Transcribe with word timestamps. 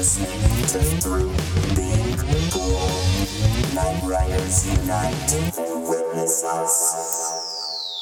listening 0.00 0.66
to 0.66 0.78
Through 1.02 1.28
Being 1.76 2.16
Cool. 2.50 2.88
Night 3.74 4.00
Riders 4.02 4.66
unite 4.66 5.34
and 5.34 5.88
witness 5.90 6.42
us. 6.42 7.98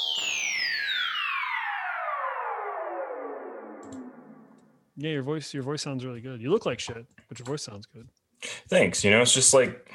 Yeah, 4.97 5.11
your 5.11 5.25
voice 5.25 5.53
your 5.53 5.65
voice 5.65 5.83
sounds 5.83 6.05
really 6.05 6.21
good. 6.21 6.41
You 6.41 6.53
look 6.53 6.67
like 6.67 6.79
shit, 6.79 7.05
but 7.29 7.37
your 7.41 7.47
voice 7.47 7.65
sounds 7.65 7.87
good. 7.87 8.07
Thanks. 8.69 9.03
You 9.03 9.11
know, 9.11 9.21
it's 9.21 9.35
just 9.35 9.53
like 9.53 9.91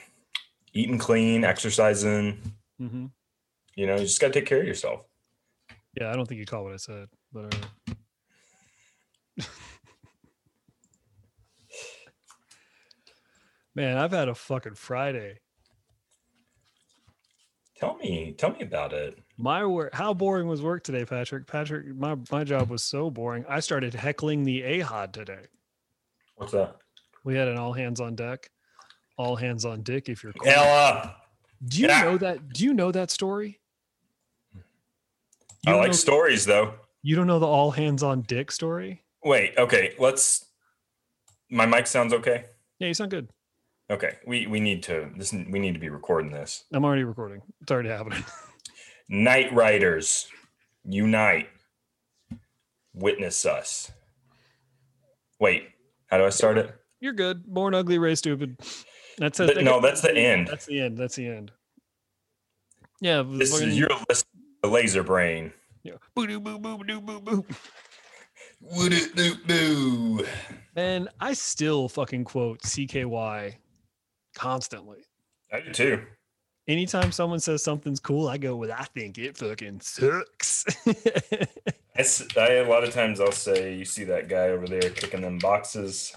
eating 0.73 0.97
clean, 0.97 1.45
exercising. 1.45 2.38
hmm 2.77 3.05
You 3.75 3.88
know, 3.88 3.93
you 3.95 4.01
just 4.01 4.20
got 4.20 4.27
to 4.27 4.33
take 4.33 4.45
care 4.45 4.59
of 4.59 4.67
yourself. 4.67 5.05
Yeah, 5.97 6.11
I 6.11 6.17
don't 6.17 6.25
think 6.27 6.39
you 6.39 6.45
caught 6.45 6.65
what 6.65 6.73
I 6.73 6.77
said, 6.77 7.07
but 7.31 7.55
uh, 7.55 7.93
man, 13.76 13.98
I've 13.98 14.12
had 14.12 14.30
a 14.30 14.36
fucking 14.36 14.76
Friday. 14.76 15.40
Tell 17.77 17.98
me, 17.98 18.34
tell 18.38 18.52
me 18.52 18.62
about 18.62 18.94
it. 18.94 19.18
My 19.38 19.66
work, 19.66 19.94
how 19.94 20.13
boring 20.13 20.48
was 20.48 20.62
work 20.62 20.84
today, 20.84 21.05
Patrick? 21.05 21.48
Patrick, 21.48 21.88
my 21.96 22.16
my 22.32 22.44
job 22.44 22.70
was 22.70 22.84
so 22.84 23.09
boring. 23.09 23.46
I 23.49 23.59
started 23.59 23.94
heckling 23.94 24.44
the 24.44 24.62
AHOD 24.62 25.12
today. 25.12 25.46
What's 26.36 26.52
that? 26.52 26.77
We 27.23 27.36
had 27.36 27.48
an 27.48 27.58
all 27.58 27.73
hands 27.73 27.99
on 27.99 28.16
deck, 28.16 28.49
all 29.18 29.36
hands 29.36 29.66
on 29.66 29.82
dick. 29.82 30.08
If 30.08 30.24
you're 30.24 30.34
cool. 30.34 30.49
Ella, 30.49 31.16
do 31.68 31.82
you 31.82 31.88
yeah. 31.88 32.04
know 32.04 32.18
that? 32.18 32.54
Do 32.54 32.63
you 32.63 32.74
know 32.74 32.91
that 32.91 33.10
story? 33.10 33.60
You 35.66 35.74
I 35.74 35.76
like 35.76 35.94
stories 35.94 36.46
though. 36.46 36.76
You 37.02 37.16
don't 37.16 37.27
know 37.27 37.40
the 37.40 37.48
all 37.48 37.71
hands 37.71 38.04
on 38.04 38.21
dick 38.21 38.52
story? 38.52 39.04
Wait, 39.24 39.58
okay, 39.58 39.93
let's. 39.98 40.46
My 41.49 41.65
mic 41.65 41.87
sounds 41.87 42.13
okay. 42.13 42.46
Yeah, 42.80 42.87
you 42.87 42.93
sound 42.93 43.12
good. 43.12 43.30
Okay, 43.94 44.18
we 44.26 44.48
we 44.48 44.60
need 44.60 44.82
to 44.84 45.12
this. 45.16 45.32
We 45.32 45.60
need 45.60 45.76
to 45.76 45.80
be 45.80 45.90
recording 45.90 46.32
this. 46.32 46.63
I'm 46.74 46.84
already 46.84 47.04
recording. 47.04 47.44
It's 47.62 47.72
already 47.72 47.90
happening. 47.90 48.26
Night 49.08 49.54
Riders, 49.54 50.27
unite, 50.84 51.48
witness 52.96 53.46
us. 53.46 53.91
Wait, 55.40 55.68
how 56.08 56.18
do 56.18 56.26
I 56.26 56.30
start 56.30 56.58
it? 56.58 56.74
You're 57.02 57.14
good. 57.14 57.46
Born 57.46 57.76
ugly, 57.76 57.99
raised 57.99 58.20
stupid. 58.20 58.58
That's 59.20 59.38
Th- 59.38 59.52
it. 59.52 59.64
no, 59.64 59.80
that's 59.80 60.02
the 60.02 60.18
end. 60.18 60.48
That's 60.48 60.66
the 60.66 60.80
end. 60.80 60.98
That's 60.98 61.16
the 61.16 61.27
end. 61.27 61.52
Yeah. 62.99 63.21
This 63.27 63.54
is 63.62 63.77
your 63.77 63.90
list. 64.09 64.25
The 64.64 64.69
laser 64.69 65.03
brain. 65.03 65.53
Yeah. 65.84 65.97
Boo 66.16 66.25
doo 66.25 66.40
boo 66.40 66.58
boo 66.58 66.84
doo 66.84 67.00
boo 67.00 67.19
boo. 67.19 67.46
Would 68.59 68.94
it 68.94 69.46
do? 69.46 70.25
Man, 70.75 71.09
I 71.19 71.34
still 71.34 71.88
fucking 71.90 72.24
quote 72.24 72.62
CKY 72.64 73.58
constantly. 74.35 75.00
I 75.51 75.62
do 75.62 75.72
too. 75.72 76.01
Anytime 76.67 77.12
someone 77.12 77.39
says 77.39 77.63
something's 77.63 78.00
cool, 78.00 78.28
I 78.29 78.38
go 78.38 78.56
with 78.56 78.72
I 78.72 78.84
think 78.85 79.17
it 79.17 79.38
fucking 79.38 79.81
sucks. 79.81 80.66
I, 80.88 82.03
I- 82.41 82.51
a 82.53 82.69
lot 82.69 82.84
of 82.84 82.94
times 82.94 83.19
I'll 83.19 83.31
say, 83.31 83.75
"You 83.75 83.85
see 83.85 84.03
that 84.06 84.29
guy 84.29 84.50
over 84.50 84.67
there 84.67 84.81
kicking 84.90 85.22
them 85.22 85.38
boxes?" 85.40 86.13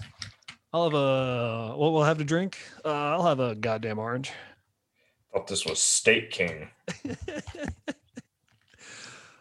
I'll 0.73 0.85
have 0.85 0.93
a 0.93 1.73
what 1.77 1.91
we'll 1.93 2.03
have 2.03 2.17
to 2.19 2.23
drink. 2.23 2.57
Uh, 2.85 2.89
I'll 2.93 3.25
have 3.25 3.39
a 3.39 3.55
goddamn 3.55 3.99
orange. 3.99 4.31
Thought 5.33 5.47
this 5.47 5.65
was 5.65 5.81
State 5.81 6.31
King. 6.31 6.69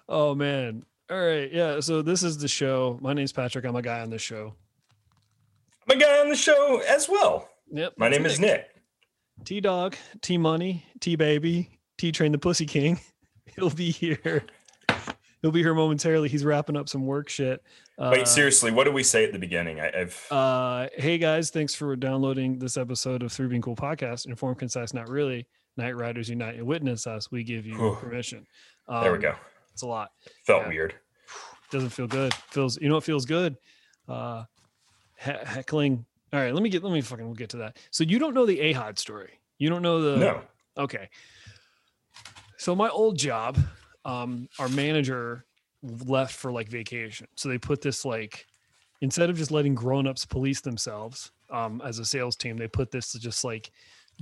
Oh 0.09 0.35
man. 0.35 0.85
All 1.11 1.19
right. 1.19 1.53
Yeah. 1.53 1.81
So 1.81 2.03
this 2.03 2.23
is 2.23 2.39
the 2.39 2.49
show. 2.49 2.99
My 3.03 3.13
name's 3.13 3.33
Patrick. 3.33 3.65
I'm 3.65 3.77
a 3.77 3.83
guy 3.83 4.01
on 4.01 4.11
the 4.11 4.19
show. 4.19 4.55
I'm 5.89 5.97
a 5.97 6.01
guy 6.01 6.21
on 6.21 6.29
the 6.29 6.37
show 6.37 6.81
as 6.89 7.09
well. 7.09 7.49
Yep. 7.71 7.95
My 7.97 8.09
name 8.09 8.27
is 8.27 8.39
Nick. 8.41 8.67
T 9.45 9.61
Dog, 9.61 9.97
T 10.23 10.39
Money, 10.39 10.85
T 11.01 11.17
Baby, 11.17 11.79
T 11.99 12.13
Train 12.13 12.33
the 12.33 12.39
Pussy 12.39 12.67
King. 12.67 12.99
He'll 13.57 13.71
be 13.71 13.91
here. 13.91 14.45
He'll 15.43 15.51
be 15.53 15.63
here 15.63 15.75
momentarily. 15.75 16.29
He's 16.29 16.45
wrapping 16.45 16.77
up 16.77 16.89
some 16.89 17.07
work 17.07 17.29
shit. 17.29 17.63
Uh, 17.99 18.11
Wait, 18.13 18.27
seriously, 18.27 18.71
what 18.71 18.85
do 18.85 18.93
we 18.93 19.03
say 19.03 19.25
at 19.25 19.33
the 19.33 19.39
beginning? 19.39 19.81
I, 19.81 19.93
I've 20.01 20.27
Uh, 20.31 20.89
hey 20.95 21.19
guys, 21.19 21.51
thanks 21.51 21.75
for 21.75 21.95
downloading 21.97 22.59
this 22.59 22.77
episode 22.77 23.23
of 23.23 23.31
Three 23.33 23.47
Being 23.47 23.63
Cool 23.63 23.77
podcast. 23.77 24.27
Informed, 24.27 24.59
concise, 24.59 24.95
not 24.95 25.09
really. 25.09 25.47
Night 25.77 25.95
Riders 25.97 26.31
Unite 26.31 26.55
and 26.57 26.67
witness 26.67 27.07
us. 27.07 27.31
We 27.31 27.45
give 27.45 27.67
you 27.67 27.75
Whew. 27.77 27.97
permission. 28.01 28.47
there 28.89 29.11
we 29.13 29.17
Um, 29.19 29.23
go. 29.23 29.35
It's 29.73 29.83
a 29.83 29.87
lot. 29.87 30.11
Felt 30.47 30.63
yeah. 30.63 30.69
weird. 30.69 30.95
Doesn't 31.71 31.91
feel 31.91 32.07
good. 32.07 32.33
Feels. 32.51 32.81
You 32.81 32.89
know 32.89 32.95
what 32.95 33.05
feels 33.05 33.27
good? 33.27 33.57
Uh, 34.09 34.45
he- 35.19 35.31
heckling. 35.45 36.07
All 36.37 36.43
right, 36.43 36.53
let 36.53 36.63
me 36.63 36.69
get. 36.69 36.83
Let 36.85 36.93
me 36.93 37.01
fucking. 37.01 37.25
We'll 37.25 37.35
get 37.35 37.49
to 37.51 37.57
that. 37.59 37.79
So 37.91 38.05
you 38.05 38.19
don't 38.19 38.35
know 38.35 38.45
the 38.45 38.59
AHOD 38.59 38.99
story. 38.99 39.41
You 39.57 39.71
don't 39.71 39.81
know 39.81 40.03
the. 40.03 40.17
No. 40.19 40.41
Okay. 40.77 41.09
So 42.59 42.75
my 42.75 42.91
old 42.91 43.17
job, 43.17 43.57
um, 44.05 44.47
our 44.59 44.69
manager 44.69 45.47
left 45.83 46.35
for 46.35 46.53
like 46.53 46.69
vacation. 46.69 47.27
So 47.37 47.49
they 47.49 47.57
put 47.57 47.81
this 47.81 48.05
like 48.05 48.47
instead 49.01 49.31
of 49.31 49.39
just 49.39 49.51
letting 49.51 49.75
grown-ups 49.75 50.27
police 50.27 50.61
themselves 50.61 51.33
um, 51.49 51.81
as 51.83 52.01
a 52.01 52.05
sales 52.05 52.37
team, 52.37 52.59
they 52.59 52.69
put 52.69 52.91
this 52.91 53.15
just 53.15 53.43
like 53.43 53.71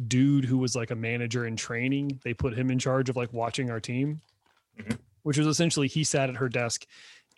dude 0.07 0.45
who 0.45 0.59
was 0.59 0.77
like 0.77 0.93
a 0.93 0.97
manager 0.97 1.47
in 1.47 1.57
training. 1.57 2.21
They 2.23 2.33
put 2.33 2.57
him 2.57 2.71
in 2.71 2.79
charge 2.79 3.09
of 3.09 3.17
like 3.17 3.33
watching 3.33 3.71
our 3.73 3.81
team, 3.81 4.21
Mhm. 4.79 4.99
which 5.25 5.37
was 5.39 5.49
essentially 5.49 5.89
he 5.89 6.05
sat 6.05 6.29
at 6.31 6.37
her 6.37 6.49
desk 6.49 6.87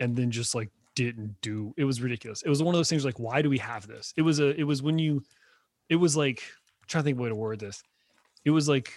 and 0.00 0.14
then 0.14 0.30
just 0.30 0.54
like 0.54 0.68
didn't 0.96 1.36
do 1.42 1.72
it 1.76 1.84
was 1.84 2.00
ridiculous. 2.02 2.42
It 2.42 2.48
was 2.48 2.62
one 2.62 2.74
of 2.74 2.78
those 2.78 2.88
things 2.90 3.04
like, 3.04 3.20
why 3.20 3.40
do 3.42 3.48
we 3.48 3.58
have 3.58 3.86
this? 3.86 4.12
It 4.16 4.22
was 4.22 4.40
a 4.40 4.48
it 4.58 4.64
was 4.64 4.82
when 4.82 4.98
you 4.98 5.22
it 5.88 5.96
was 5.96 6.16
like 6.16 6.42
I'm 6.82 6.88
trying 6.88 7.02
to 7.02 7.04
think 7.04 7.14
of 7.16 7.20
a 7.20 7.22
way 7.22 7.28
to 7.28 7.36
word 7.36 7.60
this. 7.60 7.82
It 8.44 8.50
was 8.50 8.68
like 8.68 8.92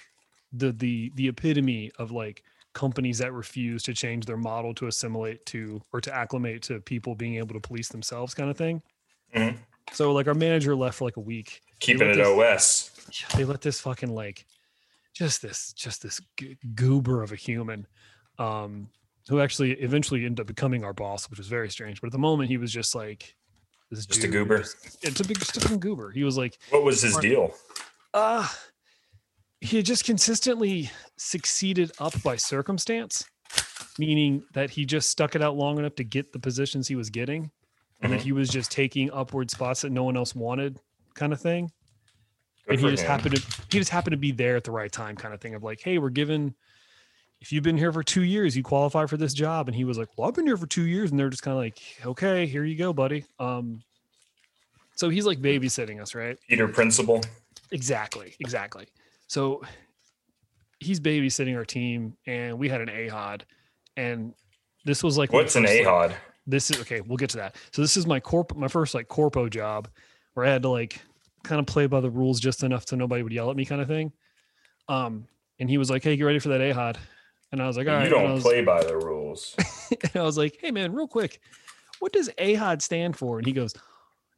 the 0.54 0.72
the 0.72 1.12
the 1.16 1.28
epitome 1.28 1.92
of 2.00 2.12
like 2.12 2.42
companies 2.74 3.18
that 3.20 3.34
refuse 3.34 3.84
to 3.84 3.94
change 3.94 4.26
their 4.26 4.38
model 4.38 4.74
to 4.76 4.88
assimilate 4.88 5.46
to 5.48 5.82
or 5.92 6.00
to 6.02 6.16
acclimate 6.16 6.62
to 6.64 6.80
people 6.82 7.14
being 7.16 7.36
able 7.36 7.54
to 7.54 7.60
police 7.60 7.90
themselves 7.90 8.34
kind 8.34 8.50
of 8.50 8.58
thing. 8.58 8.82
Mhm. 9.36 9.58
So 9.92 10.12
like 10.14 10.28
our 10.28 10.34
manager 10.34 10.76
left 10.76 10.98
for 11.00 11.06
like 11.06 11.18
a 11.18 11.22
week. 11.22 11.62
Keeping 11.80 12.10
it 12.10 12.16
this- 12.16 12.28
OS. 12.28 12.92
They 13.36 13.44
let 13.44 13.62
this 13.62 13.82
fucking 13.82 14.14
like 14.14 14.46
just 15.14 15.42
this 15.42 15.74
just 15.74 16.02
this 16.04 16.22
goober 16.76 17.24
of 17.24 17.32
a 17.32 17.36
human 17.36 17.86
um 18.38 18.90
who 19.30 19.40
actually 19.40 19.74
eventually 19.74 20.26
ended 20.26 20.42
up 20.42 20.48
becoming 20.48 20.84
our 20.84 20.92
boss, 20.94 21.30
which 21.30 21.38
was 21.38 21.48
very 21.48 21.70
strange. 21.70 22.02
But 22.02 22.08
at 22.08 22.12
the 22.14 22.18
moment 22.20 22.50
he 22.50 22.58
was 22.58 22.72
just 22.72 22.96
like 22.96 23.36
this 23.92 24.06
Just 24.06 24.20
a 24.20 24.22
dude 24.24 24.34
who 24.34 24.40
goober? 24.40 24.58
just- 24.60 25.06
it's 25.06 25.20
a 25.20 25.24
big 25.24 25.38
just 25.40 25.70
a 25.72 25.78
goober. 25.78 26.12
He 26.12 26.24
was 26.24 26.36
like 26.38 26.58
What 26.72 26.84
was 26.84 27.02
his 27.02 27.16
deal? 27.18 27.54
uh 28.14 28.48
he 29.62 29.76
had 29.78 29.86
just 29.86 30.04
consistently 30.06 30.90
succeeded 31.18 31.92
up 32.00 32.14
by 32.24 32.36
circumstance 32.36 33.24
meaning 34.00 34.42
that 34.54 34.70
he 34.70 34.86
just 34.86 35.10
stuck 35.10 35.36
it 35.36 35.42
out 35.44 35.56
long 35.58 35.78
enough 35.78 35.94
to 35.96 36.04
get 36.04 36.32
the 36.32 36.40
positions 36.40 36.88
he 36.88 36.96
was 36.96 37.10
getting 37.10 37.52
and 38.02 38.12
that 38.14 38.22
Mhm. 38.22 38.24
he 38.24 38.32
was 38.32 38.50
just 38.50 38.72
taking 38.72 39.12
upward 39.12 39.52
spots 39.52 39.82
that 39.82 39.92
no 39.92 40.04
one 40.04 40.16
else 40.18 40.34
wanted 40.34 40.80
kind 41.14 41.34
of 41.34 41.42
thing 41.42 41.70
Good 42.66 42.74
and 42.76 42.80
he 42.80 42.90
just 42.92 43.04
him. 43.04 43.10
happened 43.10 43.36
to 43.36 43.42
he 43.72 43.78
just 43.80 43.92
happened 43.92 44.14
to 44.14 44.18
be 44.18 44.32
there 44.32 44.56
at 44.56 44.64
the 44.64 44.72
right 44.72 44.92
time 44.92 45.16
kind 45.16 45.34
of 45.34 45.42
thing 45.42 45.54
of 45.54 45.62
like 45.64 45.82
hey 45.82 45.98
we're 46.00 46.10
given 46.10 46.56
if 47.42 47.52
you've 47.52 47.64
been 47.64 47.78
here 47.78 47.92
for 47.94 48.04
two 48.04 48.24
years 48.24 48.56
you 48.56 48.64
qualify 48.64 49.06
for 49.06 49.18
this 49.18 49.34
job 49.34 49.68
and 49.68 49.76
he 49.76 49.84
was 49.84 49.98
like 49.98 50.10
well 50.18 50.28
i've 50.28 50.34
been 50.36 50.46
here 50.46 50.58
for 50.58 50.68
two 50.68 50.86
years 50.86 51.12
and 51.12 51.20
they're 51.20 51.30
just 51.30 51.42
kind 51.44 51.56
of 51.56 51.64
like 51.64 51.80
okay 52.06 52.46
here 52.46 52.64
you 52.64 52.76
go 52.76 52.92
buddy 52.94 53.24
um 53.40 53.82
so 54.96 55.08
he's 55.10 55.26
like 55.26 55.40
babysitting 55.40 56.02
us 56.02 56.14
right 56.14 56.38
Peter 56.50 56.68
Principle. 56.68 57.22
Exactly, 57.72 58.34
exactly. 58.40 58.88
So 59.28 59.62
he's 60.80 61.00
babysitting 61.00 61.56
our 61.56 61.64
team, 61.64 62.18
and 62.26 62.58
we 62.58 62.68
had 62.68 62.82
an 62.82 62.90
AHOD, 62.90 63.42
and 63.96 64.34
this 64.86 65.04
was 65.04 65.18
like 65.18 65.32
What's 65.32 65.56
an 65.56 65.68
first, 65.68 65.86
like- 65.86 66.18
this 66.48 66.72
is 66.72 66.82
okay. 66.82 67.00
We'll 67.02 67.18
get 67.18 67.30
to 67.32 67.38
that. 67.38 67.56
So 67.72 67.82
this 67.82 67.96
is 67.96 68.08
my 68.08 68.20
corp, 68.20 68.56
my 68.58 68.68
first 68.68 68.96
like 68.96 69.08
corpo 69.08 69.48
job, 69.48 69.88
where 70.34 70.46
I 70.46 70.50
had 70.50 70.64
to 70.64 70.70
like 70.70 71.00
kind 71.44 71.60
of 71.60 71.66
play 71.68 71.86
by 71.86 72.00
the 72.02 72.10
rules 72.10 72.40
just 72.40 72.64
enough 72.64 72.86
so 72.88 72.96
nobody 72.96 73.22
would 73.24 73.32
yell 73.32 73.52
at 73.52 73.56
me, 73.56 73.66
kind 73.66 73.82
of 73.82 73.88
thing. 73.88 74.12
Um, 74.88 75.28
and 75.60 75.70
he 75.70 75.78
was 75.78 75.90
like, 75.92 76.04
"Hey, 76.04 76.18
get 76.18 76.24
ready 76.24 76.40
for 76.40 76.50
that 76.50 76.60
AHOD," 76.62 76.98
and 77.52 77.62
I 77.62 77.68
was 77.68 77.78
like, 77.78 77.88
"All 77.88 77.96
right." 77.96 78.04
you 78.04 78.10
don't 78.10 78.34
was- 78.34 78.44
play 78.44 78.64
by 78.64 78.84
the 78.84 78.98
rules. 78.98 79.56
and 79.92 80.12
I 80.16 80.22
was 80.24 80.38
like, 80.38 80.58
"Hey, 80.62 80.72
man, 80.72 80.94
real 80.94 81.08
quick, 81.08 81.40
what 82.00 82.14
does 82.14 82.30
AHOD 82.38 82.82
stand 82.82 83.18
for?" 83.18 83.38
And 83.38 83.48
he 83.48 83.54
goes, 83.54 83.74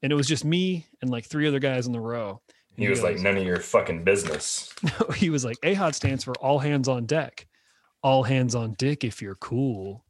and 0.04 0.12
it 0.12 0.16
was 0.16 0.28
just 0.28 0.44
me 0.46 0.88
and 1.02 1.10
like 1.10 1.26
three 1.26 1.48
other 1.48 1.60
guys 1.60 1.86
in 1.88 1.94
the 1.94 2.00
row. 2.00 2.42
And 2.76 2.84
He 2.84 2.90
was 2.90 3.04
like, 3.04 3.20
none 3.20 3.38
of 3.38 3.44
your 3.44 3.60
fucking 3.60 4.04
business. 4.04 4.74
No, 4.84 5.10
he 5.12 5.30
was 5.30 5.46
like, 5.46 5.58
AHOD 5.62 5.94
stands 5.94 6.24
for 6.24 6.34
all 6.36 6.60
hands 6.60 6.88
on 6.88 7.06
deck, 7.06 7.46
all 8.02 8.24
hands 8.24 8.56
on 8.56 8.74
dick 8.78 9.04
if 9.04 9.22
you're 9.22 9.36
cool. 9.36 10.04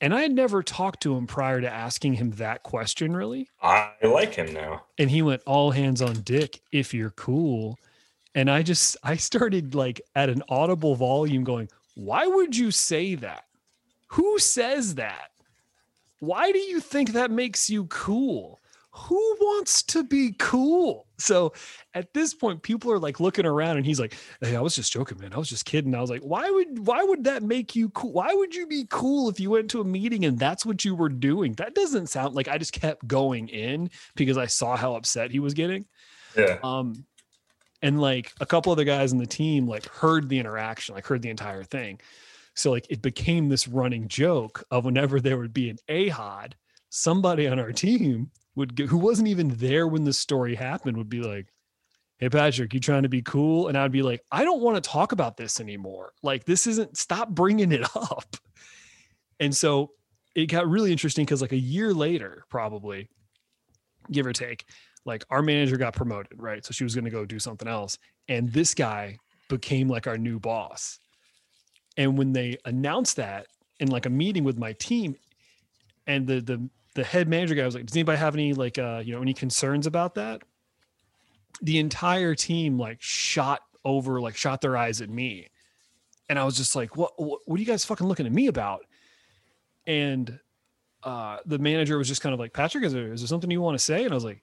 And 0.00 0.14
I 0.14 0.22
had 0.22 0.32
never 0.32 0.62
talked 0.62 1.02
to 1.02 1.16
him 1.16 1.26
prior 1.26 1.60
to 1.60 1.72
asking 1.72 2.14
him 2.14 2.30
that 2.32 2.62
question, 2.64 3.14
really. 3.14 3.48
I 3.60 3.92
like 4.02 4.34
him 4.34 4.52
now. 4.52 4.84
And 4.98 5.10
he 5.10 5.22
went, 5.22 5.42
all 5.46 5.70
hands 5.70 6.02
on 6.02 6.22
dick 6.22 6.60
if 6.72 6.92
you're 6.92 7.10
cool. 7.10 7.78
And 8.34 8.50
I 8.50 8.62
just, 8.62 8.96
I 9.02 9.16
started 9.16 9.74
like 9.74 10.00
at 10.14 10.28
an 10.28 10.42
audible 10.48 10.94
volume 10.96 11.44
going, 11.44 11.68
why 11.94 12.26
would 12.26 12.56
you 12.56 12.70
say 12.70 13.14
that? 13.16 13.44
Who 14.08 14.38
says 14.38 14.96
that? 14.96 15.30
Why 16.18 16.52
do 16.52 16.58
you 16.58 16.80
think 16.80 17.12
that 17.12 17.30
makes 17.30 17.68
you 17.68 17.86
cool? 17.86 18.60
who 18.94 19.36
wants 19.40 19.82
to 19.82 20.04
be 20.04 20.34
cool? 20.38 21.06
So 21.16 21.54
at 21.94 22.12
this 22.12 22.34
point, 22.34 22.62
people 22.62 22.92
are 22.92 22.98
like 22.98 23.20
looking 23.20 23.46
around 23.46 23.78
and 23.78 23.86
he's 23.86 23.98
like, 23.98 24.14
Hey, 24.40 24.54
I 24.54 24.60
was 24.60 24.76
just 24.76 24.92
joking, 24.92 25.18
man. 25.18 25.32
I 25.32 25.38
was 25.38 25.48
just 25.48 25.64
kidding. 25.64 25.94
I 25.94 26.00
was 26.00 26.10
like, 26.10 26.20
why 26.20 26.50
would 26.50 26.86
why 26.86 27.02
would 27.02 27.24
that 27.24 27.42
make 27.42 27.74
you 27.74 27.88
cool? 27.90 28.12
Why 28.12 28.34
would 28.34 28.54
you 28.54 28.66
be 28.66 28.86
cool 28.90 29.30
if 29.30 29.40
you 29.40 29.50
went 29.50 29.70
to 29.70 29.80
a 29.80 29.84
meeting 29.84 30.26
and 30.26 30.38
that's 30.38 30.66
what 30.66 30.84
you 30.84 30.94
were 30.94 31.08
doing? 31.08 31.54
That 31.54 31.74
doesn't 31.74 32.08
sound 32.08 32.34
like 32.34 32.48
I 32.48 32.58
just 32.58 32.74
kept 32.74 33.06
going 33.06 33.48
in 33.48 33.90
because 34.14 34.36
I 34.36 34.46
saw 34.46 34.76
how 34.76 34.94
upset 34.94 35.30
he 35.30 35.40
was 35.40 35.54
getting. 35.54 35.86
Yeah. 36.36 36.58
Um, 36.62 37.06
and 37.82 38.00
like 38.00 38.32
a 38.40 38.46
couple 38.46 38.72
other 38.72 38.84
guys 38.84 39.12
in 39.12 39.18
the 39.18 39.26
team 39.26 39.66
like 39.66 39.86
heard 39.88 40.28
the 40.28 40.38
interaction, 40.38 40.94
like 40.94 41.06
heard 41.06 41.22
the 41.22 41.30
entire 41.30 41.64
thing. 41.64 42.00
So 42.54 42.70
like 42.70 42.86
it 42.88 43.02
became 43.02 43.48
this 43.48 43.66
running 43.66 44.08
joke 44.08 44.64
of 44.70 44.84
whenever 44.84 45.20
there 45.20 45.38
would 45.38 45.52
be 45.52 45.70
an 45.70 45.78
AHOD, 45.88 46.52
somebody 46.90 47.48
on 47.48 47.58
our 47.58 47.72
team 47.72 48.30
would 48.54 48.76
get, 48.76 48.88
who 48.88 48.98
wasn't 48.98 49.28
even 49.28 49.48
there 49.48 49.86
when 49.88 50.04
the 50.04 50.12
story 50.12 50.54
happened 50.54 50.96
would 50.96 51.08
be 51.08 51.22
like, 51.22 51.46
Hey 52.18 52.28
Patrick, 52.28 52.72
you 52.72 52.78
trying 52.78 53.02
to 53.02 53.08
be 53.08 53.22
cool? 53.22 53.66
And 53.66 53.76
I'd 53.76 53.90
be 53.90 54.02
like, 54.02 54.22
I 54.30 54.44
don't 54.44 54.60
want 54.60 54.76
to 54.76 54.88
talk 54.88 55.10
about 55.10 55.36
this 55.36 55.58
anymore. 55.58 56.12
Like 56.22 56.44
this 56.44 56.68
isn't 56.68 56.96
stop 56.96 57.30
bringing 57.30 57.72
it 57.72 57.84
up. 57.96 58.36
And 59.40 59.54
so 59.56 59.90
it 60.36 60.46
got 60.46 60.68
really 60.68 60.92
interesting 60.92 61.24
because 61.24 61.42
like 61.42 61.52
a 61.52 61.56
year 61.56 61.92
later, 61.92 62.44
probably 62.48 63.08
give 64.10 64.26
or 64.26 64.32
take, 64.32 64.66
like 65.04 65.24
our 65.30 65.42
manager 65.42 65.76
got 65.76 65.94
promoted, 65.94 66.40
right? 66.40 66.64
So 66.64 66.72
she 66.72 66.84
was 66.84 66.94
going 66.94 67.04
to 67.04 67.10
go 67.10 67.24
do 67.24 67.38
something 67.38 67.68
else. 67.68 67.98
And 68.28 68.52
this 68.52 68.74
guy 68.74 69.18
became 69.48 69.88
like 69.88 70.06
our 70.06 70.18
new 70.18 70.38
boss. 70.38 70.98
And 71.96 72.16
when 72.16 72.32
they 72.32 72.56
announced 72.64 73.16
that 73.16 73.46
in 73.80 73.88
like 73.88 74.06
a 74.06 74.10
meeting 74.10 74.44
with 74.44 74.58
my 74.58 74.72
team, 74.74 75.16
and 76.06 76.26
the 76.26 76.40
the 76.40 76.68
the 76.94 77.04
head 77.04 77.28
manager 77.28 77.54
guy 77.54 77.64
was 77.64 77.74
like, 77.74 77.86
"Does 77.86 77.96
anybody 77.96 78.18
have 78.18 78.34
any 78.34 78.54
like 78.54 78.78
uh 78.78 79.02
you 79.04 79.14
know 79.14 79.20
any 79.20 79.34
concerns 79.34 79.86
about 79.86 80.14
that?" 80.14 80.42
The 81.60 81.78
entire 81.78 82.34
team 82.34 82.78
like 82.78 82.98
shot 83.00 83.60
over, 83.84 84.20
like 84.20 84.36
shot 84.36 84.60
their 84.60 84.76
eyes 84.76 85.00
at 85.00 85.10
me, 85.10 85.48
and 86.28 86.38
I 86.38 86.44
was 86.44 86.56
just 86.56 86.74
like, 86.74 86.96
"What? 86.96 87.12
What, 87.20 87.40
what 87.44 87.56
are 87.56 87.60
you 87.60 87.66
guys 87.66 87.84
fucking 87.84 88.06
looking 88.06 88.26
at 88.26 88.32
me 88.32 88.46
about?" 88.46 88.84
And 89.86 90.38
uh 91.02 91.38
the 91.44 91.58
manager 91.58 91.98
was 91.98 92.08
just 92.08 92.22
kind 92.22 92.32
of 92.32 92.40
like, 92.40 92.52
"Patrick, 92.52 92.84
is 92.84 92.92
there 92.92 93.12
is 93.12 93.20
there 93.20 93.28
something 93.28 93.50
you 93.50 93.60
want 93.60 93.78
to 93.78 93.84
say?" 93.84 94.04
And 94.04 94.12
I 94.12 94.14
was 94.14 94.24
like, 94.24 94.42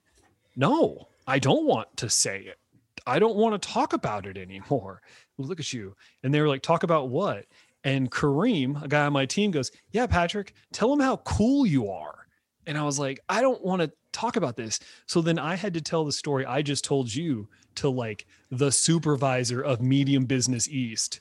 "No, 0.56 1.08
I 1.26 1.38
don't 1.38 1.66
want 1.66 1.96
to 1.98 2.08
say 2.08 2.40
it. 2.40 2.58
I 3.06 3.18
don't 3.18 3.36
want 3.36 3.60
to 3.60 3.68
talk 3.68 3.92
about 3.92 4.26
it 4.26 4.36
anymore." 4.36 5.02
Look 5.38 5.60
at 5.60 5.72
you. 5.72 5.96
And 6.22 6.34
they 6.34 6.40
were 6.40 6.48
like, 6.48 6.62
"Talk 6.62 6.82
about 6.82 7.08
what?" 7.08 7.46
And 7.84 8.10
Kareem, 8.10 8.82
a 8.82 8.88
guy 8.88 9.06
on 9.06 9.12
my 9.12 9.26
team, 9.26 9.50
goes, 9.50 9.70
Yeah, 9.90 10.06
Patrick, 10.06 10.54
tell 10.72 10.92
him 10.92 11.00
how 11.00 11.18
cool 11.18 11.66
you 11.66 11.90
are. 11.90 12.26
And 12.66 12.76
I 12.76 12.84
was 12.84 12.98
like, 12.98 13.20
I 13.28 13.40
don't 13.40 13.64
want 13.64 13.82
to 13.82 13.90
talk 14.12 14.36
about 14.36 14.56
this. 14.56 14.80
So 15.06 15.22
then 15.22 15.38
I 15.38 15.54
had 15.54 15.74
to 15.74 15.80
tell 15.80 16.04
the 16.04 16.12
story 16.12 16.44
I 16.44 16.62
just 16.62 16.84
told 16.84 17.12
you 17.12 17.48
to 17.76 17.88
like 17.88 18.26
the 18.50 18.70
supervisor 18.70 19.62
of 19.62 19.80
Medium 19.80 20.26
Business 20.26 20.68
East. 20.68 21.20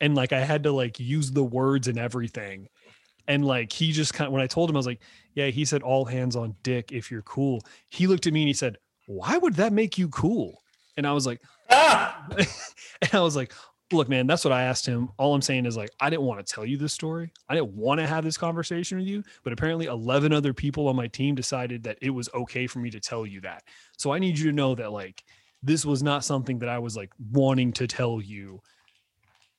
And 0.00 0.14
like 0.14 0.32
I 0.32 0.40
had 0.40 0.62
to 0.62 0.72
like 0.72 1.00
use 1.00 1.32
the 1.32 1.44
words 1.44 1.88
and 1.88 1.98
everything. 1.98 2.68
And 3.26 3.44
like 3.44 3.72
he 3.72 3.90
just 3.90 4.14
kind 4.14 4.28
of, 4.28 4.32
when 4.32 4.42
I 4.42 4.46
told 4.46 4.70
him, 4.70 4.76
I 4.76 4.78
was 4.78 4.86
like, 4.86 5.00
Yeah, 5.36 5.48
he 5.48 5.64
said, 5.64 5.82
all 5.84 6.04
hands 6.04 6.34
on 6.34 6.56
dick 6.64 6.90
if 6.90 7.10
you're 7.10 7.22
cool. 7.22 7.62
He 7.88 8.08
looked 8.08 8.26
at 8.26 8.32
me 8.32 8.42
and 8.42 8.48
he 8.48 8.54
said, 8.54 8.78
Why 9.06 9.38
would 9.38 9.54
that 9.54 9.72
make 9.72 9.96
you 9.96 10.08
cool? 10.08 10.62
And 10.96 11.06
I 11.06 11.12
was 11.12 11.26
like, 11.26 11.40
Ah! 11.70 12.26
and 13.02 13.14
I 13.14 13.20
was 13.20 13.36
like, 13.36 13.52
look, 13.92 14.08
man, 14.08 14.26
that's 14.26 14.44
what 14.44 14.52
I 14.52 14.62
asked 14.62 14.86
him. 14.86 15.10
All 15.16 15.34
I'm 15.34 15.42
saying 15.42 15.66
is 15.66 15.76
like, 15.76 15.90
I 16.00 16.10
didn't 16.10 16.24
want 16.24 16.44
to 16.44 16.52
tell 16.52 16.66
you 16.66 16.76
this 16.76 16.92
story. 16.92 17.32
I 17.48 17.54
didn't 17.54 17.74
want 17.74 18.00
to 18.00 18.06
have 18.06 18.24
this 18.24 18.36
conversation 18.36 18.98
with 18.98 19.06
you, 19.06 19.22
but 19.44 19.52
apparently 19.52 19.86
11 19.86 20.32
other 20.32 20.52
people 20.52 20.88
on 20.88 20.96
my 20.96 21.06
team 21.06 21.34
decided 21.34 21.84
that 21.84 21.98
it 22.02 22.10
was 22.10 22.28
okay 22.34 22.66
for 22.66 22.80
me 22.80 22.90
to 22.90 23.00
tell 23.00 23.24
you 23.24 23.40
that. 23.42 23.62
So 23.96 24.12
I 24.12 24.18
need 24.18 24.38
you 24.38 24.46
to 24.50 24.56
know 24.56 24.74
that 24.74 24.92
like, 24.92 25.22
this 25.62 25.84
was 25.84 26.02
not 26.02 26.24
something 26.24 26.58
that 26.60 26.68
I 26.68 26.78
was 26.78 26.96
like 26.96 27.12
wanting 27.32 27.72
to 27.74 27.86
tell 27.86 28.20
you. 28.20 28.60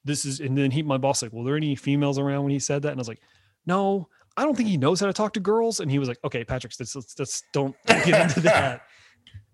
This 0.03 0.25
is, 0.25 0.39
and 0.39 0.57
then 0.57 0.71
he, 0.71 0.83
my 0.83 0.97
boss, 0.97 1.21
like, 1.21 1.33
well, 1.33 1.43
there 1.43 1.57
any 1.57 1.75
females 1.75 2.19
around 2.19 2.43
when 2.43 2.51
he 2.51 2.59
said 2.59 2.81
that? 2.83 2.89
And 2.89 2.99
I 2.99 3.01
was 3.01 3.09
like, 3.09 3.21
no, 3.65 4.07
I 4.37 4.43
don't 4.43 4.55
think 4.55 4.69
he 4.69 4.77
knows 4.77 4.99
how 4.99 5.07
to 5.07 5.13
talk 5.13 5.33
to 5.33 5.39
girls. 5.39 5.79
And 5.79 5.89
he 5.89 5.99
was 5.99 6.07
like, 6.07 6.19
okay, 6.23 6.43
Patrick, 6.43 6.73
let's, 6.79 6.95
let's, 6.95 7.17
let's 7.17 7.43
don't 7.51 7.75
get 7.87 8.29
into 8.29 8.39
that. 8.41 8.83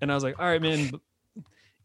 And 0.01 0.11
I 0.11 0.15
was 0.15 0.23
like, 0.23 0.37
all 0.37 0.45
right, 0.45 0.61
man, 0.61 0.91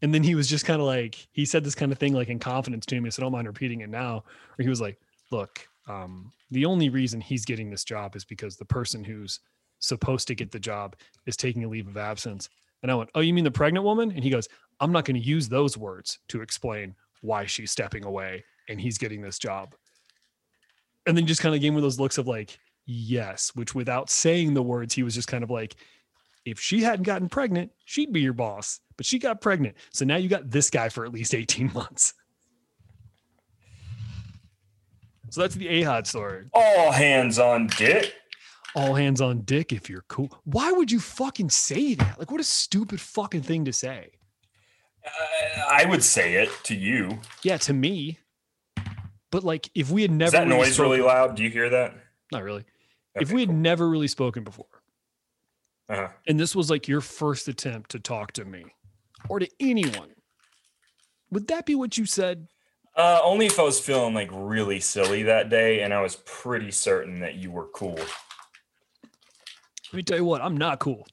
and 0.01 0.13
then 0.13 0.23
he 0.23 0.35
was 0.35 0.47
just 0.47 0.65
kind 0.65 0.79
of 0.79 0.85
like, 0.85 1.27
he 1.31 1.45
said 1.45 1.63
this 1.63 1.75
kind 1.75 1.91
of 1.91 1.97
thing 1.97 2.13
like 2.13 2.29
in 2.29 2.39
confidence 2.39 2.85
to 2.87 2.99
me. 2.99 3.09
So 3.09 3.21
I 3.21 3.23
don't 3.23 3.31
mind 3.31 3.47
repeating 3.47 3.81
it 3.81 3.89
now. 3.89 4.23
Where 4.55 4.63
he 4.63 4.69
was 4.69 4.81
like, 4.81 4.99
look, 5.31 5.65
um, 5.87 6.31
the 6.51 6.65
only 6.65 6.89
reason 6.89 7.21
he's 7.21 7.45
getting 7.45 7.69
this 7.69 7.83
job 7.83 8.15
is 8.15 8.25
because 8.25 8.57
the 8.57 8.65
person 8.65 9.03
who's 9.03 9.39
supposed 9.79 10.27
to 10.27 10.35
get 10.35 10.51
the 10.51 10.59
job 10.59 10.95
is 11.25 11.37
taking 11.37 11.63
a 11.63 11.67
leave 11.69 11.87
of 11.87 11.97
absence. 11.97 12.49
And 12.83 12.91
I 12.91 12.95
went, 12.95 13.09
oh, 13.15 13.21
you 13.21 13.33
mean 13.33 13.43
the 13.43 13.51
pregnant 13.51 13.85
woman? 13.85 14.11
And 14.11 14.23
he 14.23 14.29
goes, 14.29 14.47
I'm 14.79 14.91
not 14.91 15.05
going 15.05 15.19
to 15.19 15.27
use 15.27 15.49
those 15.49 15.77
words 15.77 16.19
to 16.29 16.41
explain 16.41 16.95
why 17.21 17.45
she's 17.45 17.71
stepping 17.71 18.05
away 18.05 18.43
and 18.69 18.79
he's 18.79 18.97
getting 18.97 19.21
this 19.21 19.39
job. 19.39 19.75
And 21.05 21.17
then 21.17 21.25
just 21.25 21.41
kind 21.41 21.55
of 21.55 21.61
gave 21.61 21.73
me 21.73 21.81
those 21.81 21.99
looks 21.99 22.17
of 22.17 22.27
like, 22.27 22.57
yes, 22.89 23.51
which 23.55 23.75
without 23.75 24.09
saying 24.09 24.53
the 24.53 24.63
words, 24.63 24.93
he 24.93 25.03
was 25.03 25.13
just 25.15 25.27
kind 25.27 25.43
of 25.43 25.49
like, 25.49 25.75
if 26.45 26.59
she 26.59 26.81
hadn't 26.81 27.03
gotten 27.03 27.29
pregnant, 27.29 27.71
she'd 27.85 28.11
be 28.11 28.21
your 28.21 28.33
boss 28.33 28.79
but 28.97 29.05
she 29.05 29.17
got 29.17 29.39
pregnant. 29.39 29.77
So 29.93 30.03
now 30.03 30.17
you 30.17 30.27
got 30.27 30.51
this 30.51 30.69
guy 30.69 30.89
for 30.89 31.05
at 31.05 31.13
least 31.13 31.33
18 31.33 31.71
months. 31.73 32.13
So 35.29 35.39
that's 35.39 35.55
the 35.55 35.67
AHOD 35.67 36.05
story. 36.05 36.47
All 36.53 36.91
hands 36.91 37.39
on 37.39 37.67
dick. 37.77 38.13
All 38.75 38.95
hands 38.95 39.21
on 39.21 39.43
dick 39.43 39.71
if 39.71 39.89
you're 39.89 40.03
cool. 40.09 40.29
Why 40.43 40.73
would 40.73 40.91
you 40.91 40.99
fucking 40.99 41.49
say 41.49 41.93
that? 41.93 42.19
Like, 42.19 42.29
what 42.29 42.41
a 42.41 42.43
stupid 42.43 42.99
fucking 42.99 43.43
thing 43.43 43.63
to 43.63 43.71
say. 43.71 44.09
Uh, 45.05 45.61
I 45.69 45.85
would 45.85 46.03
say 46.03 46.33
it 46.33 46.49
to 46.63 46.75
you. 46.75 47.19
Yeah, 47.41 47.55
to 47.59 47.71
me. 47.73 48.19
But 49.31 49.45
like, 49.45 49.69
if 49.75 49.91
we 49.91 50.01
had 50.01 50.11
never 50.11 50.25
Is 50.27 50.31
that 50.33 50.47
really 50.47 50.57
noise 50.59 50.73
spoken- 50.73 50.91
really 50.91 51.03
loud? 51.03 51.35
Do 51.37 51.43
you 51.43 51.49
hear 51.49 51.69
that? 51.69 51.93
Not 52.33 52.43
really. 52.43 52.65
If 53.21 53.31
we 53.31 53.41
had 53.41 53.49
cool. 53.49 53.57
never 53.57 53.89
really 53.89 54.07
spoken 54.07 54.43
before, 54.43 54.65
Uh-huh. 55.89 56.09
and 56.27 56.39
this 56.39 56.55
was 56.55 56.69
like 56.69 56.87
your 56.87 57.01
first 57.01 57.47
attempt 57.47 57.91
to 57.91 57.99
talk 57.99 58.31
to 58.33 58.45
me 58.45 58.65
or 59.29 59.39
to 59.39 59.47
anyone, 59.59 60.09
would 61.31 61.47
that 61.47 61.65
be 61.65 61.75
what 61.75 61.97
you 61.97 62.05
said? 62.05 62.47
Uh, 62.95 63.19
only 63.23 63.45
if 63.45 63.59
I 63.59 63.63
was 63.63 63.79
feeling 63.79 64.13
like 64.13 64.29
really 64.31 64.79
silly 64.79 65.23
that 65.23 65.49
day 65.49 65.81
and 65.81 65.93
I 65.93 66.01
was 66.01 66.17
pretty 66.25 66.71
certain 66.71 67.19
that 67.21 67.35
you 67.35 67.51
were 67.51 67.67
cool. 67.67 67.95
Let 67.95 69.93
me 69.93 70.03
tell 70.03 70.17
you 70.17 70.25
what, 70.25 70.41
I'm 70.41 70.57
not 70.57 70.79
cool. 70.79 71.07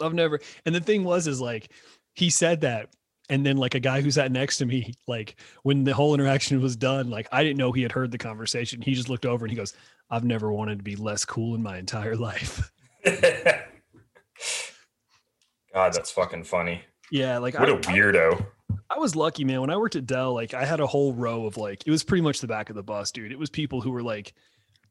I've 0.00 0.14
never. 0.14 0.40
And 0.66 0.74
the 0.74 0.80
thing 0.80 1.04
was, 1.04 1.26
is 1.26 1.40
like, 1.40 1.70
he 2.14 2.30
said 2.30 2.60
that. 2.62 2.88
And 3.32 3.46
then, 3.46 3.56
like, 3.56 3.74
a 3.74 3.80
guy 3.80 4.02
who 4.02 4.10
sat 4.10 4.30
next 4.30 4.58
to 4.58 4.66
me, 4.66 4.92
like, 5.08 5.36
when 5.62 5.84
the 5.84 5.94
whole 5.94 6.12
interaction 6.12 6.60
was 6.60 6.76
done, 6.76 7.08
like, 7.08 7.28
I 7.32 7.42
didn't 7.42 7.56
know 7.56 7.72
he 7.72 7.80
had 7.80 7.90
heard 7.90 8.10
the 8.10 8.18
conversation. 8.18 8.82
He 8.82 8.92
just 8.92 9.08
looked 9.08 9.24
over 9.24 9.46
and 9.46 9.50
he 9.50 9.56
goes, 9.56 9.72
I've 10.10 10.22
never 10.22 10.52
wanted 10.52 10.80
to 10.80 10.84
be 10.84 10.96
less 10.96 11.24
cool 11.24 11.54
in 11.54 11.62
my 11.62 11.78
entire 11.78 12.14
life. 12.14 12.70
God, 15.72 15.94
that's 15.94 16.10
fucking 16.10 16.44
funny. 16.44 16.82
Yeah. 17.10 17.38
Like, 17.38 17.58
What 17.58 17.70
I, 17.70 17.72
a 17.72 17.78
weirdo. 17.78 18.44
I 18.90 18.98
was 18.98 19.16
lucky, 19.16 19.44
man. 19.44 19.62
When 19.62 19.70
I 19.70 19.78
worked 19.78 19.96
at 19.96 20.04
Dell, 20.04 20.34
like, 20.34 20.52
I 20.52 20.66
had 20.66 20.80
a 20.80 20.86
whole 20.86 21.14
row 21.14 21.46
of, 21.46 21.56
like, 21.56 21.86
it 21.86 21.90
was 21.90 22.04
pretty 22.04 22.20
much 22.20 22.42
the 22.42 22.46
back 22.46 22.68
of 22.68 22.76
the 22.76 22.82
bus, 22.82 23.12
dude. 23.12 23.32
It 23.32 23.38
was 23.38 23.48
people 23.48 23.80
who 23.80 23.92
were 23.92 24.02
like, 24.02 24.34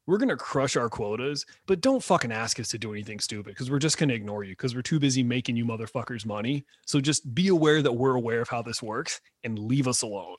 we're 0.08 0.18
going 0.18 0.30
to 0.30 0.36
crush 0.38 0.76
our 0.76 0.90
quotas, 0.90 1.46
but 1.68 1.80
don't 1.82 2.04
fucking 2.04 2.32
ask 2.32 2.60
us 2.60 2.68
to 2.70 2.78
do 2.80 2.92
anything 2.92 3.20
stupid 3.20 3.54
because 3.54 3.70
we're 3.70 3.80
just 3.80 3.98
going 3.98 4.10
to 4.10 4.16
ignore 4.16 4.44
you 4.44 4.52
because 4.54 4.74
we're 4.76 4.82
too 4.82 5.00
busy 5.00 5.24
making 5.24 5.56
you 5.56 5.66
motherfuckers 5.66 6.26
money. 6.26 6.66
So 6.86 7.00
just 7.00 7.34
be 7.36 7.48
aware 7.50 7.82
that 7.82 7.94
we're 7.94 8.16
aware 8.16 8.42
of 8.42 8.50
how 8.50 8.62
this 8.62 8.82
works 8.82 9.22
and 9.44 9.58
leave 9.60 9.88
us 9.88 10.02
alone. 10.02 10.38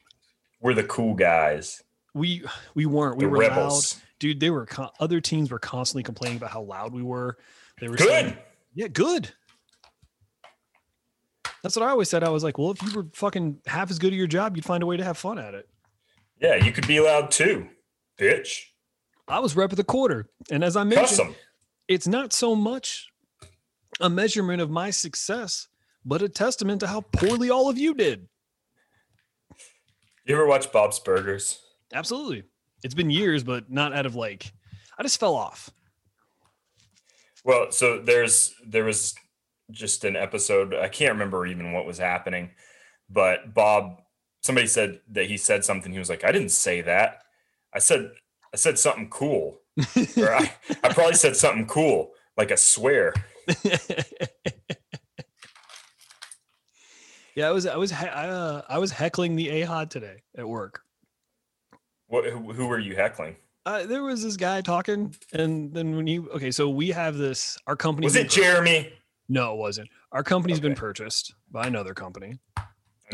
We're 0.60 0.74
the 0.74 0.84
cool 0.84 1.14
guys. 1.14 1.82
We 2.14 2.44
we 2.74 2.86
weren't. 2.86 3.16
We 3.16 3.24
the 3.24 3.30
were 3.30 3.38
rebels. 3.38 3.94
loud, 3.94 4.02
dude. 4.18 4.40
They 4.40 4.50
were 4.50 4.66
con- 4.66 4.90
other 5.00 5.20
teams 5.20 5.50
were 5.50 5.58
constantly 5.58 6.02
complaining 6.02 6.36
about 6.36 6.50
how 6.50 6.62
loud 6.62 6.92
we 6.92 7.02
were. 7.02 7.38
They 7.80 7.88
were 7.88 7.96
saying, 7.96 8.30
Good. 8.30 8.38
yeah, 8.74 8.88
good. 8.88 9.30
That's 11.62 11.76
what 11.76 11.84
I 11.86 11.90
always 11.90 12.10
said. 12.10 12.24
I 12.24 12.28
was 12.28 12.42
like, 12.44 12.58
well, 12.58 12.72
if 12.72 12.82
you 12.82 12.92
were 12.94 13.06
fucking 13.14 13.60
half 13.66 13.90
as 13.90 13.98
good 13.98 14.12
at 14.12 14.16
your 14.16 14.26
job, 14.26 14.56
you'd 14.56 14.64
find 14.64 14.82
a 14.82 14.86
way 14.86 14.96
to 14.96 15.04
have 15.04 15.16
fun 15.16 15.38
at 15.38 15.54
it. 15.54 15.68
Yeah, 16.40 16.56
you 16.56 16.72
could 16.72 16.86
be 16.88 16.98
loud 17.00 17.30
too, 17.30 17.68
bitch. 18.18 18.64
I 19.32 19.38
was 19.38 19.56
rep 19.56 19.70
of 19.72 19.76
the 19.76 19.84
quarter, 19.84 20.28
and 20.50 20.62
as 20.62 20.76
I 20.76 20.84
mentioned, 20.84 21.08
Custom. 21.08 21.34
it's 21.88 22.06
not 22.06 22.32
so 22.32 22.54
much 22.54 23.08
a 24.00 24.10
measurement 24.10 24.60
of 24.60 24.70
my 24.70 24.90
success, 24.90 25.68
but 26.04 26.20
a 26.22 26.28
testament 26.28 26.80
to 26.80 26.86
how 26.86 27.00
poorly 27.00 27.48
all 27.50 27.68
of 27.70 27.78
you 27.78 27.94
did. 27.94 28.28
You 30.26 30.34
ever 30.34 30.46
watch 30.46 30.70
Bob's 30.70 30.98
Burgers? 30.98 31.60
Absolutely. 31.94 32.44
It's 32.84 32.94
been 32.94 33.10
years, 33.10 33.42
but 33.42 33.70
not 33.70 33.94
out 33.94 34.06
of 34.06 34.14
like, 34.14 34.52
I 34.98 35.02
just 35.02 35.18
fell 35.18 35.34
off. 35.34 35.70
Well, 37.44 37.72
so 37.72 38.00
there's 38.00 38.54
there 38.66 38.84
was 38.84 39.14
just 39.70 40.04
an 40.04 40.14
episode. 40.14 40.74
I 40.74 40.88
can't 40.88 41.12
remember 41.12 41.46
even 41.46 41.72
what 41.72 41.86
was 41.86 41.98
happening, 41.98 42.50
but 43.08 43.54
Bob, 43.54 44.00
somebody 44.42 44.66
said 44.66 45.00
that 45.10 45.26
he 45.26 45.36
said 45.36 45.64
something. 45.64 45.90
He 45.90 45.98
was 45.98 46.08
like, 46.10 46.22
"I 46.22 46.32
didn't 46.32 46.50
say 46.50 46.82
that. 46.82 47.22
I 47.74 47.78
said 47.78 48.12
I 48.52 48.56
said 48.56 48.78
something 48.78 49.08
cool, 49.08 49.60
or 50.16 50.34
I, 50.34 50.52
I 50.82 50.92
probably 50.92 51.14
said 51.14 51.36
something 51.36 51.66
cool, 51.66 52.12
like 52.36 52.50
a 52.50 52.56
swear." 52.56 53.14
yeah, 57.34 57.48
I 57.48 57.50
was 57.50 57.66
I 57.66 57.76
was 57.76 57.90
he- 57.90 58.06
I, 58.06 58.28
uh, 58.28 58.62
I 58.68 58.78
was 58.78 58.90
heckling 58.90 59.36
the 59.36 59.48
AHOD 59.48 59.90
today 59.90 60.22
at 60.36 60.46
work. 60.46 60.82
What? 62.08 62.26
Who, 62.26 62.52
who 62.52 62.66
were 62.66 62.78
you 62.78 62.94
heckling? 62.94 63.36
Uh, 63.64 63.86
there 63.86 64.02
was 64.02 64.22
this 64.22 64.36
guy 64.36 64.60
talking, 64.60 65.14
and 65.32 65.72
then 65.72 65.96
when 65.96 66.06
you 66.06 66.28
okay, 66.30 66.50
so 66.50 66.68
we 66.68 66.88
have 66.90 67.16
this. 67.16 67.56
Our 67.66 67.76
company 67.76 68.06
Was 68.06 68.16
it 68.16 68.28
Jeremy? 68.28 68.92
No, 69.28 69.54
it 69.54 69.58
wasn't. 69.58 69.88
Our 70.10 70.22
company's 70.22 70.60
been 70.60 70.74
purchased 70.74 71.34
by 71.50 71.66
another 71.66 71.94
company. 71.94 72.38
I'm 72.58 72.66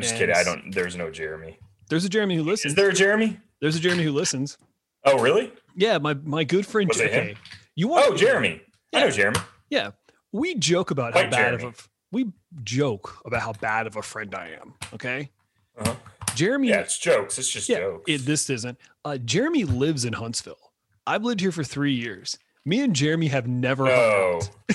just 0.02 0.16
kidding. 0.16 0.34
I 0.34 0.42
don't. 0.42 0.74
There's 0.74 0.96
no 0.96 1.10
Jeremy. 1.10 1.58
There's 1.88 2.04
a 2.04 2.08
Jeremy 2.08 2.36
who 2.36 2.42
listens. 2.42 2.72
Is 2.72 2.76
there 2.76 2.88
a 2.88 2.94
Jeremy? 2.94 3.38
There's 3.60 3.76
a 3.76 3.80
Jeremy 3.80 4.04
who 4.04 4.12
listens. 4.12 4.58
Oh, 5.04 5.18
really? 5.20 5.52
Yeah, 5.76 5.98
my 5.98 6.14
my 6.14 6.44
good 6.44 6.66
friend. 6.66 6.88
Was 6.88 7.00
it 7.00 7.12
him? 7.12 7.36
you 7.76 7.88
want? 7.88 8.06
Oh, 8.08 8.16
Jeremy. 8.16 8.60
I 8.94 9.00
know 9.00 9.06
Yeah. 9.06 9.10
Jeremy. 9.12 9.38
Yeah, 9.70 9.90
we 10.32 10.54
joke 10.54 10.90
about 10.90 11.14
how 11.14 11.20
White 11.22 11.30
bad 11.30 11.54
of 11.54 11.62
a 11.64 11.72
we 12.10 12.32
joke 12.64 13.18
about 13.24 13.42
how 13.42 13.52
bad 13.52 13.86
of 13.86 13.96
a 13.96 14.02
friend 14.02 14.34
I 14.34 14.48
am. 14.60 14.74
Okay, 14.94 15.30
Uh-huh. 15.78 15.94
Jeremy. 16.34 16.68
Yeah, 16.68 16.80
it's 16.80 16.98
jokes. 16.98 17.38
It's 17.38 17.48
just 17.50 17.68
yeah, 17.68 17.78
jokes. 17.78 18.04
it, 18.06 18.18
this 18.26 18.48
isn't. 18.50 18.78
Uh, 19.04 19.18
Jeremy 19.18 19.64
lives 19.64 20.04
in 20.04 20.14
Huntsville. 20.14 20.72
I've 21.06 21.22
lived 21.22 21.40
here 21.40 21.52
for 21.52 21.64
three 21.64 21.92
years. 21.94 22.38
Me 22.64 22.80
and 22.80 22.94
Jeremy 22.94 23.28
have 23.28 23.46
never. 23.46 23.84
no. 23.84 24.40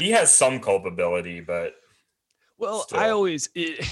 he 0.00 0.10
has 0.10 0.32
some 0.32 0.60
culpability, 0.60 1.40
but 1.40 1.74
Well, 2.58 2.86
I 2.92 3.10
always. 3.10 3.48
It, 3.54 3.84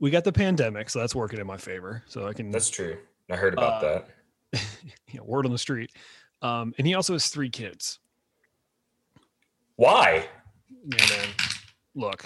we 0.00 0.10
got 0.10 0.24
the 0.24 0.32
pandemic, 0.32 0.90
so 0.90 0.98
that's 1.00 1.14
working 1.14 1.38
in 1.40 1.46
my 1.46 1.56
favor. 1.56 2.02
So 2.06 2.26
I 2.26 2.32
can. 2.32 2.50
that's 2.50 2.70
true. 2.70 2.98
I 3.30 3.36
heard 3.36 3.52
about 3.54 3.82
Uh, 3.84 4.02
that. 4.52 4.60
you 5.10 5.18
know, 5.18 5.24
word 5.24 5.46
on 5.46 5.52
the 5.52 5.58
street. 5.58 5.90
Um, 6.42 6.72
and 6.78 6.86
he 6.86 6.94
also 6.94 7.12
has 7.14 7.28
three 7.28 7.50
kids. 7.50 7.98
Why? 9.76 10.26
Yeah, 10.70 11.06
man. 11.06 11.28
Look, 11.94 12.24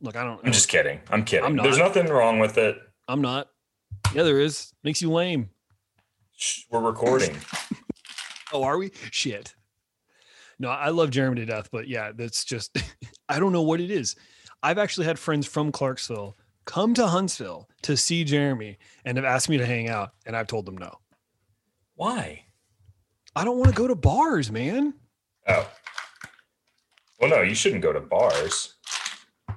look. 0.00 0.16
I 0.16 0.24
don't. 0.24 0.40
I'm 0.44 0.52
just 0.52 0.68
kidding. 0.68 1.00
I'm 1.10 1.24
kidding. 1.24 1.44
I'm 1.44 1.56
There's 1.56 1.78
nothing 1.78 2.06
wrong 2.06 2.38
with 2.38 2.58
it. 2.58 2.76
I'm 3.08 3.20
not. 3.20 3.48
Yeah, 4.14 4.22
there 4.24 4.40
is. 4.40 4.72
Makes 4.84 5.00
you 5.02 5.10
lame. 5.10 5.50
Shh, 6.36 6.62
we're 6.70 6.80
recording. 6.80 7.36
Oh, 8.54 8.64
are 8.64 8.76
we? 8.76 8.90
Shit. 9.10 9.54
No, 10.58 10.68
I 10.68 10.90
love 10.90 11.08
Jeremy 11.08 11.36
to 11.36 11.46
death, 11.46 11.70
but 11.72 11.88
yeah, 11.88 12.12
that's 12.14 12.44
just 12.44 12.76
I 13.30 13.38
don't 13.38 13.52
know 13.52 13.62
what 13.62 13.80
it 13.80 13.90
is. 13.90 14.14
I've 14.62 14.76
actually 14.76 15.06
had 15.06 15.18
friends 15.18 15.46
from 15.46 15.72
Clarksville 15.72 16.36
come 16.64 16.94
to 16.94 17.06
Huntsville 17.06 17.68
to 17.82 17.96
see 17.96 18.24
Jeremy 18.24 18.78
and 19.04 19.16
have 19.16 19.24
asked 19.24 19.48
me 19.48 19.58
to 19.58 19.66
hang 19.66 19.88
out, 19.88 20.10
and 20.26 20.36
I've 20.36 20.46
told 20.46 20.66
them 20.66 20.76
no. 20.76 20.92
Why? 21.94 22.44
I 23.34 23.44
don't 23.44 23.58
want 23.58 23.70
to 23.70 23.76
go 23.76 23.86
to 23.86 23.94
bars, 23.94 24.50
man. 24.50 24.94
Oh. 25.48 25.68
Well, 27.20 27.30
no, 27.30 27.42
you 27.42 27.54
shouldn't 27.54 27.82
go 27.82 27.92
to 27.92 28.00
bars. 28.00 28.74
I 29.48 29.54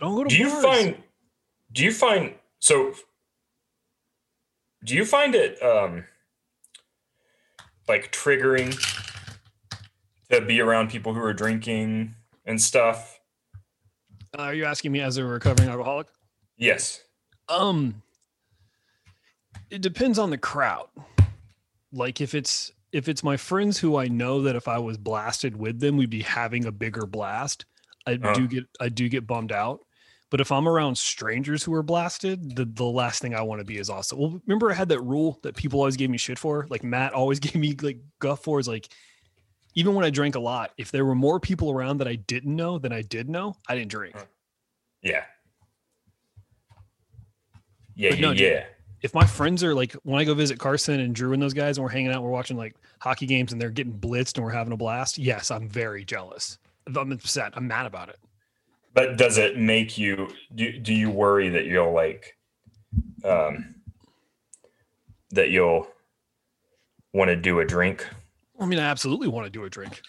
don't 0.00 0.14
go 0.14 0.24
to 0.24 0.28
Do 0.28 0.36
you 0.36 0.50
find? 0.62 0.96
Do 1.72 1.84
you 1.84 1.92
find 1.92 2.34
so? 2.58 2.92
Do 4.84 4.94
you 4.94 5.04
find 5.04 5.34
it 5.34 5.60
um 5.62 6.04
like 7.88 8.12
triggering 8.12 8.78
to 10.30 10.40
be 10.42 10.60
around 10.60 10.90
people 10.90 11.14
who 11.14 11.20
are 11.20 11.32
drinking 11.32 12.14
and 12.44 12.60
stuff? 12.60 13.17
Uh, 14.36 14.42
are 14.42 14.54
you 14.54 14.64
asking 14.64 14.92
me 14.92 15.00
as 15.00 15.16
a 15.16 15.24
recovering 15.24 15.68
alcoholic? 15.68 16.06
Yes. 16.56 17.02
Um, 17.48 18.02
it 19.70 19.80
depends 19.80 20.18
on 20.18 20.30
the 20.30 20.38
crowd. 20.38 20.88
Like 21.92 22.20
if 22.20 22.34
it's 22.34 22.72
if 22.92 23.08
it's 23.08 23.22
my 23.22 23.36
friends 23.36 23.78
who 23.78 23.96
I 23.96 24.08
know 24.08 24.42
that 24.42 24.56
if 24.56 24.66
I 24.68 24.78
was 24.78 24.96
blasted 24.96 25.56
with 25.56 25.78
them, 25.80 25.96
we'd 25.96 26.10
be 26.10 26.22
having 26.22 26.64
a 26.66 26.72
bigger 26.72 27.06
blast. 27.06 27.64
I 28.06 28.12
Uh-huh. 28.14 28.32
do 28.34 28.48
get 28.48 28.64
I 28.80 28.88
do 28.88 29.08
get 29.08 29.26
bummed 29.26 29.52
out. 29.52 29.80
But 30.30 30.42
if 30.42 30.52
I'm 30.52 30.68
around 30.68 30.98
strangers 30.98 31.62
who 31.64 31.72
are 31.72 31.82
blasted, 31.82 32.54
the, 32.54 32.66
the 32.66 32.84
last 32.84 33.22
thing 33.22 33.34
I 33.34 33.40
want 33.40 33.60
to 33.60 33.64
be 33.64 33.78
is 33.78 33.88
also. 33.88 34.14
Well, 34.14 34.42
remember 34.46 34.70
I 34.70 34.74
had 34.74 34.90
that 34.90 35.00
rule 35.00 35.38
that 35.42 35.56
people 35.56 35.80
always 35.80 35.96
gave 35.96 36.10
me 36.10 36.18
shit 36.18 36.38
for. 36.38 36.66
Like 36.68 36.84
Matt 36.84 37.14
always 37.14 37.40
gave 37.40 37.54
me 37.54 37.74
like 37.80 37.98
guff 38.18 38.42
for 38.42 38.60
is 38.60 38.68
like, 38.68 38.88
even 39.74 39.94
when 39.94 40.04
I 40.04 40.10
drank 40.10 40.34
a 40.34 40.40
lot, 40.40 40.72
if 40.76 40.90
there 40.90 41.04
were 41.04 41.14
more 41.14 41.38
people 41.38 41.70
around 41.70 41.98
that 41.98 42.08
I 42.08 42.16
didn't 42.16 42.54
know 42.54 42.78
than 42.78 42.92
I 42.92 43.02
did 43.02 43.28
know, 43.28 43.54
I 43.68 43.74
didn't 43.74 43.90
drink. 43.90 44.16
Yeah. 45.02 45.24
Yeah, 47.94 48.10
But 48.10 48.18
yeah, 48.20 48.32
dude. 48.34 48.64
if 49.02 49.12
my 49.14 49.26
friends 49.26 49.64
are 49.64 49.74
like 49.74 49.92
when 50.04 50.20
I 50.20 50.24
go 50.24 50.34
visit 50.34 50.58
Carson 50.58 51.00
and 51.00 51.14
Drew 51.14 51.32
and 51.32 51.42
those 51.42 51.54
guys 51.54 51.78
and 51.78 51.84
we're 51.84 51.90
hanging 51.90 52.12
out, 52.12 52.22
we're 52.22 52.30
watching 52.30 52.56
like 52.56 52.76
hockey 53.00 53.26
games 53.26 53.52
and 53.52 53.60
they're 53.60 53.70
getting 53.70 53.92
blitzed 53.92 54.36
and 54.36 54.44
we're 54.44 54.52
having 54.52 54.72
a 54.72 54.76
blast. 54.76 55.18
Yes, 55.18 55.50
I'm 55.50 55.68
very 55.68 56.04
jealous. 56.04 56.58
I'm 56.86 57.10
upset. 57.12 57.52
I'm 57.54 57.66
mad 57.66 57.86
about 57.86 58.08
it. 58.08 58.18
But 58.94 59.16
does 59.16 59.36
it 59.38 59.58
make 59.58 59.98
you 59.98 60.28
do, 60.54 60.78
do 60.78 60.94
you 60.94 61.10
worry 61.10 61.48
that 61.50 61.66
you'll 61.66 61.92
like 61.92 62.36
um 63.24 63.74
that 65.30 65.50
you'll 65.50 65.86
want 67.12 67.28
to 67.28 67.36
do 67.36 67.60
a 67.60 67.64
drink? 67.64 68.06
I 68.60 68.66
mean, 68.66 68.78
I 68.78 68.84
absolutely 68.86 69.28
want 69.28 69.46
to 69.46 69.50
do 69.50 69.64
a 69.64 69.70
drink. 69.70 70.00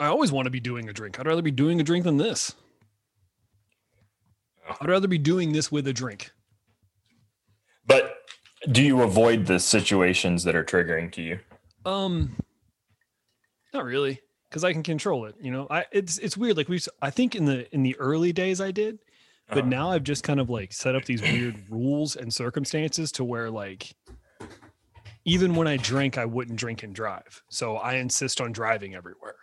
I 0.00 0.06
always 0.06 0.32
want 0.32 0.46
to 0.46 0.50
be 0.50 0.60
doing 0.60 0.88
a 0.88 0.92
drink. 0.92 1.18
I'd 1.18 1.26
rather 1.26 1.42
be 1.42 1.50
doing 1.50 1.80
a 1.80 1.84
drink 1.84 2.04
than 2.04 2.16
this. 2.16 2.54
I'd 4.80 4.88
rather 4.88 5.08
be 5.08 5.18
doing 5.18 5.52
this 5.52 5.70
with 5.70 5.86
a 5.86 5.92
drink. 5.92 6.30
But 7.86 8.16
do 8.70 8.82
you 8.82 9.02
avoid 9.02 9.46
the 9.46 9.58
situations 9.58 10.44
that 10.44 10.54
are 10.54 10.64
triggering 10.64 11.10
to 11.12 11.22
you? 11.22 11.38
Um, 11.84 12.36
not 13.74 13.84
really, 13.84 14.20
because 14.48 14.64
I 14.64 14.72
can 14.72 14.82
control 14.82 15.24
it. 15.26 15.34
You 15.40 15.50
know, 15.50 15.66
I 15.70 15.84
it's 15.92 16.18
it's 16.18 16.36
weird. 16.36 16.56
Like 16.56 16.68
we, 16.68 16.80
I 17.00 17.10
think 17.10 17.34
in 17.34 17.44
the 17.44 17.72
in 17.74 17.82
the 17.82 17.96
early 17.98 18.32
days 18.32 18.60
I 18.60 18.70
did, 18.70 18.98
but 19.48 19.58
Uh-huh. 19.58 19.68
now 19.68 19.90
I've 19.90 20.04
just 20.04 20.22
kind 20.22 20.38
of 20.40 20.48
like 20.48 20.72
set 20.72 20.94
up 20.94 21.04
these 21.04 21.22
weird 21.22 21.56
rules 21.70 22.14
and 22.16 22.32
circumstances 22.32 23.10
to 23.12 23.24
where 23.24 23.50
like 23.50 23.94
even 25.24 25.54
when 25.54 25.68
I 25.68 25.76
drink, 25.76 26.18
I 26.18 26.24
wouldn't 26.24 26.58
drink 26.58 26.82
and 26.82 26.94
drive. 26.94 27.42
So 27.48 27.76
I 27.76 27.94
insist 27.94 28.40
on 28.40 28.52
driving 28.52 28.94
everywhere. 28.94 29.36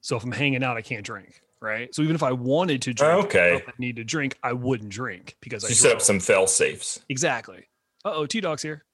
So 0.00 0.16
if 0.16 0.24
I'm 0.24 0.32
hanging 0.32 0.62
out, 0.62 0.76
I 0.76 0.82
can't 0.82 1.04
drink. 1.04 1.40
Right. 1.60 1.94
So 1.94 2.02
even 2.02 2.14
if 2.14 2.22
I 2.22 2.32
wanted 2.32 2.82
to 2.82 2.92
drink, 2.92 3.24
Okay. 3.26 3.62
I 3.66 3.72
need 3.78 3.96
to 3.96 4.04
drink, 4.04 4.36
I 4.42 4.52
wouldn't 4.52 4.90
drink 4.90 5.36
because 5.40 5.64
I 5.64 5.68
you 5.68 5.74
set 5.74 5.92
up 5.92 6.02
some 6.02 6.20
fail 6.20 6.46
safes. 6.46 7.00
exactly. 7.08 7.68
Uh 8.04 8.12
oh, 8.14 8.26
T 8.26 8.40
Dog's 8.42 8.60
here. 8.60 8.84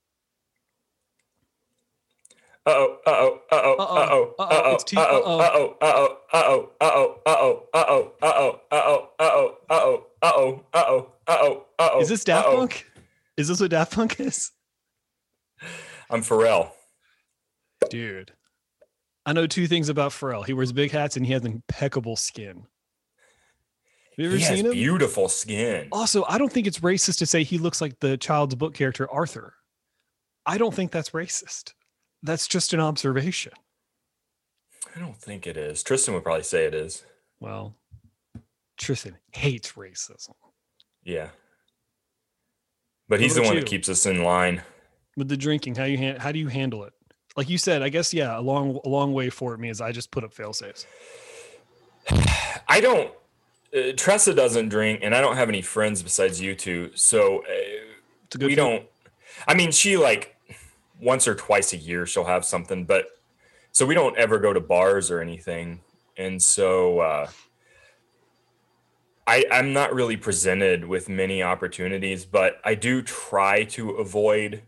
Uh 2.64 2.70
oh, 2.70 2.98
uh 3.06 3.10
oh, 3.10 3.40
uh 3.50 3.56
oh, 3.56 3.74
uh 3.78 3.84
oh, 3.88 4.34
uh 4.38 4.46
oh, 4.48 4.76
uh 4.96 5.06
oh, 5.10 5.36
uh 5.40 5.50
oh, 5.52 5.76
uh 5.80 5.92
oh, 5.92 6.18
uh 6.30 6.42
oh, 6.44 6.70
uh 6.80 6.90
oh, 6.92 7.16
uh 7.24 7.34
oh, 7.34 7.62
uh 7.72 7.82
oh, 7.82 8.12
uh 8.12 8.24
oh, 8.28 8.46
uh 8.52 8.76
oh, 8.78 8.92
uh 9.02 9.10
oh, 9.10 9.56
uh 9.72 9.80
oh, 9.80 10.06
uh 10.22 10.32
oh, 10.36 10.64
uh 10.72 10.84
oh, 10.86 11.12
uh 11.26 11.38
oh, 11.40 11.66
uh 11.78 11.88
oh. 11.94 12.00
Is 12.00 12.08
this 12.08 12.22
Daft. 12.22 12.46
Punk? 12.48 12.86
Is 13.36 13.48
this 13.48 13.60
what 13.60 13.70
Daft 13.70 13.92
Punk 13.94 14.20
is? 14.20 14.52
I'm 16.10 16.22
Pharrell. 16.22 16.72
Dude. 17.88 18.32
I 19.24 19.32
know 19.32 19.46
two 19.46 19.66
things 19.66 19.88
about 19.88 20.12
Pharrell. 20.12 20.44
He 20.44 20.52
wears 20.52 20.72
big 20.72 20.90
hats 20.90 21.16
and 21.16 21.24
he 21.24 21.32
has 21.32 21.44
impeccable 21.44 22.16
skin. 22.16 22.56
Have 22.56 24.18
you 24.18 24.26
ever 24.26 24.36
He 24.36 24.42
has 24.42 24.56
seen 24.56 24.66
him? 24.66 24.72
beautiful 24.72 25.28
skin. 25.28 25.88
Also, 25.92 26.24
I 26.28 26.36
don't 26.36 26.52
think 26.52 26.66
it's 26.66 26.80
racist 26.80 27.18
to 27.18 27.26
say 27.26 27.44
he 27.44 27.58
looks 27.58 27.80
like 27.80 27.98
the 28.00 28.16
child's 28.16 28.54
book 28.54 28.74
character 28.74 29.10
Arthur. 29.10 29.54
I 30.44 30.58
don't 30.58 30.74
think 30.74 30.90
that's 30.90 31.10
racist. 31.10 31.74
That's 32.22 32.48
just 32.48 32.72
an 32.74 32.80
observation. 32.80 33.52
I 34.96 34.98
don't 34.98 35.16
think 35.16 35.46
it 35.46 35.56
is. 35.56 35.82
Tristan 35.82 36.14
would 36.14 36.24
probably 36.24 36.42
say 36.42 36.64
it 36.64 36.74
is. 36.74 37.04
Well, 37.38 37.76
Tristan 38.76 39.16
hates 39.32 39.72
racism. 39.72 40.34
Yeah. 41.04 41.28
But 43.08 43.20
he's 43.20 43.34
the 43.36 43.42
one 43.42 43.54
you? 43.54 43.60
that 43.60 43.68
keeps 43.68 43.88
us 43.88 44.06
in 44.06 44.24
line. 44.24 44.62
With 45.20 45.28
the 45.28 45.36
drinking, 45.36 45.74
how 45.74 45.84
you 45.84 45.98
han- 45.98 46.16
how 46.16 46.32
do 46.32 46.38
you 46.38 46.48
handle 46.48 46.82
it? 46.84 46.94
Like 47.36 47.50
you 47.50 47.58
said, 47.58 47.82
I 47.82 47.90
guess 47.90 48.14
yeah, 48.14 48.38
a 48.38 48.40
long 48.40 48.80
a 48.86 48.88
long 48.88 49.12
way 49.12 49.28
for 49.28 49.54
me 49.58 49.68
is 49.68 49.82
I 49.82 49.92
just 49.92 50.10
put 50.10 50.24
up 50.24 50.32
fail 50.32 50.54
safes. 50.54 50.86
I 52.66 52.80
don't. 52.80 53.12
Uh, 53.76 53.92
Tressa 53.98 54.32
doesn't 54.32 54.70
drink, 54.70 55.00
and 55.02 55.14
I 55.14 55.20
don't 55.20 55.36
have 55.36 55.50
any 55.50 55.60
friends 55.60 56.02
besides 56.02 56.40
you 56.40 56.54
two. 56.54 56.90
So 56.94 57.40
uh, 57.40 57.44
It's 58.24 58.36
a 58.36 58.38
good 58.38 58.46
we 58.46 58.54
thing. 58.54 58.64
don't. 58.64 58.86
I 59.46 59.52
mean, 59.52 59.72
she 59.72 59.98
like 59.98 60.36
once 60.98 61.28
or 61.28 61.34
twice 61.34 61.74
a 61.74 61.76
year 61.76 62.06
she'll 62.06 62.24
have 62.24 62.46
something, 62.46 62.86
but 62.86 63.04
so 63.72 63.84
we 63.84 63.94
don't 63.94 64.16
ever 64.16 64.38
go 64.38 64.54
to 64.54 64.60
bars 64.60 65.10
or 65.10 65.20
anything, 65.20 65.82
and 66.16 66.42
so 66.42 67.00
uh, 67.00 67.28
I 69.26 69.44
I'm 69.52 69.74
not 69.74 69.92
really 69.92 70.16
presented 70.16 70.86
with 70.86 71.10
many 71.10 71.42
opportunities, 71.42 72.24
but 72.24 72.58
I 72.64 72.74
do 72.74 73.02
try 73.02 73.64
to 73.64 73.90
avoid 73.90 74.62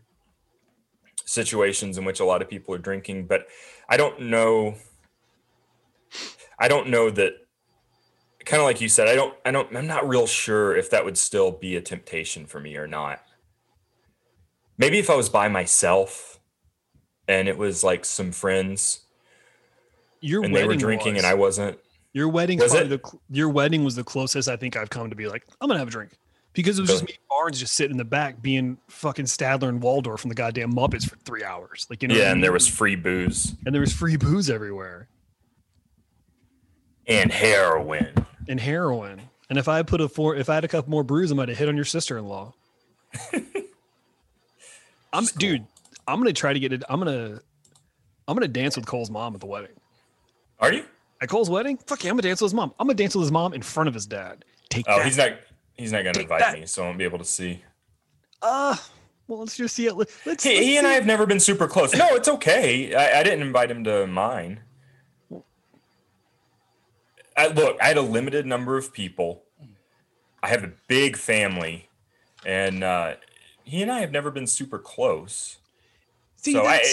situations 1.25 1.97
in 1.97 2.05
which 2.05 2.19
a 2.19 2.25
lot 2.25 2.41
of 2.41 2.49
people 2.49 2.73
are 2.75 2.79
drinking, 2.79 3.27
but 3.27 3.47
I 3.89 3.97
don't 3.97 4.21
know. 4.21 4.75
I 6.59 6.67
don't 6.67 6.89
know 6.89 7.09
that 7.09 7.33
kind 8.45 8.61
of 8.61 8.65
like 8.65 8.81
you 8.81 8.89
said, 8.89 9.07
I 9.07 9.15
don't, 9.15 9.33
I 9.45 9.51
don't, 9.51 9.75
I'm 9.75 9.87
not 9.87 10.07
real 10.07 10.27
sure 10.27 10.75
if 10.75 10.89
that 10.91 11.03
would 11.05 11.17
still 11.17 11.51
be 11.51 11.75
a 11.75 11.81
temptation 11.81 12.45
for 12.45 12.59
me 12.59 12.75
or 12.75 12.87
not. 12.87 13.21
Maybe 14.77 14.99
if 14.99 15.09
I 15.09 15.15
was 15.15 15.29
by 15.29 15.47
myself, 15.47 16.39
and 17.27 17.47
it 17.47 17.57
was 17.57 17.83
like 17.83 18.05
some 18.05 18.31
friends, 18.31 19.01
Your 20.19 20.43
and 20.43 20.55
they 20.55 20.67
were 20.67 20.75
drinking, 20.75 21.13
was, 21.13 21.23
and 21.23 21.31
I 21.31 21.35
wasn't. 21.35 21.79
Your 22.11 22.27
wedding, 22.27 22.59
Was 22.59 22.73
it? 22.73 22.89
the 22.89 23.01
your 23.29 23.49
wedding 23.49 23.83
was 23.83 23.95
the 23.95 24.03
closest 24.03 24.49
I 24.49 24.55
think 24.55 24.75
I've 24.75 24.89
come 24.89 25.09
to 25.09 25.15
be 25.15 25.27
like, 25.27 25.43
I'm 25.61 25.67
gonna 25.67 25.79
have 25.79 25.87
a 25.87 25.91
drink 25.91 26.11
because 26.53 26.77
it 26.79 26.83
was 26.83 26.89
just 26.91 27.03
me 27.03 27.11
and 27.13 27.27
Barnes 27.29 27.59
just 27.59 27.73
sitting 27.73 27.91
in 27.91 27.97
the 27.97 28.05
back 28.05 28.41
being 28.41 28.77
fucking 28.87 29.25
Statler 29.25 29.69
and 29.69 29.81
Waldorf 29.81 30.21
from 30.21 30.29
the 30.29 30.35
goddamn 30.35 30.73
Muppets 30.73 31.07
for 31.09 31.15
three 31.17 31.43
hours. 31.43 31.85
Like 31.89 32.01
you 32.01 32.07
know, 32.07 32.15
yeah, 32.15 32.25
I 32.25 32.31
and 32.31 32.43
there 32.43 32.51
was 32.51 32.67
free 32.67 32.95
booze 32.95 33.53
and 33.65 33.73
there 33.73 33.81
was 33.81 33.93
free 33.93 34.15
booze 34.17 34.49
everywhere 34.49 35.07
and 37.07 37.31
heroin. 37.31 38.25
and 38.47 38.59
heroin. 38.59 39.21
And 39.49 39.59
if 39.59 39.67
I 39.67 39.83
put 39.83 39.99
a 40.01 40.07
four, 40.07 40.35
if 40.35 40.49
I 40.49 40.55
had 40.55 40.63
a 40.63 40.67
couple 40.67 40.89
more 40.89 41.03
brews, 41.03 41.31
I 41.31 41.35
might 41.35 41.49
have 41.49 41.57
hit 41.57 41.67
on 41.69 41.75
your 41.75 41.85
sister-in-law. 41.85 42.53
I'm, 45.13 45.27
cool. 45.27 45.37
dude. 45.37 45.65
I'm 46.07 46.19
gonna 46.19 46.33
try 46.33 46.53
to 46.53 46.59
get 46.59 46.73
it. 46.73 46.83
I'm 46.89 46.99
gonna, 46.99 47.39
I'm 48.27 48.35
gonna 48.35 48.47
dance 48.47 48.75
with 48.75 48.85
Cole's 48.85 49.09
mom 49.09 49.35
at 49.35 49.41
the 49.41 49.45
wedding. 49.47 49.71
Are 50.59 50.73
you? 50.73 50.85
At 51.21 51.29
Cole's 51.29 51.49
wedding, 51.49 51.77
fuck 51.77 52.03
yeah, 52.03 52.09
I'm 52.09 52.15
gonna 52.17 52.23
dance 52.27 52.41
with 52.41 52.49
his 52.51 52.55
mom. 52.55 52.73
I'm 52.79 52.87
gonna 52.87 52.95
dance 52.95 53.15
with 53.15 53.23
his 53.23 53.31
mom 53.31 53.53
in 53.53 53.61
front 53.61 53.87
of 53.87 53.93
his 53.93 54.05
dad. 54.05 54.43
Take 54.69 54.85
Oh, 54.89 54.97
that. 54.97 55.05
he's 55.05 55.17
not. 55.17 55.31
He's 55.77 55.91
not 55.91 56.03
gonna 56.03 56.19
invite 56.19 56.39
that. 56.39 56.59
me, 56.59 56.65
so 56.65 56.83
I 56.83 56.85
won't 56.85 56.97
be 56.97 57.03
able 57.03 57.17
to 57.19 57.25
see. 57.25 57.63
Uh, 58.41 58.75
well, 59.27 59.39
let's 59.39 59.55
just 59.57 59.75
see 59.75 59.87
it. 59.87 59.95
Let- 59.95 60.09
Let's. 60.25 60.43
He, 60.43 60.53
let's 60.53 60.65
he 60.65 60.77
and 60.77 60.85
I 60.85 60.93
have 60.93 61.05
never 61.05 61.25
been 61.25 61.39
super 61.39 61.67
close. 61.67 61.93
No, 61.95 62.09
it's 62.15 62.27
okay. 62.27 62.93
I, 62.93 63.19
I 63.19 63.23
didn't 63.23 63.41
invite 63.41 63.71
him 63.71 63.83
to 63.85 64.05
mine. 64.05 64.59
I, 67.35 67.47
look, 67.47 67.77
I 67.81 67.85
had 67.87 67.97
a 67.97 68.01
limited 68.01 68.45
number 68.45 68.77
of 68.77 68.93
people. 68.93 69.43
I 70.43 70.49
have 70.49 70.63
a 70.63 70.71
big 70.87 71.17
family, 71.17 71.89
and 72.45 72.83
uh, 72.83 73.15
he 73.63 73.81
and 73.81 73.91
I 73.91 74.01
have 74.01 74.11
never 74.11 74.29
been 74.29 74.45
super 74.45 74.77
close. 74.77 75.57
see, 76.35 76.53
so 76.53 76.65
I, 76.65 76.83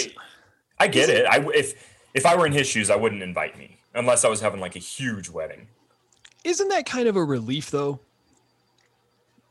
I 0.79 0.87
get 0.87 1.11
it. 1.11 1.27
I 1.27 1.45
if 1.55 1.75
if 2.15 2.25
I 2.25 2.37
were 2.37 2.47
in 2.47 2.53
his 2.53 2.67
shoes, 2.67 2.89
I 2.91 2.97
wouldn't 2.97 3.23
invite 3.23 3.59
me 3.59 3.79
unless 3.95 4.25
I 4.25 4.29
was 4.29 4.41
having 4.41 4.61
like 4.61 4.77
a 4.77 4.81
huge 4.81 5.29
wedding. 5.29 5.67
isn't 6.45 6.69
that 6.69 6.87
kind 6.87 7.09
of 7.09 7.17
a 7.17 7.25
relief 7.25 7.71
though 7.71 7.99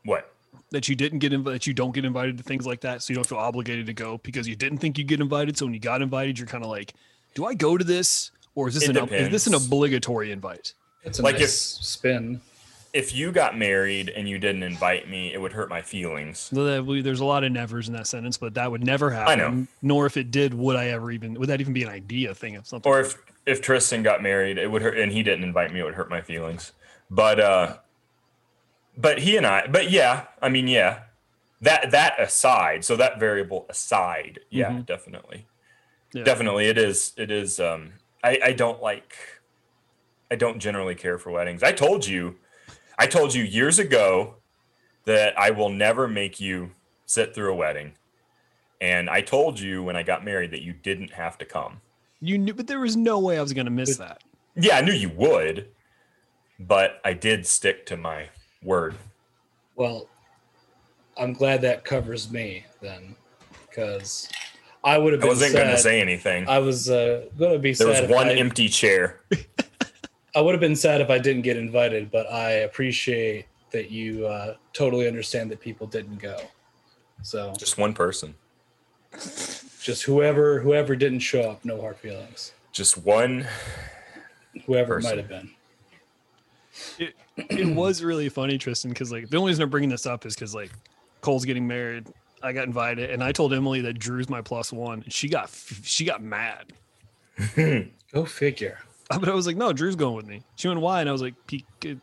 What? 0.04 0.32
that 0.72 0.88
you 0.88 0.94
didn't 0.94 1.18
get 1.18 1.32
invited, 1.32 1.54
that 1.62 1.66
you 1.66 1.74
don't 1.74 1.92
get 1.92 2.04
invited 2.04 2.36
to 2.38 2.44
things 2.44 2.64
like 2.64 2.80
that, 2.82 3.02
so 3.02 3.10
you 3.10 3.16
don't 3.16 3.26
feel 3.26 3.38
obligated 3.38 3.86
to 3.86 3.92
go 3.92 4.18
because 4.22 4.46
you 4.46 4.54
didn't 4.54 4.78
think 4.78 4.96
you 4.98 5.02
get 5.04 5.20
invited. 5.20 5.58
So 5.58 5.66
when 5.66 5.74
you 5.74 5.80
got 5.80 6.00
invited, 6.00 6.38
you're 6.38 6.46
kind 6.46 6.62
of 6.62 6.70
like, 6.70 6.94
do 7.34 7.44
I 7.44 7.54
go 7.54 7.76
to 7.76 7.82
this 7.84 8.30
or 8.54 8.68
is 8.68 8.74
this 8.74 8.88
It 8.88 8.96
an 8.96 9.08
is 9.08 9.30
this 9.30 9.46
an 9.48 9.54
obligatory 9.54 10.30
invite? 10.30 10.74
It's 11.02 11.18
a 11.18 11.22
Like 11.22 11.36
nice 11.40 11.42
if- 11.78 11.84
spin. 11.84 12.40
If 12.92 13.14
you 13.14 13.30
got 13.32 13.56
married 13.58 14.08
and 14.10 14.28
you 14.28 14.38
didn't 14.38 14.62
invite 14.64 15.08
me, 15.08 15.32
it 15.32 15.40
would 15.40 15.52
hurt 15.52 15.68
my 15.70 15.80
feelings. 15.82 16.38
So 16.52 16.64
that 16.64 16.84
we- 16.86 17.02
There's 17.02 17.20
a 17.20 17.24
lot 17.24 17.42
of 17.44 17.50
nevers 17.52 17.86
in 17.88 17.94
that 17.94 18.06
sentence, 18.08 18.36
but 18.36 18.54
that 18.54 18.70
would 18.70 18.84
never 18.84 19.10
happen. 19.10 19.32
I 19.32 19.34
know. 19.36 19.66
Nor 19.82 20.06
if 20.06 20.16
it 20.16 20.30
did, 20.30 20.54
would 20.54 20.76
I 20.76 20.88
ever 20.88 21.10
even 21.10 21.34
would 21.34 21.48
that 21.48 21.60
even 21.60 21.72
be 21.72 21.82
an 21.82 21.88
idea 21.88 22.32
thing 22.34 22.54
of 22.56 22.66
something? 22.66 22.90
or 22.90 23.00
if 23.00 23.16
if 23.46 23.60
Tristan 23.60 24.02
got 24.04 24.22
married, 24.22 24.56
it 24.58 24.70
would 24.70 24.82
hurt, 24.82 24.96
and 24.98 25.10
he 25.10 25.22
didn't 25.24 25.42
invite 25.44 25.72
me. 25.72 25.80
It 25.80 25.84
would 25.84 25.94
hurt 25.94 26.10
my 26.10 26.20
feelings. 26.20 26.72
But 27.10 27.40
uh, 27.40 27.76
but 29.00 29.18
he 29.20 29.36
and 29.36 29.46
I, 29.46 29.66
but 29.66 29.90
yeah, 29.90 30.26
I 30.42 30.48
mean, 30.48 30.68
yeah, 30.68 31.00
that 31.60 31.90
that 31.90 32.20
aside, 32.20 32.84
so 32.84 32.96
that 32.96 33.18
variable 33.20 33.66
aside, 33.68 34.40
yeah, 34.50 34.70
Mhm. 34.72 34.86
definitely, 34.86 35.46
Yeah. 36.12 36.24
definitely, 36.24 36.66
it 36.66 36.78
is, 36.78 37.12
it 37.16 37.30
is. 37.30 37.60
Um, 37.60 37.94
I 38.22 38.38
I 38.44 38.52
don't 38.52 38.80
like, 38.82 39.14
I 40.30 40.36
don't 40.36 40.58
generally 40.58 40.94
care 40.94 41.18
for 41.18 41.30
weddings. 41.30 41.62
I 41.62 41.72
told 41.72 42.06
you, 42.06 42.36
I 42.98 43.06
told 43.06 43.34
you 43.34 43.42
years 43.42 43.78
ago 43.78 44.36
that 45.04 45.38
I 45.38 45.50
will 45.50 45.70
never 45.70 46.06
make 46.06 46.40
you 46.40 46.72
sit 47.06 47.34
through 47.34 47.52
a 47.52 47.56
wedding. 47.56 47.94
And 48.82 49.10
I 49.10 49.20
told 49.20 49.58
you 49.60 49.82
when 49.82 49.96
I 49.96 50.02
got 50.02 50.24
married 50.24 50.52
that 50.52 50.62
you 50.62 50.72
didn't 50.72 51.10
have 51.12 51.36
to 51.38 51.44
come. 51.44 51.80
You 52.20 52.38
knew, 52.38 52.54
but 52.54 52.66
there 52.66 52.80
was 52.80 52.96
no 52.96 53.18
way 53.18 53.38
I 53.38 53.42
was 53.42 53.52
going 53.52 53.66
to 53.66 53.70
miss 53.70 53.96
that. 53.98 54.22
Yeah, 54.54 54.76
I 54.78 54.80
knew 54.82 54.92
you 54.92 55.10
would, 55.10 55.68
but 56.58 57.00
I 57.04 57.12
did 57.12 57.46
stick 57.46 57.84
to 57.86 57.96
my 57.96 58.28
word. 58.62 58.94
Well, 59.76 60.08
I'm 61.16 61.32
glad 61.32 61.62
that 61.62 61.84
covers 61.84 62.30
me 62.30 62.64
then, 62.80 63.14
because 63.68 64.28
I 64.84 64.98
would 64.98 65.12
have 65.12 65.20
been 65.20 65.28
I 65.28 65.32
wasn't 65.32 65.54
going 65.54 65.68
to 65.68 65.78
say 65.78 66.00
anything. 66.00 66.48
I 66.48 66.58
was 66.58 66.88
uh, 66.88 67.26
going 67.38 67.52
to 67.52 67.58
be 67.58 67.72
there 67.72 67.92
sad. 67.92 68.02
was 68.02 68.10
one 68.10 68.28
I, 68.28 68.34
empty 68.34 68.68
chair. 68.68 69.20
I 70.34 70.40
would 70.40 70.52
have 70.52 70.60
been 70.60 70.76
sad 70.76 71.00
if 71.00 71.10
I 71.10 71.18
didn't 71.18 71.42
get 71.42 71.56
invited, 71.56 72.10
but 72.10 72.30
I 72.32 72.50
appreciate 72.50 73.46
that 73.72 73.90
you 73.90 74.26
uh, 74.26 74.54
totally 74.72 75.06
understand 75.06 75.50
that 75.50 75.60
people 75.60 75.86
didn't 75.86 76.18
go. 76.18 76.36
So 77.22 77.52
Just 77.58 77.78
one 77.78 77.92
person. 77.92 78.34
just 79.12 80.04
whoever 80.04 80.60
whoever 80.60 80.96
didn't 80.96 81.20
show 81.20 81.42
up, 81.42 81.64
no 81.64 81.80
hard 81.80 81.96
feelings. 81.96 82.52
Just 82.72 82.96
one. 82.98 83.46
Whoever 84.66 84.98
it 84.98 85.02
might 85.02 85.18
have 85.18 85.28
been. 85.28 85.50
it, 86.98 87.14
it 87.48 87.74
was 87.74 88.02
really 88.02 88.28
funny, 88.28 88.58
Tristan, 88.58 88.90
because 88.90 89.10
like 89.12 89.28
the 89.30 89.36
only 89.36 89.50
reason 89.50 89.62
I'm 89.62 89.70
bringing 89.70 89.90
this 89.90 90.06
up 90.06 90.26
is 90.26 90.34
because 90.34 90.54
like 90.54 90.70
Cole's 91.20 91.44
getting 91.44 91.66
married. 91.66 92.06
I 92.42 92.52
got 92.52 92.64
invited, 92.66 93.10
and 93.10 93.22
I 93.22 93.32
told 93.32 93.52
Emily 93.52 93.80
that 93.82 93.98
Drew's 93.98 94.28
my 94.30 94.40
plus 94.40 94.72
one. 94.72 95.02
And 95.02 95.12
she 95.12 95.28
got 95.28 95.50
she 95.82 96.04
got 96.04 96.22
mad, 96.22 96.72
Go 98.12 98.24
figure. 98.24 98.78
but 99.08 99.28
I 99.28 99.34
was 99.34 99.46
like, 99.46 99.56
no, 99.56 99.72
Drew's 99.72 99.96
going 99.96 100.16
with 100.16 100.26
me. 100.26 100.42
She 100.56 100.68
went, 100.68 100.80
why? 100.80 101.00
And 101.00 101.08
I 101.08 101.12
was 101.12 101.20
like, 101.22 101.34
"Pe- 101.46 101.60
uh, 101.86 101.94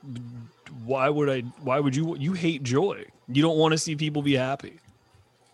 why 0.86 1.10
would 1.10 1.30
I? 1.30 1.40
Why 1.62 1.80
would 1.80 1.96
you? 1.96 2.16
You 2.18 2.34
hate 2.34 2.64
joy. 2.64 3.04
You 3.30 3.42
don't 3.42 3.58
want 3.58 3.72
to 3.72 3.78
see 3.78 3.96
people 3.96 4.22
be 4.22 4.36
happy. 4.36 4.74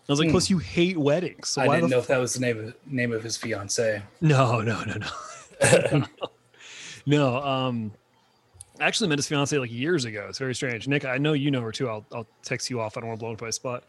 I 0.06 0.12
was 0.12 0.18
like, 0.18 0.28
Hmm. 0.28 0.32
plus 0.32 0.50
you 0.50 0.58
hate 0.58 0.98
weddings. 0.98 1.48
So 1.48 1.62
I 1.62 1.68
didn't 1.76 1.88
know 1.90 1.98
if 1.98 2.08
that 2.08 2.18
was 2.18 2.34
the 2.34 2.40
name 2.40 2.58
of 2.58 2.74
name 2.86 3.12
of 3.12 3.22
his 3.22 3.36
fiance. 3.38 4.02
No, 4.20 4.60
no, 4.60 4.82
no, 4.84 4.96
no. 4.98 6.04
no, 7.06 7.36
um 7.42 7.92
I 8.80 8.84
actually 8.84 9.08
met 9.08 9.18
his 9.18 9.28
fiance 9.28 9.56
like 9.56 9.72
years 9.72 10.04
ago. 10.04 10.26
It's 10.28 10.38
very 10.38 10.54
strange. 10.54 10.88
Nick, 10.88 11.04
I 11.04 11.18
know 11.18 11.32
you 11.32 11.50
know 11.50 11.60
her 11.60 11.72
too. 11.72 11.88
I'll 11.88 12.04
I'll 12.12 12.26
text 12.42 12.70
you 12.70 12.80
off. 12.80 12.96
I 12.96 13.00
don't 13.00 13.08
want 13.08 13.20
to 13.20 13.24
blow 13.24 13.32
up 13.32 13.40
my 13.40 13.50
spot. 13.50 13.84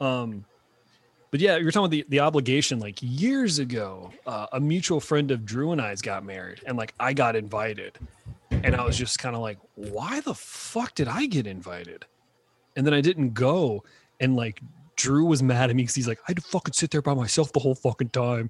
Um 0.00 0.44
but 1.34 1.40
yeah, 1.40 1.56
you're 1.56 1.72
talking 1.72 1.86
about 1.86 1.90
the, 1.90 2.06
the 2.10 2.20
obligation. 2.20 2.78
Like 2.78 3.00
years 3.00 3.58
ago, 3.58 4.12
uh, 4.24 4.46
a 4.52 4.60
mutual 4.60 5.00
friend 5.00 5.32
of 5.32 5.44
Drew 5.44 5.72
and 5.72 5.80
I's 5.80 6.00
got 6.00 6.24
married, 6.24 6.60
and 6.64 6.78
like 6.78 6.94
I 7.00 7.12
got 7.12 7.34
invited, 7.34 7.98
and 8.52 8.76
I 8.76 8.84
was 8.84 8.96
just 8.96 9.18
kind 9.18 9.34
of 9.34 9.42
like, 9.42 9.58
why 9.74 10.20
the 10.20 10.34
fuck 10.34 10.94
did 10.94 11.08
I 11.08 11.26
get 11.26 11.48
invited? 11.48 12.06
And 12.76 12.86
then 12.86 12.94
I 12.94 13.00
didn't 13.00 13.34
go, 13.34 13.82
and 14.20 14.36
like 14.36 14.60
Drew 14.94 15.24
was 15.24 15.42
mad 15.42 15.70
at 15.70 15.74
me 15.74 15.82
because 15.82 15.96
he's 15.96 16.06
like, 16.06 16.20
I 16.20 16.24
had 16.28 16.36
to 16.36 16.42
fucking 16.42 16.74
sit 16.74 16.92
there 16.92 17.02
by 17.02 17.14
myself 17.14 17.52
the 17.52 17.58
whole 17.58 17.74
fucking 17.74 18.10
time. 18.10 18.48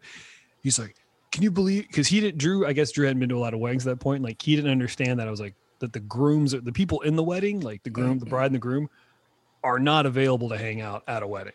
He's 0.63 0.79
like, 0.79 0.95
can 1.33 1.43
you 1.43 1.51
believe? 1.51 1.87
Because 1.87 2.07
he 2.07 2.21
didn't. 2.21 2.37
Drew, 2.37 2.67
I 2.67 2.75
guess 2.75 2.93
Drew 2.93 3.07
hadn't 3.07 3.21
been 3.21 3.31
to 3.31 3.39
a 3.39 3.41
lot 3.41 3.55
of 3.55 3.61
weddings 3.61 3.87
at 3.87 3.97
that 3.97 4.05
point. 4.05 4.23
Like 4.23 4.43
he 4.43 4.57
didn't 4.57 4.71
understand 4.71 5.21
that 5.21 5.27
I 5.27 5.31
was 5.31 5.41
like 5.41 5.55
that 5.81 5.93
the 5.93 6.01
grooms, 6.01 6.53
the 6.53 6.73
people 6.73 7.01
in 7.01 7.17
the 7.17 7.23
wedding, 7.23 7.61
like 7.61 7.83
the 7.83 7.91
groom, 7.91 8.19
the 8.19 8.25
mm-hmm. 8.25 8.31
bride, 8.31 8.47
and 8.47 8.55
the 8.55 8.61
groom, 8.61 8.89
are 9.63 9.79
not 9.79 10.07
available 10.07 10.49
to 10.51 10.59
hang 10.59 10.81
out 10.81 11.03
at 11.09 11.23
a 11.23 11.27
wedding, 11.27 11.55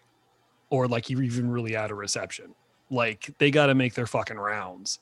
or 0.69 0.88
like 0.88 1.10
you're 1.10 1.23
even 1.23 1.49
really 1.49 1.75
at 1.75 1.91
a 1.91 1.95
reception. 1.95 2.53
Like 2.89 3.34
they 3.38 3.51
got 3.51 3.67
to 3.67 3.75
make 3.75 3.93
their 3.93 4.08
fucking 4.08 4.38
rounds. 4.38 4.99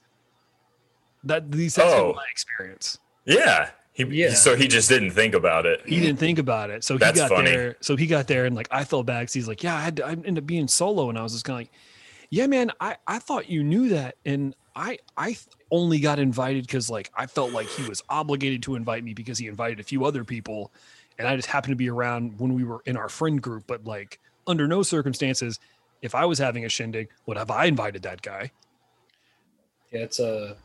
That 1.24 1.52
these 1.52 1.76
that's 1.76 1.94
Oh. 1.94 2.14
my 2.16 2.26
experience. 2.32 3.00
Yeah. 3.26 3.70
He, 3.94 4.04
Yeah. 4.04 4.34
So 4.34 4.56
he 4.56 4.68
just 4.68 4.90
didn't 4.90 5.12
think 5.12 5.34
about 5.34 5.66
it. 5.66 5.82
He 5.86 6.00
didn't 6.00 6.20
think 6.20 6.38
about 6.38 6.70
it, 6.70 6.84
so 6.84 6.96
he 6.96 7.00
That's 7.00 7.20
got 7.20 7.30
funny. 7.30 7.50
there. 7.50 7.78
So 7.82 7.96
he 7.96 8.06
got 8.06 8.28
there, 8.28 8.46
and 8.46 8.56
like 8.56 8.68
I 8.70 8.84
felt 8.84 9.08
bad 9.08 9.22
because 9.22 9.34
he's 9.34 9.48
like, 9.48 9.64
"Yeah, 9.64 9.76
I 9.76 9.82
had 9.82 9.98
to, 9.98 10.06
I 10.06 10.12
ended 10.12 10.38
up 10.38 10.46
being 10.46 10.68
solo," 10.68 11.10
and 11.10 11.18
I 11.18 11.24
was 11.24 11.34
just 11.34 11.46
kind 11.46 11.56
of 11.56 11.62
like, 11.62 11.72
"Yeah, 12.30 12.46
man, 12.46 12.72
I 12.80 12.98
I 13.08 13.18
thought 13.20 13.50
you 13.50 13.64
knew 13.64 13.90
that, 13.90 14.16
and 14.24 14.56
I 14.78 15.00
I 15.18 15.36
only 15.72 16.00
got 16.00 16.20
invited 16.20 16.68
because 16.68 16.90
like 16.90 17.12
I 17.16 17.26
felt 17.26 17.52
like 17.52 17.68
he 17.68 17.88
was 17.90 18.04
obligated 18.10 18.62
to 18.64 18.76
invite 18.76 19.04
me 19.04 19.14
because 19.14 19.40
he 19.40 19.48
invited 19.48 19.80
a 19.80 19.84
few 19.84 20.06
other 20.06 20.24
people, 20.24 20.72
and 21.18 21.28
I 21.28 21.36
just 21.36 21.48
happened 21.48 21.72
to 21.72 21.76
be 21.76 21.90
around 21.90 22.40
when 22.40 22.54
we 22.54 22.64
were 22.64 22.82
in 22.86 22.96
our 22.96 23.10
friend 23.10 23.42
group, 23.42 23.64
but 23.66 23.84
like 23.86 24.20
under 24.46 24.68
no 24.68 24.84
circumstances, 24.84 25.60
if 26.04 26.14
I 26.14 26.26
was 26.26 26.38
having 26.38 26.64
a 26.64 26.70
shindig, 26.70 27.10
would 27.26 27.38
have 27.38 27.50
I 27.50 27.66
invited 27.66 28.04
that 28.04 28.22
guy? 28.22 28.52
Yeah, 29.92 30.02
it's 30.02 30.20
a 30.20 30.56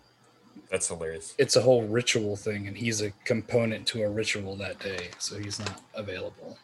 That's 0.71 0.89
hilarious. 0.89 1.35
it's 1.39 1.57
a 1.57 1.63
whole 1.63 1.85
ritual 1.85 2.37
thing, 2.37 2.69
and 2.69 2.77
he's 2.77 3.01
a 3.01 3.13
component 3.25 3.87
to 3.89 4.03
a 4.03 4.11
ritual 4.11 4.57
that 4.57 4.79
day, 4.79 5.09
so 5.19 5.39
he's 5.39 5.59
not 5.59 5.81
available. 5.95 6.59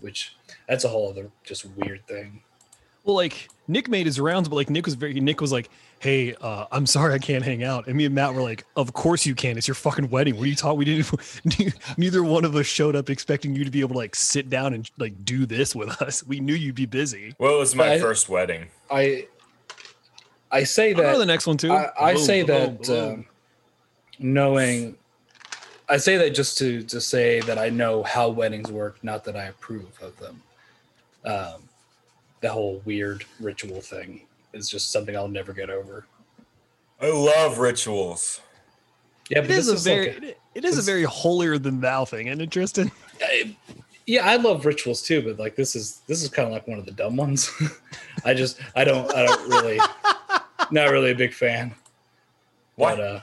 Which 0.00 0.36
that's 0.68 0.84
a 0.84 0.88
whole 0.88 1.10
other 1.10 1.30
just 1.42 1.66
weird 1.76 2.06
thing. 2.06 2.42
Well, 3.04 3.16
like 3.16 3.48
Nick 3.66 3.88
made 3.88 4.06
his 4.06 4.20
rounds, 4.20 4.48
but 4.48 4.54
like 4.56 4.70
Nick 4.70 4.84
was 4.84 4.94
very 4.94 5.14
Nick 5.14 5.40
was 5.40 5.50
like, 5.52 5.70
"Hey, 6.02 6.34
uh, 6.40 6.66
I'm 6.72 6.84
sorry 6.86 7.14
I 7.14 7.18
can't 7.18 7.44
hang 7.44 7.62
out." 7.64 7.86
And 7.86 7.96
me 7.96 8.04
and 8.04 8.14
Matt 8.14 8.34
were 8.34 8.42
like, 8.42 8.64
"Of 8.76 8.92
course 8.92 9.24
you 9.24 9.34
can. 9.34 9.56
It's 9.56 9.68
your 9.68 9.76
fucking 9.76 10.10
wedding. 10.10 10.34
What 10.36 10.42
are 10.44 10.48
you 10.48 10.56
talking? 10.56 10.78
We 10.78 10.84
didn't. 10.84 11.74
Neither 11.98 12.22
one 12.22 12.44
of 12.44 12.56
us 12.56 12.66
showed 12.66 12.96
up 12.96 13.08
expecting 13.08 13.54
you 13.54 13.64
to 13.64 13.70
be 13.70 13.80
able 13.80 13.92
to 13.94 13.98
like 13.98 14.14
sit 14.14 14.50
down 14.50 14.74
and 14.74 14.90
like 14.98 15.24
do 15.24 15.46
this 15.46 15.74
with 15.74 16.02
us. 16.02 16.22
We 16.26 16.40
knew 16.40 16.54
you'd 16.54 16.74
be 16.74 16.86
busy." 16.86 17.34
Well, 17.38 17.54
it 17.54 17.58
was 17.58 17.74
my 17.74 17.94
I- 17.94 17.98
first 18.00 18.28
wedding. 18.28 18.66
I 18.90 19.26
I 20.50 20.64
say 20.64 20.92
I'll 20.94 21.02
that 21.02 21.18
the 21.18 21.26
next 21.26 21.46
one 21.46 21.56
too. 21.56 21.72
I, 21.72 21.90
I 21.98 22.14
Boom, 22.14 22.22
say 22.24 22.42
boom, 22.42 22.46
that 22.48 22.82
boom. 22.82 23.12
um, 23.14 23.26
knowing 24.18 24.96
I 25.88 25.96
say 25.96 26.16
that 26.18 26.34
just 26.34 26.58
to 26.58 26.82
to 26.84 27.00
say 27.00 27.40
that 27.40 27.58
I 27.58 27.68
know 27.68 28.02
how 28.02 28.28
weddings 28.28 28.70
work, 28.70 29.02
not 29.02 29.24
that 29.24 29.36
I 29.36 29.44
approve 29.44 29.98
of 30.02 30.16
them. 30.18 30.42
Um, 31.24 31.62
the 32.40 32.50
whole 32.50 32.82
weird 32.84 33.24
ritual 33.40 33.80
thing. 33.80 34.22
Is 34.54 34.68
just 34.68 34.90
something 34.92 35.16
I'll 35.16 35.28
never 35.28 35.52
get 35.52 35.70
over. 35.70 36.06
I 37.00 37.08
love 37.10 37.58
rituals. 37.58 38.40
Yeah, 39.28 39.40
It 39.40 39.50
is 39.50 39.68
a 39.68 39.72
this 39.72 39.86
like 39.86 39.94
very 39.94 40.28
it- 40.30 40.38
it 40.54 40.64
is 40.66 40.76
a 40.78 40.82
very 40.82 41.04
holier 41.04 41.56
than 41.58 41.80
thou 41.80 42.04
thing, 42.04 42.26
isn't 42.26 42.40
it, 42.42 42.50
Tristan? 42.50 42.90
I- 43.22 43.56
yeah, 44.06 44.26
I 44.28 44.36
love 44.36 44.66
rituals 44.66 45.00
too, 45.02 45.22
but 45.22 45.38
like 45.38 45.56
this 45.56 45.74
is 45.74 46.02
this 46.06 46.22
is 46.22 46.28
kind 46.28 46.46
of 46.46 46.52
like 46.52 46.66
one 46.68 46.78
of 46.78 46.84
the 46.86 46.92
dumb 46.92 47.16
ones. 47.16 47.50
I 48.24 48.34
just 48.34 48.60
I 48.76 48.84
don't 48.84 49.12
I 49.14 49.24
don't 49.24 49.48
really 49.48 49.78
not 50.70 50.90
really 50.90 51.10
a 51.12 51.14
big 51.14 51.32
fan. 51.32 51.74
Why? 52.76 52.96
But 52.96 53.00
uh, 53.02 53.20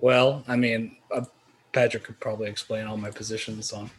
well, 0.00 0.44
I 0.48 0.56
mean, 0.56 0.96
uh, 1.14 1.24
Patrick 1.72 2.04
could 2.04 2.20
probably 2.20 2.48
explain 2.48 2.86
all 2.86 2.96
my 2.96 3.10
positions 3.10 3.72
on. 3.72 3.90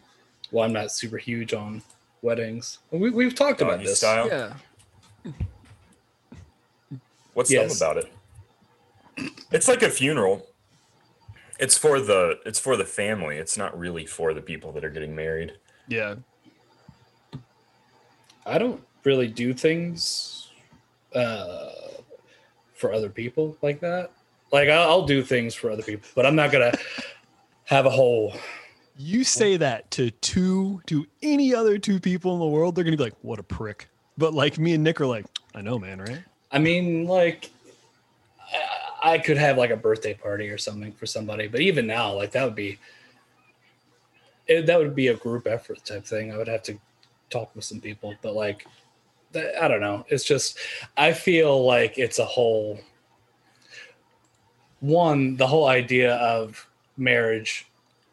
Well, 0.51 0.63
I'm 0.65 0.73
not 0.73 0.91
super 0.91 1.17
huge 1.17 1.53
on 1.53 1.81
weddings. 2.21 2.79
We, 2.91 3.09
we've 3.09 3.35
talked 3.35 3.61
about 3.61 3.77
Doggy 3.77 3.85
this. 3.85 3.97
style. 3.99 4.27
Yeah. 4.27 4.53
What's 7.33 7.51
Yes. 7.51 7.77
dumb 7.79 7.91
about 7.91 8.03
it? 8.05 8.11
It's 9.51 9.67
like 9.67 9.81
a 9.83 9.89
funeral. 9.89 10.47
It's 11.59 11.77
for 11.77 11.99
the 12.01 12.39
it's 12.45 12.59
for 12.59 12.75
the 12.75 12.85
family. 12.85 13.37
It's 13.37 13.57
not 13.57 13.77
really 13.77 14.05
for 14.05 14.33
the 14.33 14.41
people 14.41 14.71
that 14.73 14.83
are 14.83 14.89
getting 14.89 15.15
married. 15.15 15.53
Yeah. 15.87 16.15
I 18.45 18.57
don't 18.57 18.81
really 19.03 19.27
do 19.27 19.53
things 19.53 20.49
uh, 21.13 21.69
for 22.73 22.91
other 22.93 23.09
people 23.09 23.57
like 23.61 23.79
that. 23.79 24.11
Like 24.51 24.69
I'll, 24.69 24.89
I'll 24.89 25.05
do 25.05 25.23
things 25.23 25.55
for 25.55 25.71
other 25.71 25.81
people, 25.83 26.07
but 26.15 26.25
I'm 26.25 26.35
not 26.35 26.51
gonna 26.51 26.73
have 27.65 27.85
a 27.85 27.89
whole. 27.89 28.33
You 28.97 29.23
say 29.23 29.57
that 29.57 29.89
to 29.91 30.11
two 30.11 30.81
to 30.87 31.05
any 31.21 31.53
other 31.53 31.77
two 31.77 31.99
people 31.99 32.33
in 32.33 32.39
the 32.39 32.45
world, 32.47 32.75
they're 32.75 32.83
gonna 32.83 32.97
be 32.97 33.03
like, 33.03 33.15
"What 33.23 33.39
a 33.39 33.43
prick." 33.43 33.89
But 34.17 34.33
like 34.33 34.57
me 34.57 34.73
and 34.73 34.83
Nick 34.83 35.01
are 35.01 35.05
like, 35.05 35.25
"I 35.53 35.61
know, 35.61 35.77
man, 35.77 35.99
right?" 35.99 36.23
I 36.51 36.59
mean, 36.59 37.05
like 37.05 37.51
I, 39.03 39.17
could 39.19 39.37
have 39.37 39.57
like 39.57 39.71
a 39.71 39.77
birthday 39.77 40.13
party 40.13 40.49
or 40.49 40.57
something 40.57 40.93
for 40.93 41.05
somebody, 41.05 41.47
but 41.47 41.61
even 41.61 41.85
now, 41.85 42.13
like 42.13 42.31
that 42.31 42.43
would 42.45 42.55
be 42.55 42.79
it, 44.47 44.65
that 44.67 44.79
would 44.79 44.95
be 44.95 45.07
a 45.07 45.15
group 45.15 45.47
effort 45.47 45.83
type 45.85 46.05
thing. 46.05 46.31
I 46.31 46.37
would 46.37 46.47
have 46.47 46.63
to 46.63 46.79
talk 47.29 47.53
with 47.55 47.65
some 47.65 47.81
people, 47.81 48.15
but 48.21 48.35
like 48.35 48.65
that, 49.33 49.61
I 49.61 49.67
don't 49.67 49.81
know. 49.81 50.05
It's 50.07 50.23
just 50.23 50.57
I 50.95 51.13
feel 51.13 51.65
like 51.65 51.97
it's 51.97 52.19
a 52.19 52.25
whole 52.25 52.79
one. 54.79 55.35
The 55.35 55.47
whole 55.47 55.67
idea 55.67 56.15
of 56.15 56.67
marriage 56.97 57.67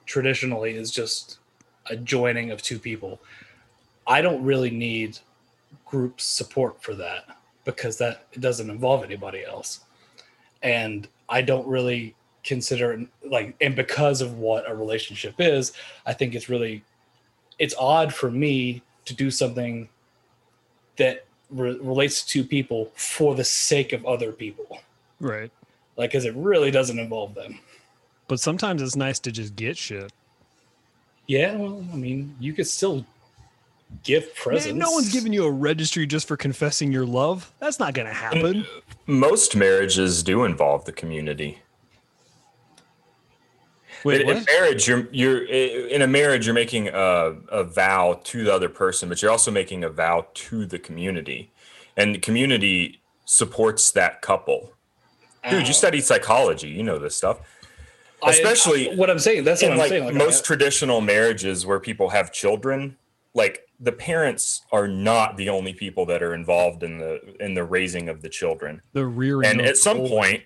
traditionally 0.07 0.75
is 0.75 0.91
just 0.91 1.39
a 1.87 1.97
joining 1.97 2.51
of 2.51 2.63
two 2.63 2.79
people. 2.79 3.21
I 4.07 4.21
don't 4.21 4.43
really 4.43 4.71
need 4.71 5.19
group 5.93 6.19
support 6.23 6.83
for 6.83 6.95
that 6.95 7.37
because 7.65 7.99
that 7.99 8.25
it 8.33 8.41
doesn't 8.41 8.71
involve 8.71 9.05
anybody 9.05 9.45
else 9.45 9.81
and 10.63 11.07
i 11.29 11.43
don't 11.43 11.67
really 11.69 12.15
consider 12.45 12.93
it 12.95 13.07
like 13.31 13.55
and 13.61 13.77
because 13.77 14.23
of 14.23 14.39
what 14.39 14.69
a 14.71 14.75
relationship 14.75 15.35
is 15.39 15.75
i 16.07 16.13
think 16.15 16.35
it's 16.35 16.49
really 16.49 16.83
it's 17.59 17.75
odd 17.79 18.13
for 18.13 18.31
me 18.31 18.81
to 19.05 19.13
do 19.15 19.31
something 19.31 19.87
that 20.97 21.27
re- 21.51 21.79
relates 21.83 22.23
to 22.25 22.43
people 22.43 22.91
for 22.97 23.35
the 23.35 23.45
sake 23.45 23.93
of 23.93 24.05
other 24.07 24.33
people 24.33 24.81
Right. 25.21 25.51
like 25.99 26.11
because 26.11 26.25
it 26.25 26.35
really 26.35 26.71
doesn't 26.71 26.99
involve 26.99 27.35
them 27.35 27.59
But 28.29 28.41
sometimes 28.41 28.81
it's 28.81 28.97
nice 28.97 29.19
to 29.21 29.31
just 29.31 29.55
get 29.57 29.77
shit. 29.77 30.11
yeah 31.27 31.55
well 31.55 31.85
i 31.93 31.97
mean 31.97 32.35
you 32.41 32.55
could 32.55 32.67
still 32.67 33.05
give 34.03 34.35
presents 34.35 34.67
Man, 34.69 34.79
no 34.79 34.91
one's 34.91 35.13
giving 35.13 35.33
you 35.33 35.45
a 35.45 35.51
registry 35.51 36.07
just 36.07 36.27
for 36.29 36.37
confessing 36.37 36.93
your 36.93 37.07
love. 37.07 37.53
That's 37.59 37.79
not 37.79 37.95
gonna 37.95 38.13
happen. 38.13 38.67
Most 39.07 39.57
marriages 39.57 40.23
do 40.23 40.45
involve 40.45 40.85
the 40.85 40.93
community. 40.93 41.59
Wait, 44.05 44.21
in, 44.23 44.29
in 44.37 44.45
marriage, 44.45 44.89
you're 44.89 45.07
you're 45.13 45.45
in 45.45 46.03
a 46.03 46.07
marriage, 46.07 46.47
you're 46.47 46.55
making 46.55 46.89
a, 46.89 47.35
a 47.51 47.63
vow 47.65 48.21
to 48.25 48.45
the 48.45 48.53
other 48.53 48.69
person, 48.69 49.09
but 49.09 49.23
you're 49.23 49.31
also 49.31 49.51
making 49.51 49.85
a 49.85 49.89
vow 49.89 50.27
to 50.35 50.67
the 50.67 50.79
community, 50.79 51.51
and 51.97 52.15
the 52.15 52.19
community 52.19 53.01
supports 53.27 53.93
that 53.93 54.21
couple. 54.21 54.73
Dude, 55.49 55.63
you 55.65 55.71
Uh, 55.71 55.73
studied 55.73 56.03
psychology, 56.03 56.69
you 56.69 56.83
know 56.83 56.99
this 56.99 57.17
stuff. 57.17 57.39
I- 58.25 58.31
especially 58.31 58.95
what 58.95 59.11
i'm 59.11 59.19
saying 59.19 59.43
that's 59.43 59.63
what 59.63 59.73
i'm 59.73 59.79
like 59.79 59.89
saying 59.89 60.05
like 60.05 60.15
most 60.15 60.45
I- 60.45 60.47
traditional 60.47 61.01
marriages 61.01 61.67
where 61.67 61.81
people 61.81 62.11
have 62.11 62.31
children 62.33 62.97
like 63.35 63.67
the 63.81 63.93
parents 63.93 64.63
are 64.71 64.87
not 64.87 65.37
the 65.37 65.49
only 65.49 65.73
people 65.73 66.07
that 66.07 66.23
are 66.23 66.35
involved 66.35 66.83
in 66.83 66.99
the 66.99 67.21
in 67.41 67.55
the 67.55 67.65
raising 67.65 68.09
of 68.09 68.23
the 68.23 68.29
children. 68.29 68.81
The 68.93 69.07
rear 69.07 69.43
and 69.43 69.61
at 69.61 69.77
some 69.77 69.99
point 69.99 70.43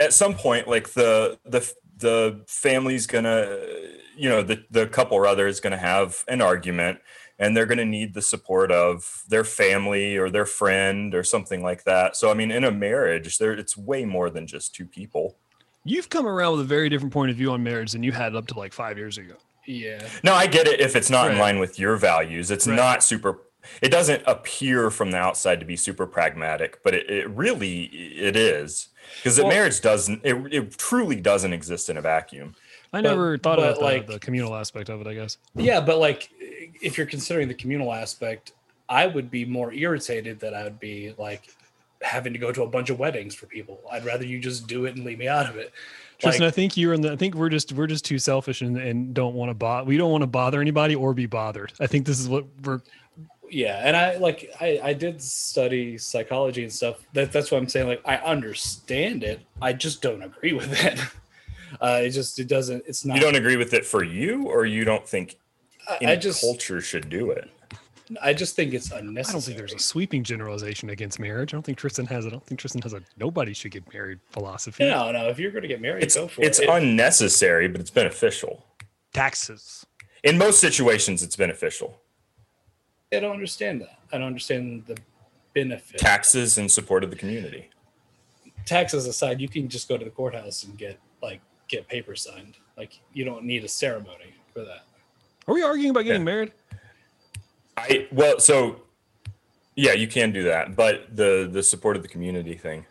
at 0.00 0.12
some 0.12 0.34
point 0.34 0.68
like 0.68 0.90
the 0.90 1.38
the 1.44 1.70
the 1.96 2.44
family's 2.46 3.06
gonna 3.06 3.58
you 4.16 4.28
know 4.28 4.42
the 4.42 4.64
the 4.70 4.86
couple 4.86 5.18
rather 5.18 5.46
is 5.46 5.60
gonna 5.60 5.76
have 5.76 6.24
an 6.28 6.40
argument 6.40 7.00
and 7.40 7.56
they're 7.56 7.66
gonna 7.66 7.84
need 7.84 8.14
the 8.14 8.22
support 8.22 8.70
of 8.70 9.24
their 9.28 9.44
family 9.44 10.16
or 10.16 10.30
their 10.30 10.46
friend 10.46 11.14
or 11.14 11.22
something 11.24 11.62
like 11.62 11.84
that. 11.84 12.16
So 12.16 12.30
i 12.30 12.34
mean 12.34 12.50
in 12.50 12.64
a 12.64 12.72
marriage 12.72 13.38
there 13.38 13.52
it's 13.52 13.76
way 13.76 14.04
more 14.04 14.30
than 14.30 14.46
just 14.46 14.74
two 14.74 14.86
people. 14.86 15.36
You've 15.84 16.10
come 16.10 16.26
around 16.26 16.52
with 16.52 16.60
a 16.62 16.68
very 16.68 16.88
different 16.88 17.12
point 17.12 17.30
of 17.30 17.36
view 17.36 17.50
on 17.50 17.62
marriage 17.62 17.92
than 17.92 18.02
you 18.02 18.12
had 18.12 18.36
up 18.36 18.46
to 18.48 18.58
like 18.58 18.72
five 18.72 18.98
years 18.98 19.16
ago. 19.16 19.34
Yeah 19.68 20.00
No, 20.24 20.32
I 20.34 20.46
get 20.46 20.66
it 20.66 20.80
if 20.80 20.96
it's 20.96 21.10
not 21.10 21.30
in 21.30 21.38
line 21.38 21.58
with 21.58 21.78
your 21.78 21.96
values. 21.96 22.50
It's 22.50 22.66
Right. 22.66 22.74
not 22.76 23.02
super 23.04 23.40
it 23.82 23.90
doesn't 23.90 24.22
appear 24.26 24.90
from 24.90 25.10
the 25.10 25.18
outside 25.18 25.60
to 25.60 25.66
be 25.66 25.76
super 25.76 26.06
pragmatic, 26.06 26.78
but 26.82 26.94
it, 26.94 27.10
it 27.10 27.28
really 27.30 27.82
it 27.84 28.34
is. 28.34 28.88
Because 29.16 29.38
Well- 29.38 29.48
marriage 29.48 29.80
doesn't 29.82 30.24
it, 30.24 30.36
it 30.52 30.78
truly 30.78 31.16
doesn't 31.20 31.52
exist 31.52 31.90
in 31.90 31.96
a 31.98 32.00
vacuum. 32.00 32.54
I 32.94 33.02
But- 33.02 33.10
never 33.10 33.36
thought 33.36 33.58
but, 33.58 33.64
about 33.64 33.78
the, 33.78 33.84
like- 33.84 34.06
the 34.06 34.18
communal 34.18 34.54
aspect 34.56 34.88
of 34.88 35.00
it. 35.02 35.06
I 35.06 35.14
guess. 35.14 35.36
Yeah, 35.54 35.80
but 35.80 35.98
like 35.98 36.30
if 36.80 36.96
you're 36.96 37.06
considering 37.06 37.46
the 37.48 37.54
communal 37.54 37.92
aspect, 37.92 38.52
I 38.88 39.06
would 39.06 39.30
be 39.30 39.44
more 39.44 39.72
irritated 39.72 40.40
that 40.40 40.54
I 40.54 40.64
would 40.64 40.80
be 40.80 41.14
like 41.18 41.50
having 42.00 42.32
to 42.32 42.38
go 42.38 42.52
to 42.52 42.62
a 42.62 42.66
bunch 42.66 42.88
of 42.90 42.98
weddings 42.98 43.34
for 43.34 43.46
people. 43.46 43.80
I'd 43.92 44.04
rather 44.06 44.24
you 44.24 44.38
just 44.38 44.66
do 44.66 44.86
it 44.86 44.94
and 44.96 45.04
leave 45.04 45.18
me 45.18 45.28
out 45.28 45.46
of 45.50 45.56
it. 45.56 45.72
Tristan, 46.18 46.44
Like, 46.44 46.48
I 46.48 46.50
think 46.50 46.76
you're 46.76 46.94
in 46.94 47.00
the. 47.00 47.12
I 47.12 47.16
think 47.16 47.34
we're 47.34 47.48
just 47.48 47.72
we're 47.72 47.86
just 47.86 48.04
too 48.04 48.18
selfish 48.18 48.60
and, 48.60 48.76
and 48.76 49.14
don't 49.14 49.34
want 49.34 49.50
to 49.50 49.54
bother. 49.54 49.84
We 49.86 49.96
don't 49.96 50.10
want 50.10 50.22
to 50.22 50.26
bother 50.26 50.60
anybody 50.60 50.94
or 50.96 51.14
be 51.14 51.26
bothered. 51.26 51.72
I 51.78 51.86
think 51.86 52.06
this 52.06 52.18
is 52.18 52.28
what 52.28 52.44
we're. 52.64 52.80
yeah, 53.50 53.82
and 53.84 53.96
I 53.96 54.16
like 54.16 54.50
I, 54.60 54.80
I 54.82 54.92
did 54.94 55.22
study 55.22 55.96
psychology 55.96 56.64
and 56.64 56.72
stuff. 56.72 56.96
That, 57.12 57.30
that's 57.30 57.50
what 57.52 57.58
I'm 57.58 57.68
saying. 57.68 57.86
Like 57.86 58.02
I 58.04 58.16
understand 58.16 59.22
it. 59.22 59.40
I 59.62 59.72
just 59.72 60.02
don't 60.02 60.22
agree 60.22 60.52
with 60.52 60.84
it. 60.84 61.00
Uh, 61.82 62.00
it 62.02 62.10
just 62.10 62.38
it 62.38 62.48
doesn't. 62.48 62.82
It's 62.86 63.04
not. 63.04 63.14
You 63.14 63.20
don't 63.20 63.36
agree 63.36 63.56
with 63.58 63.74
it 63.74 63.84
for 63.84 64.02
you, 64.02 64.44
or 64.44 64.64
you 64.64 64.84
don't 64.84 65.06
think 65.06 65.36
I, 65.86 65.98
any 66.00 66.12
I 66.12 66.16
just 66.16 66.40
culture 66.40 66.80
should 66.80 67.10
do 67.10 67.30
it. 67.30 67.50
I 68.22 68.32
just 68.32 68.56
think 68.56 68.74
it's 68.74 68.90
unnecessary. 68.90 69.30
I 69.30 69.32
don't 69.32 69.42
think 69.44 69.58
there's 69.58 69.74
a 69.74 69.78
sweeping 69.78 70.24
generalization 70.24 70.90
against 70.90 71.18
marriage. 71.18 71.52
I 71.52 71.56
don't 71.56 71.62
think 71.62 71.78
Tristan 71.78 72.06
has 72.06 72.24
it. 72.24 72.28
I 72.28 72.30
don't 72.30 72.46
think 72.46 72.60
Tristan 72.60 72.80
has 72.82 72.92
a 72.94 73.02
nobody 73.18 73.52
should 73.52 73.70
get 73.72 73.92
married 73.92 74.18
philosophy. 74.30 74.84
No, 74.84 75.10
no. 75.12 75.28
If 75.28 75.38
you're 75.38 75.50
going 75.50 75.62
to 75.62 75.68
get 75.68 75.80
married, 75.80 76.02
It's 76.04 76.14
go 76.14 76.28
for 76.28 76.42
it's 76.42 76.58
it. 76.58 76.64
It- 76.64 76.68
unnecessary, 76.70 77.68
but 77.68 77.80
it's 77.80 77.90
beneficial. 77.90 78.64
Taxes. 79.12 79.84
In 80.24 80.38
most 80.38 80.60
situations, 80.60 81.22
it's 81.22 81.36
beneficial. 81.36 82.00
I 83.12 83.20
don't 83.20 83.32
understand 83.32 83.80
that. 83.82 83.98
I 84.12 84.18
don't 84.18 84.26
understand 84.26 84.84
the 84.86 84.96
benefit. 85.54 85.98
Taxes 85.98 86.58
in 86.58 86.68
support 86.68 87.04
of 87.04 87.10
the 87.10 87.16
community. 87.16 87.70
Taxes 88.66 89.06
aside, 89.06 89.40
you 89.40 89.48
can 89.48 89.68
just 89.68 89.88
go 89.88 89.96
to 89.96 90.04
the 90.04 90.10
courthouse 90.10 90.64
and 90.64 90.76
get 90.76 90.98
like 91.22 91.40
get 91.68 91.88
papers 91.88 92.22
signed. 92.22 92.56
Like 92.76 93.00
you 93.12 93.24
don't 93.24 93.44
need 93.44 93.64
a 93.64 93.68
ceremony 93.68 94.34
for 94.52 94.60
that. 94.64 94.84
Are 95.46 95.54
we 95.54 95.62
arguing 95.62 95.90
about 95.90 96.02
getting 96.02 96.20
Yeah. 96.22 96.24
married? 96.26 96.52
I 97.78 98.08
well, 98.12 98.38
so 98.40 98.82
yeah, 99.74 99.92
you 99.92 100.08
can 100.08 100.32
do 100.32 100.42
that, 100.44 100.74
but 100.76 101.14
the 101.14 101.48
the 101.50 101.62
support 101.62 101.96
of 101.96 102.02
the 102.02 102.08
community 102.08 102.54
thing. 102.56 102.86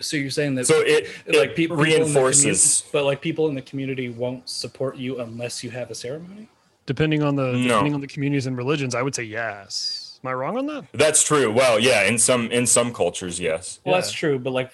So 0.00 0.16
you're 0.16 0.30
saying 0.30 0.56
that 0.56 0.66
So 0.66 0.80
it, 0.80 1.08
it 1.24 1.36
like 1.36 1.54
people 1.54 1.76
people 1.76 1.94
in 1.94 2.00
the 2.00 2.04
reinforces. 2.06 2.58
commu- 2.88 2.92
but 2.92 3.04
like 3.04 3.20
people 3.20 3.48
in 3.48 3.54
the 3.54 3.62
community 3.62 4.08
won't 4.08 4.48
support 4.48 4.96
you 4.96 5.20
unless 5.20 5.62
you 5.62 5.70
have 5.70 5.90
a 5.90 5.94
ceremony. 5.94 6.48
Depending 6.86 7.22
on 7.22 7.36
the 7.36 7.52
No. 7.52 7.68
depending 7.68 7.94
on 7.94 8.00
the 8.00 8.06
communities 8.08 8.46
and 8.46 8.56
religions, 8.56 8.94
I 8.94 9.02
would 9.02 9.14
say 9.14 9.22
yes. 9.22 10.18
Am 10.24 10.28
I 10.28 10.32
wrong 10.34 10.56
on 10.58 10.66
that? 10.66 10.84
That's 10.92 11.22
true. 11.22 11.52
Well, 11.52 11.78
yeah, 11.78 12.02
in 12.04 12.18
some 12.18 12.50
in 12.50 12.66
some 12.66 12.92
cultures, 12.92 13.38
yes. 13.38 13.78
Well, 13.84 13.94
that's 13.94 14.10
true, 14.12 14.38
but 14.38 14.50
like 14.52 14.72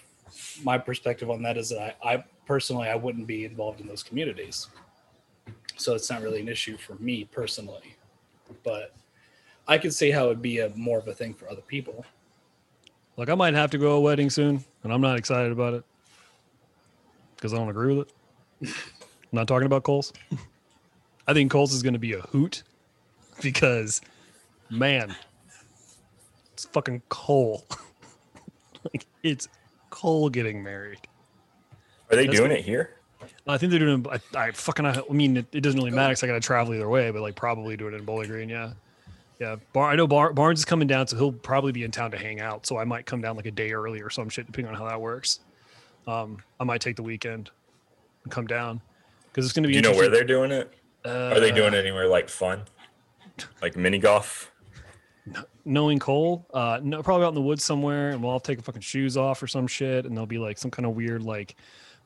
my 0.65 0.79
perspective 0.79 1.29
on 1.31 1.43
that 1.43 1.57
is 1.59 1.69
that 1.71 1.97
I, 2.05 2.15
I 2.15 2.25
personally 2.47 2.89
I 2.89 2.95
wouldn't 2.95 3.27
be 3.27 3.45
involved 3.45 3.81
in 3.81 3.87
those 3.89 4.03
communities, 4.03 4.69
so 5.77 5.95
it's 5.95 6.09
not 6.11 6.23
really 6.23 6.41
an 6.41 6.49
issue 6.49 6.77
for 6.77 6.95
me 6.95 7.25
personally. 7.25 7.97
But 8.65 8.95
I 9.69 9.79
could 9.79 9.95
see 9.95 10.11
how 10.11 10.27
it'd 10.27 10.43
be 10.43 10.59
a 10.61 10.69
more 10.71 10.99
of 10.99 11.09
a 11.09 11.15
thing 11.15 11.35
for 11.35 11.49
other 11.51 11.61
people. 11.63 12.05
Like 13.17 13.29
I 13.29 13.35
might 13.35 13.55
have 13.55 13.71
to 13.71 13.79
go 13.79 13.85
to 13.87 13.93
a 13.93 14.01
wedding 14.01 14.31
soon, 14.31 14.65
and 14.83 14.93
I'm 14.93 15.01
not 15.01 15.19
excited 15.19 15.53
about 15.53 15.75
it 15.75 15.85
because 17.37 17.53
I 17.53 17.57
don't 17.59 17.69
agree 17.69 17.95
with 17.95 18.09
it. 18.09 18.15
I'm 18.63 18.73
not 19.33 19.49
talking 19.49 19.67
about 19.67 19.83
Coles. 19.83 20.13
I 21.29 21.35
think 21.35 21.51
Coles 21.51 21.73
is 21.73 21.83
going 21.83 21.93
to 21.93 21.99
be 21.99 22.15
a 22.15 22.21
hoot 22.21 22.63
because, 23.43 24.01
man, 24.71 25.15
It's 26.53 26.65
fucking 26.67 27.03
Cole. 27.09 27.65
like 28.93 29.07
it's 29.23 29.49
Cole 29.91 30.29
getting 30.31 30.63
married. 30.63 30.99
Are 32.11 32.17
they 32.17 32.27
That's 32.27 32.39
doing 32.39 32.51
what- 32.51 32.61
it 32.61 32.65
here? 32.65 32.97
I 33.47 33.59
think 33.59 33.71
they're 33.71 33.79
doing. 33.79 34.07
I, 34.11 34.21
I 34.39 34.51
fucking. 34.53 34.87
I 34.87 35.03
mean, 35.11 35.39
it, 35.39 35.47
it 35.53 35.61
doesn't 35.61 35.79
really 35.79 35.91
matter 35.91 36.11
because 36.11 36.23
I 36.23 36.27
got 36.27 36.35
to 36.35 36.41
travel 36.41 36.75
either 36.75 36.89
way. 36.89 37.11
But 37.11 37.23
like, 37.23 37.37
probably 37.37 37.77
doing 37.77 37.95
it 37.95 37.99
in 37.99 38.05
Bowling 38.05 38.29
Green. 38.29 38.49
Yeah, 38.49 38.73
yeah. 39.39 39.57
Bar, 39.73 39.91
I 39.91 39.97
know 39.97 40.07
Bar, 40.07 40.33
Barnes 40.33 40.61
is 40.61 40.65
coming 40.65 40.89
down, 40.89 41.07
so 41.07 41.17
he'll 41.17 41.33
probably 41.33 41.73
be 41.73 41.85
in 41.85 41.91
town 41.91 42.11
to 42.13 42.19
hang 42.19 42.41
out. 42.41 42.67
So 42.67 42.79
I 42.79 42.85
might 42.85 43.07
come 43.07 43.21
down 43.21 43.37
like 43.37 43.47
a 43.47 43.51
day 43.51 43.73
early 43.73 44.01
or 44.01 44.11
some 44.11 44.29
shit, 44.29 44.47
depending 44.47 44.73
on 44.73 44.79
how 44.79 44.89
that 44.89 45.01
works. 45.01 45.41
Um, 46.07 46.43
I 46.59 46.65
might 46.65 46.81
take 46.81 46.97
the 46.97 47.03
weekend 47.03 47.51
and 48.25 48.33
come 48.33 48.47
down 48.47 48.81
because 49.29 49.45
it's 49.45 49.53
going 49.53 49.65
to 49.65 49.69
be. 49.69 49.75
Do 49.75 49.79
you 49.79 49.83
know 49.83 49.99
where 49.99 50.09
they're 50.09 50.25
doing 50.25 50.51
it? 50.51 50.73
Uh, 51.05 51.33
Are 51.35 51.41
they 51.41 51.53
doing 51.53 51.75
it 51.75 51.79
anywhere 51.79 52.07
like 52.07 52.29
fun? 52.29 52.63
Like 53.63 53.77
mini 53.77 53.99
golf? 53.99 54.51
knowing 55.65 55.99
Cole, 55.99 56.47
uh, 56.53 56.81
no, 56.83 57.03
probably 57.03 57.25
out 57.25 57.31
in 57.31 57.35
the 57.35 57.41
woods 57.41 57.65
somewhere, 57.65 58.11
and 58.11 58.23
we'll 58.23 58.33
all 58.33 58.41
take 58.41 58.59
our 58.59 58.63
fucking 58.63 58.83
shoes 58.83 59.17
off 59.17 59.43
or 59.43 59.47
some 59.47 59.67
shit, 59.67 60.05
and 60.05 60.17
there'll 60.17 60.27
be 60.27 60.39
like 60.39 60.59
some 60.59 60.71
kind 60.71 60.87
of 60.87 60.95
weird 60.95 61.23
like 61.23 61.57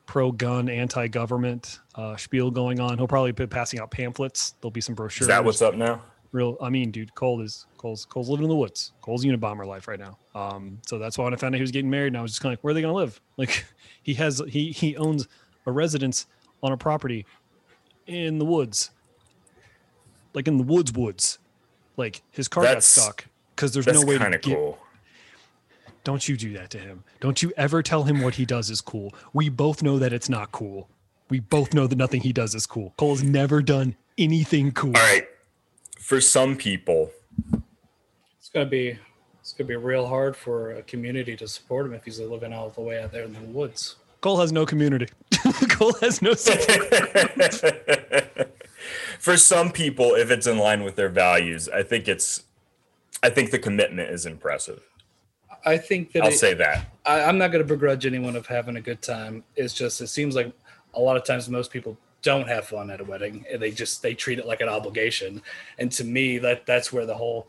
pro-gun, 0.05 0.69
anti-government 0.69 1.79
uh, 1.95 2.15
spiel 2.17 2.51
going 2.51 2.79
on. 2.79 2.97
He'll 2.97 3.07
probably 3.07 3.31
be 3.31 3.47
passing 3.47 3.79
out 3.79 3.91
pamphlets. 3.91 4.55
There'll 4.61 4.71
be 4.71 4.81
some 4.81 4.95
brochures. 4.95 5.21
Is 5.21 5.27
that 5.27 5.43
what's 5.43 5.61
up 5.61 5.75
now? 5.75 6.01
real? 6.35 6.57
I 6.61 6.69
mean, 6.69 6.91
dude, 6.91 7.15
Cole 7.15 7.41
is 7.41 7.65
Cole's 7.77 8.05
Cole's 8.05 8.29
living 8.29 8.43
in 8.43 8.49
the 8.49 8.55
woods. 8.55 8.91
Cole's 9.01 9.25
Unabomber 9.25 9.65
life 9.65 9.87
right 9.87 9.99
now. 9.99 10.17
Um, 10.35 10.79
so 10.85 10.99
that's 10.99 11.17
why 11.17 11.23
when 11.23 11.33
I 11.33 11.37
found 11.37 11.55
out 11.55 11.57
he 11.57 11.61
was 11.61 11.71
getting 11.71 11.89
married, 11.89 12.07
and 12.07 12.17
I 12.17 12.21
was 12.21 12.31
just 12.31 12.41
kind 12.41 12.53
of 12.53 12.59
like, 12.59 12.63
where 12.63 12.71
are 12.71 12.73
they 12.75 12.81
gonna 12.81 12.93
live? 12.93 13.19
Like, 13.37 13.65
he 14.01 14.13
has 14.13 14.41
he 14.47 14.71
he 14.71 14.95
owns 14.95 15.27
a 15.65 15.71
residence 15.71 16.27
on 16.63 16.71
a 16.71 16.77
property 16.77 17.25
in 18.07 18.39
the 18.39 18.45
woods, 18.45 18.91
like 20.33 20.47
in 20.47 20.57
the 20.57 20.63
woods 20.63 20.93
woods. 20.93 21.39
Like 21.97 22.21
his 22.31 22.47
car 22.47 22.63
That's- 22.63 22.95
got 22.95 23.01
stuck 23.01 23.25
because 23.55 23.73
there's 23.73 23.87
no 23.87 24.05
way 24.05 24.13
to 24.17 24.19
kind 24.19 24.35
of 24.35 24.41
get 24.41 24.55
cool. 24.55 24.77
Don't 26.05 26.29
you 26.29 26.37
do 26.37 26.53
that 26.53 26.69
to 26.69 26.77
him. 26.77 27.03
Don't 27.19 27.41
you 27.43 27.51
ever 27.57 27.83
tell 27.83 28.03
him 28.03 28.21
what 28.21 28.35
he 28.35 28.45
does 28.45 28.69
is 28.69 28.79
cool. 28.79 29.13
We 29.33 29.49
both 29.49 29.83
know 29.83 29.99
that 29.99 30.13
it's 30.13 30.29
not 30.29 30.51
cool. 30.53 30.87
We 31.29 31.39
both 31.39 31.73
know 31.73 31.87
that 31.87 31.97
nothing 31.97 32.21
he 32.21 32.31
does 32.31 32.53
is 32.53 32.67
cool. 32.67 32.93
Cole's 32.95 33.23
never 33.23 33.61
done 33.63 33.95
anything 34.17 34.71
cool. 34.71 34.95
All 34.95 35.01
right. 35.01 35.27
For 35.99 36.21
some 36.21 36.55
people, 36.55 37.11
It's 38.39 38.49
gonna 38.53 38.67
be 38.67 38.99
it's 39.41 39.53
gonna 39.53 39.67
be 39.67 39.75
real 39.75 40.07
hard 40.07 40.37
for 40.37 40.73
a 40.73 40.83
community 40.83 41.35
to 41.37 41.47
support 41.47 41.87
him 41.87 41.93
if 41.93 42.05
he's 42.05 42.19
living 42.19 42.53
all 42.53 42.69
the 42.69 42.81
way 42.81 43.01
out 43.01 43.11
there 43.11 43.23
in 43.23 43.33
the 43.33 43.39
woods. 43.41 43.95
Cole 44.21 44.39
has 44.39 44.51
no 44.51 44.65
community. 44.65 45.07
Cole 45.69 45.93
has 46.01 46.21
no 46.21 46.35
support. 46.35 46.93
for 49.19 49.37
some 49.37 49.71
people, 49.71 50.13
if 50.13 50.29
it's 50.29 50.45
in 50.45 50.59
line 50.59 50.83
with 50.83 50.95
their 50.95 51.09
values, 51.09 51.67
I 51.69 51.81
think 51.81 52.07
it's, 52.07 52.43
I 53.23 53.29
think 53.31 53.49
the 53.49 53.59
commitment 53.59 54.09
is 54.11 54.25
impressive. 54.27 54.83
I 55.65 55.77
think 55.77 56.11
that 56.13 56.23
I'll 56.23 56.29
it- 56.29 56.37
say 56.37 56.53
that. 56.55 56.91
I, 57.05 57.21
I'm 57.21 57.37
not 57.37 57.51
going 57.51 57.65
to 57.65 57.67
begrudge 57.67 58.05
anyone 58.05 58.35
of 58.35 58.47
having 58.47 58.77
a 58.77 58.81
good 58.81 59.01
time. 59.01 59.43
It's 59.55 59.73
just 59.73 60.01
it 60.01 60.07
seems 60.07 60.35
like 60.35 60.51
a 60.93 60.99
lot 60.99 61.17
of 61.17 61.25
times 61.25 61.49
most 61.49 61.71
people 61.71 61.97
don't 62.21 62.47
have 62.47 62.65
fun 62.65 62.89
at 62.89 63.01
a 63.01 63.03
wedding 63.03 63.45
and 63.51 63.61
they 63.61 63.69
just 63.69 64.01
they 64.01 64.15
treat 64.15 64.39
it 64.39 64.47
like 64.47 64.61
an 64.61 64.69
obligation. 64.69 65.41
And 65.77 65.91
to 65.93 66.03
me, 66.03 66.37
that 66.39 66.65
that's 66.65 66.91
where 66.91 67.05
the 67.05 67.13
whole 67.13 67.47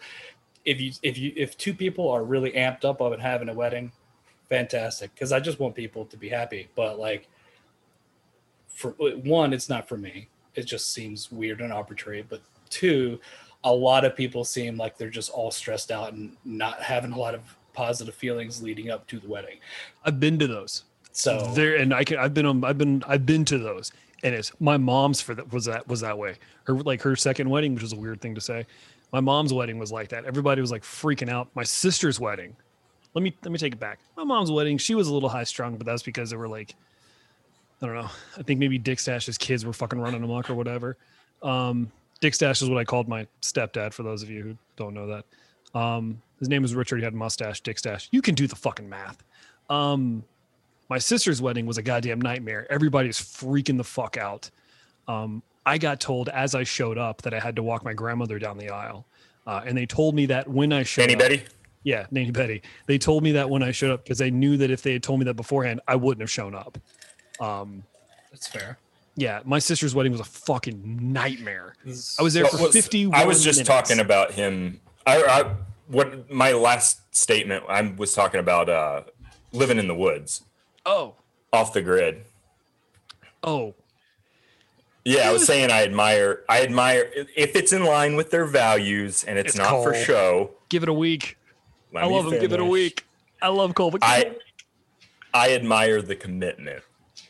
if 0.64 0.81
you 0.81 0.92
if 1.02 1.16
you 1.16 1.33
if 1.37 1.57
two 1.57 1.72
people 1.72 2.11
are 2.11 2.24
really 2.24 2.52
amped 2.52 2.85
up 2.85 3.00
of 3.00 3.12
it 3.12 3.20
having 3.20 3.48
a 3.48 3.55
wedding, 3.55 3.92
fantastic. 4.48 5.14
Because 5.14 5.33
I 5.33 5.40
just 5.40 5.59
want 5.59 5.74
people 5.74 6.05
to 6.07 6.16
be 6.16 6.29
happy. 6.29 6.68
But 6.74 6.98
like 6.98 7.29
for 8.68 8.90
one, 8.90 9.52
it's 9.52 9.68
not 9.68 9.88
for 9.88 9.96
me. 9.96 10.29
It 10.55 10.66
just 10.66 10.92
seems 10.92 11.33
weird 11.33 11.61
and 11.61 11.72
arbitrary. 11.72 12.24
But 12.29 12.42
two, 12.68 13.18
a 13.64 13.72
lot 13.72 14.05
of 14.05 14.14
people 14.14 14.44
seem 14.44 14.76
like 14.76 14.98
they're 14.98 15.09
just 15.09 15.31
all 15.31 15.50
stressed 15.50 15.90
out 15.90 16.12
and 16.12 16.37
not 16.44 16.83
having 16.83 17.12
a 17.12 17.18
lot 17.18 17.35
of 17.35 17.57
positive 17.77 18.15
feelings 18.15 18.62
leading 18.62 18.91
up 18.91 19.07
to 19.09 19.21
the 19.21 19.29
wedding. 19.29 19.59
I've 20.05 20.19
been 20.19 20.39
to 20.39 20.47
those. 20.47 20.85
So 21.12 21.39
There 21.55 21.77
and 21.77 21.95
I 21.95 22.05
can 22.05 22.19
I've 22.19 22.35
been 22.35 22.47
on 22.47 22.65
I've 22.65 22.79
been 22.79 23.05
I've 23.07 23.25
been 23.27 23.45
to 23.47 23.59
those. 23.59 23.93
And 24.23 24.35
it's 24.35 24.51
my 24.59 24.77
mom's 24.79 25.21
for 25.21 25.35
that 25.35 25.53
was 25.53 25.67
that 25.67 25.87
was 25.87 26.01
that 26.01 26.19
way. 26.19 26.37
Her 26.65 26.75
like 26.75 27.03
her 27.03 27.15
second 27.15 27.49
wedding, 27.49 27.75
which 27.75 27.85
is 27.85 27.93
a 27.93 27.97
weird 27.97 28.21
thing 28.21 28.35
to 28.35 28.41
say. 28.41 28.67
My 29.12 29.21
mom's 29.21 29.53
wedding 29.53 29.79
was 29.79 29.93
like 29.93 30.09
that. 30.09 30.25
Everybody 30.25 30.61
was 30.61 30.73
like 30.73 30.83
freaking 30.83 31.29
out. 31.29 31.49
My 31.55 31.62
sister's 31.62 32.19
wedding. 32.19 32.57
Let 33.15 33.23
me 33.23 33.35
let 33.45 33.53
me 33.53 33.59
take 33.59 33.75
it 33.75 33.81
back. 33.81 34.01
My 34.17 34.25
mom's 34.25 34.51
wedding, 34.51 34.79
she 34.79 34.95
was 34.95 35.09
a 35.09 35.15
little 35.15 35.29
high 35.29 35.45
strung, 35.45 35.77
but 35.77 35.87
that's 35.87 36.03
because 36.03 36.31
they 36.31 36.37
were 36.37 36.49
like 36.49 36.75
I 37.83 37.87
don't 37.87 37.95
know. 37.95 38.11
I 38.39 38.43
think 38.43 38.59
maybe 38.59 38.79
Dick 38.79 38.99
Stash's 38.99 39.37
kids 39.37 39.65
were 39.65 39.73
fucking 39.73 40.01
running 40.01 40.23
amok 40.23 40.49
or 40.49 40.55
whatever. 40.55 40.97
Um, 41.43 41.93
Dick 42.21 42.35
Stash 42.35 42.62
is 42.62 42.71
what 42.71 42.79
I 42.79 42.85
called 42.85 43.07
my 43.09 43.27
stepdad. 43.43 43.93
For 43.93 44.03
those 44.03 44.23
of 44.23 44.31
you 44.31 44.43
who 44.43 44.57
don't 44.77 44.95
know 44.95 45.07
that, 45.09 45.79
um, 45.79 46.23
his 46.38 46.49
name 46.49 46.62
was 46.62 46.75
Richard. 46.75 46.99
He 46.99 47.05
had 47.05 47.12
a 47.12 47.16
mustache. 47.16 47.61
Dick 47.61 47.79
Stash. 47.79 48.09
You 48.12 48.22
can 48.22 48.35
do 48.35 48.46
the 48.46 48.57
fucking 48.57 48.88
math. 48.88 49.22
Um, 49.70 50.25
my 50.88 50.99
sister's 50.99 51.42
wedding 51.42 51.66
was 51.66 51.79
a 51.79 51.83
goddamn 51.83 52.20
nightmare. 52.20 52.66
Everybody 52.70 53.09
Everybody's 53.09 53.18
freaking 53.18 53.77
the 53.77 53.85
fuck 53.85 54.16
out. 54.16 54.51
Um, 55.09 55.42
I 55.64 55.79
got 55.79 55.99
told 56.01 56.29
as 56.29 56.55
I 56.55 56.62
showed 56.62 56.99
up 56.99 57.22
that 57.22 57.35
I 57.35 57.40
had 57.40 57.57
to 57.57 57.62
walk 57.62 57.85
my 57.85 57.92
grandmother 57.92 58.38
down 58.38 58.57
the 58.59 58.70
aisle, 58.70 59.05
uh, 59.46 59.62
and 59.66 59.77
they 59.77 59.87
told 59.87 60.14
me 60.14 60.27
that 60.27 60.46
when 60.49 60.72
I 60.72 60.85
showed 60.85 61.03
Danny 61.03 61.14
up, 61.14 61.18
Betty? 61.20 61.42
yeah, 61.83 62.07
Nanny 62.12 62.31
Betty. 62.31 62.62
They 62.87 62.99
told 62.99 63.25
me 63.25 63.33
that 63.33 63.51
when 63.51 63.62
I 63.64 63.72
showed 63.72 63.90
up 63.90 64.05
because 64.05 64.18
they 64.18 64.31
knew 64.31 64.57
that 64.59 64.70
if 64.70 64.83
they 64.83 64.92
had 64.92 65.03
told 65.03 65.18
me 65.18 65.25
that 65.25 65.35
beforehand, 65.35 65.81
I 65.88 65.96
wouldn't 65.96 66.20
have 66.20 66.31
shown 66.31 66.55
up. 66.55 66.79
Um, 67.40 67.83
that's 68.31 68.46
fair. 68.46 68.79
yeah, 69.16 69.40
my 69.44 69.59
sister's 69.59 69.92
wedding 69.94 70.12
was 70.12 70.20
a 70.20 70.25
fucking 70.25 71.12
nightmare. 71.12 71.75
I 72.18 72.22
was 72.22 72.35
there 72.35 72.46
for 72.46 72.62
was- 72.62 72.72
51 72.72 73.18
I 73.20 73.25
was 73.25 73.42
just 73.42 73.59
minutes. 73.59 73.68
talking 73.68 73.99
about 74.01 74.31
him. 74.33 74.81
I, 75.07 75.22
I 75.22 75.55
what 75.88 76.31
my 76.31 76.53
last 76.53 77.01
statement. 77.14 77.64
I 77.68 77.83
was 77.96 78.14
talking 78.14 78.40
about 78.40 78.68
uh, 78.68 79.03
living 79.53 79.79
in 79.79 79.88
the 79.88 79.94
woods, 79.94 80.42
Oh, 80.85 81.14
off 81.53 81.72
the 81.72 81.83
grid. 81.83 82.25
oh, 83.42 83.75
Yeah, 85.05 85.29
I 85.29 85.33
was 85.33 85.44
saying 85.46 85.70
I 85.70 85.83
admire. 85.85 86.42
I 86.49 86.62
admire 86.62 87.11
if 87.37 87.55
it's 87.57 87.72
in 87.72 87.85
line 87.85 88.16
with 88.16 88.31
their 88.31 88.44
values 88.46 89.25
and 89.25 89.38
it's, 89.38 89.51
It's 89.51 89.59
not 89.59 89.83
for 89.83 89.94
show. 89.94 90.51
give 90.68 90.83
it 90.83 90.88
a 90.88 90.92
week. 90.92 91.37
I 91.94 92.07
love 92.07 92.31
him. 92.33 92.40
Give 92.40 92.53
it 92.53 92.61
a 92.61 92.64
week. 92.64 93.07
I 93.40 93.49
love 93.49 93.75
Cole. 93.75 93.90
But 93.90 94.03
I 94.03 94.35
I 95.33 95.53
admire 95.55 96.03
the 96.03 96.16
commitment. 96.16 96.83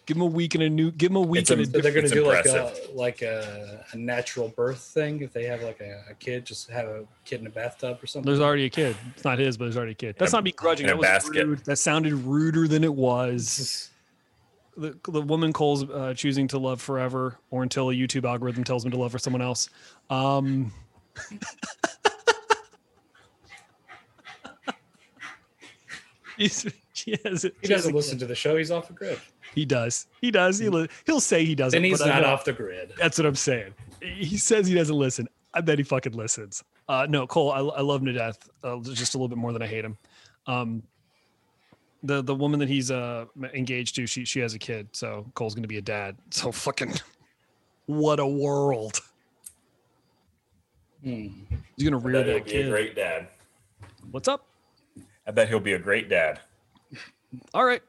Give 0.07 0.16
him 0.16 0.23
a 0.23 0.27
week 0.27 0.55
and 0.55 0.62
a 0.64 0.71
new. 0.71 0.90
Give 0.92 1.11
him 1.11 1.16
a 1.16 1.21
week 1.21 1.42
It's 1.42 1.51
and 1.51 1.61
a. 1.61 1.64
So 1.66 1.71
they're 1.73 1.83
going 1.92 1.95
to 1.95 2.01
It's 2.05 2.12
do 2.12 2.25
like 2.27 2.47
a 2.47 2.73
like 2.95 3.23
a, 3.23 3.85
a 3.92 3.97
natural 3.97 4.49
birth 4.49 4.79
thing. 4.81 5.21
If 5.21 5.33
they 5.33 5.45
have 5.45 5.62
like 5.62 5.81
a, 5.81 6.03
a 6.11 6.14
kid, 6.14 6.45
just 6.47 6.71
have 6.71 6.87
a 6.87 7.05
kid 7.25 7.40
in 7.40 7.47
a 7.47 7.51
bathtub 7.51 7.99
or 8.03 8.07
something. 8.07 8.27
There's 8.31 8.40
already 8.40 8.64
a 8.64 8.71
kid. 8.71 8.97
It's 9.14 9.25
not 9.25 9.38
his, 9.38 9.57
but 9.57 9.64
there's 9.66 9.77
already 9.77 9.92
a 9.92 9.97
kid. 9.97 10.16
That's 10.19 10.33
In 10.33 10.37
not 10.38 10.45
begrudging. 10.45 10.87
in 10.87 10.90
a 10.90 10.95
That 10.95 10.99
was 10.99 11.07
basket. 11.07 11.47
rude. 11.47 11.59
That 11.64 11.77
sounded 11.77 12.14
ruder 12.14 12.66
than 12.69 12.85
it 12.85 12.95
was. 12.95 13.90
The, 14.79 14.95
the 15.09 15.23
woman 15.23 15.53
Cole's 15.55 15.88
uh, 15.88 16.12
choosing 16.14 16.47
to 16.49 16.59
love 16.59 16.83
forever 16.83 17.38
or 17.51 17.62
until 17.62 17.88
a 17.90 17.95
YouTube 17.95 18.25
algorithm 18.29 18.62
tells 18.62 18.85
him 18.85 18.90
to 18.90 18.99
love 18.99 19.11
for 19.11 19.19
someone 19.19 19.40
else. 19.40 19.71
Um, 20.11 20.71
he's, 26.37 26.66
she 26.92 27.16
has, 27.25 27.42
he 27.42 27.51
she 27.62 27.69
doesn't 27.69 27.92
a- 27.92 27.97
listen 27.97 28.19
to 28.19 28.27
the 28.27 28.35
show. 28.35 28.57
He's 28.57 28.71
off 28.71 28.88
the 28.88 28.95
grid. 28.95 29.19
He 29.57 29.64
does. 29.64 30.07
He 30.21 30.31
does. 30.31 30.59
He 30.59 30.69
li- 30.69 30.87
he'll 31.07 31.19
say 31.19 31.45
he 31.45 31.55
doesn't. 31.55 31.81
Then 31.81 31.90
he's 31.90 31.99
but 31.99 32.09
not 32.09 32.25
off 32.25 32.45
the 32.45 32.53
grid. 32.53 32.92
That's 32.99 33.19
what 33.19 33.25
I'm 33.27 33.35
saying. 33.35 33.73
He 34.03 34.37
says 34.37 34.66
he 34.69 34.75
doesn't 34.75 34.95
listen. 34.95 35.27
I 35.55 35.62
bet 35.62 35.79
he 35.79 35.83
fucking 35.83 36.12
listens. 36.12 36.62
Uh, 36.87 37.07
no, 37.09 37.27
Cole, 37.27 37.51
I, 37.51 37.61
I 37.61 37.81
love 37.81 38.03
him 38.03 38.07
to 38.07 38.12
death. 38.12 38.49
Uh, 38.62 38.79
just 38.83 39.14
a 39.14 39.16
little 39.19 39.29
bit 39.29 39.38
more 39.38 39.55
than 39.55 39.62
I 39.62 39.66
hate 39.66 39.83
him. 39.85 39.97
Um, 40.47 40.83
the 42.03 42.23
the 42.23 42.35
woman 42.35 42.61
that 42.61 42.69
he's 42.69 42.90
uh 42.90 43.25
engaged 43.55 43.97
to, 43.97 44.07
she 44.07 44.27
she 44.27 44.40
has 44.40 44.53
a 44.53 44.59
kid, 44.59 44.88
so 44.92 45.25
Cole's 45.35 45.55
gonna 45.55 45.66
be 45.66 45.79
a 45.79 45.83
dad. 45.83 46.16
So 46.31 46.53
fucking, 46.53 46.92
what 47.87 48.21
a 48.21 48.27
world. 48.27 49.01
Hmm. 51.03 51.29
He's 51.77 51.88
gonna 51.88 51.97
rear 51.97 52.12
bet 52.23 52.27
he'll 52.27 52.35
that 52.35 52.45
be 52.45 52.51
a 52.51 52.62
kid. 52.62 52.71
great 52.71 52.95
dad. 52.95 53.29
What's 54.11 54.29
up? 54.29 54.47
I 55.27 55.31
bet 55.31 55.49
he'll 55.49 55.59
be 55.61 55.73
a 55.73 55.79
great 55.79 56.11
dad. 56.11 56.40
All 57.55 57.64
right. 57.64 57.83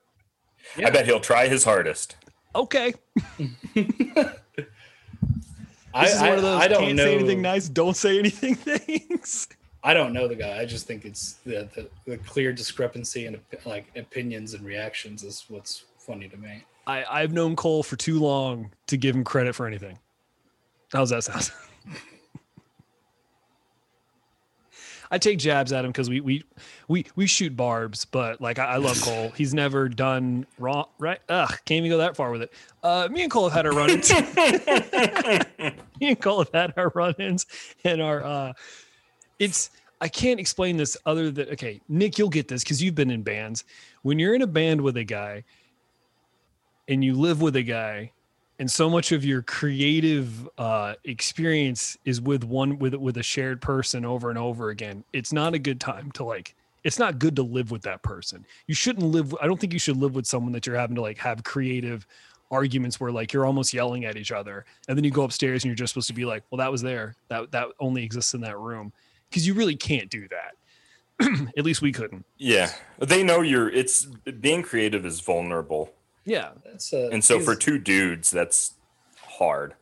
I 0.78 0.90
bet 0.90 1.06
he'll 1.06 1.20
try 1.20 1.48
his 1.48 1.64
hardest. 1.64 2.16
Okay. 2.56 2.94
I, 5.94 6.06
This 6.06 6.14
is 6.16 6.22
I, 6.22 6.30
one 6.30 6.38
of 6.38 6.44
those 6.44 6.62
I 6.62 6.68
don't 6.68 6.84
can't 6.84 6.96
know. 6.96 7.04
say 7.06 7.16
anything 7.16 7.42
nice, 7.42 7.70
don't 7.70 7.96
say 7.96 8.20
anything 8.20 8.56
things. 8.56 9.48
I 9.84 9.94
don't 9.94 10.14
know 10.14 10.28
the 10.28 10.36
guy. 10.36 10.60
I 10.60 10.66
just 10.66 10.86
think 10.86 11.06
it's 11.06 11.34
the, 11.46 11.68
the, 11.76 11.90
the 12.06 12.18
clear 12.18 12.52
discrepancy 12.52 13.26
in 13.26 13.40
like 13.66 13.86
opinions 13.96 14.54
and 14.54 14.66
reactions 14.66 15.24
is 15.24 15.46
what's 15.50 15.86
funny 15.98 16.28
to 16.30 16.38
me. 16.38 16.64
I, 16.86 17.04
I've 17.10 17.32
known 17.34 17.56
Cole 17.56 17.84
for 17.84 17.96
too 17.96 18.20
long 18.20 18.72
to 18.88 18.98
give 18.98 19.16
him 19.16 19.24
credit 19.24 19.56
for 19.56 19.66
anything. 19.68 19.98
How's 20.92 21.10
that 21.10 21.24
sound? 21.24 21.52
I 25.12 25.18
take 25.18 25.40
jabs 25.40 25.72
at 25.72 25.86
him 25.86 25.92
because 25.92 26.10
we 26.10 26.22
we 26.22 26.44
we 26.88 27.06
we 27.16 27.28
shoot 27.28 27.56
barbs, 27.56 28.06
but 28.06 28.42
like 28.42 28.60
I, 28.60 28.66
I 28.66 28.78
love 28.78 29.02
Cole. 29.02 29.30
He's 29.36 29.54
never 29.54 29.90
done 29.90 30.46
wrong, 30.60 30.88
right? 31.00 31.20
Ugh, 31.30 31.50
can't 31.66 31.80
even 31.80 31.90
go 31.90 31.98
that 31.98 32.16
far 32.16 32.32
with 32.32 32.44
it. 32.44 32.54
Uh, 32.84 33.08
me 33.12 33.24
and 33.24 33.32
Cole 33.32 33.50
have 33.50 33.54
had 33.54 33.66
our 33.66 33.74
run-ins. 33.74 34.12
me 36.00 36.10
and 36.10 36.20
Cole 36.20 36.40
have 36.40 36.52
had 36.54 36.74
our 36.78 36.92
run-ins 36.94 37.46
and 37.84 38.02
our 38.02 38.24
uh, 38.24 38.54
it's 39.40 39.70
I 40.00 40.08
can't 40.08 40.40
explain 40.40 40.78
this 40.78 40.98
other 41.06 41.32
than 41.32 41.50
okay, 41.50 41.82
Nick, 41.90 42.18
you'll 42.18 42.30
get 42.30 42.48
this 42.48 42.64
because 42.64 42.82
you've 42.82 42.96
been 42.96 43.12
in 43.12 43.24
bands. 43.24 43.64
When 44.04 44.20
you're 44.20 44.36
in 44.36 44.42
a 44.42 44.48
band 44.48 44.82
with 44.82 44.98
a 44.98 45.04
guy 45.04 45.44
and 46.88 47.04
you 47.04 47.14
live 47.14 47.42
with 47.42 47.56
a 47.56 47.64
guy, 47.64 48.12
and 48.60 48.70
so 48.70 48.90
much 48.90 49.12
of 49.12 49.24
your 49.24 49.42
creative 49.42 50.48
uh, 50.58 50.96
experience 51.04 51.98
is 52.06 52.20
with 52.22 52.44
one 52.44 52.80
with 52.80 52.96
with 52.96 53.18
a 53.18 53.24
shared 53.24 53.62
person 53.62 54.06
over 54.06 54.30
and 54.30 54.38
over 54.38 54.70
again, 54.70 55.04
it's 55.14 55.34
not 55.34 55.54
a 55.54 55.60
good 55.60 55.80
time 55.80 56.12
to 56.14 56.24
like. 56.24 56.56
It's 56.84 57.00
not 57.00 57.20
good 57.20 57.36
to 57.36 57.44
live 57.44 57.72
with 57.72 57.82
that 57.82 58.02
person. 58.02 58.46
You 58.68 58.76
shouldn't 58.76 59.06
live. 59.06 59.36
I 59.42 59.48
don't 59.48 59.60
think 59.60 59.74
you 59.74 59.80
should 59.80 59.98
live 59.98 60.16
with 60.16 60.26
someone 60.26 60.54
that 60.54 60.66
you're 60.66 60.78
having 60.78 60.96
to 60.96 61.02
like 61.02 61.18
have 61.18 61.44
creative 61.44 62.08
arguments 62.50 63.00
where 63.00 63.12
like 63.12 63.34
you're 63.34 63.46
almost 63.46 63.74
yelling 63.74 64.06
at 64.06 64.16
each 64.16 64.32
other, 64.32 64.66
and 64.88 64.98
then 64.98 65.04
you 65.04 65.12
go 65.12 65.24
upstairs 65.24 65.64
and 65.64 65.70
you're 65.70 65.76
just 65.76 65.94
supposed 65.94 66.08
to 66.08 66.14
be 66.14 66.26
like, 66.26 66.44
"Well, 66.50 66.58
that 66.58 66.72
was 66.72 66.82
there. 66.82 67.16
That 67.28 67.52
that 67.52 67.68
only 67.80 68.04
exists 68.04 68.34
in 68.34 68.42
that 68.42 68.58
room." 68.58 68.94
because 69.30 69.46
you 69.46 69.54
really 69.54 69.76
can't 69.76 70.10
do 70.10 70.28
that. 70.30 70.56
At 71.58 71.66
least 71.66 71.82
we 71.82 71.92
couldn't. 71.92 72.26
Yeah, 72.38 72.72
they 73.00 73.24
know 73.24 73.42
you're. 73.42 73.70
It's 73.70 74.06
being 74.06 74.62
creative 74.62 75.06
is 75.06 75.20
vulnerable, 75.20 75.92
Yeah, 76.28 76.50
That's 76.66 76.92
uh, 76.92 77.08
and 77.14 77.24
so 77.24 77.38
these, 77.38 77.46
for 77.46 77.56
two 77.56 77.80
dudes, 77.80 78.30
that's 78.30 78.74
hard. 79.22 79.76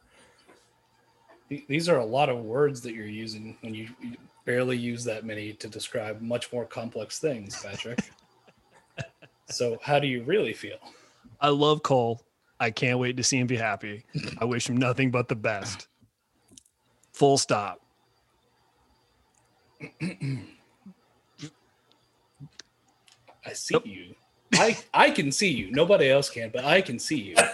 these 1.50 1.90
are 1.90 1.98
a 1.98 2.06
lot 2.06 2.30
of 2.30 2.44
words 2.44 2.82
that 2.82 2.94
you're 2.94 3.08
using 3.08 3.58
when 3.62 3.74
you, 3.74 3.90
you 4.00 4.16
barely 4.46 4.78
use 4.78 5.04
that 5.06 5.26
many 5.26 5.54
to 5.54 5.68
describe 5.68 6.22
much 6.22 6.54
more 6.54 6.64
complex 6.64 7.18
things, 7.18 7.64
Patrick. 7.64 8.12
so 9.50 9.80
how 9.82 9.98
do 9.98 10.06
you 10.06 10.22
really 10.24 10.54
feel? 10.54 10.78
I 11.42 11.50
love 11.50 11.82
Cole. 11.82 12.22
I 12.60 12.70
can't 12.70 13.00
wait 13.00 13.18
to 13.18 13.24
see 13.24 13.40
him 13.40 13.48
be 13.48 13.58
happy. 13.58 14.06
I 14.38 14.46
wish 14.46 14.70
him 14.70 14.78
nothing 14.78 15.10
but 15.10 15.28
the 15.28 15.36
best. 15.36 15.88
Full 17.14 17.40
stop. 17.40 17.82
I 20.02 20.44
see 23.54 23.74
Nope. 23.74 23.88
you. 23.88 24.15
I 24.60 24.78
I 24.94 25.10
can 25.12 25.32
see 25.32 25.52
you. 25.52 25.72
Nobody 25.72 26.10
else 26.10 26.30
can, 26.30 26.50
but 26.50 26.66
I 26.66 26.82
can 26.82 27.00
see 27.00 27.20
you. 27.20 27.36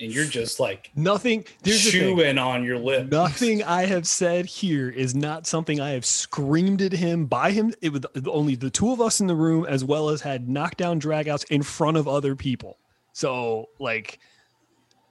And 0.00 0.12
you're 0.12 0.26
just 0.26 0.58
like 0.58 0.90
Nothing. 0.96 1.44
There's 1.62 1.90
chewing 1.90 2.36
on 2.36 2.64
your 2.64 2.78
lip. 2.78 3.10
Nothing 3.10 3.62
I 3.62 3.86
have 3.86 4.06
said 4.06 4.44
here 4.44 4.90
is 4.90 5.14
not 5.14 5.46
something 5.46 5.80
I 5.80 5.90
have 5.90 6.04
screamed 6.04 6.82
at 6.82 6.92
him 6.92 7.26
by 7.26 7.52
him. 7.52 7.72
It 7.80 7.92
was 7.92 8.02
only 8.26 8.56
the 8.56 8.70
two 8.70 8.92
of 8.92 9.00
us 9.00 9.20
in 9.20 9.28
the 9.28 9.36
room, 9.36 9.64
as 9.66 9.84
well 9.84 10.08
as 10.08 10.20
had 10.20 10.48
knockdown 10.48 11.00
dragouts 11.00 11.44
in 11.50 11.62
front 11.62 11.96
of 11.96 12.08
other 12.08 12.34
people. 12.34 12.78
So, 13.12 13.68
like, 13.78 14.18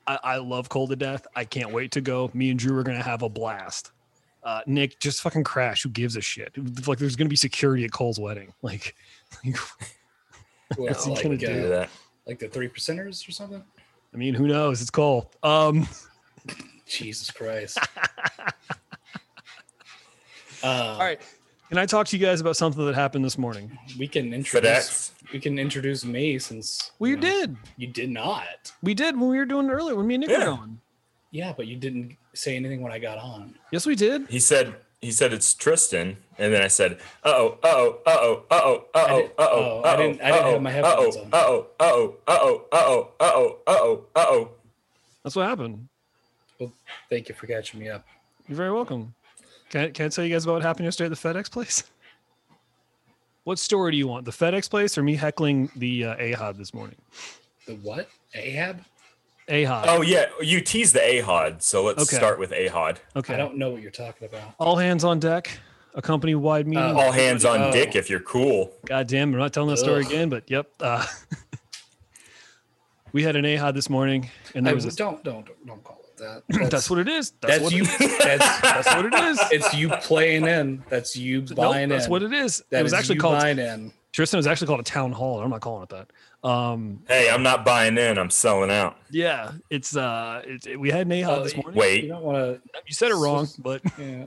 I, 0.06 0.19
I 0.23 0.38
love 0.38 0.67
Cole 0.67 0.88
to 0.89 0.97
death. 0.97 1.26
I 1.34 1.45
can't 1.45 1.71
wait 1.71 1.91
to 1.93 2.02
go. 2.02 2.30
Me 2.34 2.49
and 2.49 2.60
Drew 2.60 2.78
are 2.78 2.84
gonna 2.84 3.02
have 3.02 3.21
a 3.21 3.30
blast. 3.30 3.91
Uh, 4.43 4.62
Nick, 4.67 4.99
just 4.99 5.21
fucking 5.21 5.45
crash. 5.45 5.84
Who 5.84 5.89
gives 5.89 6.17
a 6.17 6.21
shit? 6.21 6.52
Like, 6.86 6.99
there's 6.99 7.15
gonna 7.15 7.30
be 7.30 7.38
security 7.38 7.86
at 7.86 7.93
Cole's 7.93 8.19
wedding. 8.19 8.54
Like, 8.62 8.95
Well, 9.46 9.56
What's 10.78 11.06
he 11.06 11.12
like, 11.12 11.24
gonna 11.24 11.38
Do 11.38 11.65
uh, 11.65 11.69
that. 11.69 11.89
like 12.28 12.39
the 12.39 12.48
three 12.48 12.67
percenters 12.69 13.28
or 13.28 13.32
something. 13.32 13.63
I 14.13 14.17
mean, 14.17 14.34
who 14.34 14.48
knows? 14.48 14.82
It's 14.82 14.89
Cole. 14.91 15.32
Um, 15.41 15.88
Jesus 16.88 17.32
Christ. 17.32 17.78
uh, 20.63 20.67
all 20.67 21.00
right. 21.00 21.19
Can 21.69 21.78
I 21.80 21.86
talk 21.88 22.06
to 22.08 22.17
you 22.17 22.24
guys 22.24 22.39
about 22.39 22.56
something 22.56 22.86
that 22.86 22.93
happened 22.93 23.26
this 23.26 23.38
morning? 23.38 23.76
we 23.98 24.08
can 24.08 24.32
introduce. 24.34 24.69
FedEx. 24.69 25.12
We 25.34 25.39
can 25.39 25.58
introduce 25.58 26.06
me 26.06 26.38
since 26.38 26.91
We 27.00 27.12
you 27.12 27.15
know, 27.15 27.22
did. 27.22 27.58
You 27.78 27.88
did 27.88 28.12
not. 28.12 28.72
We 28.84 28.93
did 28.93 29.19
when 29.19 29.30
we 29.30 29.38
were 29.38 29.46
doing 29.46 29.67
it 29.67 29.72
earlier 29.72 29.96
when 29.96 30.06
me 30.06 30.15
and 30.15 30.22
Nick 30.22 30.30
Yeah. 30.30 30.46
were 30.50 30.52
on. 30.52 30.80
Yeah, 31.32 31.52
but 31.58 31.65
you 31.65 31.76
didn't 31.78 32.15
say 32.36 32.56
anything 32.56 32.82
when 32.84 32.91
I 32.91 33.00
got 33.00 33.17
on. 33.17 33.56
Yes, 33.72 33.88
we 33.88 33.96
did. 33.96 34.28
He 34.30 34.39
said. 34.39 34.76
He 35.04 35.12
said 35.12 35.34
it's 35.34 35.54
Tristan, 35.54 36.16
and 36.38 36.54
then 36.54 36.62
I 36.62 36.70
said, 36.70 36.94
"Uh 37.26 37.34
oh, 37.36 37.58
uh 37.62 37.68
oh, 37.68 38.00
uh 38.06 38.18
oh, 38.24 38.44
uh 38.50 38.62
oh, 38.63 38.86
uh 38.96 39.06
oh, 39.10 39.18
didn't- 39.18 39.32
uh 39.38 39.50
oh, 39.52 39.82
oh, 39.84 39.84
I 39.84 39.96
didn't- 39.98 40.22
I 40.22 40.32
didn't 40.32 40.52
have 40.54 40.62
my 40.62 40.72
headphones 40.72 41.18
on. 41.18 41.24
Uh 41.26 41.38
oh, 41.44 41.68
uh 41.78 41.84
oh, 41.92 42.16
uh 42.26 42.38
oh, 42.39 42.66
uh 42.72 42.78
oh, 42.86 43.12
uh 43.20 43.32
oh, 43.36 43.58
uh 43.68 43.76
oh, 43.82 44.06
uh 44.16 44.26
oh." 44.30 44.50
That's 45.24 45.36
what 45.36 45.46
happened. 45.48 45.89
Well, 46.58 46.72
thank 47.10 47.28
you 47.28 47.36
for 47.36 47.48
catching 47.48 47.82
me 47.82 47.89
up. 47.89 48.06
You're 48.48 48.56
very 48.56 48.72
welcome. 48.72 49.13
Can 49.70 49.82
I, 49.86 49.89
can 49.89 50.06
I 50.06 50.10
tell 50.10 50.24
you 50.24 50.34
guys 50.34 50.46
about 50.46 50.54
what 50.54 50.62
happened 50.62 50.86
yesterday 50.86 51.13
at 51.13 51.22
the 51.22 51.28
FedEx 51.30 51.52
place? 51.52 51.84
What 53.46 53.60
story 53.60 53.92
do 53.92 53.98
you 53.98 54.08
want? 54.08 54.24
The 54.24 54.32
FedEx 54.32 54.70
place 54.70 54.98
or 54.98 55.04
me 55.04 55.16
heckling 55.16 55.70
the 55.76 56.06
uh, 56.06 56.16
AHOD 56.16 56.56
this 56.56 56.74
morning? 56.74 56.96
The 57.68 57.74
what? 57.76 58.08
Ahab? 58.34 58.80
AHOD. 59.47 59.86
Oh 59.88 60.01
yeah, 60.01 60.25
you 60.41 60.62
teased 60.62 60.93
the 60.95 60.99
AHOD, 60.99 61.62
so 61.62 61.84
let's 61.84 62.01
Okay. 62.03 62.15
start 62.15 62.39
with 62.39 62.51
AHOD. 62.51 62.97
okay. 63.15 63.34
I 63.34 63.38
don't 63.38 63.58
know 63.58 63.69
what 63.71 63.82
you're 63.82 63.91
talking 63.91 64.27
about. 64.27 64.53
All 64.60 64.75
hands 64.77 65.03
on 65.03 65.19
deck. 65.19 65.60
A 65.95 66.01
company 66.01 66.34
wide 66.34 66.65
meeting. 66.67 66.84
Oh. 66.84 66.97
All 66.99 67.12
hands 67.12 67.45
on 67.45 67.62
Oh. 67.62 67.71
dick 67.71 67.95
if 67.95 68.10
you're 68.10 68.19
cool. 68.21 68.73
God 68.86 69.08
damn, 69.08 69.32
I'm 69.34 69.39
not 69.39 69.53
telling 69.53 69.69
that 69.69 69.77
story 69.77 70.03
Ugh. 70.06 70.12
again, 70.12 70.29
but 70.29 70.49
yep. 70.49 70.67
Uh, 70.79 71.06
we 73.13 73.21
had 73.23 73.36
an 73.36 73.45
AHOD 73.45 73.75
this 73.75 73.89
morning, 73.89 74.29
and 74.56 74.65
I, 74.65 74.69
there 74.69 74.75
was 74.75 74.86
a, 74.86 74.95
don't 74.95 75.23
don't 75.23 75.47
don't 75.67 75.84
call 75.84 75.99
it 76.10 76.17
that. 76.17 76.69
that's, 76.71 76.89
what 76.89 76.97
it 76.99 77.08
is. 77.08 77.34
That's, 77.41 77.60
That's, 77.60 77.63
what 77.63 77.73
you. 77.73 77.84
It 77.84 78.01
is. 78.01 78.17
That's 78.23 78.62
That's 78.62 78.95
what 78.95 79.06
it 79.06 79.13
is. 79.13 79.39
it's 79.51 79.73
you 79.75 79.89
playing 79.89 80.47
in. 80.47 80.84
That's 80.89 81.15
you 81.15 81.45
Nope, 81.56 81.75
in. 81.75 81.89
that's 81.89 82.08
what 82.08 82.23
it 82.23 82.34
is. 82.34 82.63
That 82.71 82.79
it 82.79 82.84
was 82.84 82.93
is 82.93 82.99
actually 82.99 83.15
you 83.15 83.21
called 83.21 83.39
buying 83.39 83.60
in. 83.60 83.93
Tristan 84.13 84.38
was 84.38 84.47
actually 84.47 84.67
called 84.67 84.80
a 84.80 84.84
town 84.84 85.12
hall. 85.12 85.41
I'm 85.41 85.49
not 85.49 85.62
calling 85.62 85.84
it 85.84 85.89
that. 85.89 86.47
Um, 86.47 87.02
Hey, 87.08 87.30
I'm 87.30 87.41
not 87.43 87.65
buying 87.65 87.97
in. 87.97 88.17
I'm 88.17 88.30
selling 88.30 88.69
out. 88.71 88.97
yeah, 89.10 89.52
it's 89.69 89.95
uh, 89.97 90.41
it, 90.45 90.65
it- 90.67 90.80
we 90.80 90.89
had 90.91 91.02
an 91.08 91.12
AHOD 91.12 91.28
Uh, 91.28 91.43
this 91.43 91.56
morning. 91.58 91.76
Wait, 91.76 92.04
You 92.06 92.10
Wait, 92.13 92.15
don't 92.15 92.23
want 92.23 92.38
to. 92.63 92.69
You 92.88 92.93
said 92.93 93.12
it 93.12 93.15
wrong, 93.15 93.47
but. 93.60 93.82
Yeah. 93.99 94.26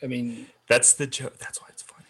I 0.00 0.06
mean, 0.06 0.46
that's 0.68 0.94
the 0.94 1.08
joke. 1.08 1.36
That's 1.38 1.60
why 1.60 1.66
it's 1.70 1.82
funny. 1.82 2.04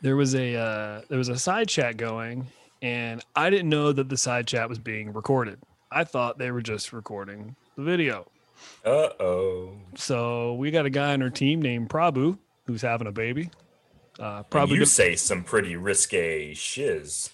there 0.00 0.16
was 0.16 0.34
a 0.34 0.56
uh, 0.56 1.02
there 1.10 1.18
was 1.18 1.28
a 1.28 1.38
side 1.38 1.68
chat 1.68 1.98
going, 1.98 2.46
and 2.80 3.22
I 3.36 3.50
didn't 3.50 3.68
know 3.68 3.92
that 3.92 4.08
the 4.08 4.16
side 4.16 4.46
chat 4.46 4.66
was 4.70 4.78
being 4.78 5.12
recorded. 5.12 5.58
I 5.92 6.04
thought 6.04 6.38
they 6.38 6.50
were 6.50 6.62
just 6.62 6.94
recording 6.94 7.54
the 7.76 7.82
video. 7.82 8.26
Uh 8.86 9.10
oh. 9.20 9.72
So 9.96 10.54
we 10.54 10.70
got 10.70 10.86
a 10.86 10.90
guy 10.90 11.12
on 11.12 11.20
our 11.22 11.28
team 11.28 11.60
named 11.60 11.90
Prabhu 11.90 12.38
who's 12.64 12.80
having 12.80 13.06
a 13.06 13.12
baby. 13.12 13.50
Uh, 14.20 14.42
Prabhu, 14.44 14.76
You 14.76 14.84
say 14.84 15.16
some 15.16 15.42
pretty 15.42 15.76
risque 15.76 16.52
shiz. 16.52 17.30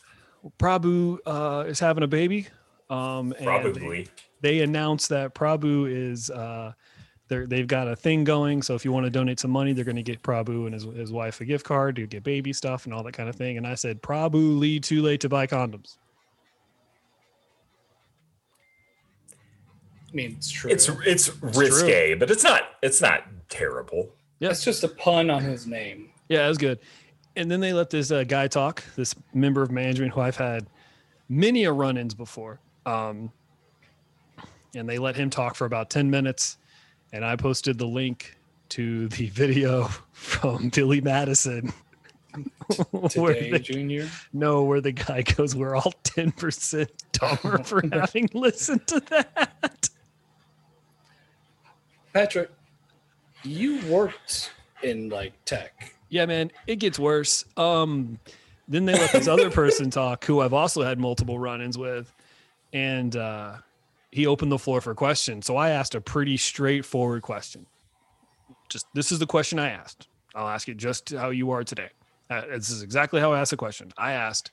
Prabhu 0.59 1.18
uh, 1.27 1.64
is 1.66 1.81
having 1.81 2.05
a 2.05 2.07
baby. 2.07 2.46
Um, 2.88 3.33
and 3.33 3.44
Probably. 3.44 4.09
they 4.40 4.61
announced 4.61 5.09
that 5.09 5.35
Prabhu 5.35 5.90
is 5.90 6.31
uh, 6.31 6.72
they're, 7.29 7.46
they've 7.46 7.66
got 7.66 7.88
a 7.88 7.96
thing 7.96 8.22
going. 8.22 8.62
So 8.62 8.77
if 8.77 8.85
you 8.85 8.92
want 8.92 9.05
to 9.05 9.11
donate 9.11 9.40
some 9.40 9.51
money, 9.51 9.72
they're 9.72 9.85
going 9.85 9.96
to 9.96 10.03
get 10.03 10.22
Prabhu 10.22 10.66
and 10.66 10.75
his, 10.75 10.85
his 10.85 11.11
wife 11.11 11.40
a 11.40 11.44
gift 11.44 11.64
card 11.64 11.96
to 11.96 12.07
get 12.07 12.22
baby 12.22 12.53
stuff 12.53 12.85
and 12.85 12.94
all 12.94 13.03
that 13.03 13.12
kind 13.12 13.29
of 13.29 13.35
thing. 13.35 13.57
And 13.57 13.66
I 13.66 13.75
said, 13.75 14.01
Prabhu, 14.01 14.59
Lee, 14.59 14.79
too 14.79 15.03
late 15.03 15.20
to 15.22 15.29
buy 15.29 15.49
condoms. 15.49 15.96
I 20.09 20.14
mean, 20.14 20.37
it's 20.38 20.51
true. 20.51 20.70
It's 20.70 20.88
it's 21.05 21.42
risque, 21.42 22.14
but 22.14 22.31
it's 22.31 22.44
not 22.44 22.62
it's 22.81 23.03
not 23.03 23.25
terrible. 23.49 24.09
Yeah, 24.38 24.51
it's 24.51 24.64
just 24.64 24.85
a 24.85 24.88
pun 24.88 25.29
on 25.29 25.42
his 25.42 25.66
name. 25.66 26.11
Yeah, 26.29 26.45
it 26.45 26.49
was 26.49 26.59
good. 26.59 26.79
And 27.37 27.51
then 27.51 27.61
they 27.61 27.73
let 27.73 27.91
this 27.91 28.11
uh, 28.11 28.25
guy 28.25 28.49
talk, 28.49 28.83
this 28.97 29.15
member 29.35 29.62
of 29.62 29.71
management 29.71 30.12
who 30.12 30.21
I've 30.21 30.37
had 30.37 30.67
many 31.29 31.65
a 31.65 31.73
run-ins 31.73 32.15
before. 32.15 32.61
Um, 32.87 33.31
and 34.75 34.89
they 34.89 34.99
let 34.99 35.17
him 35.17 35.31
talk 35.31 35.55
for 35.55 35.65
about 35.65 35.91
10 35.91 36.11
minutes. 36.11 36.59
And 37.12 37.25
I 37.25 37.37
posted 37.37 37.79
the 37.79 37.87
link 37.87 38.37
to 38.71 39.09
the 39.09 39.29
video 39.31 39.85
from 40.12 40.71
Billy 40.71 41.01
Madison. 41.01 41.73
Today, 43.09 43.51
the, 43.51 43.59
Junior. 43.59 44.09
no, 44.33 44.62
where 44.65 44.81
the 44.81 44.93
guy 44.93 45.23
goes, 45.23 45.55
we're 45.57 45.75
all 45.75 45.95
10% 46.05 46.88
dumber 47.13 47.59
for 47.65 47.83
having 47.90 48.29
listened 48.35 48.87
to 48.88 49.00
that. 49.09 49.88
Patrick, 52.13 52.50
you 53.42 53.81
worked 53.87 54.53
in 54.83 55.09
like 55.09 55.33
tech. 55.44 55.96
Yeah, 56.09 56.27
man, 56.27 56.52
it 56.67 56.77
gets 56.77 56.98
worse. 56.98 57.44
Um, 57.57 58.19
then 58.69 58.85
they 58.85 58.94
let 58.94 59.13
this 59.13 59.29
other 59.29 59.50
person 59.50 59.90
talk, 59.90 60.25
who 60.25 60.40
I've 60.40 60.52
also 60.52 60.83
had 60.83 60.98
multiple 60.98 61.38
run-ins 61.38 61.77
with, 61.79 62.13
and 62.73 63.15
uh, 63.17 63.57
he 64.11 64.27
opened 64.27 64.52
the 64.52 64.59
floor 64.59 64.81
for 64.81 64.94
questions. 64.94 65.46
So 65.46 65.57
I 65.57 65.71
asked 65.71 65.94
a 65.94 66.00
pretty 66.00 66.37
straightforward 66.37 67.23
question. 67.23 67.67
Just 68.69 68.87
this 68.94 69.13
is 69.13 69.19
the 69.19 69.27
question 69.27 69.59
I 69.59 69.71
asked. 69.71 70.09
I'll 70.35 70.48
ask 70.48 70.69
it 70.69 70.77
just 70.77 71.11
how 71.11 71.31
you 71.31 71.50
are 71.50 71.65
today. 71.65 71.90
Uh, 72.29 72.42
this 72.46 72.71
is 72.71 72.83
exactly 72.83 73.21
how 73.21 73.33
I 73.33 73.40
asked 73.40 73.52
the 73.52 73.57
question. 73.57 73.92
I 73.96 74.13
asked, 74.13 74.50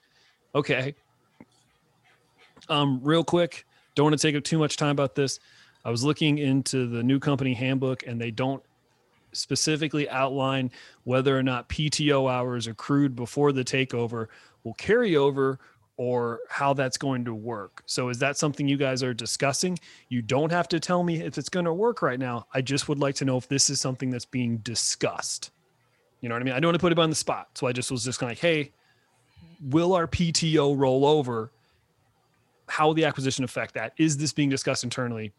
okay, 0.54 0.96
um, 2.70 3.00
real 3.04 3.24
quick. 3.24 3.66
Don't 3.96 4.06
want 4.06 4.20
to 4.20 4.28
take 4.28 4.36
up 4.36 4.44
too 4.44 4.58
much 4.58 4.78
time 4.78 4.90
about 4.90 5.16
this. 5.16 5.40
I 5.86 5.92
was 5.92 6.04
looking 6.04 6.38
into 6.38 6.88
the 6.88 7.04
new 7.04 7.20
company 7.20 7.54
handbook, 7.54 8.08
and 8.08 8.20
they 8.20 8.32
don't 8.32 8.64
specifically 9.34 10.10
outline 10.10 10.72
whether 11.04 11.38
or 11.38 11.44
not 11.44 11.70
PTO 11.70 12.32
hours 12.32 12.68
accrued 12.68 13.16
before 13.16 13.52
the 13.52 13.64
takeover 13.64 14.28
will 14.64 14.74
carry 14.76 15.16
over 15.16 15.60
or 15.98 16.40
how 16.50 16.74
that's 16.74 16.98
going 16.98 17.26
to 17.26 17.34
work. 17.34 17.84
So 17.86 18.10
is 18.10 18.18
that 18.20 18.38
something 18.38 18.68
you 18.68 18.78
guys 18.78 19.04
are 19.04 19.14
discussing? 19.14 19.78
You 20.10 20.22
don't 20.22 20.52
have 20.52 20.68
to 20.70 20.80
tell 20.80 21.04
me 21.04 21.22
if 21.22 21.38
it's 21.38 21.50
going 21.50 21.66
to 21.66 21.74
work 21.74 22.02
right 22.02 22.20
now. 22.20 22.48
I 22.54 22.62
just 22.62 22.90
would 22.90 23.00
like 23.00 23.16
to 23.16 23.26
know 23.26 23.38
if 23.38 23.48
this 23.48 23.70
is 23.70 23.80
something 23.80 24.10
that's 24.10 24.26
being 24.26 24.58
discussed. 24.58 25.52
You 26.22 26.30
know 26.30 26.36
what 26.36 26.42
I 26.42 26.46
mean? 26.46 26.54
I 26.54 26.60
don't 26.60 26.70
want 26.70 26.76
to 26.76 26.82
put 26.82 26.92
it 26.92 27.00
on 27.00 27.10
the 27.10 27.16
spot. 27.16 27.50
So 27.56 27.68
I 27.68 27.74
just 27.74 27.92
was 27.92 28.04
just 28.06 28.20
kind 28.20 28.32
of 28.32 28.38
like, 28.38 28.42
hey, 28.42 28.72
will 29.62 29.94
our 29.94 30.08
PTO 30.08 30.78
roll 30.78 31.06
over? 31.06 31.52
How 32.68 32.88
will 32.88 32.94
the 32.94 33.06
acquisition 33.06 33.44
affect 33.44 33.76
that? 33.76 33.94
Is 33.98 34.18
this 34.18 34.34
being 34.34 34.50
discussed 34.50 34.84
internally? 34.84 35.32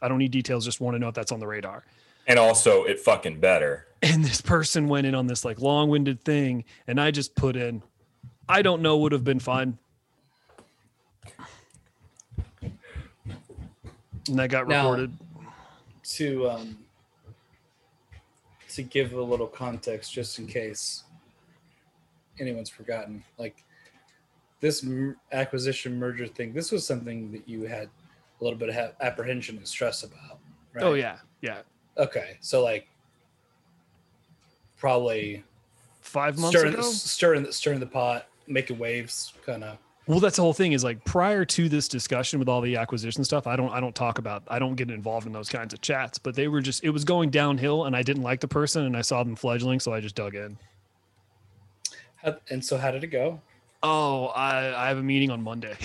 I 0.00 0.08
don't 0.08 0.18
need 0.18 0.30
details, 0.30 0.64
just 0.64 0.80
want 0.80 0.94
to 0.94 0.98
know 0.98 1.08
if 1.08 1.14
that's 1.14 1.32
on 1.32 1.40
the 1.40 1.46
radar. 1.46 1.84
And 2.26 2.38
also, 2.38 2.84
it 2.84 2.98
fucking 3.00 3.40
better. 3.40 3.86
And 4.02 4.24
this 4.24 4.40
person 4.40 4.88
went 4.88 5.06
in 5.06 5.14
on 5.14 5.26
this 5.26 5.44
like 5.44 5.60
long 5.60 5.88
winded 5.88 6.22
thing, 6.24 6.64
and 6.86 7.00
I 7.00 7.10
just 7.10 7.34
put 7.34 7.56
in, 7.56 7.82
I 8.48 8.62
don't 8.62 8.82
know, 8.82 8.96
would 8.98 9.12
have 9.12 9.24
been 9.24 9.40
fine. 9.40 9.78
And 14.28 14.38
that 14.38 14.50
got 14.50 14.68
Now- 14.68 14.90
recorded. 14.90 15.16
to 16.04 16.50
um, 16.50 16.78
to 18.70 18.82
give 18.82 19.12
a 19.14 19.22
little 19.22 19.46
context, 19.46 20.12
just 20.12 20.38
in 20.38 20.46
case 20.46 21.04
anyone's 22.38 22.68
forgotten, 22.70 23.24
like 23.38 23.64
this 24.60 24.84
m- 24.84 25.16
acquisition 25.32 25.98
merger 25.98 26.26
thing, 26.26 26.52
this 26.52 26.70
was 26.70 26.86
something 26.86 27.32
that 27.32 27.48
you 27.48 27.62
had 27.62 27.88
a 28.40 28.44
little 28.44 28.58
bit 28.58 28.68
of 28.68 28.74
ha- 28.74 28.92
apprehension 29.00 29.56
and 29.56 29.66
stress 29.66 30.02
about. 30.02 30.38
Right? 30.74 30.84
Oh, 30.84 30.94
yeah. 30.94 31.18
Yeah. 31.40 31.62
Okay, 31.98 32.36
so 32.40 32.62
like 32.62 32.88
probably 34.76 35.42
Five 36.00 36.38
months 36.38 36.56
stirring, 36.56 36.74
ago. 36.74 36.82
stirring, 36.82 37.52
stirring 37.52 37.80
the 37.80 37.86
pot, 37.86 38.28
making 38.46 38.78
waves, 38.78 39.32
kind 39.44 39.64
of. 39.64 39.78
Well, 40.06 40.20
that's 40.20 40.36
the 40.36 40.42
whole 40.42 40.52
thing 40.52 40.70
is 40.70 40.84
like 40.84 41.04
prior 41.04 41.44
to 41.44 41.68
this 41.68 41.88
discussion 41.88 42.38
with 42.38 42.48
all 42.48 42.60
the 42.60 42.76
acquisition 42.76 43.24
stuff, 43.24 43.48
I 43.48 43.56
don't 43.56 43.70
I 43.72 43.80
don't 43.80 43.94
talk 43.94 44.18
about 44.18 44.44
I 44.46 44.60
don't 44.60 44.76
get 44.76 44.88
involved 44.88 45.26
in 45.26 45.32
those 45.32 45.48
kinds 45.48 45.74
of 45.74 45.80
chats, 45.80 46.16
but 46.18 46.36
they 46.36 46.46
were 46.46 46.60
just 46.60 46.84
it 46.84 46.90
was 46.90 47.04
going 47.04 47.30
downhill 47.30 47.86
and 47.86 47.96
I 47.96 48.02
didn't 48.02 48.22
like 48.22 48.38
the 48.40 48.46
person 48.46 48.84
and 48.84 48.96
I 48.96 49.00
saw 49.00 49.24
them 49.24 49.34
fledgling, 49.34 49.80
so 49.80 49.92
I 49.92 50.00
just 50.00 50.14
dug 50.14 50.36
in. 50.36 50.56
And 52.50 52.64
so, 52.64 52.76
how 52.76 52.90
did 52.90 53.04
it 53.04 53.08
go? 53.08 53.40
Oh, 53.82 54.26
I, 54.26 54.84
I 54.84 54.88
have 54.88 54.98
a 54.98 55.02
meeting 55.02 55.30
on 55.30 55.42
Monday. 55.42 55.76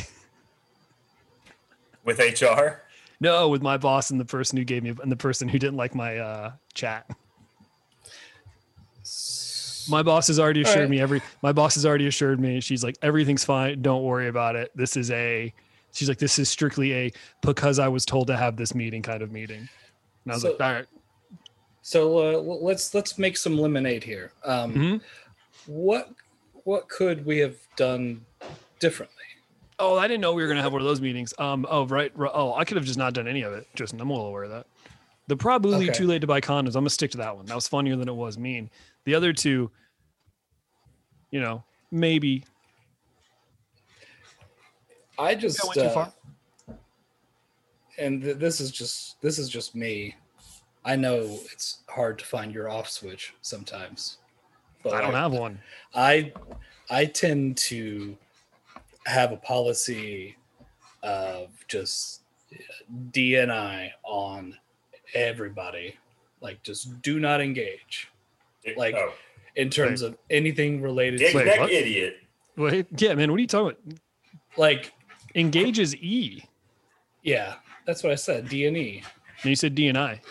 With 2.03 2.19
HR? 2.19 2.81
No, 3.21 3.47
with 3.47 3.61
my 3.61 3.77
boss 3.77 4.09
and 4.11 4.19
the 4.19 4.25
person 4.25 4.57
who 4.57 4.65
gave 4.65 4.83
me 4.83 4.89
and 5.01 5.09
the 5.11 5.15
person 5.15 5.47
who 5.47 5.57
didn't 5.57 5.77
like 5.77 5.95
my 5.95 6.17
uh 6.17 6.51
chat. 6.73 7.09
My 9.89 10.03
boss 10.03 10.27
has 10.27 10.39
already 10.39 10.61
assured 10.61 10.81
right. 10.81 10.89
me 10.89 10.99
every 10.99 11.21
my 11.41 11.51
boss 11.51 11.75
has 11.75 11.85
already 11.85 12.07
assured 12.07 12.39
me 12.39 12.59
she's 12.59 12.83
like 12.83 12.97
everything's 13.01 13.43
fine, 13.43 13.81
don't 13.81 14.03
worry 14.03 14.27
about 14.27 14.55
it. 14.55 14.71
This 14.75 14.95
is 14.97 15.09
a 15.11 15.53
she's 15.93 16.07
like 16.09 16.19
this 16.19 16.37
is 16.39 16.49
strictly 16.49 16.93
a 16.93 17.11
because 17.41 17.79
I 17.79 17.87
was 17.87 18.05
told 18.05 18.27
to 18.27 18.37
have 18.37 18.57
this 18.57 18.75
meeting 18.75 19.01
kind 19.01 19.21
of 19.23 19.31
meeting. 19.31 19.67
And 20.25 20.31
I 20.31 20.33
was 20.35 20.41
So- 20.43 20.51
like, 20.51 20.61
all 20.61 20.73
right. 20.73 20.85
So 21.83 22.17
uh, 22.19 22.37
let's 22.39 22.93
let's 22.93 23.17
make 23.17 23.35
some 23.37 23.57
lemonade 23.57 24.03
here. 24.03 24.31
Um, 24.45 24.73
Mhm. 24.73 25.01
What 25.65 26.09
what 26.63 26.87
could 26.89 27.25
we 27.25 27.39
have 27.39 27.55
done 27.75 28.23
differently? 28.79 29.20
Oh, 29.83 29.97
I 29.97 30.07
didn't 30.07 30.21
know 30.21 30.33
we 30.33 30.43
were 30.43 30.47
gonna 30.47 30.61
have 30.61 30.71
one 30.73 30.81
of 30.81 30.87
those 30.87 31.01
meetings. 31.01 31.33
Um. 31.39 31.65
Oh, 31.69 31.85
right. 31.87 32.11
ri- 32.15 32.29
Oh, 32.31 32.53
I 32.53 32.63
could 32.65 32.77
have 32.77 32.85
just 32.85 32.99
not 32.99 33.13
done 33.13 33.27
any 33.27 33.41
of 33.41 33.51
it. 33.53 33.67
Just 33.75 33.93
I'm 33.93 34.09
well 34.09 34.21
aware 34.21 34.43
of 34.43 34.51
that. 34.51 34.67
The 35.27 35.35
probably 35.35 35.89
Okay. 35.89 35.97
too 35.97 36.07
late 36.07 36.21
to 36.21 36.27
buy 36.27 36.39
condoms. 36.39 36.67
I'm 36.75 36.81
gonna 36.83 36.89
stick 36.91 37.11
to 37.11 37.17
that 37.17 37.35
one. 37.35 37.45
That 37.47 37.55
was 37.55 37.67
funnier 37.67 37.95
than 37.95 38.07
it 38.07 38.13
was 38.15 38.37
mean. 38.37 38.69
The 39.05 39.15
other 39.15 39.33
two, 39.33 39.71
you 41.31 41.39
know, 41.41 41.63
maybe 41.89 42.43
I 45.17 45.35
just 45.35 45.63
I 45.63 45.67
went 45.67 45.79
too 45.79 45.85
uh, 45.85 45.89
far. 45.89 46.13
and 47.97 48.21
th- 48.21 48.37
this 48.37 48.59
is 48.59 48.71
just 48.71 49.21
this 49.21 49.39
is 49.39 49.49
just 49.49 49.75
me. 49.75 50.15
I 50.83 50.95
know 50.95 51.39
it's 51.51 51.79
hard 51.87 52.17
to 52.19 52.25
find 52.25 52.53
your 52.53 52.69
off 52.69 52.89
switch 52.89 53.33
sometimes. 53.41 54.17
But 54.83 54.93
I 54.93 55.01
don't 55.01 55.13
like, 55.13 55.21
have 55.21 55.33
one. 55.33 55.59
I 55.93 56.33
I 56.89 57.05
tend 57.05 57.57
to 57.57 58.17
have 59.05 59.31
a 59.31 59.37
policy 59.37 60.35
of 61.03 61.49
just 61.67 62.21
DNI 63.11 63.91
on 64.03 64.57
everybody. 65.13 65.95
Like 66.41 66.63
just 66.63 67.01
do 67.01 67.19
not 67.19 67.41
engage 67.41 68.09
Like- 68.75 68.95
oh, 68.95 69.13
in 69.55 69.69
terms 69.69 70.01
of 70.01 70.17
anything 70.29 70.81
related 70.81 71.19
dick 71.19 71.31
to 71.31 71.37
Wait, 71.37 71.45
neck 71.45 71.59
what? 71.59 71.71
idiot. 71.71 72.17
Wait, 72.57 72.87
yeah, 72.97 73.13
man. 73.15 73.29
What 73.31 73.37
are 73.37 73.41
you 73.41 73.47
talking 73.47 73.77
about? 73.85 73.99
like 74.57 74.91
Engage 75.35 75.79
is 75.79 75.95
E. 75.95 76.43
yeah, 77.23 77.55
that's 77.85 78.03
what 78.03 78.11
I 78.11 78.15
said. 78.15 78.47
DNE. 78.47 79.03
And 79.43 79.49
you 79.49 79.55
said 79.55 79.75
D 79.75 79.87
and 79.87 79.97
I. 79.97 80.21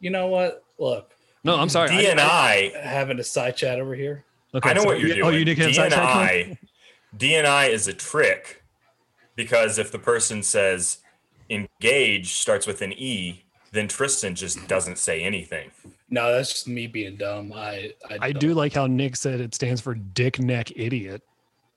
You 0.00 0.10
know 0.10 0.26
what? 0.28 0.64
Look, 0.78 1.12
No, 1.44 1.56
I'm 1.56 1.68
sorry. 1.68 1.88
D 1.90 2.06
and 2.06 2.20
I 2.20 2.72
DNI. 2.74 2.82
having 2.82 3.18
a 3.18 3.24
side 3.24 3.56
chat 3.56 3.78
over 3.80 3.94
here. 3.94 4.24
okay, 4.54 4.70
I 4.70 4.72
know 4.72 4.82
so 4.82 4.86
what 4.88 5.00
you're 5.00 5.10
doing. 5.10 5.22
Oh, 5.24 5.28
you 5.30 5.44
did 5.44 5.56
get 5.56 5.74
side 5.74 5.92
chat? 5.92 6.02
DNI. 6.02 6.58
DNI 7.16 7.68
is 7.70 7.88
a 7.88 7.92
trick 7.92 8.62
because 9.34 9.78
if 9.78 9.92
the 9.92 9.98
person 9.98 10.42
says 10.42 10.98
engage 11.50 12.34
starts 12.34 12.66
with 12.66 12.82
an 12.82 12.92
E, 12.94 13.44
then 13.72 13.88
Tristan 13.88 14.34
just 14.34 14.66
doesn't 14.68 14.98
say 14.98 15.22
anything. 15.22 15.70
No, 16.08 16.32
that's 16.32 16.50
just 16.52 16.68
me 16.68 16.86
being 16.86 17.16
dumb. 17.16 17.52
I 17.52 17.92
I, 18.08 18.18
I 18.20 18.32
don't- 18.32 18.54
like 18.54 18.72
how 18.72 18.86
Nick 18.86 19.16
said 19.16 19.40
it 19.40 19.54
stands 19.54 19.80
for 19.80 19.94
dick 19.94 20.38
neck 20.38 20.72
idiot. 20.76 21.22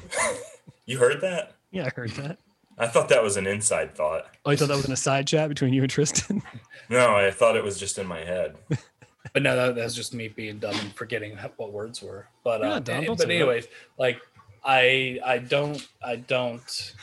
You 0.86 0.98
heard 0.98 1.20
that? 1.20 1.52
Yeah, 1.70 1.86
I 1.86 1.90
heard 1.90 2.10
that. 2.12 2.38
I 2.76 2.88
thought 2.88 3.08
that 3.10 3.22
was 3.22 3.36
an 3.36 3.46
inside 3.46 3.94
thought. 3.94 4.26
Oh, 4.44 4.50
I 4.50 4.56
thought 4.56 4.66
that 4.66 4.76
was 4.76 4.86
in 4.86 4.92
a 4.92 4.96
side 4.96 5.24
chat 5.24 5.48
between 5.48 5.72
you 5.72 5.82
and 5.82 5.90
Tristan. 5.90 6.42
No, 6.88 7.14
I 7.14 7.30
thought 7.30 7.54
it 7.54 7.62
was 7.62 7.78
just 7.78 7.98
in 7.98 8.06
my 8.08 8.24
head. 8.24 8.56
But 9.32 9.44
no, 9.44 9.54
that, 9.54 9.76
that's 9.76 9.94
just 9.94 10.12
me 10.12 10.26
being 10.26 10.58
dumb 10.58 10.74
and 10.74 10.92
forgetting 10.96 11.36
what 11.56 11.72
words 11.72 12.02
were. 12.02 12.26
But 12.42 12.62
You're 12.62 12.70
uh, 12.70 12.78
dumb, 12.80 13.04
but 13.06 13.20
say 13.20 13.26
that. 13.26 13.32
anyways, 13.32 13.68
like 13.96 14.20
I 14.64 15.18
I 15.24 15.38
don't 15.38 15.86
I 16.02 16.16
don't 16.16 16.94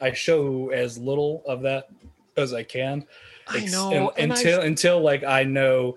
I 0.00 0.12
show 0.12 0.70
as 0.70 0.98
little 0.98 1.42
of 1.46 1.62
that 1.62 1.88
as 2.36 2.52
I 2.52 2.62
can. 2.62 3.06
I 3.48 3.64
know. 3.66 4.10
and 4.16 4.32
I- 4.32 4.36
until 4.36 4.60
until 4.62 5.00
like 5.00 5.24
I 5.24 5.44
know 5.44 5.96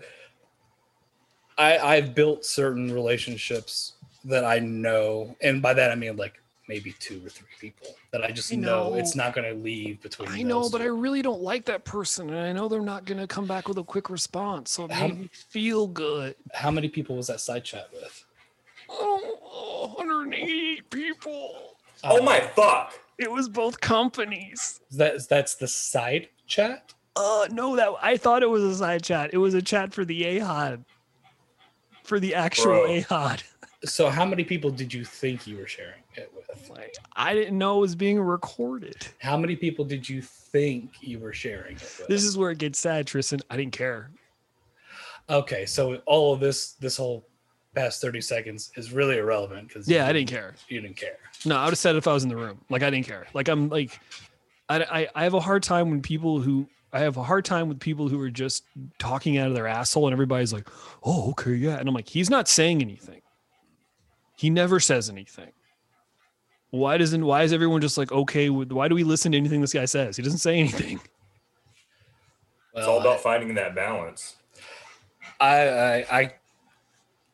I 1.58 1.78
I've 1.78 2.14
built 2.16 2.46
certain 2.46 2.92
relationships 2.94 3.94
that 4.26 4.46
I 4.46 4.60
know, 4.60 5.36
and 5.42 5.62
by 5.62 5.74
that 5.74 5.92
I 5.92 5.96
mean 5.96 6.16
like 6.18 6.40
maybe 6.68 6.94
two 7.00 7.22
or 7.26 7.30
three 7.30 7.48
people 7.62 7.88
that 8.12 8.24
I 8.24 8.30
just 8.32 8.52
I 8.52 8.58
know. 8.58 8.96
it's 8.96 9.16
not 9.16 9.34
going 9.34 9.50
to 9.50 9.58
leave 9.64 10.02
between. 10.02 10.28
I 10.30 10.42
know, 10.42 10.70
but 10.70 10.82
I 10.82 10.86
really 10.86 11.22
don't 11.22 11.42
like 11.42 11.64
that 11.66 11.86
person, 11.86 12.30
and 12.30 12.38
I 12.40 12.52
know 12.52 12.68
they're 12.68 12.82
not 12.82 13.06
going 13.06 13.20
to 13.20 13.28
come 13.28 13.48
back 13.48 13.70
with 13.70 13.78
a 13.78 13.84
quick 13.86 14.10
response. 14.10 14.72
So 14.72 14.84
it 14.86 14.92
How- 14.92 15.08
made 15.08 15.20
me 15.20 15.30
feel 15.32 15.88
good. 15.88 16.36
how 16.54 16.70
many 16.70 16.90
people 16.90 17.16
was 17.16 17.28
that 17.28 17.40
side 17.40 17.64
chat 17.64 17.88
with? 17.94 18.26
Oh, 18.90 19.94
188 19.98 20.90
people. 20.90 21.76
Oh 22.04 22.22
my 22.22 22.40
fuck! 22.40 23.00
It 23.18 23.32
was 23.32 23.50
both 23.50 23.80
companies. 23.82 24.80
That 24.92 25.28
that's 25.28 25.56
the 25.56 25.68
side 25.68 26.30
chat. 26.46 26.94
Uh, 27.16 27.48
no, 27.52 27.76
that 27.76 27.90
I 28.02 28.18
thought 28.18 28.44
it 28.44 28.50
was 28.50 28.64
a 28.64 28.76
side 28.76 29.04
chat. 29.04 29.32
It 29.34 29.38
was 29.38 29.56
a 29.56 29.62
chat 29.62 29.94
for 29.94 30.06
the 30.06 30.22
AHOD, 30.22 30.86
for 32.04 32.20
the 32.20 32.36
actual 32.36 32.66
Bro. 32.66 32.88
AHOD. 33.00 33.44
So 33.86 34.10
how 34.10 34.26
many 34.26 34.44
people 34.44 34.70
did 34.72 34.94
you 34.94 35.04
think 35.06 35.46
you 35.48 35.58
were 35.58 35.68
sharing 35.68 36.02
it 36.16 36.32
with? 36.36 36.70
Like, 36.70 36.96
I 37.16 37.34
didn't 37.34 37.58
know 37.58 37.78
it 37.78 37.82
was 37.82 37.96
being 37.96 38.20
recorded. 38.20 39.08
How 39.20 39.38
many 39.38 39.56
people 39.56 39.86
did 39.86 40.08
you 40.08 40.22
think 40.22 40.92
you 41.02 41.20
were 41.20 41.34
sharing 41.34 41.76
it 41.76 41.82
with? 42.00 42.08
This 42.08 42.24
is 42.24 42.38
where 42.38 42.52
it 42.52 42.58
gets 42.58 42.80
sad, 42.80 43.06
Tristan. 43.08 43.40
I 43.50 43.58
didn't 43.58 43.74
care. 43.74 44.10
okay. 45.30 45.66
So 45.66 46.02
all 46.06 46.34
of 46.34 46.40
this, 46.40 46.74
this 46.74 46.98
whole 46.98 47.28
past 47.78 48.02
thirty 48.02 48.22
seconds 48.22 48.72
is 48.76 48.92
really 48.92 49.18
irrelevant 49.18 49.68
because 49.68 49.88
Yeah, 49.88 50.08
I 50.08 50.14
didn't 50.14 50.30
care. 50.30 50.56
You 50.68 50.82
didn't 50.82 50.98
care. 50.98 51.18
No, 51.46 51.56
I 51.58 51.66
would 51.66 51.72
have 51.72 51.78
said 51.78 51.96
it 51.96 52.00
if 52.00 52.08
I 52.08 52.14
was 52.14 52.24
in 52.24 52.30
the 52.30 52.36
room. 52.36 52.60
Like 52.70 52.84
I 52.84 52.90
didn't 52.90 53.06
care. 53.06 53.28
Like 53.34 53.48
I'm 53.48 53.70
like, 53.70 54.00
I, 54.70 54.84
I, 54.84 55.08
I 55.16 55.24
have 55.24 55.34
a 55.34 55.40
hard 55.40 55.64
time 55.64 55.90
when 55.90 56.02
people 56.02 56.40
who 56.42 56.68
I 56.92 57.00
have 57.00 57.18
a 57.18 57.24
hard 57.24 57.46
time 57.46 57.70
with 57.70 57.80
people 57.80 58.10
who 58.10 58.20
are 58.22 58.30
just 58.30 58.64
talking 58.98 59.38
out 59.38 59.48
of 59.48 59.54
their 59.54 59.68
asshole 59.68 60.08
and 60.08 60.14
everybody's 60.14 60.54
like, 60.54 60.68
oh 61.04 61.30
okay 61.32 61.54
yeah, 61.54 61.78
and 61.78 61.88
I'm 61.88 61.96
like, 61.96 62.10
he's 62.10 62.30
not 62.30 62.48
saying 62.48 62.82
anything. 62.82 63.22
He 64.36 64.50
never 64.50 64.80
says 64.80 65.10
anything. 65.10 65.52
Why 66.72 66.98
doesn't 66.98 67.26
why 67.26 67.44
is 67.44 67.54
everyone 67.54 67.82
just 67.82 67.98
like 67.98 68.12
okay 68.12 68.50
with 68.50 68.72
why 68.72 68.88
do 68.88 68.96
we 68.96 69.04
listen 69.04 69.32
to 69.32 69.38
anything 69.38 69.62
this 69.62 69.74
guy 69.74 69.86
says? 69.86 70.18
He 70.18 70.24
doesn't 70.24 70.40
say 70.40 70.60
anything. 70.60 71.00
It's 72.76 72.86
all 72.86 73.02
about 73.02 73.22
finding 73.22 73.56
that 73.56 73.74
balance. 73.74 74.36
I, 75.40 75.68
I 75.68 76.06
I 76.12 76.34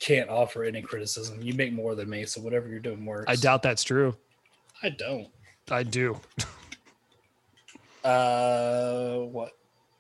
can't 0.04 0.30
offer 0.30 0.66
any 0.66 0.82
criticism. 0.82 1.41
You 1.41 1.54
make 1.54 1.72
more 1.72 1.95
than 1.95 2.10
me, 2.10 2.26
so 2.26 2.41
whatever 2.41 2.68
you're 2.68 2.80
doing 2.80 3.06
works. 3.06 3.26
I 3.30 3.36
doubt 3.36 3.64
that's 3.64 3.84
true. 3.84 4.16
I 4.82 4.89
don't. 4.89 5.30
I 5.72 5.84
do. 5.84 6.20
Uh, 8.04 9.20
what? 9.20 9.54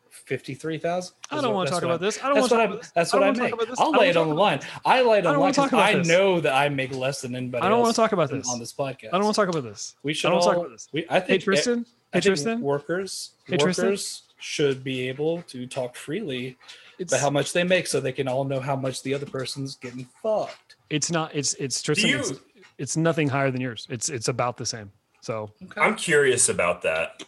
fifty 0.09 0.53
three 0.53 0.77
thousand. 0.77 1.15
I 1.31 1.39
don't 1.41 1.53
want 1.53 1.67
to 1.67 1.73
talk 1.73 1.83
about 1.83 2.01
this. 2.01 2.21
I 2.21 2.27
don't 2.27 2.39
want 2.39 2.49
to 2.49 2.55
talk 2.57 2.65
about 2.65 2.81
this. 2.81 2.91
That's 2.91 3.13
what 3.13 3.23
I 3.23 3.31
make. 3.31 3.53
I'll 3.77 3.91
lay 3.91 4.09
it 4.09 4.17
on 4.17 4.29
the 4.29 4.35
line. 4.35 4.59
I 4.85 5.01
lay 5.01 5.19
it 5.19 5.25
on 5.25 5.33
the 5.33 5.39
line 5.39 5.51
because 5.51 5.73
I 5.73 5.93
know 6.01 6.39
that 6.41 6.53
I 6.53 6.67
make 6.69 6.93
less 6.93 7.21
than 7.21 7.35
anybody. 7.35 7.65
I 7.65 7.69
don't 7.69 7.79
want 7.79 7.95
to 7.95 8.01
talk 8.01 8.11
about 8.11 8.29
this. 8.29 8.49
on 8.49 8.59
this 8.59 8.73
podcast. 8.73 9.07
I 9.07 9.11
don't 9.17 9.23
want 9.23 9.35
to 9.35 9.41
talk 9.41 9.49
about 9.49 9.63
this. 9.63 9.95
We 10.03 10.13
should 10.13 10.27
I 10.27 10.31
don't 10.31 10.39
all. 10.39 10.47
talk 10.47 10.57
about 10.57 10.71
this. 10.71 10.89
We, 10.91 11.05
I 11.09 11.19
Hey 11.19 11.27
think 11.27 11.43
Tristan. 11.43 11.85
I 12.13 12.17
Hey 12.17 12.21
Tristan. 12.21 12.61
workers 12.61 13.31
Hey, 13.45 13.57
Tristan. 13.57 13.85
workers 13.85 14.23
should 14.39 14.83
be 14.83 15.07
able 15.07 15.41
to 15.43 15.65
talk 15.65 15.95
freely 15.95 16.57
It's 16.99 17.11
about 17.11 17.21
how 17.21 17.29
much 17.29 17.53
they 17.53 17.63
make, 17.63 17.87
so 17.87 17.99
they 17.99 18.11
can 18.11 18.27
all 18.27 18.43
know 18.43 18.59
how 18.59 18.75
much 18.75 19.01
the 19.03 19.13
other 19.13 19.25
person's 19.25 19.75
getting 19.75 20.05
fucked. 20.21 20.75
it's 20.89 21.09
not. 21.11 21.33
It's 21.33 21.53
it's 21.55 21.81
Tristan. 21.81 22.09
you- 22.09 22.19
It's, 22.19 22.33
it's 22.77 22.97
nothing 22.97 23.27
higher 23.29 23.51
than 23.51 23.61
yours. 23.61 23.87
It's 23.89 24.09
it's 24.09 24.27
about 24.27 24.57
the 24.57 24.65
same. 24.65 24.91
So 25.21 25.51
Okay. 25.63 25.79
I'm 25.81 25.95
curious 25.95 26.49
about 26.49 26.81
that. 26.83 27.23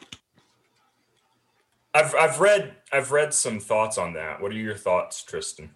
I've 1.93 2.13
I've 2.15 2.39
read 2.39 2.73
I've 2.91 3.11
read 3.11 3.33
some 3.33 3.59
thoughts 3.59 3.97
on 3.97 4.13
that. 4.13 4.41
What 4.41 4.51
are 4.51 4.55
your 4.55 4.75
thoughts, 4.75 5.23
Tristan? 5.23 5.69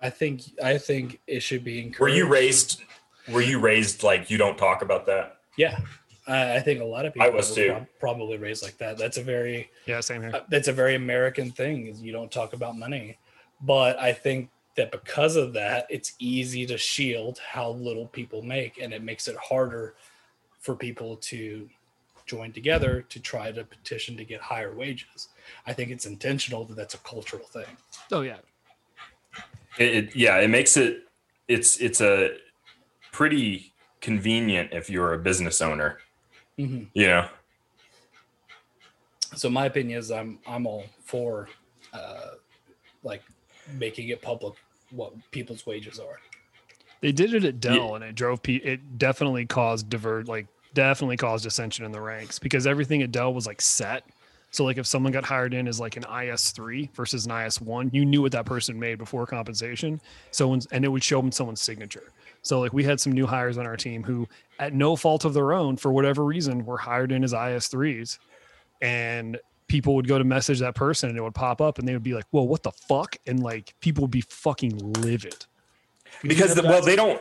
I 0.00 0.10
think 0.10 0.42
I 0.62 0.78
think 0.78 1.20
it 1.26 1.40
should 1.40 1.64
be 1.64 1.78
encouraged. 1.80 2.00
Were 2.00 2.08
you 2.08 2.26
raised 2.28 2.82
were 3.28 3.42
you 3.42 3.58
raised 3.58 4.02
like 4.02 4.30
you 4.30 4.38
don't 4.38 4.56
talk 4.56 4.82
about 4.82 5.06
that? 5.06 5.38
Yeah, 5.58 5.78
I, 6.26 6.56
I 6.56 6.60
think 6.60 6.80
a 6.80 6.84
lot 6.84 7.04
of 7.06 7.12
people 7.14 7.26
I 7.26 7.30
was 7.30 7.54
too. 7.54 7.70
prob- 7.72 7.86
probably 8.00 8.38
raised 8.38 8.62
like 8.62 8.78
that. 8.78 8.96
That's 8.98 9.18
a 9.18 9.22
very 9.22 9.70
yeah, 9.86 10.00
same 10.00 10.22
here. 10.22 10.30
uh, 10.34 10.40
that's 10.48 10.68
a 10.68 10.72
very 10.72 10.94
American 10.94 11.50
thing. 11.50 11.88
Is 11.88 12.00
you 12.00 12.12
don't 12.12 12.30
talk 12.30 12.52
about 12.54 12.76
money, 12.78 13.18
but 13.66 13.98
I 13.98 14.12
think 14.12 14.48
that 14.76 14.92
because 14.92 15.36
of 15.36 15.52
that, 15.54 15.86
it's 15.90 16.14
easy 16.18 16.64
to 16.66 16.78
shield 16.78 17.38
how 17.38 17.70
little 17.70 18.06
people 18.06 18.42
make, 18.42 18.78
and 18.80 18.92
it 18.92 19.02
makes 19.02 19.26
it 19.26 19.36
harder 19.36 19.94
for 20.60 20.76
people 20.76 21.16
to 21.16 21.68
join 22.26 22.52
together 22.52 23.02
to 23.02 23.20
try 23.20 23.52
to 23.52 23.64
petition 23.64 24.16
to 24.16 24.24
get 24.24 24.40
higher 24.40 24.74
wages. 24.74 25.28
I 25.66 25.72
think 25.72 25.90
it's 25.90 26.06
intentional 26.06 26.64
that 26.64 26.74
that's 26.76 26.94
a 26.94 26.98
cultural 26.98 27.44
thing. 27.46 27.66
Oh 28.12 28.22
yeah. 28.22 28.38
It, 29.78 29.94
it 29.94 30.16
yeah, 30.16 30.38
it 30.38 30.48
makes 30.48 30.76
it 30.76 31.04
it's 31.48 31.78
it's 31.78 32.00
a 32.00 32.36
pretty 33.12 33.72
convenient 34.00 34.72
if 34.72 34.90
you're 34.90 35.14
a 35.14 35.18
business 35.18 35.60
owner, 35.60 35.98
Mhm. 36.58 36.88
you 36.94 37.06
know. 37.06 37.28
So 39.34 39.48
my 39.48 39.66
opinion 39.66 39.98
is 39.98 40.10
I'm 40.10 40.38
I'm 40.46 40.66
all 40.66 40.84
for 41.04 41.48
uh, 41.92 42.32
like 43.02 43.22
making 43.78 44.08
it 44.08 44.22
public 44.22 44.54
what 44.90 45.12
people's 45.30 45.66
wages 45.66 45.98
are. 45.98 46.18
They 47.00 47.12
did 47.12 47.34
it 47.34 47.44
at 47.44 47.60
Dell, 47.60 47.94
and 47.94 48.04
it 48.04 48.14
drove. 48.14 48.42
Pe- 48.42 48.54
it 48.54 48.98
definitely 48.98 49.46
caused 49.46 49.90
divert, 49.90 50.28
like 50.28 50.46
definitely 50.74 51.16
caused 51.16 51.44
dissension 51.44 51.84
in 51.84 51.92
the 51.92 52.00
ranks 52.00 52.38
because 52.38 52.66
everything 52.66 53.02
at 53.02 53.12
Dell 53.12 53.34
was 53.34 53.46
like 53.46 53.60
set. 53.60 54.04
So 54.50 54.64
like 54.64 54.78
if 54.78 54.86
someone 54.86 55.12
got 55.12 55.24
hired 55.24 55.52
in 55.52 55.68
as 55.68 55.80
like 55.80 55.96
an 55.96 56.04
IS 56.04 56.50
three 56.50 56.88
versus 56.94 57.26
an 57.26 57.32
IS 57.32 57.60
one, 57.60 57.90
you 57.92 58.04
knew 58.04 58.22
what 58.22 58.32
that 58.32 58.46
person 58.46 58.78
made 58.78 58.96
before 58.96 59.26
compensation. 59.26 60.00
So 60.30 60.48
when, 60.48 60.60
and 60.72 60.84
it 60.84 60.88
would 60.88 61.04
show 61.04 61.20
them 61.20 61.32
someone's 61.32 61.60
signature. 61.60 62.12
So 62.42 62.60
like 62.60 62.72
we 62.72 62.84
had 62.84 63.00
some 63.00 63.12
new 63.12 63.26
hires 63.26 63.58
on 63.58 63.66
our 63.66 63.76
team 63.76 64.02
who, 64.02 64.26
at 64.58 64.72
no 64.72 64.96
fault 64.96 65.24
of 65.24 65.34
their 65.34 65.52
own, 65.52 65.76
for 65.76 65.92
whatever 65.92 66.24
reason, 66.24 66.64
were 66.64 66.78
hired 66.78 67.12
in 67.12 67.24
as 67.24 67.32
IS 67.32 67.66
threes, 67.66 68.18
and 68.80 69.38
people 69.68 69.94
would 69.96 70.06
go 70.08 70.18
to 70.18 70.24
message 70.24 70.60
that 70.60 70.74
person 70.74 71.08
and 71.08 71.18
it 71.18 71.22
would 71.22 71.34
pop 71.34 71.60
up 71.60 71.78
and 71.78 71.86
they 71.86 71.92
would 71.92 72.02
be 72.02 72.14
like, 72.14 72.26
"Well, 72.32 72.46
what 72.46 72.62
the 72.62 72.72
fuck?" 72.72 73.16
And 73.26 73.42
like 73.42 73.74
people 73.80 74.02
would 74.02 74.10
be 74.10 74.22
fucking 74.22 74.76
livid. 75.00 75.46
Because 76.22 76.54
the, 76.54 76.62
well, 76.62 76.82
they 76.82 76.96
don't 76.96 77.20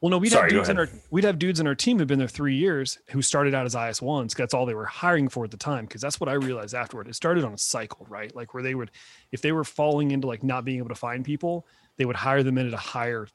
Well, 0.00 0.10
no, 0.10 0.18
we'd 0.18 0.32
Sorry, 0.32 0.50
have 0.50 0.50
dudes 0.50 0.68
in 0.68 0.78
our 0.78 0.88
we'd 1.10 1.24
have 1.24 1.38
dudes 1.38 1.60
in 1.60 1.66
our 1.66 1.74
team 1.74 1.98
who've 1.98 2.06
been 2.06 2.18
there 2.18 2.28
three 2.28 2.56
years 2.56 2.98
who 3.10 3.22
started 3.22 3.54
out 3.54 3.64
as 3.64 3.74
IS 3.74 4.02
ones. 4.02 4.34
That's 4.34 4.52
all 4.52 4.66
they 4.66 4.74
were 4.74 4.84
hiring 4.84 5.28
for 5.28 5.44
at 5.44 5.50
the 5.50 5.56
time. 5.56 5.86
Because 5.86 6.00
that's 6.00 6.20
what 6.20 6.28
I 6.28 6.34
realized 6.34 6.74
afterward. 6.74 7.08
It 7.08 7.14
started 7.14 7.44
on 7.44 7.54
a 7.54 7.58
cycle, 7.58 8.06
right? 8.10 8.34
Like 8.34 8.52
where 8.54 8.62
they 8.62 8.74
would, 8.74 8.90
if 9.32 9.40
they 9.40 9.52
were 9.52 9.64
falling 9.64 10.10
into 10.10 10.26
like 10.26 10.42
not 10.42 10.64
being 10.64 10.78
able 10.78 10.88
to 10.90 10.94
find 10.94 11.24
people, 11.24 11.66
they 11.96 12.04
would 12.04 12.16
hire 12.16 12.42
them 12.42 12.58
in 12.58 12.66
at 12.66 12.74
a 12.74 12.78
higher 12.78 13.28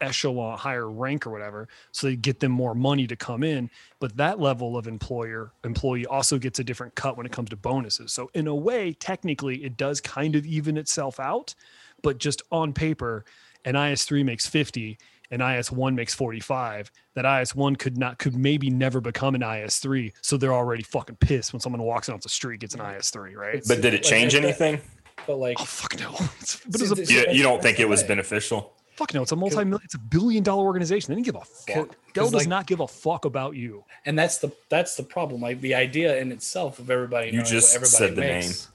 echelon, 0.00 0.58
higher 0.58 0.88
rank 0.90 1.26
or 1.26 1.30
whatever, 1.30 1.68
so 1.92 2.06
they 2.06 2.16
get 2.16 2.40
them 2.40 2.52
more 2.52 2.74
money 2.74 3.06
to 3.06 3.16
come 3.16 3.42
in. 3.42 3.70
But 3.98 4.16
that 4.16 4.38
level 4.40 4.76
of 4.76 4.86
employer 4.86 5.52
employee 5.64 6.06
also 6.06 6.38
gets 6.38 6.58
a 6.58 6.64
different 6.64 6.94
cut 6.94 7.16
when 7.16 7.26
it 7.26 7.32
comes 7.32 7.50
to 7.50 7.56
bonuses. 7.56 8.12
So 8.12 8.30
in 8.34 8.46
a 8.46 8.54
way, 8.54 8.92
technically, 8.92 9.64
it 9.64 9.76
does 9.76 10.00
kind 10.00 10.36
of 10.36 10.44
even 10.46 10.76
itself 10.76 11.18
out, 11.20 11.54
but 12.02 12.18
just 12.18 12.42
on 12.52 12.72
paper, 12.72 13.24
an 13.64 13.74
IS3 13.74 14.24
makes 14.24 14.46
50 14.46 14.98
and 15.30 15.42
IS1 15.42 15.94
makes 15.96 16.14
45. 16.14 16.92
That 17.14 17.24
IS1 17.24 17.78
could 17.78 17.98
not 17.98 18.18
could 18.18 18.36
maybe 18.36 18.70
never 18.70 19.00
become 19.00 19.34
an 19.34 19.40
IS3. 19.40 20.12
So 20.20 20.36
they're 20.36 20.52
already 20.54 20.84
fucking 20.84 21.16
pissed 21.16 21.52
when 21.52 21.58
someone 21.58 21.82
walks 21.82 22.08
in 22.08 22.14
off 22.14 22.20
the 22.20 22.28
street 22.28 22.60
gets 22.60 22.74
an 22.74 22.80
IS3, 22.80 23.34
right? 23.34 23.62
but 23.66 23.80
did 23.80 23.92
it 23.94 24.04
change 24.04 24.34
like 24.34 24.44
anything? 24.44 24.80
But 25.26 25.38
like 25.38 25.56
Oh 25.58 25.64
fuck 25.64 25.98
no! 25.98 26.14
It's, 26.40 26.60
but 26.70 26.80
it's 26.80 26.90
a 26.90 26.92
It's- 26.92 27.10
You, 27.10 27.24
you 27.32 27.42
don't 27.42 27.60
think 27.60 27.80
it 27.80 27.88
was 27.88 28.04
beneficial? 28.04 28.75
Fuck 28.96 29.14
no! 29.14 29.22
It's 29.22 29.32
a 29.32 29.36
multi-million. 29.36 29.80
It's 29.84 29.94
a 29.94 29.98
billion-dollar 29.98 30.64
organization. 30.64 31.12
They 31.12 31.16
didn't 31.16 31.26
give 31.26 31.36
a 31.36 31.44
fuck. 31.44 31.66
Dell 32.14 32.24
'cause, 32.24 32.32
does 32.32 32.42
like- 32.42 32.48
not 32.48 32.66
give 32.66 32.80
a 32.80 32.88
fuck 32.88 33.24
about 33.24 33.56
you. 33.56 33.84
and 34.04 34.18
that's 34.18 34.38
the 34.38 34.50
that's 34.68 34.96
the 34.96 35.02
problem. 35.02 35.40
Like 35.40 35.60
the 35.60 35.74
idea 35.74 36.18
in 36.18 36.32
itself 36.32 36.78
of 36.78 36.90
everybody 36.90 37.30
You 37.30 37.42
just 37.42 37.78
what 37.78 37.84
everybody 37.84 38.06
said 38.06 38.16
the 38.16 38.20
makes. 38.20 38.68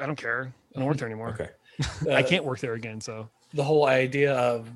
I 0.00 0.06
don't 0.06 0.16
care. 0.16 0.52
I 0.74 0.78
don't 0.78 0.88
work 0.88 0.96
there 0.98 1.08
anymore. 1.08 1.30
Okay. 1.30 1.50
I 2.10 2.22
uh, 2.22 2.26
can't 2.26 2.44
work 2.44 2.58
there 2.60 2.74
again. 2.74 3.00
So 3.00 3.28
the 3.54 3.64
whole 3.64 3.86
idea 3.86 4.34
of 4.34 4.68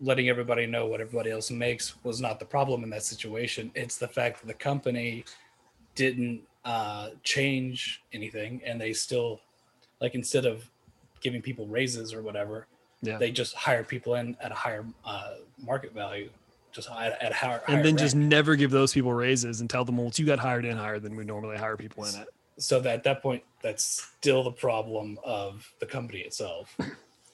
letting 0.00 0.28
everybody 0.28 0.66
know 0.66 0.86
what 0.86 1.00
everybody 1.00 1.30
else 1.30 1.50
makes 1.50 2.02
was 2.04 2.20
not 2.20 2.38
the 2.38 2.44
problem 2.44 2.82
in 2.84 2.90
that 2.90 3.02
situation. 3.02 3.70
It's 3.74 3.98
the 3.98 4.08
fact 4.08 4.40
that 4.40 4.46
the 4.46 4.54
company 4.54 5.24
didn't 5.94 6.40
uh, 6.64 7.10
change 7.22 8.02
anything, 8.12 8.62
and 8.64 8.80
they 8.80 8.92
still 8.92 9.40
like 10.00 10.14
instead 10.14 10.46
of 10.46 10.68
giving 11.20 11.42
people 11.42 11.66
raises 11.66 12.14
or 12.14 12.22
whatever, 12.22 12.66
yeah. 13.02 13.18
they 13.18 13.30
just 13.30 13.54
hire 13.54 13.84
people 13.84 14.14
in 14.16 14.36
at 14.40 14.50
a 14.52 14.54
higher 14.54 14.84
uh, 15.04 15.34
market 15.62 15.92
value, 15.94 16.30
just 16.72 16.88
at, 16.90 17.20
at 17.22 17.32
a 17.32 17.34
higher. 17.34 17.62
and 17.66 17.76
higher 17.76 17.82
then 17.82 17.96
just 17.96 18.14
never 18.14 18.56
give 18.56 18.70
those 18.70 18.92
people 18.92 19.12
raises 19.12 19.60
and 19.60 19.68
tell 19.70 19.84
them, 19.84 19.96
well, 19.96 20.10
you 20.14 20.26
got 20.26 20.38
hired 20.38 20.64
in 20.64 20.76
higher 20.76 20.98
than 20.98 21.16
we 21.16 21.24
normally 21.24 21.56
hire 21.56 21.76
people 21.76 22.04
in 22.04 22.14
at. 22.16 22.28
so 22.58 22.80
that 22.80 22.94
at 22.94 23.04
that 23.04 23.22
point, 23.22 23.42
that's 23.62 23.84
still 24.18 24.42
the 24.42 24.52
problem 24.52 25.18
of 25.24 25.72
the 25.80 25.86
company 25.86 26.20
itself. 26.20 26.76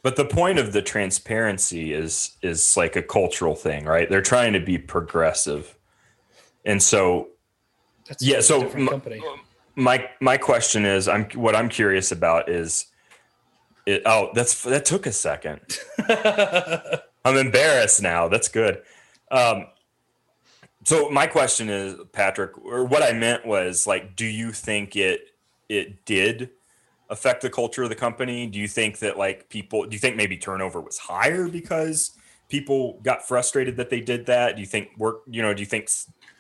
But 0.03 0.14
the 0.14 0.25
point 0.25 0.61
of 0.61 0.73
the 0.73 0.83
transparency 0.83 1.93
is 1.93 2.37
is 2.41 2.77
like 2.77 2.95
a 2.95 3.03
cultural 3.03 3.57
thing, 3.57 3.87
right? 3.87 4.09
They're 4.09 4.23
trying 4.23 4.53
to 4.53 4.61
be 4.61 4.79
progressive. 4.79 5.77
And 6.64 6.81
so 6.81 7.31
That's 8.07 8.23
Yeah, 8.23 8.41
so 8.41 8.61
different 8.61 8.83
m- 8.87 8.89
company. 8.89 9.21
my 9.75 10.09
my 10.21 10.37
question 10.37 10.85
is 10.85 11.09
I'm 11.09 11.25
what 11.31 11.57
I'm 11.57 11.69
curious 11.69 12.12
about 12.12 12.49
is 12.49 12.87
it, 13.87 14.03
oh, 14.05 14.30
that's 14.34 14.62
that 14.64 14.84
took 14.84 15.07
a 15.07 15.12
second. 15.12 15.61
I'm 17.24 17.37
embarrassed 17.37 18.03
now. 18.03 18.28
That's 18.28 18.49
good. 18.49 18.82
Um, 19.30 19.66
so 20.84 21.11
my 21.11 21.26
question 21.26 21.68
is, 21.68 21.97
Patrick, 22.12 22.57
or 22.59 22.84
what 22.84 23.03
I 23.03 23.12
meant 23.12 23.47
was 23.47 23.87
like, 23.87 24.14
do 24.16 24.26
you 24.26 24.53
think 24.53 24.97
it 24.97 25.30
it 25.68 26.05
did 26.05 26.51
affect 27.11 27.43
the 27.43 27.51
culture 27.51 27.82
of 27.82 27.89
the 27.89 27.95
company? 27.97 28.47
Do 28.47 28.59
you 28.59 28.68
think 28.68 28.99
that 29.01 29.16
like 29.16 29.49
people? 29.49 29.84
Do 29.87 29.95
you 29.95 29.99
think 29.99 30.16
maybe 30.16 30.37
turnover 30.37 30.80
was 30.80 30.99
higher 30.99 31.49
because 31.49 32.16
people 32.49 33.01
got 33.03 33.26
frustrated 33.26 33.76
that 33.76 33.91
they 33.91 34.01
did 34.01 34.26
that? 34.26 34.57
Do 34.57 34.61
you 34.61 34.66
think 34.66 34.91
work? 34.99 35.22
You 35.26 35.43
know, 35.43 35.55
do 35.55 35.61
you 35.61 35.66
think 35.66 35.89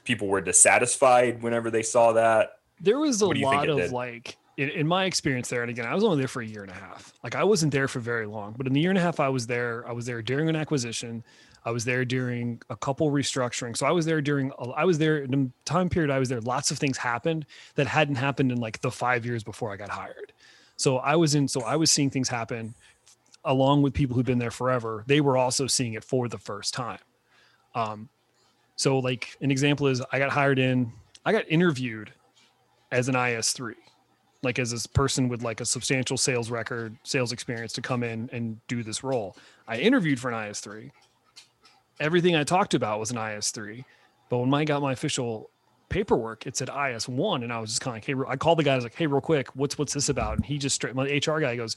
people 0.04 0.28
were 0.28 0.40
dissatisfied 0.40 1.42
whenever 1.42 1.70
they 1.70 1.82
saw 1.82 2.12
that? 2.12 2.52
there 2.80 2.98
was 2.98 3.22
a 3.22 3.26
What 3.26 3.34
do 3.34 3.40
you 3.40 3.46
think 3.46 3.56
lot 3.56 3.68
of 3.70 3.78
did? 3.78 3.90
like 3.90 4.36
in, 4.56 4.70
in 4.70 4.86
my 4.86 5.04
experience 5.04 5.48
there 5.48 5.62
and 5.62 5.70
again 5.70 5.86
i 5.86 5.94
was 5.94 6.04
only 6.04 6.18
there 6.18 6.28
for 6.28 6.42
a 6.42 6.46
year 6.46 6.62
and 6.62 6.70
a 6.70 6.74
half. 6.74 7.12
Like 7.22 7.34
i 7.34 7.44
wasn't 7.44 7.72
there 7.72 7.88
for 7.88 8.00
very 8.00 8.26
long 8.26 8.54
but 8.56 8.66
in 8.66 8.72
the 8.72 8.80
year 8.80 8.90
and 8.90 8.98
a 8.98 9.02
half 9.02 9.20
i 9.20 9.28
was 9.28 9.46
there 9.46 9.84
i 9.86 9.92
was 9.92 10.06
there 10.06 10.22
during 10.22 10.48
an 10.48 10.56
acquisition. 10.56 11.24
I 11.64 11.72
was 11.72 11.84
there 11.84 12.04
during 12.04 12.62
a 12.70 12.76
couple 12.76 13.10
restructuring. 13.10 13.76
So 13.76 13.86
i 13.86 13.90
was 13.90 14.06
there 14.06 14.20
during 14.20 14.52
i 14.76 14.84
was 14.84 14.98
there 14.98 15.18
in 15.18 15.30
the 15.30 15.50
time 15.64 15.88
period 15.88 16.10
i 16.10 16.18
was 16.18 16.28
there 16.28 16.40
lots 16.40 16.70
of 16.70 16.78
things 16.78 16.96
happened 16.96 17.46
that 17.74 17.86
hadn't 17.86 18.16
happened 18.16 18.52
in 18.52 18.58
like 18.58 18.80
the 18.80 18.90
five 18.90 19.26
years 19.26 19.42
before 19.44 19.72
i 19.72 19.76
got 19.76 19.90
hired. 19.90 20.32
So 20.76 20.98
i 20.98 21.16
was 21.16 21.34
in 21.34 21.48
so 21.48 21.62
i 21.62 21.76
was 21.76 21.90
seeing 21.90 22.10
things 22.10 22.28
happen 22.28 22.74
along 23.44 23.82
with 23.82 23.94
people 23.94 24.16
who've 24.16 24.26
been 24.26 24.38
there 24.38 24.50
forever. 24.50 25.04
They 25.06 25.20
were 25.20 25.36
also 25.36 25.68
seeing 25.68 25.94
it 25.94 26.02
for 26.02 26.28
the 26.28 26.38
first 26.38 26.72
time. 26.74 26.98
Um 27.74 28.08
so 28.76 28.98
like 28.98 29.36
an 29.40 29.50
example 29.50 29.86
is 29.88 30.02
i 30.12 30.18
got 30.18 30.30
hired 30.30 30.58
in 30.58 30.92
i 31.24 31.32
got 31.32 31.44
interviewed 31.48 32.12
as 32.92 33.08
an 33.08 33.14
IS3, 33.14 33.74
like 34.42 34.58
as 34.58 34.70
this 34.70 34.86
person 34.86 35.28
with 35.28 35.42
like 35.42 35.60
a 35.60 35.66
substantial 35.66 36.16
sales 36.16 36.50
record, 36.50 36.96
sales 37.02 37.32
experience 37.32 37.72
to 37.74 37.82
come 37.82 38.02
in 38.02 38.28
and 38.32 38.58
do 38.68 38.82
this 38.82 39.02
role. 39.02 39.36
I 39.66 39.78
interviewed 39.78 40.20
for 40.20 40.30
an 40.30 40.34
IS3. 40.34 40.90
Everything 41.98 42.36
I 42.36 42.44
talked 42.44 42.74
about 42.74 43.00
was 43.00 43.10
an 43.10 43.16
IS3, 43.16 43.84
but 44.28 44.38
when 44.38 44.52
I 44.52 44.64
got 44.64 44.82
my 44.82 44.92
official 44.92 45.50
paperwork, 45.88 46.46
it 46.46 46.56
said 46.56 46.68
IS1, 46.68 47.42
and 47.42 47.52
I 47.52 47.58
was 47.58 47.70
just 47.70 47.80
kind 47.80 47.96
of 47.96 47.96
like, 47.96 48.04
hey, 48.04 48.30
I 48.30 48.36
called 48.36 48.58
the 48.58 48.64
guy, 48.64 48.72
I 48.72 48.76
was 48.76 48.84
like, 48.84 48.94
hey, 48.94 49.06
real 49.06 49.20
quick, 49.20 49.48
what's 49.54 49.78
what's 49.78 49.94
this 49.94 50.08
about? 50.08 50.36
And 50.36 50.44
he 50.44 50.58
just 50.58 50.74
straight, 50.74 50.94
my 50.94 51.04
HR 51.04 51.40
guy 51.40 51.56
goes, 51.56 51.76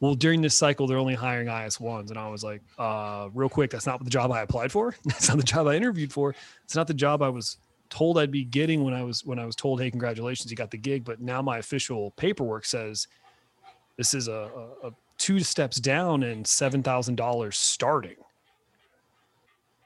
well, 0.00 0.14
during 0.14 0.40
this 0.40 0.56
cycle, 0.56 0.86
they're 0.86 0.98
only 0.98 1.14
hiring 1.14 1.48
IS1s, 1.48 2.10
and 2.10 2.18
I 2.18 2.28
was 2.28 2.42
like, 2.42 2.62
uh, 2.78 3.28
real 3.34 3.48
quick, 3.48 3.70
that's 3.70 3.86
not 3.86 4.02
the 4.02 4.10
job 4.10 4.32
I 4.32 4.42
applied 4.42 4.72
for. 4.72 4.94
That's 5.04 5.28
not 5.28 5.36
the 5.36 5.44
job 5.44 5.66
I 5.66 5.76
interviewed 5.76 6.12
for. 6.12 6.34
It's 6.64 6.74
not 6.74 6.86
the 6.86 6.94
job 6.94 7.22
I 7.22 7.28
was 7.28 7.58
told 7.94 8.18
I'd 8.18 8.30
be 8.30 8.44
getting 8.44 8.82
when 8.84 8.94
I 8.94 9.02
was 9.02 9.24
when 9.24 9.38
I 9.38 9.46
was 9.46 9.54
told, 9.56 9.80
"Hey, 9.80 9.90
congratulations, 9.90 10.50
you 10.50 10.56
got 10.56 10.70
the 10.70 10.78
gig." 10.78 11.04
But 11.04 11.20
now 11.20 11.40
my 11.42 11.58
official 11.58 12.10
paperwork 12.12 12.64
says 12.64 13.06
This 13.96 14.14
is 14.14 14.28
a, 14.28 14.50
a, 14.82 14.88
a 14.88 14.92
two 15.18 15.40
steps 15.40 15.76
down 15.78 16.22
and 16.24 16.46
seven 16.46 16.82
thousand 16.82 17.16
dollars 17.16 17.56
starting. 17.56 18.16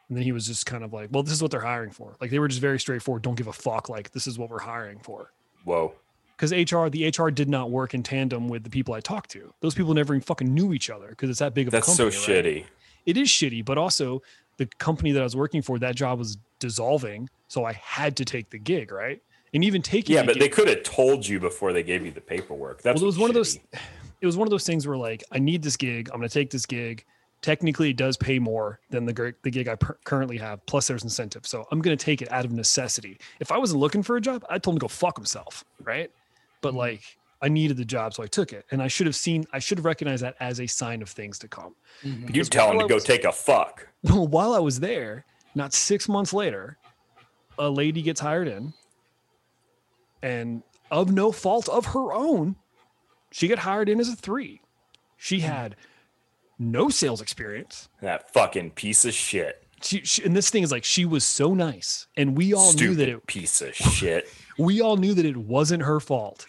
And 0.09 0.17
then 0.17 0.25
he 0.25 0.33
was 0.33 0.47
just 0.47 0.65
kind 0.65 0.83
of 0.85 0.95
like, 0.95 1.11
well, 1.13 1.23
this 1.23 1.35
is 1.35 1.43
what 1.43 1.51
they're 1.51 1.61
hiring 1.61 1.91
for. 1.91 2.17
Like 2.19 2.31
they 2.31 2.39
were 2.39 2.49
just 2.49 2.63
very 2.63 2.81
straightforward. 2.81 3.23
Don't 3.23 3.35
give 3.35 3.49
a 3.49 3.53
fuck. 3.53 3.91
Like 3.91 4.11
this 4.13 4.27
is 4.27 4.39
what 4.39 4.49
we're 4.49 4.59
hiring 4.59 4.99
for. 5.01 5.33
Whoa. 5.65 5.93
Because 6.35 6.51
HR, 6.53 6.89
the 6.89 7.13
HR 7.15 7.31
did 7.31 7.49
not 7.51 7.71
work 7.71 7.93
in 7.93 8.03
tandem 8.03 8.49
with 8.49 8.63
the 8.65 8.71
people 8.71 8.95
I 8.95 9.01
talked 9.01 9.29
to. 9.33 9.53
Those 9.61 9.75
people 9.75 9.93
never 9.93 10.15
even 10.15 10.23
fucking 10.23 10.55
knew 10.55 10.73
each 10.73 10.89
other 10.89 11.09
because 11.09 11.29
it's 11.29 11.41
that 11.41 11.53
big 11.53 11.67
of 11.67 11.73
That's 11.73 11.89
a 11.89 11.91
so 11.91 12.11
company. 12.11 12.35
right? 12.35 12.45
shitty. 12.45 12.65
It 13.05 13.17
is 13.19 13.29
shitty, 13.29 13.65
but 13.65 13.77
also 13.77 14.23
the 14.59 14.67
company 14.79 15.13
that 15.13 15.21
I 15.21 15.25
was 15.25 15.35
working 15.37 15.63
for, 15.63 15.79
that 15.79 15.97
job 15.97 16.19
was 16.19 16.37
dissolving. 16.59 17.29
So 17.49 17.65
I 17.65 17.73
had 17.73 18.17
to 18.19 18.25
take 18.25 18.51
the 18.51 18.59
gig, 18.59 18.93
right? 18.93 19.23
And 19.55 19.65
even 19.65 19.81
taking 19.81 20.15
Yeah, 20.15 20.25
but 20.25 20.35
gig, 20.35 20.43
they 20.43 20.49
could 20.51 20.69
have 20.69 20.83
told 20.83 21.27
you 21.27 21.41
before 21.41 21.73
they 21.73 21.83
gave 21.83 22.05
you 22.05 22.13
the 22.13 22.21
paperwork. 22.21 22.83
That's 22.83 22.97
well, 23.01 23.05
it 23.05 23.07
was 23.07 23.19
one 23.19 23.31
of 23.31 23.35
those. 23.35 23.59
It 24.21 24.27
was 24.27 24.37
one 24.37 24.49
of 24.49 24.51
those 24.51 24.65
things 24.67 24.85
where 24.85 24.97
like 24.97 25.23
I 25.31 25.39
need 25.39 25.63
this 25.63 25.77
gig. 25.77 26.11
I'm 26.13 26.19
going 26.19 26.29
to 26.29 26.35
take 26.35 26.51
this 26.51 26.67
gig. 26.67 27.05
Technically, 27.41 27.91
it 27.91 27.97
does 27.97 28.17
pay 28.17 28.41
more 28.41 28.81
than 28.91 29.05
the 29.07 29.33
the 29.45 29.51
gig 29.51 29.69
I 29.69 29.77
per- 29.77 29.97
currently 30.03 30.37
have. 30.39 30.67
Plus, 30.67 30.89
there's 30.89 31.05
incentive, 31.05 31.47
so 31.47 31.69
I'm 31.71 31.81
going 31.81 31.97
to 31.97 32.05
take 32.05 32.21
it 32.21 32.29
out 32.33 32.45
of 32.45 32.51
necessity. 32.51 33.21
If 33.39 33.53
I 33.53 33.59
wasn't 33.59 33.79
looking 33.79 34.03
for 34.03 34.17
a 34.17 34.21
job, 34.21 34.45
I 34.51 34.59
told 34.59 34.75
him 34.75 34.81
to 34.81 34.85
go 34.85 34.89
fuck 34.89 35.17
himself, 35.17 35.65
right? 35.85 36.11
But 36.63 36.71
Mm-hmm. 36.71 36.79
like 36.79 37.18
I 37.41 37.49
needed 37.49 37.77
the 37.77 37.85
job, 37.85 38.15
so 38.15 38.23
I 38.23 38.27
took 38.27 38.53
it, 38.53 38.67
and 38.71 38.83
I 38.83 38.89
should 38.89 39.07
have 39.07 39.15
seen. 39.17 39.47
I 39.53 39.59
should 39.61 39.79
have 39.79 39.85
recognized 39.85 40.23
that 40.25 40.35
as 40.41 40.61
a 40.61 40.67
sign 40.67 41.03
of 41.03 41.09
things 41.09 41.39
to 41.41 41.49
come. 41.49 41.75
Mhm. 42.03 42.35
You 42.35 42.45
tell 42.45 42.73
him 42.73 42.79
to 42.81 42.85
I 42.85 42.89
go 42.89 42.95
was- 42.97 43.05
take 43.05 43.25
a 43.25 43.33
fuck. 43.33 43.87
Well, 44.03 44.27
while 44.37 44.55
I 44.55 44.59
was 44.59 44.81
there, 44.81 45.25
not 45.55 45.73
six 45.73 46.09
months 46.09 46.33
later, 46.33 46.79
a 47.59 47.69
lady 47.71 48.03
gets 48.03 48.21
hired 48.21 48.49
in, 48.49 48.73
and 50.23 50.63
of 50.91 51.13
no 51.13 51.33
fault 51.33 51.69
of 51.69 51.87
her 51.87 52.13
own, 52.13 52.57
she 53.31 53.47
got 53.49 53.59
hired 53.61 53.89
in 53.89 54.01
as 54.01 54.09
a 54.09 54.17
three. 54.17 54.61
She 55.17 55.41
had 55.41 55.77
no 56.59 56.89
sales 56.89 57.21
experience. 57.21 57.89
That 58.01 58.33
fucking 58.33 58.73
piece 58.73 59.05
of 59.05 59.15
shit. 59.15 59.65
She, 59.81 60.01
she 60.05 60.25
and 60.25 60.35
this 60.35 60.51
thing 60.51 60.65
is 60.65 60.73
like 60.73 60.83
she 60.85 61.05
was 61.05 61.25
so 61.25 61.55
nice, 61.55 62.09
and 62.17 62.37
we 62.37 62.53
all 62.53 62.73
Stupid 62.73 62.89
knew 62.91 62.97
that 62.97 63.09
it 63.09 63.27
piece 63.29 63.61
of 63.61 63.75
shit. 63.77 64.29
we 64.59 64.81
all 64.81 64.97
knew 64.97 65.15
that 65.15 65.25
it 65.25 65.37
wasn't 65.37 65.85
her 65.85 66.01
fault. 66.01 66.47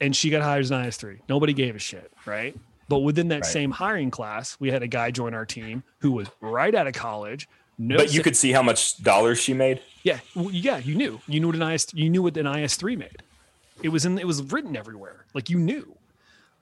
And 0.00 0.14
she 0.14 0.30
got 0.30 0.42
hired 0.42 0.60
as 0.64 0.70
an 0.70 0.84
IS3. 0.84 1.20
Nobody 1.28 1.52
gave 1.52 1.74
a 1.74 1.78
shit, 1.78 2.12
right? 2.24 2.56
But 2.88 3.00
within 3.00 3.28
that 3.28 3.42
Right. 3.42 3.44
same 3.44 3.70
hiring 3.72 4.10
class, 4.10 4.56
we 4.60 4.70
had 4.70 4.82
a 4.82 4.86
guy 4.88 5.10
join 5.10 5.34
our 5.34 5.44
team 5.44 5.82
who 5.98 6.12
was 6.12 6.28
right 6.40 6.74
out 6.74 6.86
of 6.86 6.94
college. 6.94 7.48
No 7.76 7.96
but 7.96 8.12
you 8.12 8.18
sa- 8.20 8.24
could 8.24 8.36
see 8.36 8.52
how 8.52 8.62
much 8.62 9.02
dollars 9.02 9.38
she 9.40 9.54
made. 9.54 9.80
Yeah, 10.02 10.18
well, 10.34 10.50
yeah, 10.50 10.78
you 10.78 10.94
knew. 10.94 11.20
You 11.28 11.40
knew 11.40 11.48
what 11.48 11.56
an 11.56 11.62
IS 11.62 11.86
you 11.94 12.08
knew 12.10 12.22
what 12.22 12.36
an 12.36 12.46
IS 12.46 12.76
three 12.76 12.96
made. 12.96 13.22
It 13.82 13.90
was 13.90 14.04
in 14.04 14.18
it 14.18 14.26
was 14.26 14.42
written 14.42 14.76
everywhere. 14.76 15.26
Like 15.34 15.48
you 15.50 15.58
knew. 15.58 15.96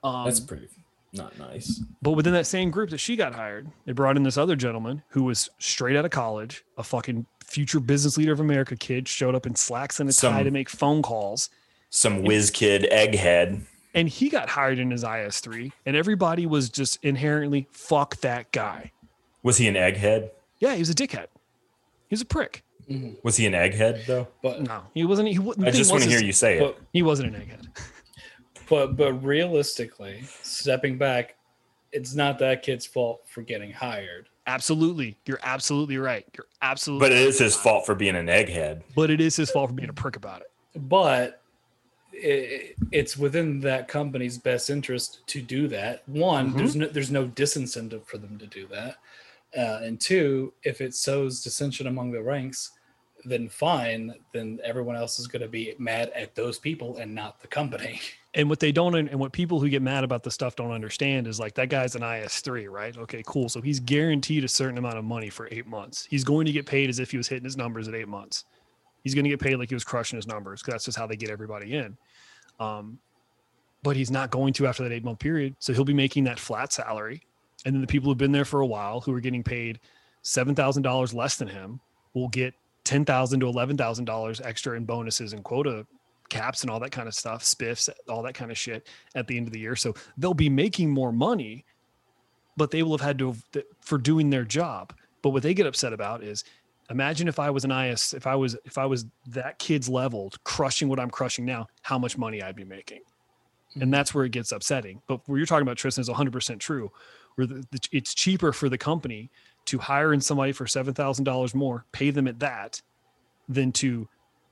Um, 0.03 0.25
That's 0.25 0.39
pretty 0.39 0.67
not 1.13 1.37
nice. 1.39 1.81
but 2.03 2.11
within 2.11 2.33
that 2.33 2.45
same 2.45 2.69
group 2.69 2.89
that 2.91 2.99
she 2.99 3.15
got 3.15 3.33
hired, 3.33 3.67
they 3.85 3.93
brought 3.93 4.15
in 4.17 4.23
this 4.23 4.37
other 4.37 4.55
gentleman 4.55 5.01
who 5.09 5.23
was 5.23 5.49
straight 5.57 5.95
out 5.95 6.05
of 6.05 6.11
college, 6.11 6.63
a 6.77 6.83
fucking 6.83 7.25
future 7.43 7.79
business 7.79 8.17
leader 8.17 8.33
of 8.33 8.39
America 8.39 8.75
kid, 8.75 9.07
showed 9.07 9.33
up 9.33 9.47
in 9.47 9.55
slacks 9.55 9.99
and 9.99 10.09
a 10.09 10.13
tie 10.13 10.17
Some- 10.35 10.43
to 10.43 10.51
make 10.51 10.69
phone 10.69 11.01
calls, 11.01 11.49
Some 11.89 12.21
whiz 12.23 12.51
kid 12.51 12.87
egghead. 12.91 13.61
and 13.93 14.09
he 14.09 14.29
got 14.29 14.49
hired 14.49 14.77
in 14.79 14.91
his 14.91 15.03
IS 15.03 15.39
three, 15.39 15.71
and 15.85 15.95
everybody 15.95 16.45
was 16.45 16.69
just 16.69 17.03
inherently 17.03 17.67
fuck 17.71 18.17
that 18.17 18.51
guy. 18.51 18.91
Was 19.43 19.57
he 19.57 19.67
an 19.67 19.75
egghead? 19.75 20.29
Yeah, 20.59 20.73
he 20.73 20.79
was 20.79 20.89
a 20.89 20.93
dickhead. 20.95 21.27
He 22.07 22.13
was 22.13 22.21
a 22.21 22.25
prick. 22.25 22.63
Mm-hmm. 22.89 23.15
Was 23.23 23.37
he 23.37 23.45
an 23.45 23.53
egghead 23.53 24.05
though? 24.05 24.27
But 24.41 24.61
No, 24.63 24.81
he 24.93 25.05
wasn't. 25.05 25.29
He, 25.29 25.39
wouldn't. 25.39 25.67
I 25.67 25.71
just 25.71 25.91
want 25.91 26.03
to 26.03 26.09
hear 26.09 26.21
you 26.21 26.31
say 26.33 26.57
it. 26.59 26.77
He 26.93 27.01
wasn't 27.03 27.35
an 27.35 27.41
egghead. 27.41 27.67
but 28.69 28.95
but 28.97 29.13
realistically, 29.23 30.23
stepping 30.41 30.97
back, 30.97 31.35
it's 31.91 32.13
not 32.13 32.39
that 32.39 32.63
kid's 32.63 32.85
fault 32.85 33.21
for 33.27 33.41
getting 33.41 33.71
hired. 33.71 34.29
Absolutely, 34.45 35.17
you're 35.25 35.39
absolutely 35.43 35.97
right. 35.97 36.25
You're 36.37 36.47
absolutely. 36.61 37.05
But 37.09 37.11
it 37.13 37.21
is 37.27 37.39
his 37.39 37.55
fault 37.55 37.85
for 37.85 37.95
being 37.95 38.15
an 38.15 38.27
egghead. 38.27 38.83
but 38.95 39.09
it 39.09 39.19
is 39.19 39.35
his 39.35 39.49
fault 39.51 39.69
for 39.69 39.73
being 39.75 39.89
a 39.89 39.93
prick 39.93 40.15
about 40.15 40.41
it. 40.41 40.51
But 40.75 41.41
it, 42.23 42.75
it's 42.91 43.17
within 43.17 43.59
that 43.61 43.87
company's 43.87 44.37
best 44.37 44.69
interest 44.69 45.25
to 45.27 45.41
do 45.41 45.67
that. 45.69 46.03
One, 46.07 46.49
Mm-hmm. 46.49 46.57
there's 46.57 46.75
no 46.75 46.87
there's 46.87 47.11
no 47.11 47.27
disincentive 47.27 48.05
for 48.05 48.17
them 48.17 48.37
to 48.39 48.47
do 48.47 48.67
that, 48.67 48.97
uh, 49.57 49.79
and 49.83 49.99
two, 49.99 50.53
if 50.63 50.81
it 50.81 50.93
sows 50.95 51.41
dissension 51.41 51.87
among 51.87 52.11
the 52.11 52.21
ranks, 52.21 52.71
then 53.25 53.49
fine. 53.49 54.13
Then 54.33 54.59
everyone 54.63 54.95
else 54.95 55.19
is 55.19 55.27
going 55.27 55.41
to 55.41 55.47
be 55.47 55.73
mad 55.79 56.11
at 56.15 56.35
those 56.35 56.59
people 56.59 56.97
and 56.97 57.13
not 57.13 57.39
the 57.41 57.47
company. 57.47 57.99
And 58.33 58.49
what 58.51 58.59
they 58.59 58.71
don't, 58.71 58.93
and 58.93 59.19
what 59.19 59.31
people 59.31 59.59
who 59.59 59.67
get 59.67 59.81
mad 59.81 60.03
about 60.03 60.21
the 60.21 60.29
stuff 60.29 60.55
don't 60.55 60.69
understand 60.71 61.25
is 61.25 61.39
like 61.39 61.55
that 61.55 61.69
guy's 61.69 61.95
an 61.95 62.03
IS3, 62.03 62.69
right? 62.69 62.95
Okay, 62.95 63.23
cool. 63.25 63.49
So 63.49 63.61
he's 63.61 63.79
guaranteed 63.79 64.43
a 64.43 64.47
certain 64.47 64.77
amount 64.77 64.99
of 64.99 65.03
money 65.05 65.31
for 65.31 65.47
eight 65.49 65.65
months. 65.65 66.05
He's 66.07 66.23
going 66.23 66.45
to 66.45 66.51
get 66.51 66.67
paid 66.67 66.87
as 66.87 66.99
if 66.99 67.09
he 67.09 67.17
was 67.17 67.27
hitting 67.27 67.45
his 67.45 67.57
numbers 67.57 67.87
at 67.87 67.95
eight 67.95 68.07
months. 68.07 68.45
He's 69.07 69.15
going 69.15 69.23
to 69.23 69.29
get 69.29 69.39
paid 69.39 69.55
like 69.55 69.69
he 69.69 69.75
was 69.75 69.85
crushing 69.85 70.17
his 70.17 70.27
numbers 70.27 70.61
because 70.61 70.73
that's 70.73 70.83
just 70.83 70.97
how 70.97 71.07
they 71.07 71.15
get 71.15 71.29
everybody 71.29 71.75
in. 71.75 71.97
Um, 72.59 72.99
but 73.83 73.95
he's 73.95 74.11
not 74.11 74.31
going 74.31 74.51
to 74.55 74.67
after 74.67 74.83
that 74.83 74.91
eight 74.91 75.05
month 75.05 75.19
period. 75.19 75.55
So 75.59 75.71
he'll 75.71 75.85
be 75.85 75.93
making 75.93 76.25
that 76.25 76.37
flat 76.37 76.73
salary. 76.73 77.21
And 77.65 77.73
then 77.73 77.79
the 77.79 77.87
people 77.87 78.09
who've 78.09 78.17
been 78.17 78.33
there 78.33 78.43
for 78.43 78.59
a 78.59 78.65
while 78.65 78.99
who 78.99 79.13
are 79.13 79.21
getting 79.21 79.45
paid 79.45 79.79
$7,000 80.25 81.13
less 81.13 81.37
than 81.37 81.47
him 81.47 81.79
will 82.13 82.27
get 82.27 82.53
10,000 82.83 83.39
to 83.39 83.45
$11,000 83.45 84.45
extra 84.45 84.75
in 84.75 84.83
bonuses 84.83 85.31
and 85.31 85.41
quota 85.41 85.87
caps 86.27 86.63
and 86.63 86.69
all 86.69 86.81
that 86.81 86.91
kind 86.91 87.07
of 87.07 87.13
stuff, 87.13 87.43
spiffs, 87.43 87.87
all 88.09 88.21
that 88.23 88.33
kind 88.33 88.51
of 88.51 88.57
shit 88.57 88.89
at 89.15 89.25
the 89.25 89.37
end 89.37 89.47
of 89.47 89.53
the 89.53 89.59
year. 89.59 89.77
So 89.77 89.95
they'll 90.17 90.33
be 90.33 90.49
making 90.49 90.89
more 90.89 91.13
money, 91.13 91.63
but 92.57 92.71
they 92.71 92.83
will 92.83 92.97
have 92.97 93.05
had 93.07 93.19
to 93.19 93.35
for 93.79 93.97
doing 93.97 94.29
their 94.29 94.43
job. 94.43 94.93
But 95.21 95.29
what 95.29 95.43
they 95.43 95.53
get 95.53 95.65
upset 95.65 95.93
about 95.93 96.23
is 96.23 96.43
imagine 96.89 97.27
if 97.27 97.39
I 97.39 97.49
was 97.49 97.65
an 97.65 97.71
IS, 97.71 98.13
if 98.13 98.27
I 98.27 98.35
was 98.35 98.55
if 98.65 98.77
I 98.77 98.85
was 98.85 99.05
that 99.27 99.59
kid's 99.59 99.89
level, 99.89 100.31
crushing 100.43 100.89
what 100.89 100.99
I'm 100.99 101.09
crushing 101.09 101.45
now, 101.45 101.67
how 101.81 101.97
much 101.97 102.17
money 102.17 102.41
I'd 102.41 102.55
be 102.55 102.65
making. 102.65 103.01
And 103.75 103.83
hmm. 103.83 103.89
that's 103.91 104.13
where 104.13 104.25
it 104.25 104.31
gets 104.31 104.51
upsetting. 104.51 105.01
But 105.07 105.27
what 105.27 105.35
you're 105.37 105.45
talking 105.45 105.63
about, 105.63 105.77
Tristan, 105.77 106.01
is 106.01 106.09
100% 106.09 106.59
true. 106.59 106.91
Where 107.35 107.45
the, 107.45 107.65
the, 107.71 107.79
it's 107.91 108.13
cheaper 108.13 108.51
for 108.51 108.69
the 108.69 108.77
company 108.77 109.29
to 109.65 109.77
hire 109.77 110.13
in 110.13 110.21
somebody 110.21 110.53
for 110.53 110.65
$7,000 110.65 111.53
more, 111.53 111.85
pay 111.91 112.09
them 112.09 112.27
at 112.27 112.39
that, 112.39 112.81
than 113.47 113.71
to 113.73 114.07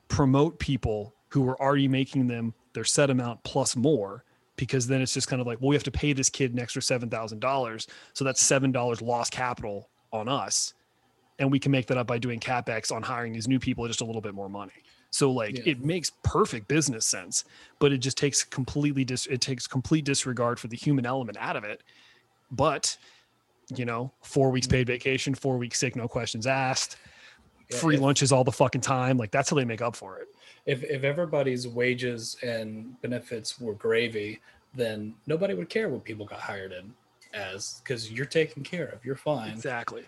promote 0.07 0.59
people 0.59 1.13
who 1.29 1.47
are 1.49 1.59
already 1.59 1.87
making 1.87 2.27
them 2.27 2.53
their 2.73 2.83
set 2.83 3.09
amount 3.09 3.43
plus 3.43 3.75
more 3.75 4.23
because 4.57 4.87
then 4.87 5.01
it's 5.01 5.13
just 5.13 5.27
kind 5.27 5.41
of 5.41 5.47
like 5.47 5.59
well 5.59 5.69
we 5.69 5.75
have 5.75 5.83
to 5.83 5.91
pay 5.91 6.13
this 6.13 6.29
kid 6.29 6.53
an 6.53 6.59
extra 6.59 6.81
$7000 6.81 7.87
so 8.13 8.23
that's 8.23 8.43
$7 8.43 9.01
lost 9.01 9.31
capital 9.31 9.89
on 10.13 10.29
us 10.29 10.74
and 11.39 11.51
we 11.51 11.59
can 11.59 11.71
make 11.71 11.87
that 11.87 11.97
up 11.97 12.07
by 12.07 12.17
doing 12.17 12.39
capex 12.39 12.91
on 12.91 13.01
hiring 13.01 13.33
these 13.33 13.47
new 13.47 13.59
people 13.59 13.87
just 13.87 14.01
a 14.01 14.05
little 14.05 14.21
bit 14.21 14.33
more 14.33 14.49
money 14.49 14.73
so 15.11 15.31
like 15.31 15.57
Yeah. 15.57 15.63
it 15.73 15.83
makes 15.83 16.11
perfect 16.23 16.67
business 16.67 17.05
sense 17.05 17.43
but 17.79 17.91
it 17.91 17.97
just 17.99 18.17
takes 18.17 18.43
completely 18.43 19.03
dis- 19.03 19.27
it 19.27 19.41
takes 19.41 19.67
complete 19.67 20.05
disregard 20.05 20.59
for 20.59 20.67
the 20.67 20.75
human 20.77 21.05
element 21.05 21.37
out 21.39 21.55
of 21.55 21.63
it 21.63 21.83
but 22.51 22.97
you 23.75 23.85
know 23.85 24.11
four 24.21 24.49
weeks 24.51 24.67
paid 24.67 24.87
vacation 24.87 25.33
four 25.35 25.57
weeks 25.57 25.79
sick 25.79 25.95
no 25.95 26.07
questions 26.07 26.45
asked 26.47 26.97
Yeah, 27.69 27.77
free 27.77 27.95
if- 27.95 28.01
lunches 28.01 28.31
all 28.31 28.43
the 28.43 28.51
fucking 28.51 28.81
time 28.81 29.17
like 29.17 29.31
that's 29.31 29.49
how 29.49 29.55
they 29.55 29.65
make 29.65 29.81
up 29.81 29.95
for 29.95 30.17
it 30.19 30.27
if 30.65 30.83
if 30.83 31.03
everybody's 31.03 31.67
wages 31.67 32.37
and 32.41 32.99
benefits 33.01 33.59
were 33.61 33.75
gravy, 33.75 34.41
then 34.73 35.13
nobody 35.27 35.53
would 35.53 35.69
care 35.69 35.89
what 35.89 36.03
people 36.03 36.25
got 36.25 36.39
hired 36.39 36.71
in 36.71 36.91
as 37.35 37.81
because 37.83 38.11
you're 38.11 38.25
taken 38.25 38.63
care 38.63 38.87
of, 38.87 39.05
you're 39.05 39.15
fine. 39.15 39.51
exactly 39.51 40.03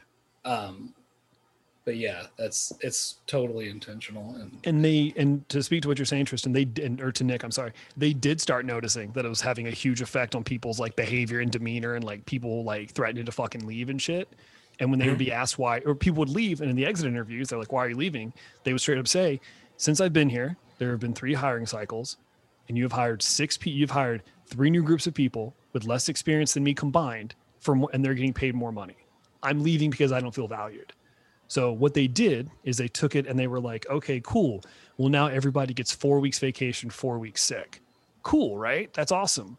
Um, 0.46 0.96
but 1.88 1.96
yeah, 1.96 2.24
that's 2.38 2.74
it's 2.82 3.20
totally 3.28 3.70
intentional 3.70 4.36
and 4.36 4.52
and 4.66 4.84
they 4.84 5.14
and 5.16 5.48
to 5.48 5.64
speak 5.64 5.84
to 5.84 5.88
what 5.88 5.98
you're 5.98 6.06
saying 6.06 6.26
tristan 6.26 6.52
they 6.52 6.66
did 6.66 7.00
or 7.00 7.14
to 7.14 7.24
nick 7.24 7.44
i'm 7.44 7.52
sorry 7.52 7.72
they 7.96 8.12
did 8.12 8.42
start 8.42 8.66
noticing 8.66 9.10
that 9.14 9.24
it 9.24 9.30
was 9.30 9.40
having 9.40 9.68
a 9.68 9.72
huge 9.72 10.02
effect 10.02 10.36
on 10.36 10.44
people's 10.44 10.82
like 10.82 10.98
behavior 10.98 11.40
and 11.40 11.50
demeanor 11.50 11.96
and 11.96 12.04
like 12.04 12.26
people 12.26 12.66
like 12.66 12.92
threatening 12.92 13.26
to 13.26 13.32
fucking 13.32 13.66
leave 13.66 13.88
and 13.88 14.02
shit. 14.02 14.28
And 14.80 14.90
when 14.90 15.00
they 15.00 15.08
would 15.08 15.18
be 15.18 15.28
mm-hmm. 15.28 15.42
asked 15.42 15.58
why 15.58 15.80
or 15.86 15.96
people 15.96 16.20
would 16.20 16.30
leave 16.30 16.60
and 16.60 16.70
in 16.70 16.76
the 16.76 16.86
exit 16.86 17.08
interviews 17.08 17.48
they're 17.48 17.58
like 17.58 17.72
why 17.72 17.86
are 17.86 17.90
you 17.90 17.96
leaving? 17.96 18.34
They 18.66 18.74
would 18.74 18.82
straight 18.82 18.98
up 18.98 19.08
say 19.08 19.40
since 19.78 20.02
i've 20.02 20.14
been 20.14 20.30
here 20.30 20.58
there 20.80 20.92
have 20.92 21.00
been 21.00 21.14
three 21.14 21.36
hiring 21.36 21.66
cycles 21.66 22.18
and 22.68 22.78
you 22.78 22.84
have 22.84 22.92
hired 22.92 23.22
six 23.22 23.56
people 23.56 23.80
you've 23.80 23.92
hired 23.92 24.24
three 24.46 24.70
new 24.70 24.84
groups 24.84 25.08
of 25.08 25.14
people 25.14 25.56
with 25.72 25.86
less 25.86 26.10
experience 26.10 26.54
than 26.54 26.66
me 26.66 26.74
combined 26.74 27.34
for 27.62 27.76
more, 27.76 27.90
and 27.94 28.04
they're 28.04 28.14
getting 28.14 28.34
paid 28.34 28.56
more 28.56 28.74
money. 28.74 28.98
I'm 29.42 29.64
leaving 29.64 29.90
because 29.90 30.12
i 30.12 30.20
don't 30.20 30.36
feel 30.36 30.50
valued 30.50 30.92
so 31.48 31.72
what 31.72 31.94
they 31.94 32.08
did 32.08 32.50
is 32.64 32.78
they 32.78 32.88
took 32.88 33.16
it 33.16 33.26
and 33.26 33.38
they 33.40 33.48
were 33.48 33.60
like, 33.60 33.86
okay, 33.90 34.22
cool. 34.24 34.64
Well, 34.98 35.10
now 35.10 35.28
everybody 35.28 35.74
gets 35.74 35.94
four 35.94 36.20
weeks 36.20 36.40
vacation, 36.40 36.90
four 36.90 37.20
weeks 37.20 37.42
sick. 37.44 37.82
Cool, 38.24 38.58
right? 38.58 38.94
That's 38.94 39.12
awesome. 39.12 39.58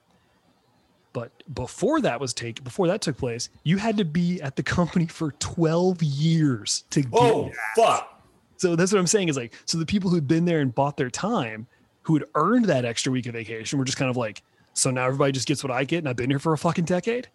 But 1.14 1.32
before 1.54 2.00
that 2.02 2.20
was 2.20 2.34
taken, 2.34 2.62
before 2.62 2.86
that 2.88 3.00
took 3.00 3.16
place, 3.16 3.48
you 3.64 3.78
had 3.78 3.96
to 3.96 4.04
be 4.04 4.40
at 4.42 4.56
the 4.56 4.62
company 4.62 5.06
for 5.06 5.32
12 5.32 6.02
years 6.02 6.84
to 6.90 7.02
get. 7.02 7.10
Oh 7.14 7.50
fuck! 7.74 8.22
So 8.58 8.76
that's 8.76 8.92
what 8.92 8.98
I'm 8.98 9.06
saying 9.06 9.28
is 9.28 9.36
like, 9.36 9.54
so 9.64 9.78
the 9.78 9.86
people 9.86 10.10
who'd 10.10 10.28
been 10.28 10.44
there 10.44 10.60
and 10.60 10.74
bought 10.74 10.96
their 10.96 11.10
time, 11.10 11.66
who 12.02 12.14
had 12.14 12.24
earned 12.34 12.66
that 12.66 12.84
extra 12.84 13.10
week 13.10 13.26
of 13.26 13.32
vacation, 13.32 13.78
were 13.78 13.84
just 13.84 13.98
kind 13.98 14.10
of 14.10 14.16
like 14.16 14.42
So 14.78 14.92
now 14.92 15.06
everybody 15.06 15.32
just 15.32 15.48
gets 15.48 15.64
what 15.64 15.72
I 15.72 15.82
get, 15.82 15.98
and 15.98 16.08
I've 16.08 16.14
been 16.14 16.30
here 16.30 16.38
for 16.38 16.52
a 16.52 16.58
fucking 16.58 16.84
decade. 16.84 17.26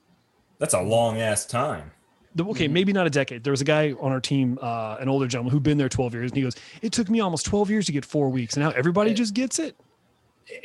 That's 0.59 0.73
a 0.73 0.81
long 0.81 1.19
ass 1.19 1.45
time. 1.45 1.91
The- 2.36 2.45
okay, 2.45 2.67
Mhm. 2.67 2.71
maybe 2.71 2.93
not 2.93 3.05
a 3.05 3.09
decade. 3.09 3.43
There 3.43 3.51
was 3.51 3.61
a 3.61 3.65
guy 3.65 3.91
on 3.93 4.11
our 4.11 4.19
team, 4.19 4.57
uh, 4.61 4.97
an 4.99 5.07
older 5.07 5.27
gentleman 5.27 5.51
who'd 5.51 5.63
been 5.63 5.77
there 5.77 5.89
12 5.89 6.13
years, 6.13 6.31
and 6.31 6.38
he 6.38 6.43
goes, 6.43 6.55
It 6.81 6.91
took 6.91 7.09
me 7.09 7.19
almost 7.19 7.45
12 7.45 7.69
years 7.69 7.86
to 7.86 7.91
get 7.91 8.05
four 8.05 8.29
weeks. 8.29 8.55
And 8.55 8.63
now 8.63 8.71
everybody 8.71 9.11
Yeah. 9.11 9.15
just 9.17 9.34
gets 9.34 9.59
it. 9.59 9.75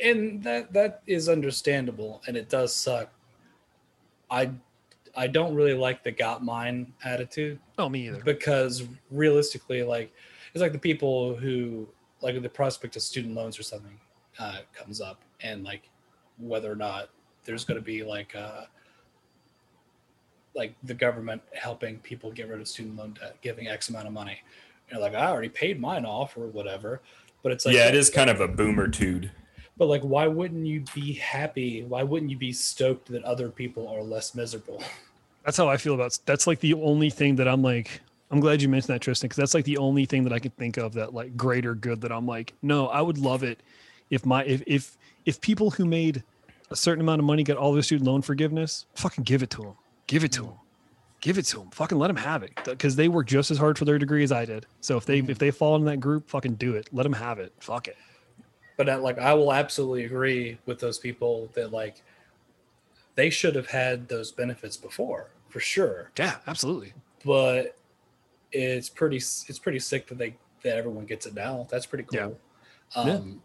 and 0.03 0.43
that 0.43 0.73
that 0.73 1.01
is 1.07 1.29
understandable 1.29 2.21
and 2.27 2.35
it 2.35 2.49
does 2.49 2.75
suck 2.75 3.09
i 4.29 4.51
i 5.15 5.25
don't 5.25 5.55
really 5.55 5.73
like 5.73 6.03
the 6.03 6.11
got 6.11 6.43
mine 6.43 6.91
attitude 7.05 7.57
Oh, 7.77 7.87
me 7.87 8.07
either. 8.09 8.21
because 8.23 8.83
realistically 9.09 9.81
like 9.83 10.13
it's 10.53 10.61
like 10.61 10.73
the 10.73 10.77
people 10.79 11.33
who 11.33 11.87
like 12.19 12.39
the 12.41 12.49
prospect 12.49 12.97
of 12.97 13.01
student 13.03 13.35
loans 13.35 13.57
or 13.57 13.63
something 13.63 13.97
uh, 14.37 14.59
comes 14.73 14.99
up 14.99 15.21
and 15.43 15.63
like 15.63 15.89
whether 16.37 16.69
or 16.69 16.75
not 16.75 17.09
there's 17.45 17.63
going 17.63 17.79
to 17.79 17.83
be 17.85 18.03
like 18.03 18.35
uh 18.35 18.65
like 20.59 20.75
the 20.83 20.93
government 20.93 21.41
helping 21.53 21.97
people 21.99 22.31
get 22.31 22.47
rid 22.47 22.61
of 22.61 22.67
student 22.67 22.95
loan 22.95 23.17
debt 23.19 23.35
giving 23.41 23.67
x 23.67 23.89
amount 23.89 24.05
of 24.05 24.13
money 24.13 24.37
and 24.89 24.99
you're 24.99 25.01
like 25.01 25.15
i 25.15 25.25
already 25.25 25.49
paid 25.49 25.79
mine 25.79 26.05
off 26.05 26.37
or 26.37 26.45
whatever 26.47 27.01
but 27.41 27.51
it's 27.51 27.65
like 27.65 27.75
yeah, 27.75 27.87
it 27.87 27.95
is 27.95 28.09
kind 28.09 28.29
of 28.29 28.41
a 28.41 28.47
boomer 28.47 28.87
boomertude. 28.87 29.29
but 29.77 29.87
like, 29.87 30.01
why 30.01 30.27
wouldn't 30.27 30.65
you 30.65 30.83
be 30.93 31.13
happy? 31.13 31.83
Why 31.83 32.03
wouldn't 32.03 32.29
you 32.31 32.37
be 32.37 32.51
stoked 32.51 33.07
that 33.09 33.23
other 33.23 33.49
people 33.49 33.87
are 33.87 34.03
less 34.03 34.35
miserable? 34.35 34.81
That's 35.45 35.57
how 35.57 35.69
I 35.69 35.77
feel 35.77 35.93
about 35.93 36.17
that's 36.25 36.47
like 36.47 36.59
the 36.59 36.73
only 36.75 37.09
thing 37.09 37.37
that 37.37 37.47
I'm 37.47 37.61
like, 37.61 38.01
I'm 38.29 38.39
glad 38.39 38.61
you 38.61 38.69
mentioned 38.69 38.93
that, 38.93 39.01
Tristan, 39.01 39.27
because 39.27 39.37
that's 39.37 39.53
like 39.53 39.65
the 39.65 39.77
only 39.77 40.05
thing 40.05 40.23
that 40.25 40.33
I 40.33 40.39
can 40.39 40.51
think 40.51 40.77
of 40.77 40.93
that 40.93 41.13
like 41.13 41.37
greater 41.37 41.75
good 41.75 42.01
that 42.01 42.11
I'm 42.11 42.27
like, 42.27 42.53
no, 42.61 42.87
I 42.87 43.01
would 43.01 43.17
love 43.17 43.43
it 43.43 43.59
if 44.09 44.25
my 44.25 44.43
if 44.43 44.61
if 44.67 44.97
if 45.25 45.39
people 45.39 45.71
who 45.71 45.85
made 45.85 46.23
a 46.71 46.75
certain 46.75 47.01
amount 47.01 47.19
of 47.19 47.25
money 47.25 47.43
get 47.43 47.57
all 47.57 47.73
their 47.73 47.81
student 47.81 48.07
loan 48.07 48.21
forgiveness, 48.21 48.85
fucking 48.95 49.23
give 49.23 49.41
it 49.41 49.49
to 49.51 49.61
them. 49.61 49.73
Give 50.09 50.23
it 50.23 50.31
to 50.31 50.41
them. 50.41 50.53
Give 51.21 51.37
it 51.37 51.45
to 51.45 51.59
them. 51.59 51.69
Fucking 51.69 51.99
let 51.99 52.07
them 52.07 52.15
have 52.15 52.41
it 52.41 52.51
because 52.65 52.95
they 52.95 53.07
work 53.09 53.27
just 53.27 53.51
as 53.51 53.59
hard 53.59 53.77
for 53.77 53.85
their 53.85 53.99
degree 53.99 54.23
as 54.23 54.31
I 54.31 54.43
did. 54.43 54.65
So 54.81 54.97
if 54.97 55.05
they 55.05 55.19
if 55.19 55.37
they 55.37 55.51
fall 55.51 55.75
in 55.75 55.85
that 55.85 55.99
group, 55.99 56.27
fucking 56.27 56.55
do 56.55 56.75
it. 56.75 56.89
Let 56.91 57.03
them 57.03 57.13
have 57.13 57.37
it. 57.37 57.53
Fuck 57.59 57.87
it. 57.87 57.95
But 58.75 59.03
like, 59.03 59.19
I 59.19 59.35
will 59.35 59.53
absolutely 59.53 60.05
agree 60.05 60.57
with 60.65 60.79
those 60.79 60.97
people 60.97 61.51
that 61.53 61.71
like 61.71 62.01
they 63.13 63.29
should 63.29 63.53
have 63.53 63.67
had 63.67 64.07
those 64.07 64.31
benefits 64.31 64.77
before 64.77 65.29
for 65.49 65.59
sure. 65.59 66.09
Yeah, 66.17 66.37
absolutely. 66.47 66.93
But 67.23 67.77
it's 68.51 68.89
pretty 68.89 69.17
it's 69.17 69.59
pretty 69.59 69.79
sick 69.79 70.07
that 70.07 70.17
they 70.17 70.35
that 70.63 70.75
everyone 70.75 71.05
gets 71.05 71.27
it 71.27 71.35
now. 71.35 71.67
That's 71.69 71.85
pretty 71.85 72.05
cool. 72.05 72.35
Yeah. 72.95 73.01
Um, 73.01 73.43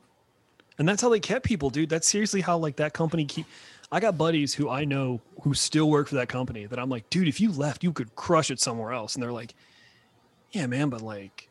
And 0.78 0.88
that's 0.88 1.02
how 1.02 1.10
they 1.10 1.20
kept 1.20 1.44
people, 1.44 1.68
dude. 1.68 1.90
That's 1.90 2.08
seriously 2.08 2.40
how 2.40 2.56
like 2.56 2.76
that 2.76 2.94
company 2.94 3.26
keep. 3.26 3.44
I 3.94 4.00
got 4.00 4.18
buddies 4.18 4.52
who 4.52 4.68
I 4.68 4.84
know 4.84 5.20
who 5.42 5.54
still 5.54 5.88
work 5.88 6.08
for 6.08 6.16
that 6.16 6.28
company 6.28 6.66
that 6.66 6.80
I'm 6.80 6.90
like, 6.90 7.08
dude, 7.10 7.28
if 7.28 7.40
you 7.40 7.52
left, 7.52 7.84
you 7.84 7.92
could 7.92 8.16
crush 8.16 8.50
it 8.50 8.58
somewhere 8.58 8.92
else. 8.92 9.14
And 9.14 9.22
they're 9.22 9.30
like, 9.32 9.54
yeah, 10.50 10.66
man, 10.66 10.88
but 10.88 11.00
like, 11.00 11.48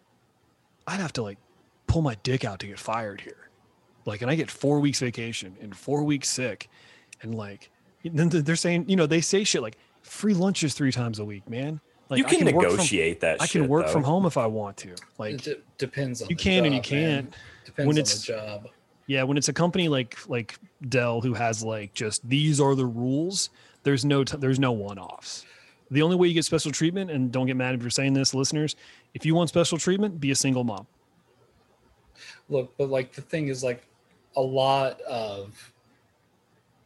I'd 0.85 0.99
have 0.99 1.13
to 1.13 1.23
like 1.23 1.37
pull 1.87 2.01
my 2.01 2.15
dick 2.23 2.43
out 2.43 2.59
to 2.59 2.67
get 2.67 2.77
fired 2.77 3.21
here. 3.21 3.47
Like, 4.05 4.21
and 4.21 4.29
I 4.29 4.35
get 4.35 4.51
four 4.51 4.81
weeks 4.81 4.99
vacation 4.99 5.55
and 5.61 5.73
four 5.73 6.03
weeks 6.03 6.29
sick, 6.29 6.69
and 7.21 7.33
like, 7.33 7.69
then 8.03 8.27
they're 8.27 8.57
saying, 8.57 8.89
you 8.89 8.97
know, 8.97 9.05
they 9.05 9.21
say 9.21 9.45
shit 9.45 9.61
like 9.61 9.77
free 10.01 10.33
lunches 10.33 10.73
three 10.73 10.91
times 10.91 11.19
a 11.19 11.25
week, 11.25 11.49
man. 11.49 11.79
Like, 12.09 12.19
you 12.19 12.25
I 12.25 12.29
can, 12.29 12.45
work 12.53 12.65
from- 12.65 12.71
negotiate 12.73 13.21
that. 13.21 13.35
Shit. 13.35 13.41
I 13.41 13.45
shit, 13.45 13.61
can 13.61 13.69
work 13.69 13.85
though. 13.85 13.93
from 13.93 14.03
home 14.03 14.25
if 14.25 14.35
I 14.37 14.47
want 14.47 14.75
to. 14.77 14.89
it 14.89 15.01
Like, 15.17 15.41
d- 15.43 15.55
depends 15.77 16.21
on 16.21 16.27
you 16.29 16.35
the 16.35 16.43
can 16.43 16.65
and 16.65 16.75
you 16.75 16.81
can't. 16.81 17.33
Depends 17.63 17.87
When 17.87 17.95
on 17.95 17.99
it's- 18.01 18.19
the 18.25 18.33
job. 18.33 18.67
Yeah, 19.08 19.24
when 19.24 19.38
it's 19.38 19.49
a 19.49 19.54
company 19.54 19.89
like 19.89 20.18
like 20.30 20.58
Dell 20.88 21.22
who 21.22 21.34
has 21.34 21.64
like 21.64 21.93
just 21.93 22.28
these 22.28 22.62
are 22.62 22.76
the 22.76 22.86
rules, 22.86 23.49
there's 23.84 24.06
no 24.06 24.24
t- 24.24 24.38
there's 24.38 24.60
no 24.60 24.72
one-offs. 24.72 25.45
The 25.91 26.01
only 26.01 26.16
way 26.16 26.28
you 26.28 26.34
get 26.34 26.45
special 26.45 26.72
treatment, 26.72 27.12
and 27.12 27.32
don't 27.32 27.45
get 27.45 27.56
mad 27.58 27.76
if 27.76 27.82
you're 27.82 27.89
saying 27.91 28.14
this, 28.14 28.34
listeners, 28.34 28.76
if 29.14 29.26
you 29.26 29.36
want 29.36 29.49
special 29.49 29.78
treatment, 29.78 30.20
be 30.20 30.32
a 30.32 30.36
single 30.36 30.64
mom. 30.64 30.88
look 32.49 32.74
but 32.78 32.89
like 32.89 33.14
the 33.14 33.22
thing 33.22 33.47
is 33.49 33.64
like 33.64 33.84
a 34.36 34.41
lot 34.41 34.99
of 35.01 35.72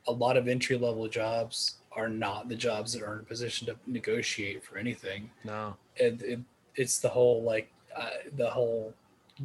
a 0.07 0.11
lot 0.11 0.38
of 0.38 0.47
entry 0.47 0.78
level 0.78 1.07
jobs 1.07 1.76
are 1.91 2.09
not 2.09 2.47
the 2.49 2.55
jobs 2.55 2.93
that 2.93 3.01
are 3.03 3.13
in 3.13 3.20
a 3.20 3.24
position 3.24 3.68
to 3.68 3.76
negotiate 3.88 4.63
for 4.63 4.78
anything 4.78 5.30
No, 5.43 5.76
and 5.99 6.22
it, 6.22 6.39
it's 6.76 6.99
the 6.99 7.09
whole 7.09 7.43
like 7.43 7.72
uh, 7.95 8.09
the 8.36 8.49
whole 8.49 8.93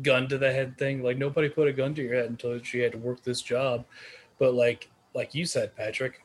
gun 0.00 0.28
to 0.28 0.38
the 0.38 0.50
head 0.52 0.78
thing 0.78 1.02
like 1.02 1.18
nobody 1.18 1.48
put 1.48 1.68
a 1.68 1.72
gun 1.72 1.94
to 1.94 2.02
your 2.02 2.14
head 2.14 2.26
until 2.30 2.50
told 2.52 2.72
you 2.72 2.78
you 2.78 2.84
had 2.84 2.92
to 2.92 2.98
work 2.98 3.22
this 3.22 3.42
job 3.42 3.84
but 4.38 4.54
like 4.54 4.88
like 5.14 5.34
you 5.34 5.44
said 5.44 5.74
patrick 5.76 6.20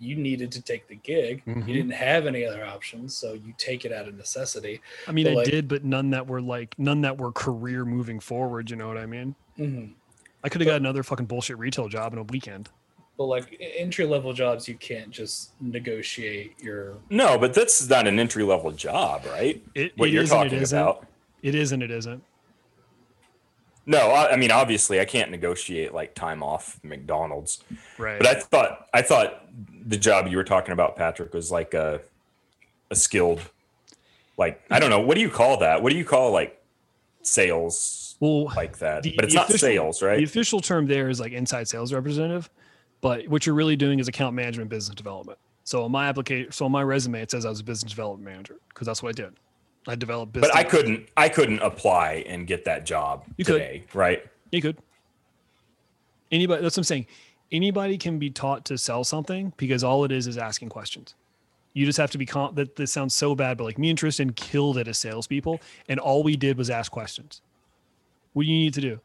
you 0.00 0.16
needed 0.16 0.50
to 0.50 0.60
take 0.62 0.88
the 0.88 0.96
gig 0.96 1.42
Mhm. 1.46 1.68
you 1.68 1.74
didn't 1.74 1.92
have 1.92 2.26
any 2.26 2.44
other 2.44 2.64
options 2.64 3.14
so 3.16 3.34
you 3.34 3.52
take 3.58 3.84
it 3.84 3.92
out 3.92 4.08
of 4.08 4.14
necessity 4.16 4.80
I 5.06 5.12
mean 5.12 5.26
But, 5.26 5.30
I 5.32 5.34
like- 5.34 5.50
did, 5.50 5.68
but 5.68 5.84
none 5.84 6.10
that 6.10 6.26
were 6.26 6.40
like 6.40 6.74
none 6.78 7.02
that 7.02 7.18
were 7.18 7.30
career 7.32 7.84
moving 7.84 8.18
forward. 8.20 8.70
You 8.70 8.76
know 8.76 8.88
what 8.88 8.98
I 8.98 9.06
mean? 9.06 9.34
Mhm. 9.58 9.92
I 10.42 10.48
could 10.48 10.60
have 10.62 10.66
got 10.66 10.76
another 10.76 11.02
fucking 11.02 11.26
bullshit 11.26 11.58
retail 11.58 11.88
job 11.88 12.12
in 12.12 12.18
a 12.18 12.22
weekend. 12.24 12.70
but 13.16 13.26
like 13.26 13.56
entry 13.60 14.04
level 14.04 14.32
jobs 14.32 14.66
you 14.66 14.74
can't 14.74 15.10
just 15.10 15.50
negotiate 15.60 16.54
your 16.60 16.96
No, 17.10 17.38
but 17.38 17.54
that's 17.54 17.88
not 17.88 18.08
an 18.08 18.18
entry 18.18 18.42
level 18.42 18.72
job, 18.72 19.24
right? 19.26 19.62
It, 19.76 19.96
What 19.96 20.08
it 20.08 20.12
you're 20.12 20.26
talking 20.26 20.54
it 20.54 20.62
isn't. 20.62 20.76
about. 20.76 21.06
It 21.40 21.54
is 21.54 21.70
and 21.70 21.80
it 21.84 21.92
isn't. 21.92 22.24
No, 23.86 23.98
I, 24.10 24.32
I 24.32 24.36
mean 24.36 24.50
obviously 24.50 25.00
I 25.00 25.04
can't 25.04 25.30
negotiate 25.30 25.92
like 25.92 26.14
time 26.14 26.42
off 26.42 26.80
McDonald's. 26.82 27.62
Right. 27.98 28.18
But 28.18 28.26
I 28.26 28.34
thought 28.40 28.86
I 28.94 29.02
thought 29.02 29.44
the 29.86 29.96
job 29.96 30.26
you 30.28 30.36
were 30.36 30.44
talking 30.44 30.72
about, 30.72 30.96
Patrick, 30.96 31.34
was 31.34 31.50
like 31.50 31.74
a 31.74 32.00
a 32.90 32.96
skilled, 32.96 33.40
like 34.36 34.62
I 34.70 34.78
don't 34.78 34.90
know, 34.90 35.00
what 35.00 35.14
do 35.16 35.20
you 35.20 35.30
call 35.30 35.58
that? 35.58 35.82
What 35.82 35.90
do 35.92 35.98
you 35.98 36.04
call 36.04 36.32
like 36.32 36.60
sales 37.22 38.16
well, 38.20 38.44
like 38.56 38.78
that? 38.78 39.02
the- 39.02 39.14
but 39.16 39.24
it's 39.24 39.34
not 39.34 39.48
official- 39.48 39.58
sales, 39.68 40.02
right? 40.02 40.18
The 40.18 40.24
official 40.24 40.60
term 40.60 40.86
there 40.86 41.08
is 41.08 41.20
like 41.20 41.32
inside 41.32 41.68
sales 41.68 41.92
representative, 41.92 42.48
but 43.00 43.26
what 43.28 43.46
you're 43.46 43.54
really 43.54 43.76
doing 43.76 43.98
is 43.98 44.08
account 44.08 44.34
management, 44.34 44.70
business 44.70 44.94
development. 44.94 45.38
So 45.64 45.84
on 45.84 45.90
my 45.90 46.08
application, 46.08 46.52
so 46.52 46.66
on 46.66 46.72
my 46.72 46.82
resume, 46.82 47.22
it 47.22 47.30
says 47.30 47.46
I 47.46 47.48
was 47.50 47.60
a 47.60 47.64
business 47.64 47.90
development 47.92 48.24
manager 48.24 48.56
because 48.68 48.86
that's 48.86 49.02
what 49.02 49.08
I 49.10 49.12
did. 49.12 49.34
I 49.86 49.94
developed 49.94 50.32
business. 50.32 50.50
But 50.52 50.56
I 50.58 50.64
couldn't 50.64 51.08
I 51.16 51.28
couldn't 51.28 51.60
apply 51.60 52.24
and 52.26 52.46
get 52.46 52.64
that 52.64 52.86
job 52.86 53.24
You 53.36 53.44
could. 53.44 53.52
today, 53.54 53.84
right? 53.92 54.24
You 54.50 54.62
could. 54.62 54.78
Anybody, 56.30 56.62
that's 56.62 56.76
what 56.76 56.80
I'm 56.80 56.84
saying. 56.84 57.06
Anybody 57.52 57.98
can 57.98 58.18
be 58.18 58.30
taught 58.30 58.64
to 58.66 58.78
sell 58.78 59.04
something 59.04 59.52
because 59.56 59.84
all 59.84 60.04
it 60.04 60.10
is 60.12 60.26
is 60.26 60.38
asking 60.38 60.70
questions. 60.70 61.14
You 61.74 61.84
just 61.86 61.98
have 61.98 62.10
to 62.12 62.18
be 62.18 62.26
con- 62.26 62.54
that. 62.54 62.76
This 62.76 62.92
sounds 62.92 63.14
so 63.14 63.34
bad, 63.34 63.58
but 63.58 63.64
like 63.64 63.78
me 63.78 63.90
and 63.90 63.98
Tristan 63.98 64.32
killed 64.32 64.78
it 64.78 64.88
as 64.88 64.96
salespeople, 64.98 65.60
and 65.88 66.00
all 66.00 66.22
we 66.22 66.36
did 66.36 66.56
was 66.56 66.70
ask 66.70 66.90
questions. 66.90 67.42
What 68.32 68.44
do 68.44 68.48
you 68.48 68.58
need 68.58 68.74
to 68.74 68.80
do? 68.80 69.00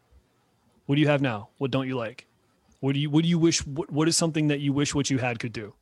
What 0.85 0.95
do 0.95 1.01
you 1.01 1.07
have 1.07 1.21
now? 1.21 1.49
What 1.57 1.71
don't 1.71 1.87
you 1.87 1.97
like? 1.97 2.25
What 2.79 2.93
do 2.93 2.99
you 2.99 3.09
What 3.09 3.23
do 3.23 3.29
you 3.29 3.37
wish? 3.37 3.65
What, 3.65 3.91
what 3.91 4.07
is 4.07 4.15
something 4.15 4.47
that 4.47 4.59
you 4.59 4.71
wish 4.71 4.95
what 4.95 5.09
you 5.09 5.17
had 5.17 5.39
could 5.39 5.53
do? 5.53 5.73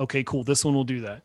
Okay, 0.00 0.24
cool. 0.24 0.42
This 0.44 0.64
one 0.64 0.74
will 0.74 0.84
do 0.84 1.00
that. 1.02 1.22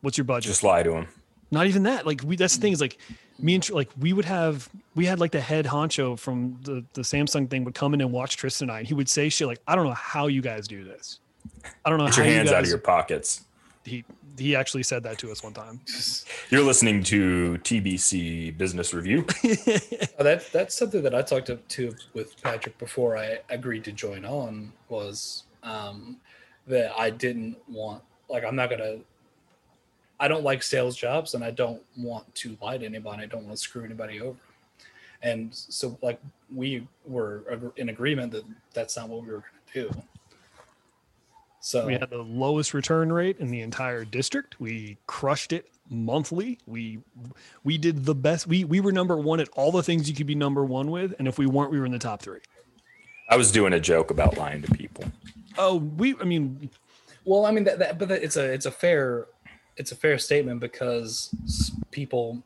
What's 0.00 0.16
your 0.18 0.24
budget? 0.24 0.48
Just 0.48 0.62
lie 0.62 0.82
to 0.82 0.92
him. 0.92 1.06
Not 1.52 1.66
even 1.68 1.84
that. 1.84 2.06
Like 2.06 2.22
we 2.24 2.34
that's 2.34 2.56
the 2.56 2.62
thing 2.62 2.72
is 2.72 2.80
like 2.80 2.98
me 3.38 3.54
and 3.54 3.70
like 3.70 3.90
we 4.00 4.12
would 4.12 4.24
have 4.24 4.68
we 4.94 5.04
had 5.06 5.20
like 5.20 5.30
the 5.32 5.40
head 5.40 5.66
honcho 5.66 6.18
from 6.18 6.58
the 6.62 6.84
the 6.94 7.02
samsung 7.02 7.48
thing 7.48 7.64
would 7.64 7.74
come 7.74 7.92
in 7.94 8.00
and 8.00 8.12
watch 8.12 8.36
tristan 8.36 8.68
and 8.68 8.76
i 8.76 8.78
and 8.78 8.86
he 8.86 8.94
would 8.94 9.08
say 9.08 9.28
shit 9.28 9.48
like 9.48 9.58
i 9.66 9.74
don't 9.74 9.84
know 9.84 9.94
how 9.94 10.26
you 10.28 10.40
guys 10.40 10.66
do 10.68 10.84
this. 10.84 11.18
I 11.84 11.90
don't 11.90 11.98
know 11.98 12.06
Get 12.06 12.16
how 12.16 12.22
your 12.22 12.30
you 12.30 12.36
hands 12.36 12.50
guys 12.50 12.56
out 12.58 12.62
of 12.64 12.68
your 12.68 12.78
pockets. 12.78 13.42
he 13.84 14.04
he 14.38 14.56
actually 14.56 14.82
said 14.82 15.02
that 15.02 15.18
to 15.18 15.30
us 15.30 15.42
one 15.42 15.52
time. 15.52 15.80
You're 16.50 16.62
listening 16.62 17.02
to 17.04 17.58
TBC 17.62 18.56
Business 18.56 18.94
Review. 18.94 19.26
Oh, 20.18 20.24
that 20.24 20.50
that's 20.52 20.76
something 20.76 21.02
that 21.02 21.14
I 21.14 21.22
talked 21.22 21.46
to, 21.48 21.56
to 21.56 21.94
with 22.14 22.40
Patrick 22.42 22.78
before 22.78 23.16
I 23.16 23.40
agreed 23.50 23.82
to 23.84 23.92
join 23.92 24.24
on 24.24 24.72
was 24.88 25.44
um, 25.62 26.18
that 26.66 26.92
I 26.96 27.10
didn't 27.10 27.56
want 27.68 28.02
like 28.28 28.44
I'm 28.44 28.54
not 28.56 28.70
gonna 28.70 28.98
I 30.22 30.28
don't 30.28 30.44
like 30.44 30.62
sales 30.62 30.96
jobs 30.96 31.34
and 31.34 31.42
I 31.42 31.50
don't 31.50 31.82
want 31.98 32.32
to 32.36 32.56
lie 32.62 32.78
to 32.78 32.86
anybody. 32.86 33.24
I 33.24 33.26
don't 33.26 33.44
want 33.44 33.56
to 33.56 33.60
screw 33.60 33.84
anybody 33.84 34.20
over. 34.20 34.38
And 35.20 35.52
so 35.52 35.98
like 36.00 36.20
we 36.54 36.86
were 37.04 37.42
in 37.76 37.88
agreement 37.88 38.30
that 38.30 38.44
that's 38.72 38.96
not 38.96 39.08
what 39.08 39.22
we 39.22 39.32
were 39.32 39.42
gonna 39.74 39.88
do. 39.88 40.02
So 41.58 41.86
we 41.86 41.94
had 41.94 42.08
the 42.08 42.22
lowest 42.22 42.72
return 42.72 43.12
rate 43.12 43.38
in 43.40 43.50
the 43.50 43.62
entire 43.62 44.04
district 44.04 44.60
we 44.60 44.96
crushed 45.06 45.52
it 45.52 45.68
monthly 45.90 46.58
we 46.66 47.00
we 47.62 47.78
did 47.78 48.04
the 48.04 48.14
best 48.14 48.46
we 48.46 48.64
we 48.64 48.80
were 48.80 48.92
number 48.92 49.16
one 49.16 49.38
at 49.40 49.48
all 49.50 49.70
the 49.70 49.82
things 49.82 50.08
you 50.08 50.14
could 50.14 50.26
be 50.26 50.34
number 50.34 50.64
one 50.64 50.90
with 50.90 51.14
and 51.18 51.26
if 51.26 51.38
we 51.38 51.46
weren't 51.46 51.70
we 51.72 51.80
were 51.80 51.86
in 51.86 51.92
the 51.92 51.98
top 51.98 52.22
three. 52.22 52.40
I 53.28 53.36
was 53.36 53.50
doing 53.50 53.72
a 53.72 53.80
joke 53.80 54.12
about 54.12 54.36
lying 54.36 54.62
to 54.62 54.70
people. 54.72 55.04
Oh, 55.58 55.76
we 55.76 56.14
i 56.20 56.24
mean 56.24 56.70
Well, 57.24 57.44
I 57.44 57.50
mean 57.50 57.64
that, 57.64 57.80
that 57.80 57.98
but 57.98 58.08
that, 58.08 58.22
it's 58.22 58.36
a 58.36 58.44
it's 58.44 58.66
a 58.66 58.72
fair 58.72 59.26
it's 59.76 59.92
a 59.92 59.96
fair 59.96 60.18
statement 60.18 60.60
because 60.60 61.34
people 61.90 62.42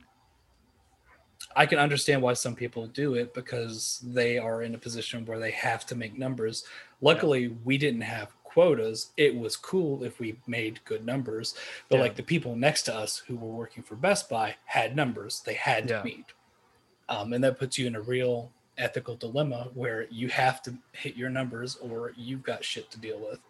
I 1.54 1.64
can 1.66 1.78
understand 1.78 2.20
why 2.22 2.34
some 2.34 2.54
people 2.54 2.86
do 2.86 3.14
it 3.14 3.32
because 3.32 4.00
they 4.04 4.36
are 4.38 4.62
in 4.62 4.74
a 4.74 4.78
position 4.78 5.24
where 5.24 5.38
they 5.38 5.52
have 5.52 5.86
to 5.86 5.94
make 5.94 6.18
numbers. 6.18 6.64
Luckily, 7.00 7.48
we 7.64 7.78
didn't 7.78 8.02
have 8.02 8.30
quotas. 8.44 9.12
It 9.16 9.34
was 9.34 9.56
cool 9.56 10.02
if 10.04 10.18
we 10.18 10.38
made 10.46 10.84
good 10.84 11.04
numbers, 11.06 11.54
but 11.88 11.96
Yeah. 11.96 12.02
like 12.02 12.14
the 12.16 12.22
people 12.22 12.56
next 12.56 12.82
to 12.84 12.94
us 12.94 13.18
who 13.18 13.36
were 13.36 13.52
working 13.52 13.82
for 13.82 13.96
Best 13.96 14.28
Buy 14.28 14.56
had 14.64 14.96
numbers 14.96 15.40
they 15.40 15.54
had 15.54 15.88
Yeah. 15.88 15.98
to 16.00 16.04
meet, 16.04 16.26
um, 17.08 17.32
and 17.32 17.42
that 17.44 17.58
puts 17.58 17.78
you 17.78 17.86
in 17.86 17.96
a 17.96 18.00
real 18.02 18.52
ethical 18.78 19.16
dilemma 19.16 19.70
where 19.74 20.06
you 20.10 20.28
have 20.28 20.60
to 20.62 20.76
hit 20.92 21.16
your 21.16 21.30
numbers 21.30 21.76
or 21.76 22.12
you've 22.16 22.42
got 22.42 22.64
shit 22.64 22.90
to 22.90 22.98
deal 22.98 23.18
with. 23.18 23.40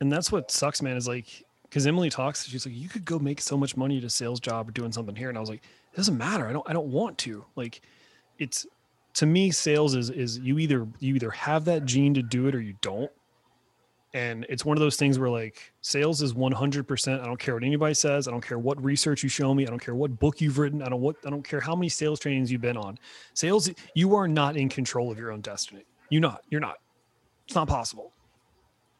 and 0.00 0.12
that's 0.12 0.30
what 0.30 0.50
sucks 0.50 0.82
man 0.82 0.94
is 0.96 1.08
like 1.08 1.45
because 1.76 1.86
emily 1.86 2.08
talks 2.08 2.46
she's 2.46 2.64
like 2.64 2.74
you 2.74 2.88
could 2.88 3.04
go 3.04 3.18
make 3.18 3.38
so 3.38 3.54
much 3.54 3.76
money 3.76 3.98
at 3.98 4.04
a 4.04 4.08
sales 4.08 4.40
job 4.40 4.66
or 4.66 4.72
doing 4.72 4.90
something 4.90 5.14
here. 5.14 5.28
And 5.28 5.36
i 5.36 5.40
was 5.42 5.50
like 5.50 5.62
it 5.92 5.96
doesn't 5.96 6.16
matter. 6.16 6.48
I 6.48 6.52
don't 6.54 6.66
i 6.66 6.72
don't 6.72 6.86
want 6.86 7.18
to. 7.18 7.44
Like 7.54 7.82
it's 8.38 8.66
to 9.12 9.26
me 9.26 9.50
sales 9.50 9.94
is 9.94 10.08
is 10.08 10.38
you 10.38 10.58
either 10.58 10.88
you 11.00 11.16
either 11.16 11.28
have 11.32 11.66
that 11.66 11.84
gene 11.84 12.14
to 12.14 12.22
do 12.22 12.46
it 12.46 12.54
or 12.54 12.62
you 12.62 12.74
don't. 12.80 13.10
And 14.14 14.46
it's 14.48 14.64
one 14.64 14.78
of 14.78 14.80
those 14.80 14.96
things 14.96 15.18
where 15.18 15.28
like 15.28 15.70
sales 15.82 16.22
is 16.22 16.32
100% 16.32 17.20
i 17.20 17.26
don't 17.26 17.38
care 17.38 17.52
what 17.52 17.62
anybody 17.62 17.92
says 17.92 18.26
i 18.26 18.30
don't 18.30 18.40
care 18.40 18.58
what 18.58 18.82
research 18.82 19.22
you 19.22 19.28
show 19.28 19.52
me 19.52 19.66
i 19.66 19.68
don't 19.68 19.78
care 19.78 19.94
what 19.94 20.18
book 20.18 20.40
you've 20.40 20.56
written 20.56 20.80
i 20.80 20.88
don't 20.88 21.02
what 21.02 21.16
i 21.26 21.28
don't 21.28 21.46
care 21.46 21.60
how 21.60 21.76
many 21.76 21.90
sales 21.90 22.18
trainings 22.18 22.50
you've 22.50 22.62
been 22.62 22.78
on. 22.78 22.98
Sales 23.34 23.68
you 23.94 24.14
are 24.14 24.26
not 24.26 24.56
in 24.56 24.70
control 24.70 25.12
of 25.12 25.18
your 25.18 25.30
own 25.30 25.42
destiny. 25.42 25.84
You 26.08 26.20
not 26.20 26.40
you're 26.48 26.62
not. 26.62 26.76
It's 27.44 27.54
not 27.54 27.68
possible. 27.68 28.14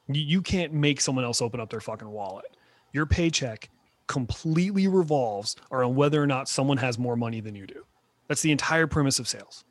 You, 0.08 0.20
you 0.20 0.42
can't 0.42 0.74
make 0.74 1.00
someone 1.00 1.24
else 1.24 1.40
open 1.40 1.58
up 1.58 1.70
their 1.70 1.80
fucking 1.80 2.08
wallet. 2.08 2.44
Your 2.96 3.04
paycheck 3.04 3.68
completely 4.06 4.88
revolves 4.88 5.54
around 5.70 5.96
whether 5.96 6.22
or 6.22 6.26
not 6.26 6.48
someone 6.48 6.78
has 6.78 6.98
more 6.98 7.14
money 7.14 7.40
than 7.40 7.54
you 7.54 7.66
do. 7.66 7.84
That's 8.26 8.40
the 8.40 8.50
entire 8.50 8.86
premise 8.86 9.18
of 9.18 9.28
sales. 9.28 9.64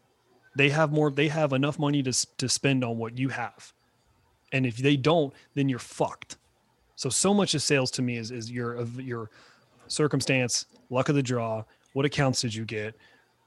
They 0.56 0.70
have 0.70 0.92
more, 0.92 1.10
they 1.10 1.30
have 1.30 1.52
enough 1.52 1.80
money 1.80 2.04
to, 2.04 2.14
to 2.38 2.48
spend 2.48 2.84
on 2.84 3.00
what 3.00 3.18
you 3.18 3.30
have. 3.30 3.74
And 4.52 4.64
if 4.64 4.78
they 4.78 4.96
don't, 4.96 5.34
then 5.56 5.70
you're 5.70 5.80
fucked. 5.80 6.38
So, 6.96 7.10
so 7.10 7.34
much 7.34 7.56
of 7.56 7.64
sales 7.64 7.90
to 7.92 8.04
me 8.04 8.18
is, 8.18 8.30
is 8.30 8.52
your, 8.52 8.86
your 9.00 9.32
circumstance, 9.88 10.68
luck 10.92 11.10
of 11.10 11.16
the 11.16 11.24
draw, 11.24 11.64
what 11.94 12.06
accounts 12.06 12.42
did 12.42 12.54
you 12.54 12.64
get? 12.64 12.96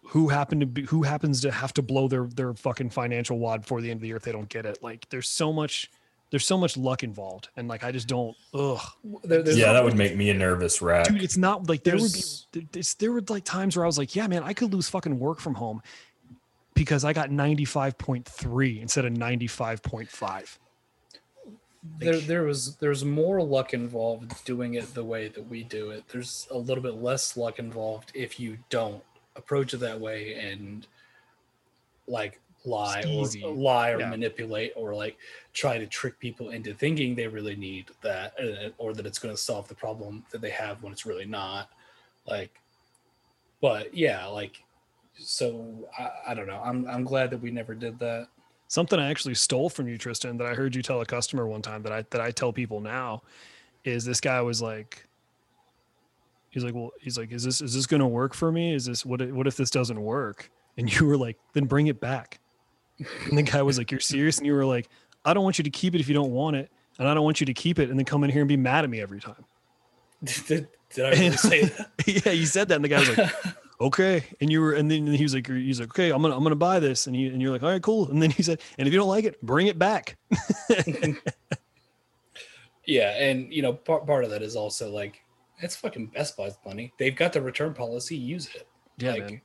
Who 0.08 0.26
happened 0.26 0.62
to 0.62 0.66
be, 0.66 0.82
who 0.86 1.04
happens 1.04 1.40
to 1.42 1.52
have 1.52 1.72
to 1.74 1.82
blow 1.82 2.08
their, 2.08 2.26
their 2.26 2.52
fucking 2.52 2.90
financial 2.90 3.38
wad 3.38 3.60
before 3.60 3.80
the 3.80 3.92
end 3.92 3.98
of 3.98 4.00
the 4.00 4.08
year 4.08 4.16
if 4.16 4.24
they 4.24 4.32
don't 4.32 4.48
get 4.48 4.66
it? 4.66 4.82
Like 4.82 5.08
there's 5.10 5.28
so 5.28 5.52
much, 5.52 5.88
there's 6.30 6.46
so 6.46 6.58
much 6.58 6.76
luck 6.76 7.02
involved. 7.02 7.48
And 7.56 7.68
like, 7.68 7.82
I 7.84 7.90
just 7.92 8.06
don't, 8.06 8.36
ugh. 8.52 8.80
There- 9.24 9.48
Yeah, 9.50 9.72
that 9.72 9.82
would 9.82 9.96
make 9.96 10.14
me 10.16 10.28
a 10.30 10.34
nervous 10.34 10.82
wreck. 10.82 11.06
dude 11.08 11.22
it's 11.22 11.36
not 11.36 11.68
like 11.68 11.84
there 11.84 11.96
would 11.96 12.12
be 12.12 12.68
it's, 12.78 12.94
there 12.94 13.12
were 13.12 13.22
like 13.28 13.44
times 13.44 13.76
where 13.76 13.84
i 13.84 13.86
was 13.86 13.96
like 13.98 14.14
yeah 14.14 14.26
man 14.26 14.42
i 14.42 14.52
could 14.52 14.72
lose 14.72 14.88
fucking 14.88 15.18
work 15.18 15.40
from 15.40 15.54
home 15.54 15.80
because 16.74 17.04
i 17.04 17.12
got 17.12 17.30
95.3 17.30 18.80
instead 18.82 19.04
of 19.04 19.12
95.5 19.14 20.58
there 21.98 22.18
there 22.18 22.42
was 22.42 22.76
there's 22.76 23.04
more 23.04 23.40
luck 23.42 23.72
involved 23.72 24.44
doing 24.44 24.74
it 24.74 24.92
the 24.94 25.04
way 25.04 25.28
that 25.28 25.48
we 25.48 25.62
do 25.62 25.90
it 25.90 26.04
there's 26.08 26.46
a 26.50 26.58
little 26.58 26.82
bit 26.82 26.94
less 26.96 27.36
luck 27.36 27.58
involved 27.58 28.10
if 28.14 28.38
you 28.40 28.58
don't 28.68 29.02
approach 29.36 29.72
it 29.72 29.78
that 29.78 29.98
way 30.00 30.34
and 30.34 30.86
like 32.06 32.40
lie 32.68 33.02
or 33.02 33.28
lie 33.54 33.90
or 33.90 34.00
Yeah. 34.00 34.10
manipulate 34.10 34.72
or 34.76 34.94
like 34.94 35.16
try 35.52 35.78
to 35.78 35.86
trick 35.86 36.18
people 36.18 36.50
into 36.50 36.74
thinking 36.74 37.14
they 37.14 37.26
really 37.26 37.56
need 37.56 37.90
that 38.02 38.34
uh, 38.40 38.70
or 38.78 38.92
that 38.94 39.06
it's 39.06 39.18
going 39.18 39.34
to 39.34 39.40
solve 39.40 39.66
the 39.68 39.74
problem 39.74 40.24
that 40.30 40.40
they 40.40 40.50
have 40.50 40.82
when 40.82 40.92
it's 40.92 41.06
really 41.06 41.24
not 41.24 41.70
like 42.26 42.60
but 43.60 43.94
yeah 43.94 44.26
like 44.26 44.62
so 45.20 45.88
I, 45.98 46.10
I 46.28 46.34
don't 46.34 46.46
know. 46.46 46.60
I'm 46.64 46.86
i'm 46.86 47.04
glad 47.04 47.30
that 47.30 47.38
we 47.40 47.50
never 47.50 47.74
did 47.74 47.98
that. 47.98 48.28
Something 48.68 49.00
i 49.00 49.10
actually 49.10 49.34
stole 49.34 49.68
from 49.68 49.88
you 49.88 49.98
tristan 49.98 50.36
that 50.36 50.46
i 50.46 50.54
heard 50.54 50.76
you 50.76 50.82
tell 50.82 51.00
a 51.00 51.06
customer 51.06 51.46
one 51.46 51.62
time 51.62 51.82
that 51.82 51.92
i 51.92 52.04
that 52.10 52.20
i 52.20 52.30
tell 52.30 52.52
people 52.52 52.80
now 52.80 53.22
is 53.84 54.04
this 54.04 54.20
guy 54.20 54.40
was 54.42 54.60
like 54.60 55.08
he's 56.50 56.64
like 56.64 56.74
well 56.74 56.90
he's 57.00 57.18
like 57.18 57.32
is 57.32 57.44
this 57.44 57.60
is 57.60 57.74
this 57.74 57.86
going 57.86 58.00
to 58.00 58.06
work 58.06 58.34
for 58.34 58.50
me? 58.52 58.74
Is 58.74 58.84
this 58.86 59.04
what 59.04 59.20
what 59.32 59.46
if 59.46 59.56
this 59.56 59.70
doesn't 59.70 60.00
work? 60.00 60.50
And 60.76 60.92
you 60.92 61.06
were 61.06 61.16
like 61.16 61.36
then 61.54 61.64
bring 61.64 61.88
it 61.88 62.00
back 62.00 62.40
and 63.28 63.38
the 63.38 63.42
guy 63.42 63.62
was 63.62 63.78
like 63.78 63.90
you're 63.90 64.00
serious 64.00 64.38
and 64.38 64.46
you 64.46 64.52
were 64.52 64.66
like 64.66 64.88
i 65.24 65.34
don't 65.34 65.44
want 65.44 65.58
you 65.58 65.64
to 65.64 65.70
keep 65.70 65.94
it 65.94 66.00
if 66.00 66.08
you 66.08 66.14
don't 66.14 66.30
want 66.30 66.56
it 66.56 66.70
and 66.98 67.08
i 67.08 67.14
don't 67.14 67.24
want 67.24 67.40
you 67.40 67.46
to 67.46 67.54
keep 67.54 67.78
it 67.78 67.90
and 67.90 67.98
then 67.98 68.04
come 68.04 68.24
in 68.24 68.30
here 68.30 68.42
and 68.42 68.48
be 68.48 68.56
mad 68.56 68.84
at 68.84 68.90
me 68.90 69.00
every 69.00 69.20
time 69.20 69.44
did, 70.24 70.68
did 70.94 71.04
i 71.04 71.10
really 71.10 71.36
say 71.36 71.64
that 71.64 71.90
yeah, 72.26 72.32
you 72.32 72.46
said 72.46 72.68
that, 72.68 72.76
and 72.76 72.84
the 72.84 72.88
guy 72.88 73.00
was 73.00 73.16
like, 73.16 73.32
"Okay," 73.80 74.24
and 74.40 74.50
you 74.50 74.60
were, 74.60 74.72
and 74.72 74.90
then 74.90 75.06
he 75.06 75.22
was 75.22 75.34
like, 75.34 75.46
"He's 75.46 75.78
like, 75.78 75.90
okay, 75.90 76.10
I'm 76.10 76.22
gonna, 76.22 76.34
I'm 76.34 76.42
gonna 76.42 76.56
buy 76.56 76.80
this," 76.80 77.06
and 77.06 77.14
you, 77.14 77.30
and 77.30 77.40
you're 77.42 77.52
like, 77.52 77.62
"All 77.62 77.68
right, 77.68 77.82
cool," 77.82 78.10
and 78.10 78.20
then 78.20 78.30
he 78.30 78.42
said, 78.42 78.60
"And 78.78 78.88
if 78.88 78.94
you 78.94 78.98
don't 78.98 79.08
like 79.08 79.24
it, 79.24 79.40
bring 79.42 79.66
it 79.66 79.78
back." 79.78 80.16
Yeah, 82.88 83.10
and 83.22 83.52
you 83.52 83.60
know, 83.60 83.74
part 83.74 84.06
part 84.06 84.24
of 84.24 84.30
that 84.30 84.40
is 84.40 84.56
also 84.56 84.90
like 84.90 85.20
it's 85.58 85.76
fucking 85.76 86.06
Best 86.06 86.38
Buy's 86.38 86.56
money. 86.64 86.94
They've 86.98 87.14
got 87.14 87.34
the 87.34 87.42
return 87.42 87.74
policy. 87.74 88.16
Use 88.16 88.48
it. 88.54 88.66
Yeah, 88.96 89.12
like 89.12 89.30
man. 89.30 89.40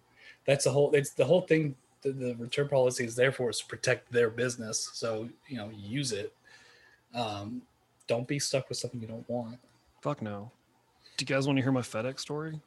that's 0.47 0.63
the 0.63 0.71
whole. 0.71 0.91
It's 0.93 1.11
the 1.11 1.25
whole 1.25 1.41
thing. 1.41 1.75
The, 2.03 2.11
the 2.11 2.35
return 2.35 2.67
policy 2.67 3.05
is 3.05 3.15
there 3.15 3.31
for 3.31 3.49
is 3.49 3.59
to 3.59 3.65
protect 3.65 4.11
their 4.11 4.29
business. 4.29 4.89
So 4.93 5.29
you 5.47 5.57
know, 5.57 5.71
use 5.73 6.11
it. 6.11 6.33
Um, 7.13 7.61
don't 8.07 8.27
be 8.27 8.39
stuck 8.39 8.69
with 8.69 8.77
something 8.77 9.01
you 9.01 9.07
don't 9.07 9.27
want. 9.29 9.57
Fuck 10.01 10.21
no. 10.21 10.51
Do 11.17 11.23
you 11.23 11.27
guys 11.27 11.47
want 11.47 11.57
to 11.57 11.63
hear 11.63 11.71
my 11.71 11.81
FedEx 11.81 12.19
story? 12.19 12.59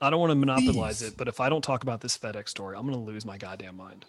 I 0.00 0.10
don't 0.10 0.20
want 0.20 0.30
to 0.30 0.36
monopolize 0.36 0.98
Please. 0.98 1.08
it, 1.08 1.16
but 1.16 1.28
if 1.28 1.40
I 1.40 1.48
don't 1.48 1.62
talk 1.62 1.82
about 1.82 2.00
this 2.00 2.16
FedEx 2.18 2.48
story, 2.48 2.76
I'm 2.76 2.84
gonna 2.86 2.98
lose 3.02 3.24
my 3.24 3.38
goddamn 3.38 3.76
mind. 3.76 4.04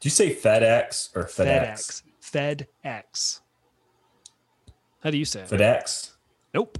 Do 0.00 0.06
you 0.06 0.10
say 0.10 0.34
FedEx 0.34 1.14
or 1.16 1.24
FedEx? 1.24 2.02
FedEx. 2.20 2.66
FedEx. 2.84 3.40
How 5.02 5.10
do 5.10 5.18
you 5.18 5.24
say 5.24 5.40
it? 5.40 5.48
FedEx. 5.48 6.12
Nope. 6.52 6.78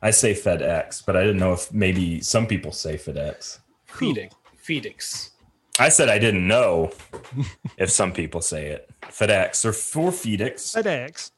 I 0.00 0.10
say 0.10 0.34
FedEx, 0.34 1.04
but 1.04 1.16
I 1.16 1.20
didn't 1.20 1.38
know 1.38 1.52
if 1.52 1.72
maybe 1.72 2.20
some 2.20 2.46
people 2.46 2.72
say 2.72 2.96
FedEx. 2.96 3.58
Feedix. 3.88 4.32
Feedix. 4.62 5.30
I 5.78 5.88
said 5.88 6.08
I 6.08 6.18
didn't 6.18 6.46
know 6.46 6.92
if 7.76 7.90
some 7.90 8.12
people 8.12 8.40
say 8.40 8.68
it. 8.68 8.90
FedEx 9.02 9.64
or 9.64 9.72
for 9.72 10.10
FedEx. 10.10 10.74
FedEx. 10.76 11.30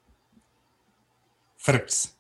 FedEx. 1.62 2.12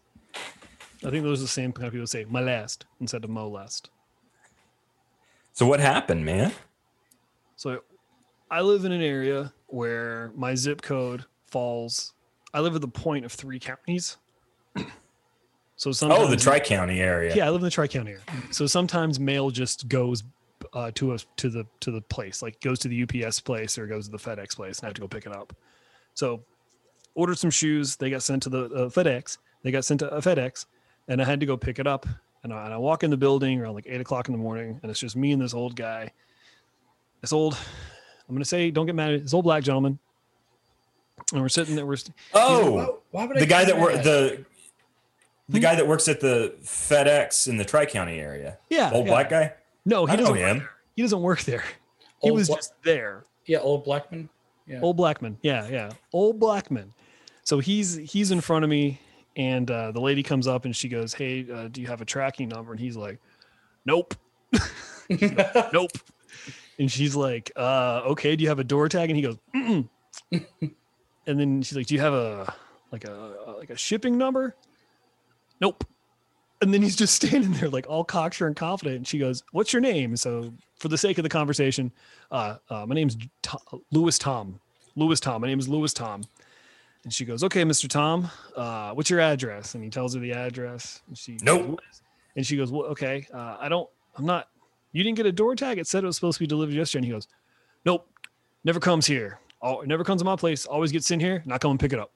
I 1.04 1.10
think 1.10 1.24
those 1.24 1.40
are 1.40 1.44
the 1.44 1.48
same 1.48 1.72
kind 1.72 1.86
of 1.86 1.92
people 1.92 2.06
say 2.06 2.24
molest 2.28 2.86
instead 3.00 3.22
of 3.24 3.30
molest. 3.30 3.90
So 5.52 5.66
what 5.66 5.78
happened, 5.80 6.24
man? 6.24 6.52
So 7.56 7.82
I 8.50 8.60
live 8.62 8.84
in 8.84 8.92
an 8.92 9.02
area 9.02 9.52
where 9.68 10.32
my 10.34 10.54
zip 10.54 10.82
code 10.82 11.24
falls. 11.46 12.12
I 12.54 12.60
live 12.60 12.74
at 12.74 12.80
the 12.80 12.88
point 12.88 13.24
of 13.24 13.32
three 13.32 13.58
counties. 13.58 14.16
so 15.76 15.92
sometimes 15.92 16.24
Oh, 16.24 16.28
the 16.30 16.36
Tri 16.36 16.60
County 16.60 17.00
area. 17.00 17.34
yeah, 17.36 17.46
I 17.46 17.50
live 17.50 17.60
in 17.60 17.64
the 17.66 17.70
Tri 17.70 17.86
County 17.88 18.12
area. 18.12 18.22
So 18.50 18.66
sometimes 18.66 19.20
mail 19.20 19.50
just 19.50 19.88
goes 19.88 20.22
uh, 20.72 20.90
to 20.94 21.12
us 21.12 21.26
to 21.36 21.48
the 21.50 21.66
to 21.80 21.90
the 21.90 22.00
place, 22.00 22.42
like 22.42 22.60
goes 22.60 22.78
to 22.80 22.88
the 22.88 23.02
UPS 23.02 23.40
place 23.40 23.76
or 23.78 23.86
goes 23.86 24.06
to 24.06 24.12
the 24.12 24.18
FedEx 24.18 24.56
place, 24.56 24.78
and 24.78 24.86
I 24.86 24.88
have 24.88 24.94
to 24.94 25.00
go 25.00 25.08
pick 25.08 25.26
it 25.26 25.32
up. 25.34 25.52
So 26.14 26.42
ordered 27.14 27.38
some 27.38 27.50
shoes. 27.50 27.96
They 27.96 28.10
got 28.10 28.22
sent 28.22 28.42
to 28.44 28.48
the 28.50 28.64
uh, 28.66 28.88
FedEx. 28.88 29.38
They 29.62 29.70
got 29.70 29.84
sent 29.84 30.00
to 30.00 30.08
a 30.14 30.20
FedEx, 30.20 30.66
and 31.08 31.20
I 31.20 31.24
had 31.24 31.40
to 31.40 31.46
go 31.46 31.56
pick 31.56 31.78
it 31.78 31.86
up. 31.86 32.06
And 32.42 32.52
I, 32.52 32.64
and 32.66 32.74
I 32.74 32.76
walk 32.76 33.02
in 33.02 33.10
the 33.10 33.16
building 33.16 33.60
around 33.60 33.74
like 33.74 33.86
eight 33.88 34.00
o'clock 34.00 34.28
in 34.28 34.32
the 34.32 34.38
morning, 34.38 34.78
and 34.82 34.90
it's 34.90 35.00
just 35.00 35.16
me 35.16 35.32
and 35.32 35.42
this 35.42 35.52
old 35.54 35.74
guy. 35.74 36.12
This 37.20 37.32
old, 37.32 37.54
I'm 38.28 38.34
gonna 38.34 38.44
say, 38.44 38.70
don't 38.70 38.86
get 38.86 38.94
mad 38.94 39.12
at 39.14 39.22
this 39.22 39.34
old 39.34 39.44
black 39.44 39.62
gentleman. 39.64 39.98
And 41.32 41.40
we're 41.42 41.48
sitting 41.48 41.74
there. 41.74 41.86
We're 41.86 41.96
st- 41.96 42.14
Oh, 42.34 42.70
Why, 42.72 42.86
why 43.10 43.26
would 43.26 43.36
I 43.38 43.40
the 43.40 43.46
guy 43.46 43.64
do 43.64 43.72
that 43.72 43.80
worked 43.80 44.04
the 44.04 44.44
the 45.48 45.58
Hmm? 45.58 45.62
guy 45.62 45.74
that 45.76 45.86
works 45.88 46.06
at 46.08 46.20
the 46.20 46.54
FedEx 46.62 47.48
in 47.48 47.56
the 47.56 47.64
Tri 47.64 47.86
County 47.86 48.18
area. 48.20 48.58
yeah, 48.68 48.90
Old 48.92 49.06
yeah. 49.06 49.12
black 49.12 49.30
guy. 49.30 49.52
No, 49.86 50.04
he 50.04 50.12
I 50.12 50.16
doesn't. 50.16 50.32
Work 50.34 50.40
him. 50.42 50.58
there. 50.58 50.70
He 50.96 51.02
doesn't 51.02 51.22
work 51.22 51.42
there. 51.42 51.64
He 52.22 52.28
Old 52.30 52.38
was 52.38 52.48
Bla- 52.48 52.56
just 52.56 52.74
there. 52.82 53.24
yeah, 53.46 53.58
old 53.58 53.84
Blackman. 53.84 54.28
Yeah. 54.66 54.80
Old 54.82 54.96
Blackman. 54.96 55.38
Yeah, 55.42 55.68
yeah. 55.68 55.90
Old 56.12 56.38
Blackman. 56.40 56.92
So 57.44 57.60
he's 57.60 57.94
he's 57.94 58.30
in 58.32 58.40
front 58.40 58.64
of 58.64 58.70
me, 58.70 59.00
and 59.36 59.70
uh, 59.70 59.92
the 59.92 60.00
lady 60.00 60.22
comes 60.24 60.48
up 60.48 60.64
and 60.64 60.74
she 60.74 60.88
goes, 60.88 61.14
"Hey, 61.14 61.46
uh, 61.50 61.68
do 61.68 61.80
you 61.80 61.86
have 61.86 62.00
a 62.00 62.04
tracking 62.04 62.48
number?" 62.48 62.72
And 62.72 62.80
he's 62.80 62.96
like, 62.96 63.20
"Nope, 63.84 64.14
nope." 65.72 65.92
And 66.78 66.90
she's 66.90 67.14
like, 67.14 67.52
uh, 67.56 68.02
"Okay, 68.06 68.34
do 68.36 68.42
you 68.42 68.48
have 68.48 68.58
a 68.58 68.64
door 68.64 68.88
tag?" 68.88 69.08
And 69.10 69.16
he 69.16 69.22
goes, 69.22 69.36
Mm-mm. 69.54 69.88
and 71.26 71.40
then 71.40 71.62
she's 71.62 71.76
like, 71.76 71.86
"Do 71.86 71.94
you 71.94 72.00
have 72.00 72.12
a 72.14 72.52
like 72.90 73.04
a 73.04 73.54
like 73.58 73.70
a 73.70 73.76
shipping 73.76 74.18
number?" 74.18 74.56
Nope. 75.60 75.84
And 76.62 76.72
then 76.72 76.82
he's 76.82 76.96
just 76.96 77.14
standing 77.26 77.52
there 77.52 77.68
like 77.68 77.86
all 77.88 78.04
cocksure 78.04 78.46
and 78.46 78.56
confident. 78.56 78.96
And 78.96 79.06
she 79.06 79.18
goes, 79.18 79.42
"What's 79.52 79.72
your 79.72 79.80
name?" 79.80 80.16
So 80.16 80.52
for 80.78 80.88
the 80.88 80.98
sake 80.98 81.18
of 81.18 81.22
the 81.22 81.28
conversation, 81.28 81.92
uh, 82.30 82.56
uh, 82.70 82.86
my 82.86 82.94
name's 82.94 83.16
Tom, 83.42 83.60
Lewis 83.90 84.18
Tom. 84.18 84.60
Lewis 84.94 85.20
Tom. 85.20 85.42
My 85.42 85.48
name 85.48 85.58
is 85.58 85.68
Lewis 85.68 85.92
Tom. 85.92 86.22
And 87.04 87.12
she 87.12 87.24
goes, 87.24 87.44
"Okay, 87.44 87.62
Mr. 87.62 87.88
Tom, 87.88 88.30
uh, 88.56 88.92
what's 88.92 89.10
your 89.10 89.20
address?" 89.20 89.74
And 89.74 89.84
he 89.84 89.90
tells 89.90 90.14
her 90.14 90.20
the 90.20 90.32
address. 90.32 91.02
And 91.08 91.16
she 91.16 91.38
Nope. 91.42 91.80
And 92.34 92.46
she 92.46 92.56
goes, 92.56 92.72
"Well, 92.72 92.84
okay, 92.86 93.26
uh, 93.32 93.56
I 93.60 93.68
don't. 93.68 93.88
I'm 94.16 94.24
not. 94.26 94.48
You 94.96 95.02
didn't 95.02 95.18
get 95.18 95.26
a 95.26 95.32
door 95.32 95.54
tag? 95.54 95.76
It 95.76 95.86
said 95.86 96.04
it 96.04 96.06
was 96.06 96.16
supposed 96.16 96.38
to 96.38 96.42
be 96.42 96.46
delivered 96.46 96.74
yesterday. 96.74 97.00
And 97.00 97.04
he 97.04 97.12
goes, 97.12 97.28
Nope, 97.84 98.08
never 98.64 98.80
comes 98.80 99.06
here. 99.06 99.40
Oh, 99.60 99.82
never 99.82 100.02
comes 100.04 100.22
to 100.22 100.24
my 100.24 100.36
place. 100.36 100.64
Always 100.64 100.90
gets 100.90 101.10
in 101.10 101.20
here, 101.20 101.42
and 101.44 101.52
I 101.52 101.58
come 101.58 101.72
and 101.72 101.78
pick 101.78 101.92
it 101.92 101.98
up. 101.98 102.12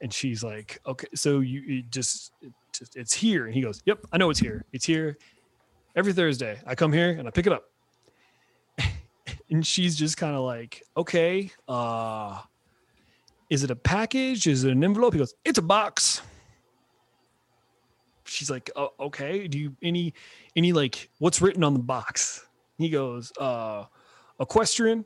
And 0.00 0.12
she's 0.12 0.44
like, 0.44 0.78
Okay, 0.86 1.08
so 1.16 1.40
you 1.40 1.62
it 1.66 1.90
just, 1.90 2.32
just 2.80 2.96
it's 2.96 3.14
here. 3.14 3.46
And 3.46 3.54
he 3.54 3.60
goes, 3.60 3.80
Yep, 3.86 4.06
I 4.12 4.18
know 4.18 4.30
it's 4.30 4.40
here. 4.40 4.64
It's 4.72 4.84
here 4.84 5.16
every 5.94 6.12
Thursday. 6.12 6.60
I 6.66 6.74
come 6.74 6.92
here 6.92 7.10
and 7.10 7.28
I 7.28 7.30
pick 7.30 7.46
it 7.46 7.52
up. 7.52 7.70
and 9.50 9.64
she's 9.64 9.94
just 9.94 10.16
kind 10.16 10.34
of 10.34 10.42
like, 10.42 10.82
Okay, 10.96 11.52
uh, 11.68 12.40
is 13.50 13.62
it 13.62 13.70
a 13.70 13.76
package? 13.76 14.48
Is 14.48 14.64
it 14.64 14.72
an 14.72 14.82
envelope? 14.82 15.12
He 15.12 15.18
goes, 15.20 15.34
It's 15.44 15.58
a 15.58 15.62
box 15.62 16.22
she's 18.30 18.50
like 18.50 18.70
oh, 18.76 18.90
okay 19.00 19.48
do 19.48 19.58
you 19.58 19.76
any 19.82 20.14
any 20.54 20.72
like 20.72 21.10
what's 21.18 21.42
written 21.42 21.64
on 21.64 21.72
the 21.72 21.80
box 21.80 22.46
he 22.78 22.88
goes 22.88 23.32
uh 23.38 23.84
equestrian 24.38 25.04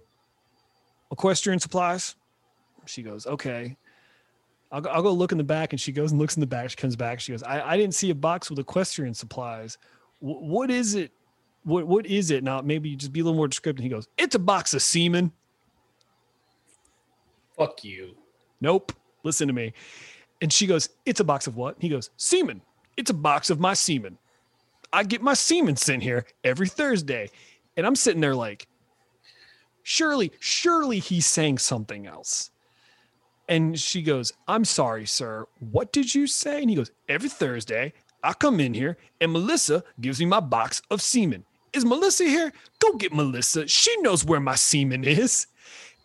equestrian 1.10 1.58
supplies 1.58 2.16
she 2.84 3.02
goes 3.02 3.26
okay 3.26 3.76
I'll 4.74 4.80
go, 4.80 4.90
I'll 4.90 5.02
go 5.02 5.12
look 5.12 5.32
in 5.32 5.38
the 5.38 5.44
back 5.44 5.72
and 5.72 5.80
she 5.80 5.92
goes 5.92 6.10
and 6.10 6.20
looks 6.20 6.36
in 6.36 6.40
the 6.40 6.46
back 6.46 6.70
she 6.70 6.76
comes 6.76 6.96
back 6.96 7.20
she 7.20 7.32
goes 7.32 7.42
i, 7.42 7.60
I 7.72 7.76
didn't 7.76 7.94
see 7.94 8.10
a 8.10 8.14
box 8.14 8.50
with 8.50 8.58
equestrian 8.58 9.14
supplies 9.14 9.78
Wh- 10.18 10.42
what 10.42 10.70
is 10.70 10.94
it 10.94 11.12
what 11.62 11.86
what 11.86 12.06
is 12.06 12.30
it 12.30 12.42
now 12.42 12.60
maybe 12.60 12.88
you 12.88 12.96
just 12.96 13.12
be 13.12 13.20
a 13.20 13.24
little 13.24 13.36
more 13.36 13.48
descriptive 13.48 13.82
he 13.82 13.88
goes 13.88 14.08
it's 14.18 14.34
a 14.34 14.40
box 14.40 14.74
of 14.74 14.82
semen 14.82 15.32
Fuck 17.56 17.84
you. 17.84 18.16
Nope. 18.60 18.92
Listen 19.22 19.48
to 19.48 19.54
me. 19.54 19.72
And 20.42 20.52
she 20.52 20.66
goes, 20.66 20.90
It's 21.06 21.20
a 21.20 21.24
box 21.24 21.46
of 21.46 21.56
what? 21.56 21.76
He 21.78 21.88
goes, 21.88 22.10
Semen. 22.16 22.60
It's 22.96 23.10
a 23.10 23.14
box 23.14 23.50
of 23.50 23.60
my 23.60 23.74
semen. 23.74 24.18
I 24.92 25.02
get 25.02 25.22
my 25.22 25.34
semen 25.34 25.76
sent 25.76 26.02
here 26.02 26.26
every 26.44 26.68
Thursday. 26.68 27.30
And 27.76 27.86
I'm 27.86 27.96
sitting 27.96 28.20
there 28.20 28.34
like, 28.34 28.66
Surely, 29.82 30.32
surely 30.40 30.98
he's 30.98 31.26
saying 31.26 31.58
something 31.58 32.06
else. 32.06 32.50
And 33.48 33.78
she 33.78 34.02
goes, 34.02 34.32
I'm 34.48 34.64
sorry, 34.64 35.06
sir. 35.06 35.46
What 35.60 35.92
did 35.92 36.14
you 36.14 36.26
say? 36.26 36.60
And 36.62 36.70
he 36.70 36.76
goes, 36.76 36.90
Every 37.08 37.28
Thursday, 37.28 37.92
I 38.22 38.32
come 38.32 38.58
in 38.60 38.72
here 38.74 38.96
and 39.20 39.32
Melissa 39.32 39.84
gives 40.00 40.18
me 40.18 40.26
my 40.26 40.40
box 40.40 40.80
of 40.90 41.02
semen. 41.02 41.44
Is 41.72 41.84
Melissa 41.84 42.24
here? 42.24 42.52
Go 42.78 42.94
get 42.94 43.12
Melissa. 43.12 43.68
She 43.68 43.94
knows 44.00 44.24
where 44.24 44.40
my 44.40 44.54
semen 44.54 45.04
is. 45.04 45.46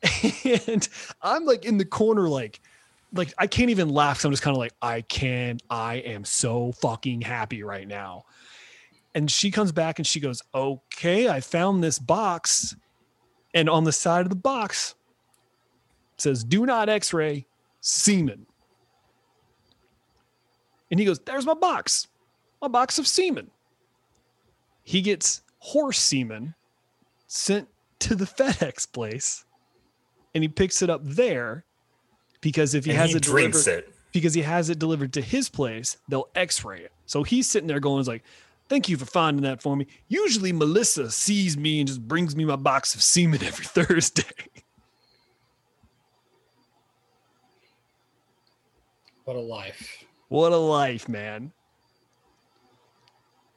And 0.68 0.88
I'm 1.22 1.46
like 1.46 1.66
in 1.66 1.78
the 1.78 1.86
corner, 1.86 2.28
like, 2.30 2.62
like 3.14 3.34
I 3.38 3.48
can't 3.48 3.70
even 3.70 3.90
laugh. 3.90 4.18
'cause 4.18 4.26
I'm 4.26 4.32
just 4.32 4.44
kind 4.44 4.56
of 4.56 4.60
like, 4.60 4.74
I 4.82 5.02
can, 5.02 5.60
I 5.70 5.96
am 5.96 6.24
so 6.26 6.72
fucking 6.74 7.22
happy 7.22 7.64
right 7.64 7.88
now. 7.88 8.24
And 9.16 9.30
she 9.30 9.52
comes 9.52 9.72
back 9.72 10.00
and 10.00 10.08
she 10.08 10.20
goes, 10.20 10.42
Okay, 10.54 11.28
I 11.30 11.42
found 11.42 11.84
this 11.84 12.00
box. 12.00 12.76
And 13.54 13.70
on 13.70 13.84
the 13.84 13.92
side 13.92 14.22
of 14.22 14.30
the 14.30 14.36
box 14.36 14.96
says, 16.22 16.44
Do 16.44 16.66
not 16.66 16.90
x 16.90 17.14
ray 17.14 17.46
semen. 17.82 18.46
And 20.92 21.00
he 21.00 21.06
goes, 21.06 21.20
There's 21.20 21.46
my 21.46 21.54
box, 21.54 22.08
my 22.62 22.68
box 22.68 23.00
of 23.00 23.08
semen. 23.08 23.50
He 24.84 25.02
gets 25.02 25.42
horse 25.60 26.00
semen 26.00 26.56
sent 27.28 27.68
to 28.00 28.16
the 28.16 28.26
FedEx 28.40 28.92
place 28.92 29.46
and 30.34 30.44
he 30.44 30.48
picks 30.48 30.82
it 30.82 30.90
up 30.90 31.02
there 31.04 31.64
because 32.42 32.74
if 32.74 32.86
he 32.86 32.92
and 32.92 33.00
has 33.00 33.12
he 33.12 33.18
it 33.18 33.24
delivered, 33.24 33.68
it. 33.68 33.94
because 34.12 34.34
he 34.34 34.42
has 34.42 34.70
it 34.70 34.80
delivered 34.80 35.14
to 35.14 35.22
his 35.22 35.50
place, 35.50 35.98
they'll 36.08 36.30
x-ray 36.36 36.82
it. 36.82 36.92
So 37.06 37.24
he's 37.24 37.50
sitting 37.50 37.68
there 37.68 37.80
going, 37.80 38.06
like, 38.06 38.24
thank 38.70 38.88
you 38.88 38.98
for 38.98 39.06
finding 39.06 39.44
that 39.44 39.62
for 39.62 39.76
me. 39.76 39.88
Usually 40.08 40.54
Melissa 40.54 41.12
sees 41.12 41.58
me 41.58 41.80
and 41.80 41.88
just 41.88 42.08
brings 42.08 42.36
me 42.36 42.46
my 42.46 42.56
box 42.56 42.96
of 42.96 43.02
semen 43.02 43.44
every 43.44 43.66
Thursday. 43.66 44.24
What 49.30 49.36
a 49.36 49.42
life. 49.42 50.06
what 50.30 50.52
a 50.54 50.58
life, 50.58 51.08
man. 51.08 51.52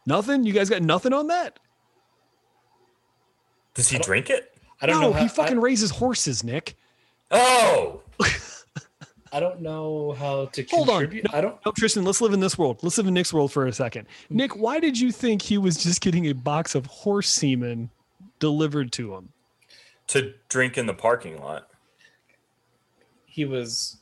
Nothing? 0.05 0.45
You 0.45 0.53
guys 0.53 0.69
got 0.69 0.83
nothing 0.83 1.15
on 1.15 1.29
that? 1.29 1.59
Does 3.73 3.89
he 3.89 3.99
drink 3.99 4.29
it? 4.29 4.55
I 4.83 4.87
don't 4.87 5.01
no, 5.01 5.07
know. 5.09 5.13
How, 5.15 5.23
he 5.23 5.29
fucking 5.29 5.57
I, 5.57 5.63
raises 5.63 5.91
horses, 5.91 6.45
Nick. 6.45 6.77
Oh, 7.31 8.03
I 9.33 9.41
don't 9.41 9.63
know 9.63 10.13
how 10.13 10.45
to 10.53 10.63
Hold 10.73 10.91
on. 10.91 11.01
contribute. 11.01 11.33
I 11.33 11.41
don't. 11.41 11.57
No, 11.65 11.73
Tristan, 11.73 12.05
let's 12.05 12.21
live 12.21 12.35
in 12.35 12.41
this 12.41 12.59
world. 12.59 12.81
Let's 12.83 12.99
live 12.99 13.07
in 13.07 13.15
Nick's 13.15 13.33
world 13.33 13.51
for 13.51 13.67
a 13.67 13.73
second. 13.73 14.07
Hmm. 14.29 14.37
Nick, 14.37 14.55
why 14.55 14.79
did 14.79 15.01
you 15.01 15.11
think 15.11 15.41
he 15.41 15.57
was 15.57 15.83
just 15.83 16.03
getting 16.03 16.27
a 16.27 16.35
box 16.35 16.75
of 16.75 16.85
horse 16.85 17.31
semen 17.31 17.89
delivered 18.41 18.93
to 18.93 19.15
him? 19.15 19.31
to 20.09 20.35
drink 20.51 20.77
in 20.77 20.85
the 20.85 20.93
parking 20.93 21.41
lot. 21.41 21.69
He 23.25 23.47
was. 23.47 23.97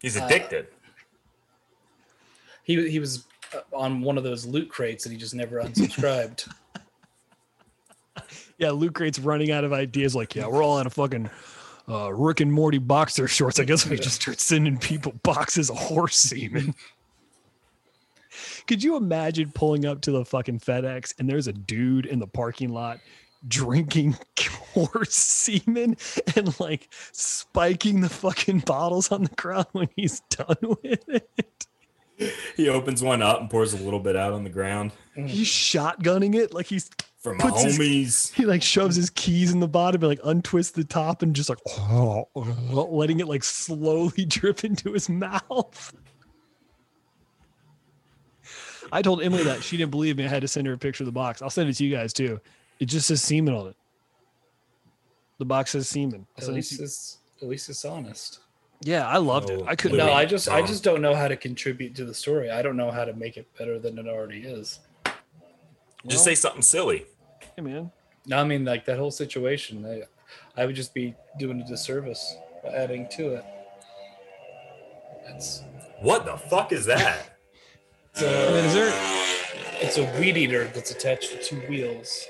He's 0.00 0.16
Uh, 0.16 0.24
addicted. 0.24 0.66
He 2.64 2.88
he 2.90 2.98
was 2.98 3.24
uh, 3.54 3.60
on 3.76 4.00
one 4.02 4.18
of 4.18 4.24
those 4.24 4.44
loot 4.44 4.68
crates 4.68 5.06
and 5.06 5.12
he 5.12 5.18
just 5.18 5.34
never 5.34 5.62
unsubscribed. 5.62 6.48
Yeah, 8.58 8.70
loot 8.70 8.94
crates 8.94 9.18
running 9.18 9.50
out 9.50 9.64
of 9.64 9.74
ideas. 9.74 10.14
Like, 10.16 10.34
yeah, 10.34 10.46
we're 10.46 10.62
all 10.62 10.78
out 10.78 10.86
of 10.86 10.94
fucking 10.94 11.28
uh, 11.90 12.10
Rick 12.14 12.40
and 12.40 12.50
Morty 12.50 12.78
boxer 12.78 13.28
shorts. 13.36 13.60
I 13.60 13.64
guess 13.64 13.86
we 13.86 13.96
just 13.98 14.22
start 14.22 14.40
sending 14.40 14.78
people 14.78 15.12
boxes 15.22 15.68
of 15.68 15.76
horse 15.76 16.16
semen. 16.16 16.74
Could 18.66 18.82
you 18.82 18.96
imagine 18.96 19.52
pulling 19.52 19.84
up 19.84 20.00
to 20.02 20.10
the 20.10 20.24
fucking 20.24 20.60
FedEx 20.60 21.12
and 21.18 21.28
there's 21.28 21.48
a 21.48 21.52
dude 21.52 22.06
in 22.06 22.18
the 22.18 22.26
parking 22.26 22.70
lot 22.70 22.98
drinking 23.46 24.16
horse 24.74 25.14
semen 25.14 25.96
and 26.36 26.58
like 26.60 26.88
spiking 27.12 28.00
the 28.00 28.08
fucking 28.08 28.60
bottles 28.60 29.10
on 29.10 29.24
the 29.24 29.34
ground 29.36 29.66
when 29.72 29.88
he's 29.96 30.20
done 30.30 30.56
with 30.82 31.08
it? 31.08 31.66
He 32.56 32.68
opens 32.68 33.02
one 33.02 33.20
up 33.22 33.40
and 33.40 33.50
pours 33.50 33.74
a 33.74 33.76
little 33.76 34.00
bit 34.00 34.16
out 34.16 34.32
on 34.32 34.42
the 34.44 34.48
ground 34.50 34.92
He's 35.14 35.48
shotgunning 35.48 36.34
it 36.34 36.54
like 36.54 36.66
he's 36.66 36.88
for 37.18 37.34
my 37.34 37.40
Puts 37.50 37.62
his- 37.62 37.78
homies. 37.78 38.32
he 38.34 38.44
like 38.46 38.62
shoves 38.62 38.96
his 38.96 39.10
keys 39.10 39.50
in 39.52 39.60
the 39.60 39.68
bottom 39.68 40.02
and 40.02 40.08
like 40.08 40.20
untwists 40.22 40.72
the 40.72 40.84
top 40.84 41.22
and 41.22 41.34
just 41.36 41.48
like 41.50 41.58
letting 42.34 43.20
it 43.20 43.28
like 43.28 43.44
slowly 43.44 44.24
drip 44.28 44.64
into 44.64 44.92
his 44.92 45.08
mouth. 45.10 45.94
I 48.92 49.02
told 49.02 49.20
Emily 49.22 49.42
that 49.44 49.62
she 49.62 49.76
didn't 49.76 49.90
believe 49.90 50.16
me. 50.16 50.24
I 50.24 50.28
had 50.28 50.42
to 50.42 50.48
send 50.48 50.66
her 50.68 50.72
a 50.72 50.78
picture 50.78 51.02
of 51.02 51.06
the 51.06 51.12
box. 51.12 51.42
I'll 51.42 51.50
send 51.50 51.68
it 51.68 51.74
to 51.74 51.84
you 51.84 51.94
guys 51.94 52.12
too. 52.12 52.40
It 52.78 52.86
just 52.86 53.06
says 53.08 53.22
semen 53.22 53.54
on 53.54 53.68
it. 53.68 53.76
The 55.38 55.44
box 55.44 55.70
says 55.72 55.88
semen. 55.88 56.26
I'll 56.36 56.38
At 56.38 56.44
send 56.44 56.54
least 56.56 56.80
it's 56.80 57.18
at 57.42 57.48
least 57.48 57.68
it's 57.68 57.84
honest. 57.84 58.40
Yeah, 58.82 59.06
I 59.06 59.16
loved 59.16 59.50
it. 59.50 59.62
I 59.66 59.74
couldn't. 59.74 59.96
No, 59.98 60.12
I 60.12 60.24
just 60.26 60.48
I 60.48 60.60
just 60.62 60.82
don't 60.84 61.00
know 61.00 61.14
how 61.14 61.28
to 61.28 61.36
contribute 61.36 61.94
to 61.96 62.04
the 62.04 62.14
story. 62.14 62.50
I 62.50 62.62
don't 62.62 62.76
know 62.76 62.90
how 62.90 63.04
to 63.04 63.12
make 63.14 63.36
it 63.36 63.46
better 63.58 63.78
than 63.78 63.98
it 63.98 64.06
already 64.06 64.40
is. 64.40 64.80
Just 66.06 66.24
say 66.24 66.34
something 66.34 66.62
silly. 66.62 67.06
hey 67.56 67.62
man. 67.62 67.90
No, 68.26 68.38
I 68.38 68.44
mean 68.44 68.64
like 68.64 68.84
that 68.86 68.98
whole 68.98 69.10
situation. 69.10 69.84
I, 69.86 70.02
I 70.60 70.66
would 70.66 70.74
just 70.76 70.92
be 70.94 71.14
doing 71.38 71.60
a 71.60 71.64
disservice 71.66 72.36
by 72.62 72.70
adding 72.70 73.08
to 73.12 73.34
it. 73.36 73.44
It's 75.28 75.62
What 76.00 76.24
the 76.26 76.36
fuck 76.36 76.72
is 76.72 76.84
that? 76.86 77.38
it's 78.12 78.22
I 78.22 78.26
a, 78.26 78.50
mean, 78.52 78.64
is 78.64 78.74
there 78.74 78.92
it's 79.82 79.98
a 79.98 80.20
weed 80.20 80.36
eater 80.36 80.64
that's 80.74 80.90
attached 80.90 81.30
to 81.32 81.42
two 81.42 81.60
wheels. 81.68 82.26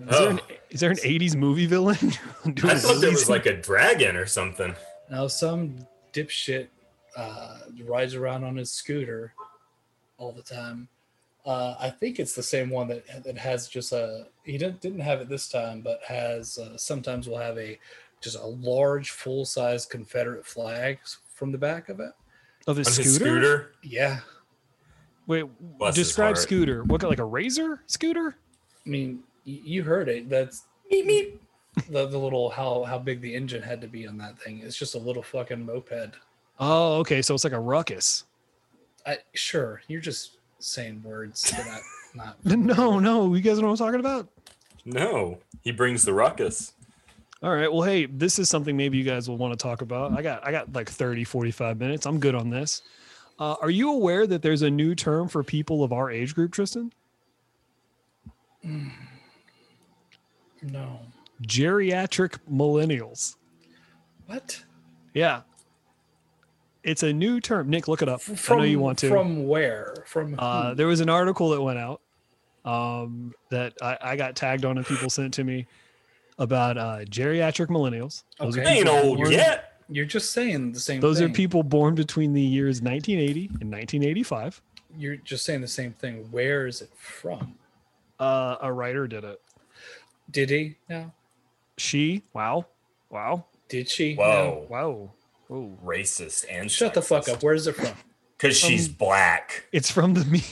Is 0.00 0.18
there, 0.18 0.30
an, 0.30 0.40
is 0.70 0.80
there 0.80 0.90
an 0.90 0.96
'80s 0.98 1.36
movie 1.36 1.66
villain? 1.66 1.96
I 2.64 2.74
thought 2.76 3.00
there 3.00 3.10
was 3.10 3.28
like 3.28 3.46
a 3.46 3.56
dragon 3.60 4.16
or 4.16 4.26
something. 4.26 4.74
Now 5.10 5.26
some 5.26 5.76
dipshit 6.12 6.68
uh, 7.16 7.58
rides 7.84 8.14
around 8.14 8.44
on 8.44 8.56
his 8.56 8.70
scooter 8.72 9.32
all 10.18 10.32
the 10.32 10.42
time. 10.42 10.88
Uh, 11.44 11.76
I 11.78 11.90
think 11.90 12.18
it's 12.18 12.34
the 12.34 12.42
same 12.42 12.70
one 12.70 12.88
that 12.88 13.24
that 13.24 13.38
has 13.38 13.68
just 13.68 13.92
a. 13.92 14.26
He 14.44 14.58
didn't 14.58 14.80
didn't 14.80 15.00
have 15.00 15.20
it 15.20 15.28
this 15.28 15.48
time, 15.48 15.80
but 15.80 16.00
has 16.06 16.58
uh, 16.58 16.76
sometimes 16.76 17.28
will 17.28 17.38
have 17.38 17.56
a 17.58 17.78
just 18.20 18.36
a 18.36 18.44
large 18.46 19.10
full 19.10 19.44
size 19.44 19.86
Confederate 19.86 20.44
flag 20.44 20.98
from 21.34 21.52
the 21.52 21.58
back 21.58 21.88
of 21.88 22.00
it. 22.00 22.10
of 22.66 22.76
his 22.76 22.88
On 22.88 22.92
scooter? 22.94 23.08
his 23.08 23.16
scooter. 23.16 23.72
Yeah, 23.82 24.20
Wait, 25.28 25.44
Bless 25.78 25.94
describe 25.94 26.36
scooter. 26.36 26.82
What 26.84 27.02
like 27.02 27.18
a 27.18 27.24
razor 27.24 27.82
scooter? 27.86 28.36
I 28.84 28.88
mean 28.88 29.18
y- 29.18 29.22
you 29.46 29.82
heard 29.82 30.08
it. 30.08 30.28
That's 30.28 30.64
meep 30.92 31.06
meep. 31.06 31.38
The 31.88 32.06
the 32.06 32.18
little 32.18 32.50
how 32.50 32.84
how 32.84 32.98
big 32.98 33.20
the 33.20 33.34
engine 33.34 33.62
had 33.62 33.80
to 33.80 33.86
be 33.86 34.06
on 34.06 34.18
that 34.18 34.38
thing. 34.38 34.60
It's 34.62 34.76
just 34.76 34.94
a 34.94 34.98
little 34.98 35.22
fucking 35.22 35.64
moped. 35.64 36.16
Oh, 36.58 36.98
okay. 36.98 37.22
So 37.22 37.34
it's 37.34 37.44
like 37.44 37.52
a 37.52 37.60
ruckus. 37.60 38.24
I 39.06 39.18
sure 39.34 39.82
you're 39.88 40.00
just 40.00 40.38
saying 40.58 41.02
words 41.02 41.42
that 41.42 41.80
not 42.14 42.44
No, 42.44 42.98
no. 42.98 43.34
You 43.34 43.40
guys 43.40 43.58
know 43.58 43.66
what 43.68 43.80
I'm 43.80 43.86
talking 43.86 44.00
about? 44.00 44.28
No, 44.84 45.38
he 45.62 45.70
brings 45.70 46.04
the 46.04 46.14
ruckus. 46.14 46.72
All 47.42 47.54
right. 47.54 47.70
Well, 47.70 47.82
hey, 47.82 48.06
this 48.06 48.38
is 48.38 48.48
something 48.48 48.76
maybe 48.76 48.96
you 48.96 49.04
guys 49.04 49.28
will 49.28 49.36
want 49.36 49.52
to 49.52 49.62
talk 49.62 49.82
about. 49.82 50.16
I 50.16 50.22
got 50.22 50.46
I 50.46 50.50
got 50.50 50.72
like 50.72 50.88
30, 50.88 51.24
45 51.24 51.78
minutes. 51.78 52.06
I'm 52.06 52.18
good 52.18 52.34
on 52.34 52.50
this. 52.50 52.82
Uh, 53.38 53.56
are 53.60 53.70
you 53.70 53.92
aware 53.92 54.26
that 54.26 54.40
there's 54.40 54.62
a 54.62 54.70
new 54.70 54.94
term 54.94 55.28
for 55.28 55.44
people 55.44 55.84
of 55.84 55.92
our 55.92 56.10
age 56.10 56.34
group, 56.34 56.52
Tristan? 56.52 56.90
No. 60.70 61.00
Geriatric 61.42 62.38
millennials. 62.50 63.36
What? 64.26 64.62
Yeah. 65.14 65.42
It's 66.82 67.02
a 67.02 67.12
new 67.12 67.40
term. 67.40 67.68
Nick, 67.68 67.88
look 67.88 68.02
it 68.02 68.08
up. 68.08 68.20
From, 68.20 68.56
I 68.56 68.60
know 68.60 68.64
you 68.64 68.78
want 68.78 68.98
to. 69.00 69.08
From 69.08 69.46
where? 69.46 69.94
From 70.06 70.36
Uh, 70.38 70.74
there 70.74 70.86
was 70.86 71.00
an 71.00 71.08
article 71.08 71.50
that 71.50 71.60
went 71.60 71.78
out 71.78 72.00
um, 72.64 73.32
that 73.50 73.74
I, 73.82 73.98
I 74.00 74.16
got 74.16 74.36
tagged 74.36 74.64
on 74.64 74.76
and 74.76 74.86
people 74.86 75.10
sent 75.10 75.34
to 75.34 75.44
me 75.44 75.66
about 76.38 76.76
uh, 76.76 76.98
geriatric 77.04 77.68
millennials. 77.68 78.24
Those, 78.38 78.58
Okay. 78.58 78.78
Ain't 78.78 78.88
old 78.88 79.18
born, 79.18 79.30
yet. 79.30 79.72
You're 79.88 80.04
just 80.04 80.32
saying 80.32 80.72
the 80.72 80.80
same 80.80 81.00
those 81.00 81.20
are 81.20 81.28
people 81.28 81.62
born 81.62 81.94
between 81.94 82.32
the 82.32 82.42
years 82.42 82.82
1980 82.82 83.46
and 83.60 83.70
1985. 83.70 84.60
You're 84.98 85.16
just 85.16 85.44
saying 85.44 85.60
the 85.60 85.68
same 85.68 85.92
thing. 85.92 86.26
Where 86.30 86.66
is 86.66 86.82
it 86.82 86.90
from? 86.96 87.54
Uh, 88.18 88.56
a 88.60 88.72
writer 88.72 89.06
did 89.06 89.24
it. 89.24 89.40
Did 90.30 90.50
he? 90.50 90.76
No. 90.88 91.12
She, 91.78 92.22
wow, 92.32 92.66
wow, 93.10 93.44
Did 93.68 93.88
she? 93.88 94.14
No. 94.14 94.22
Whoa. 94.22 94.66
wow. 94.68 95.10
Whoa. 95.48 95.78
Racist 95.84 96.44
and 96.50 96.70
Shut 96.70 96.94
the 96.94 97.02
fuck 97.02 97.28
up. 97.28 97.42
Where 97.42 97.54
is 97.54 97.66
it 97.66 97.76
from? 97.76 97.94
Because 98.36 98.56
she's 98.56 98.88
black. 98.88 99.64
It's 99.72 99.90
from 99.90 100.14
the 100.14 100.24
me. 100.24 100.42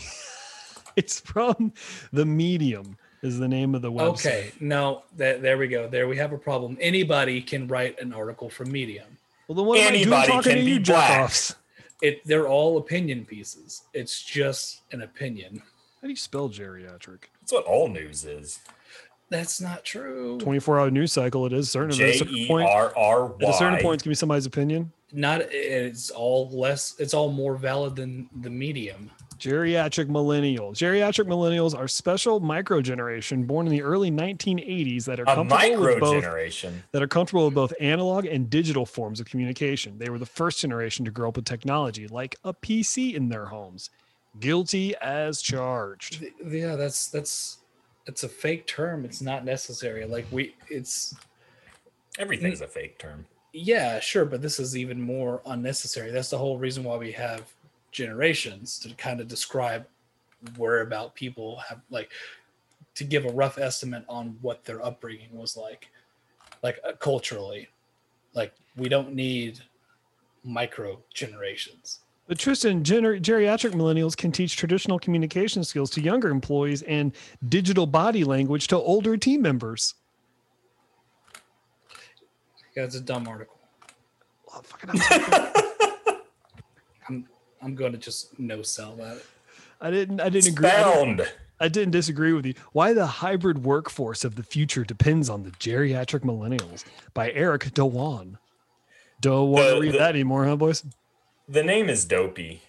it's 0.97 1.21
from 1.21 1.73
the 2.13 2.25
medium 2.25 2.97
is 3.23 3.39
the 3.39 3.49
name 3.49 3.75
of 3.75 3.83
the 3.83 3.91
website. 3.91 4.27
Okay. 4.27 4.53
No. 4.61 5.03
That, 5.17 5.43
there 5.43 5.59
we 5.59 5.67
go. 5.67 5.89
There 5.89 6.07
we 6.07 6.17
have 6.19 6.33
a 6.33 6.39
problem. 6.39 6.77
Anybody 6.81 7.41
can 7.41 7.67
write 7.67 8.01
an 8.01 8.13
article 8.13 8.49
from 8.49 8.71
Medium. 8.71 9.19
Well, 9.49 9.57
then 9.57 9.67
what 9.67 9.79
am 9.79 9.89
I 9.89 9.91
doing 9.91 10.03
Anybody 10.03 10.27
talking 10.29 10.43
can 10.53 10.59
to 10.59 10.65
be 10.65 10.71
you 10.73 10.81
black. 10.81 11.11
jerk-offs? 11.11 11.57
It. 12.03 12.27
They're 12.27 12.49
all 12.49 12.79
opinion 12.79 13.25
pieces. 13.25 13.83
It's 13.95 14.23
just 14.23 14.83
an 14.93 15.03
opinion. 15.03 15.63
How 16.01 16.07
do 16.07 16.11
you 16.11 16.17
spell 16.17 16.49
geriatric? 16.49 17.25
That's 17.41 17.53
what 17.53 17.65
all 17.65 17.89
news 17.89 18.25
is. 18.25 18.61
That's 19.35 19.61
not 19.61 19.85
true. 19.85 20.39
24 20.39 20.79
hour 20.79 20.91
news 20.93 21.13
cycle. 21.13 21.45
It 21.47 21.53
is 21.53 21.69
certain. 21.69 22.01
At 22.01 22.09
a 22.09 22.19
certain 22.19 22.47
point, 22.47 22.69
at 22.69 22.93
a 22.97 23.53
certain 23.53 23.81
point, 23.81 23.95
it's 23.95 24.03
gonna 24.05 24.13
be 24.13 24.15
somebody's 24.15 24.47
opinion. 24.47 24.93
Not. 25.13 25.41
It's 25.51 26.11
all 26.11 26.49
less. 26.51 26.95
It's 27.01 27.15
all 27.15 27.33
more 27.33 27.57
valid 27.57 27.97
than 27.97 28.29
the 28.43 28.51
medium. 28.51 29.11
Geriatric 29.41 30.07
millennials. 30.07 30.77
Geriatric 30.77 31.27
millennials 31.27 31.77
are 31.77 31.89
special 31.89 32.39
micro 32.39 32.81
generation 32.81 33.43
born 33.43 33.67
in 33.67 33.73
the 33.73 33.83
early 33.83 34.09
1980s 34.09 35.05
that 35.07 35.19
are 35.19 35.25
A 35.25 35.35
comfortable 35.35 35.81
with 35.81 35.99
both 36.01 36.23
generation. 36.23 36.85
that 36.93 37.03
are 37.03 37.09
comfortable 37.09 37.47
with 37.47 37.55
both 37.55 37.75
analog 37.81 38.27
and 38.27 38.49
digital 38.49 38.87
forms 38.87 39.19
of 39.19 39.27
communication. 39.27 39.99
They 39.99 40.11
were 40.11 40.19
the 40.21 40.27
first 40.27 40.61
generation 40.61 41.05
to 41.07 41.11
grow 41.11 41.31
up 41.31 41.37
with 41.37 41.45
technology 41.45 42.07
like 42.07 42.37
a 42.45 42.55
PC 42.55 43.15
in 43.15 43.31
their 43.31 43.47
homes. 43.47 43.91
Guilty 44.39 44.95
as 45.03 45.43
charged. 45.43 46.25
Yeah, 46.47 46.77
that's 46.77 47.09
that's 47.09 47.59
it's 48.07 48.25
a 48.25 48.29
fake 48.29 48.67
term. 48.67 49.05
It's 49.05 49.23
not 49.23 49.45
necessary. 49.45 50.05
Like 50.05 50.27
we, 50.31 50.55
it's 50.69 51.15
Everything's 52.19 52.61
a 52.61 52.69
fake 52.69 52.99
term. 52.99 53.27
yeah, 53.53 53.99
sure, 54.01 54.25
but 54.25 54.43
this 54.43 54.61
is 54.61 54.77
even 54.77 55.01
more 55.01 55.43
unnecessary. 55.47 56.11
That's 56.11 56.31
the 56.31 56.39
whole 56.39 56.59
reason 56.59 56.85
why 56.85 56.97
we 56.97 57.13
have 57.13 57.53
generations 57.93 58.79
to 58.81 58.95
kind 58.95 59.21
of 59.21 59.29
describe 59.29 59.87
where 60.57 60.83
about 60.83 61.15
people 61.15 61.63
have 61.69 61.81
like 61.91 62.11
to 62.95 63.05
give 63.05 63.25
a 63.25 63.33
rough 63.33 63.59
estimate 63.59 64.05
on 64.09 64.37
what 64.43 64.65
their 64.65 64.85
upbringing 64.85 65.31
was 65.33 65.57
like, 65.57 65.89
like 66.63 66.79
uh, 66.87 66.93
culturally. 66.93 67.69
Like 68.35 68.53
we 68.77 68.89
don't 68.89 69.15
need 69.15 69.61
micro 70.45 71.01
generations. 71.13 72.01
But 72.27 72.39
Tristan, 72.39 72.83
gener- 72.83 73.21
geriatric 73.21 73.73
millennials 73.73 74.17
can 74.17 74.33
teach 74.33 74.57
traditional 74.57 74.99
communication 74.99 75.63
skills 75.63 75.91
to 75.91 76.01
younger 76.01 76.31
employees 76.31 76.83
and 76.83 77.13
digital 77.49 77.87
body 77.87 78.25
language 78.25 78.67
to 78.69 78.77
older 78.77 79.17
team 79.17 79.43
members. 79.43 79.95
Yeah, 82.77 82.85
it's 82.85 82.95
a 82.97 83.01
dumb 83.01 83.29
article. 83.29 83.57
Oh, 84.55 84.61
fucking 84.63 84.99
hell. 85.01 85.53
I'm 87.09 87.29
I'm 87.63 87.75
going 87.75 87.93
to 87.93 87.99
just 87.99 88.39
no 88.39 88.63
sell 88.63 88.97
that. 88.97 89.21
I 89.81 89.91
didn't. 89.91 90.21
I 90.21 90.29
didn't 90.31 90.53
agree. 90.53 90.69
I 90.69 90.95
didn't, 90.95 91.17
Bound. 91.19 91.33
I 91.61 91.69
didn't 91.69 91.93
disagree 91.93 92.33
with 92.33 92.47
you. 92.47 92.55
Why 92.73 92.95
the 92.95 93.07
hybrid 93.07 93.65
workforce 93.65 94.25
of 94.25 94.35
the 94.37 94.43
future 94.43 94.83
depends 94.85 95.29
on 95.29 95.43
the 95.43 95.51
geriatric 95.53 96.21
millennials 96.21 96.85
by 97.13 97.31
Eric 97.33 97.65
Dhawan. 97.75 98.39
Don't 99.21 99.51
want 99.51 99.69
to 99.69 99.81
read 99.81 99.93
the- 99.93 99.99
that 99.99 100.15
anymore, 100.15 100.47
huh, 100.47 100.57
boys? 100.57 100.85
The 101.49 101.63
name 101.63 101.89
is 101.89 102.05
dopey. 102.05 102.63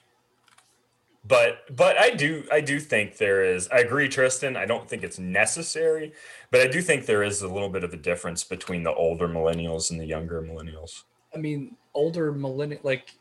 But 1.27 1.75
but 1.75 1.97
I 1.97 2.11
do 2.11 2.43
I 2.51 2.61
do 2.61 2.79
think 2.79 3.17
there 3.17 3.43
is 3.43 3.67
I 3.69 3.79
agree, 3.79 4.07
Tristan. 4.07 4.55
I 4.55 4.65
don't 4.65 4.87
think 4.87 5.03
it's 5.03 5.17
necessary, 5.17 6.13
but 6.51 6.61
I 6.61 6.67
do 6.67 6.81
think 6.81 7.05
there 7.05 7.23
is 7.23 7.41
a 7.41 7.47
little 7.47 7.69
bit 7.69 7.83
of 7.83 7.93
a 7.93 7.97
difference 7.97 8.43
between 8.43 8.83
the 8.83 8.93
older 8.93 9.27
millennials 9.27 9.89
and 9.89 9.99
the 9.99 10.05
younger 10.05 10.41
millennials. 10.41 11.03
I 11.33 11.39
mean, 11.39 11.75
older 11.93 12.31
millennial, 12.31 12.79
like, 12.83 13.15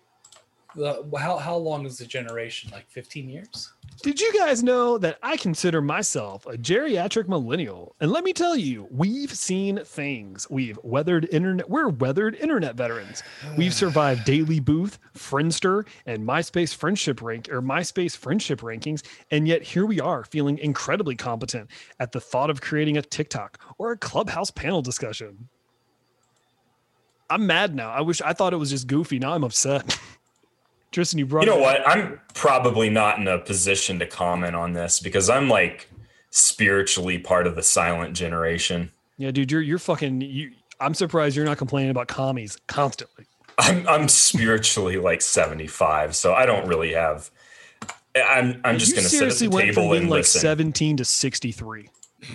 the, 0.75 1.05
how 1.19 1.37
how 1.37 1.57
long 1.57 1.87
is 1.87 1.99
the 1.99 2.07
generation? 2.07 2.71
Like 2.73 2.89
fifteen 2.91 3.29
years? 3.29 3.73
Did 4.03 4.21
you 4.21 4.33
guys 4.35 4.63
know 4.63 4.99
that 4.99 5.19
I 5.23 5.37
consider 5.37 5.81
myself 5.81 6.45
a 6.47 6.59
geriatric 6.59 7.29
millennial? 7.29 7.95
And 8.01 8.11
let 8.11 8.25
me 8.25 8.33
tell 8.33 8.57
you, 8.57 8.89
we've 8.91 9.33
seen 9.33 9.83
things. 9.85 10.49
We've 10.51 10.79
weathered 10.83 11.29
internet. 11.31 11.71
We're 11.71 11.89
weathered 11.89 12.35
internet 12.35 12.75
veterans. 12.75 13.23
We've 13.57 13.73
survived 13.73 14.23
DailyBooth, 14.27 14.99
Friendster, 15.17 15.87
and 16.07 16.27
MySpace 16.27 16.75
friendship 16.75 17.23
rank 17.23 17.49
or 17.51 17.63
MySpace 17.63 18.17
friendship 18.17 18.61
rankings, 18.61 19.03
and 19.31 19.47
yet 19.47 19.63
here 19.63 19.87
we 19.87 20.01
are, 20.01 20.25
feeling 20.25 20.59
incredibly 20.59 21.15
competent 21.15 21.71
at 22.01 22.13
the 22.13 22.21
thought 22.21 22.51
of 22.51 22.61
creating 22.61 22.99
a 22.99 23.03
TikTok 23.03 23.59
or 23.79 23.93
a 23.93 23.97
Clubhouse 23.97 24.51
panel 24.51 24.83
discussion. 24.83 25.49
I'm 27.31 27.47
mad 27.47 27.75
now. 27.75 27.91
I 27.91 28.03
wish 28.03 28.21
I 28.21 28.33
thought 28.33 28.53
it 28.53 28.59
was 28.59 28.71
just 28.71 28.87
goofy. 28.87 29.19
Now 29.19 29.33
I'm 29.35 29.45
upset. 29.45 29.99
Tristan, 30.95 31.19
you 31.19 31.27
brought 31.27 31.45
You 31.45 31.51
know 31.51 31.59
what? 31.59 31.87
I'm 31.87 32.21
probably 32.35 32.89
not 32.89 33.19
in 33.19 33.29
a 33.29 33.39
position 33.39 33.99
to 33.99 34.07
comment 34.07 34.55
on 34.55 34.73
this 34.73 35.01
because 35.01 35.29
I'm 35.29 35.49
like 35.49 35.91
spiritually 36.31 37.19
part 37.19 37.47
of 37.47 37.57
the 37.57 37.63
silent 37.63 38.17
generation. 38.17 38.91
Yeah, 39.19 39.31
dude, 39.31 39.53
you're 39.53 39.61
you're 39.61 39.79
fucking. 39.79 40.23
You, 40.23 40.53
I'm 40.81 40.95
surprised 40.95 41.37
you're 41.37 41.45
not 41.45 41.59
complaining 41.59 41.91
about 41.91 42.09
commies 42.09 42.57
constantly. 42.67 43.27
I'm 43.59 43.87
I'm 43.89 44.09
spiritually 44.09 44.97
like 44.97 45.21
75, 45.21 46.17
so 46.17 46.33
I 46.33 46.47
don't 46.47 46.67
really 46.67 46.95
have 46.95 47.31
I'm 48.17 48.61
I'm 48.65 48.79
just 48.79 48.91
you 48.91 48.97
gonna 48.97 49.09
sit 49.09 49.29
at 49.29 49.35
the 49.35 49.49
went 49.49 49.75
from 49.75 49.83
table 49.83 49.91
being 49.91 50.03
and 50.03 50.11
like 50.11 50.21
listen. 50.21 50.41
17 50.41 50.99
to 50.99 51.05
63. 51.05 51.91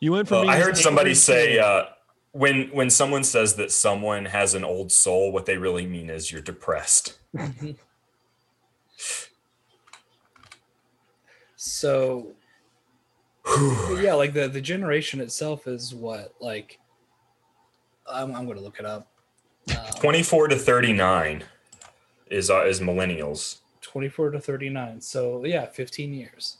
you 0.00 0.12
went 0.12 0.28
from. 0.28 0.46
Well, 0.46 0.50
I 0.50 0.58
heard 0.58 0.78
somebody 0.78 1.14
say 1.14 1.58
uh, 1.58 1.84
when 2.32 2.68
when 2.68 2.90
someone 2.90 3.24
says 3.24 3.54
that 3.56 3.70
someone 3.70 4.26
has 4.26 4.54
an 4.54 4.64
old 4.64 4.90
soul, 4.90 5.32
what 5.32 5.46
they 5.46 5.56
really 5.56 5.86
mean 5.86 6.10
is 6.10 6.32
you're 6.32 6.42
depressed. 6.42 7.18
So, 11.64 12.32
yeah, 14.00 14.14
like 14.14 14.32
the 14.32 14.48
the 14.48 14.60
generation 14.60 15.20
itself 15.20 15.68
is 15.68 15.94
what 15.94 16.34
like. 16.40 16.80
I'm 18.04 18.34
I'm 18.34 18.46
going 18.46 18.58
to 18.58 18.64
look 18.64 18.80
it 18.80 18.84
up. 18.84 19.06
Uh, 19.70 19.92
24 19.92 20.48
to 20.48 20.56
39 20.56 21.44
is 22.32 22.50
uh, 22.50 22.64
is 22.64 22.80
millennials. 22.80 23.58
24 23.80 24.32
to 24.32 24.40
39. 24.40 25.00
So 25.00 25.44
yeah, 25.44 25.66
15 25.66 26.12
years. 26.12 26.58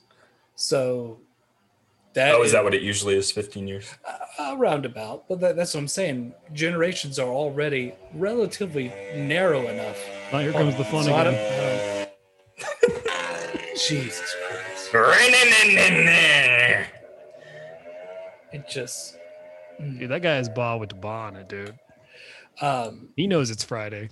So 0.55 1.19
that 2.15 2.35
Oh, 2.35 2.43
is 2.43 2.53
that 2.53 2.63
what 2.65 2.75
it 2.75 2.83
usually 2.83 3.15
is? 3.17 3.31
15 3.33 3.67
years? 3.69 3.89
uh, 4.39 4.55
roundabout? 4.59 5.29
But 5.29 5.41
that, 5.41 5.57
that's 5.57 5.73
what 5.75 5.81
I'm 5.81 5.89
saying. 5.89 6.35
Generations 6.53 7.19
are 7.19 7.29
already 7.29 7.95
relatively 8.15 8.93
narrow 9.15 9.67
enough. 9.69 9.99
Oh, 10.33 10.39
here 10.39 10.53
comes 10.53 10.77
the 10.77 10.85
fun 10.85 11.05
So 11.05 11.15
again. 11.19 11.35
I 11.35 12.09
Jesus 13.89 14.35
Christ! 14.91 14.91
It 18.53 18.69
just 18.69 19.17
Dude, 19.81 20.11
that 20.11 20.23
guy 20.23 20.39
is 20.39 20.49
ball 20.49 20.79
with 20.79 20.91
the 20.91 20.95
bonnet, 20.97 21.49
dude. 21.49 21.77
um, 22.61 23.09
He 23.17 23.27
knows 23.27 23.51
it's 23.51 23.65
Friday. 23.65 24.11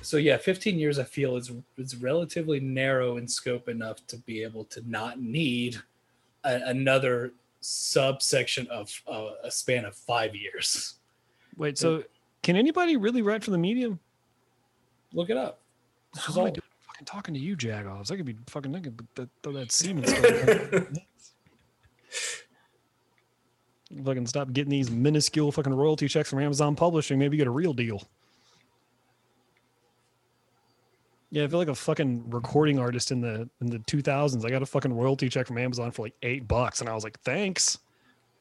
so 0.00 0.16
yeah 0.16 0.36
15 0.36 0.78
years 0.78 0.98
i 1.00 1.02
feel 1.04 1.36
is 1.36 1.50
is 1.76 1.96
relatively 1.96 2.60
narrow 2.60 3.16
in 3.16 3.26
scope 3.26 3.68
enough 3.68 3.96
to 4.06 4.16
be 4.18 4.40
able 4.44 4.64
to 4.66 4.80
not 4.88 5.20
need 5.20 5.76
a, 6.44 6.54
another 6.66 7.32
subsection 7.62 8.66
of 8.68 8.90
uh, 9.06 9.30
a 9.44 9.50
span 9.50 9.84
of 9.84 9.94
five 9.96 10.34
years 10.36 10.94
Wait, 11.56 11.78
so 11.78 12.02
can 12.42 12.56
anybody 12.56 12.96
really 12.96 13.22
write 13.22 13.42
for 13.44 13.50
the 13.50 13.58
medium? 13.58 13.98
look 15.12 15.30
it 15.30 15.36
up 15.36 15.60
How 16.16 16.32
am 16.40 16.46
I 16.46 16.50
doing? 16.50 16.62
Fucking 16.80 17.06
talking 17.06 17.34
to 17.34 17.40
you, 17.40 17.56
Jagoffs. 17.56 18.10
I 18.10 18.16
could 18.16 18.26
be 18.26 18.36
fucking. 18.48 18.74
I 18.76 18.80
could 18.80 19.06
th- 19.16 19.28
throw 19.42 19.52
that 19.52 19.72
semen 19.72 20.04
stuff. 20.06 20.84
fucking 24.04 24.26
stop 24.26 24.52
getting 24.52 24.70
these 24.70 24.90
minuscule 24.90 25.52
fucking 25.52 25.72
royalty 25.72 26.08
checks 26.08 26.28
from 26.28 26.40
Amazon 26.40 26.74
Publishing. 26.76 27.18
Maybe 27.18 27.36
get 27.36 27.46
a 27.46 27.50
real 27.50 27.72
deal. 27.72 28.02
Yeah, 31.32 31.44
I 31.44 31.46
feel 31.48 31.58
like 31.58 31.68
a 31.68 31.74
fucking 31.74 32.28
recording 32.28 32.78
artist 32.78 33.10
in 33.10 33.22
the 33.22 33.48
in 33.62 33.68
the 33.68 33.78
2000s. 33.78 34.44
I 34.44 34.50
got 34.50 34.60
a 34.60 34.66
fucking 34.66 34.92
royalty 34.92 35.30
check 35.30 35.46
from 35.46 35.56
Amazon 35.56 35.90
for 35.90 36.02
like 36.02 36.14
eight 36.22 36.46
bucks, 36.46 36.82
and 36.82 36.90
I 36.90 36.94
was 36.94 37.04
like, 37.04 37.18
"Thanks, 37.20 37.78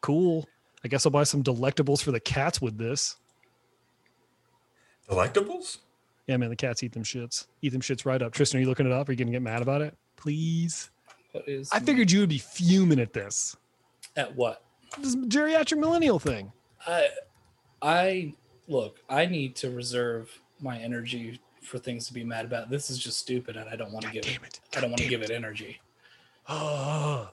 cool. 0.01 0.45
I 0.83 0.89
guess 0.89 1.05
I'll 1.05 1.11
buy 1.11 1.23
some 1.23 1.41
delectables 1.41 2.03
for 2.03 2.11
the 2.11 2.19
cats 2.19 2.61
with 2.61 2.77
this." 2.77 3.15
Delectables? 5.09 5.77
Yeah, 6.27 6.35
man, 6.35 6.49
the 6.49 6.55
cats 6.57 6.83
eat 6.83 6.91
them 6.91 7.03
shits. 7.03 7.47
Eat 7.61 7.69
them 7.69 7.79
shits 7.79 8.05
right 8.05 8.21
up. 8.21 8.33
Tristan, 8.33 8.57
are 8.57 8.61
you 8.61 8.67
looking 8.67 8.85
it 8.85 8.91
up? 8.91 9.07
Are 9.07 9.13
you 9.13 9.17
gonna 9.17 9.31
get 9.31 9.41
mad 9.41 9.61
about 9.61 9.81
it? 9.81 9.95
Please. 10.17 10.91
What 11.31 11.47
is 11.47 11.69
I 11.71 11.79
figured 11.79 12.11
you 12.11 12.19
would 12.19 12.29
be 12.29 12.39
fuming 12.39 12.99
at 12.99 13.13
this. 13.13 13.55
at 14.17 14.35
what? 14.35 14.65
This 14.99 15.15
geriatric 15.15 15.77
millennial 15.79 16.19
thing. 16.19 16.51
I 16.85 17.07
I 17.81 18.33
look, 18.67 18.99
I 19.09 19.27
need 19.27 19.55
to 19.57 19.71
reserve 19.71 20.29
my 20.59 20.77
energy 20.77 21.39
for 21.61 21.77
things 21.77 22.07
to 22.07 22.13
be 22.13 22.23
mad 22.23 22.45
about. 22.45 22.69
This 22.69 22.89
is 22.89 22.97
just 22.97 23.19
stupid 23.19 23.55
and 23.55 23.69
I 23.69 23.75
don't 23.75 23.91
want 23.91 24.05
to 24.05 24.11
give 24.11 24.25
it, 24.25 24.43
it. 24.43 24.59
I 24.75 24.81
don't 24.81 24.91
want 24.91 25.01
to 25.01 25.07
give 25.07 25.21
damn 25.21 25.31
it 25.31 25.35
energy. 25.35 25.79
Oh, 26.47 27.29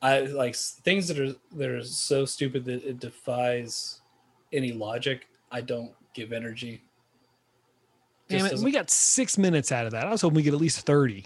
I 0.00 0.20
like 0.22 0.56
things 0.56 1.06
that 1.08 1.18
are 1.20 1.34
that 1.56 1.70
are 1.70 1.84
so 1.84 2.24
stupid 2.24 2.64
that 2.64 2.84
it 2.84 2.98
defies 2.98 4.00
any 4.52 4.72
logic. 4.72 5.28
I 5.50 5.60
don't 5.60 5.92
give 6.14 6.32
energy. 6.32 6.82
damn 8.28 8.46
it. 8.46 8.58
We 8.58 8.72
got 8.72 8.90
six 8.90 9.38
minutes 9.38 9.70
out 9.70 9.86
of 9.86 9.92
that. 9.92 10.06
I 10.06 10.10
was 10.10 10.22
hoping 10.22 10.36
we 10.36 10.42
get 10.42 10.54
at 10.54 10.60
least 10.60 10.80
30. 10.86 11.24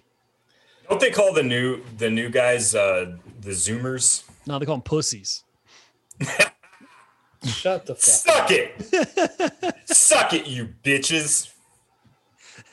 Don't 0.89 1.01
they 1.01 1.11
call 1.11 1.33
the 1.33 1.43
new 1.43 1.83
the 1.99 2.11
new 2.11 2.29
guys 2.29 2.75
uh 2.75 3.17
the 3.41 3.51
Zoomers? 3.51 4.25
No, 4.47 4.59
they 4.59 4.67
call 4.67 4.77
them 4.77 4.83
pussies. 4.83 5.45
Shut 7.45 7.87
the 7.87 7.95
fuck. 7.95 7.99
Suck 7.99 8.51
it. 8.51 9.75
Suck 9.87 10.33
it, 10.33 10.47
you 10.47 10.69
bitches. 10.83 11.53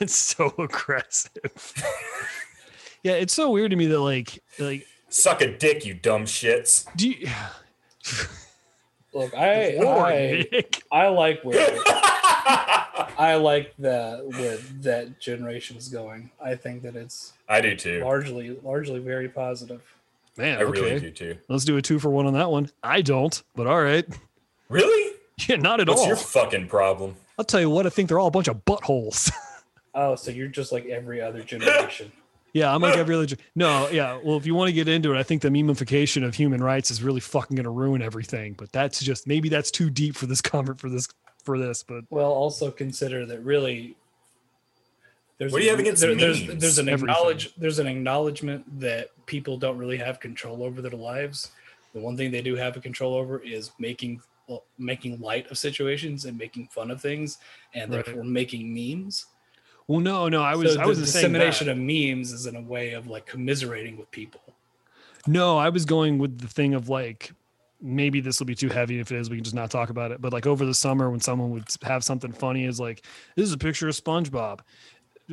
It's 0.04 0.14
so 0.16 0.52
aggressive. 0.58 1.72
yeah, 3.02 3.12
it's 3.14 3.32
so 3.32 3.50
weird 3.50 3.70
to 3.70 3.76
me 3.76 3.86
that 3.86 4.00
like 4.00 4.42
like 4.58 4.86
Suck 5.08 5.40
a 5.40 5.50
dick, 5.56 5.86
you 5.86 5.94
dumb 5.94 6.24
shits. 6.26 6.84
do 6.94 7.08
you 7.08 7.26
Look, 9.14 9.32
I 9.34 9.76
Lord, 9.80 10.12
I, 10.12 10.64
I 10.92 11.08
like 11.08 11.42
where 11.42 11.56
I 13.16 13.36
like 13.40 13.72
that 13.78 14.26
where 14.26 14.58
that 14.82 15.20
generation 15.20 15.78
is 15.78 15.88
going. 15.88 16.30
I 16.44 16.54
think 16.54 16.82
that 16.82 16.96
it's 16.96 17.32
I 17.48 17.62
do 17.62 17.74
too. 17.76 18.00
largely 18.04 18.58
largely 18.62 18.98
very 19.00 19.30
positive. 19.30 19.80
Man, 20.36 20.58
I 20.58 20.62
really 20.62 21.00
do 21.00 21.10
too. 21.12 21.38
Let's 21.48 21.64
do 21.64 21.78
a 21.78 21.82
two 21.82 21.98
for 21.98 22.10
one 22.10 22.26
on 22.26 22.34
that 22.34 22.50
one. 22.50 22.68
I 22.82 23.00
don't, 23.00 23.42
but 23.56 23.66
all 23.66 23.80
right. 23.80 24.04
Really? 24.68 25.12
Yeah, 25.48 25.56
not 25.56 25.80
at 25.80 25.88
What's 25.88 26.00
all. 26.02 26.08
What's 26.08 26.20
your 26.34 26.42
fucking 26.44 26.68
problem? 26.68 27.14
I'll 27.38 27.44
tell 27.44 27.60
you 27.60 27.70
what, 27.70 27.86
I 27.86 27.90
think 27.90 28.08
they're 28.08 28.18
all 28.18 28.26
a 28.28 28.32
bunch 28.32 28.48
of 28.48 28.64
buttholes. 28.66 29.32
Oh, 29.94 30.14
so 30.16 30.30
you're 30.30 30.48
just 30.48 30.72
like 30.72 30.86
every 30.86 31.20
other 31.20 31.42
generation. 31.42 32.10
yeah, 32.52 32.74
I'm 32.74 32.80
like 32.82 32.96
every 32.96 33.14
other. 33.14 33.26
gen- 33.26 33.38
No, 33.54 33.88
yeah. 33.90 34.18
Well, 34.22 34.36
if 34.36 34.46
you 34.46 34.54
want 34.54 34.68
to 34.68 34.72
get 34.72 34.88
into 34.88 35.14
it, 35.14 35.18
I 35.18 35.22
think 35.22 35.42
the 35.42 35.48
memification 35.50 36.24
of 36.24 36.34
human 36.34 36.62
rights 36.62 36.90
is 36.90 37.02
really 37.02 37.20
fucking 37.20 37.54
going 37.56 37.64
to 37.64 37.70
ruin 37.70 38.02
everything. 38.02 38.54
But 38.54 38.72
that's 38.72 39.00
just 39.00 39.26
maybe 39.26 39.48
that's 39.48 39.70
too 39.70 39.90
deep 39.90 40.16
for 40.16 40.26
this 40.26 40.40
convert 40.40 40.80
for 40.80 40.88
this 40.88 41.08
for 41.44 41.58
this. 41.58 41.82
But 41.82 42.04
Well, 42.10 42.32
also 42.32 42.70
consider 42.70 43.24
that 43.26 43.40
really. 43.40 43.96
There's 45.38 45.52
What 45.52 45.58
do 45.58 45.64
you 45.64 45.70
an- 45.72 45.76
have 45.78 45.86
against 45.86 46.02
there- 46.02 46.14
there's, 46.14 46.46
there's 46.46 46.78
an 46.78 46.88
Everything. 46.88 47.10
acknowledge 47.14 47.54
there's 47.56 47.78
an 47.80 47.86
acknowledgement 47.88 48.80
that 48.80 49.10
people 49.26 49.56
don't 49.58 49.76
really 49.78 49.96
have 49.96 50.20
control 50.20 50.62
over 50.62 50.80
their 50.80 50.92
lives. 50.92 51.50
The 51.92 52.00
one 52.00 52.16
thing 52.16 52.30
they 52.30 52.42
do 52.42 52.54
have 52.56 52.76
a 52.76 52.80
control 52.80 53.14
over 53.14 53.38
is 53.40 53.70
making 53.78 54.22
well, 54.46 54.62
making 54.78 55.20
light 55.20 55.50
of 55.50 55.56
situations 55.56 56.24
and 56.26 56.36
making 56.36 56.66
fun 56.68 56.90
of 56.90 57.00
things, 57.00 57.38
and 57.72 57.90
Right. 57.92 58.04
therefore 58.04 58.24
making 58.24 58.72
memes. 58.74 59.26
Well, 59.86 60.00
no, 60.00 60.28
no, 60.28 60.42
I 60.42 60.56
was 60.56 60.74
so 60.74 60.80
I 60.80 60.84
the 60.84 60.88
was 60.88 60.98
saying 60.98 61.32
dissemination 61.32 61.68
of 61.68 61.76
memes 61.76 62.32
is 62.32 62.46
in 62.46 62.56
a 62.56 62.60
way 62.60 62.92
of 62.92 63.06
like 63.06 63.26
commiserating 63.26 63.96
with 63.96 64.10
people. 64.10 64.40
No, 65.26 65.58
I 65.58 65.68
was 65.68 65.84
going 65.84 66.18
with 66.18 66.38
the 66.38 66.48
thing 66.48 66.74
of 66.74 66.88
like 66.88 67.32
maybe 67.80 68.20
this 68.20 68.38
will 68.38 68.46
be 68.46 68.54
too 68.54 68.70
heavy. 68.70 68.98
If 68.98 69.12
it 69.12 69.18
is, 69.18 69.28
we 69.28 69.36
can 69.36 69.44
just 69.44 69.54
not 69.54 69.70
talk 69.70 69.90
about 69.90 70.10
it. 70.10 70.20
But 70.20 70.32
like 70.32 70.46
over 70.46 70.64
the 70.64 70.74
summer, 70.74 71.10
when 71.10 71.20
someone 71.20 71.50
would 71.50 71.64
have 71.82 72.02
something 72.02 72.32
funny, 72.32 72.64
is 72.64 72.80
like 72.80 73.04
this 73.36 73.46
is 73.46 73.52
a 73.52 73.58
picture 73.58 73.88
of 73.88 73.94
SpongeBob. 73.94 74.60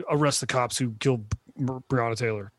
Arrest 0.09 0.41
the 0.41 0.47
cops 0.47 0.77
who 0.77 0.93
killed 0.99 1.25
Breonna 1.57 2.15
Taylor. 2.15 2.51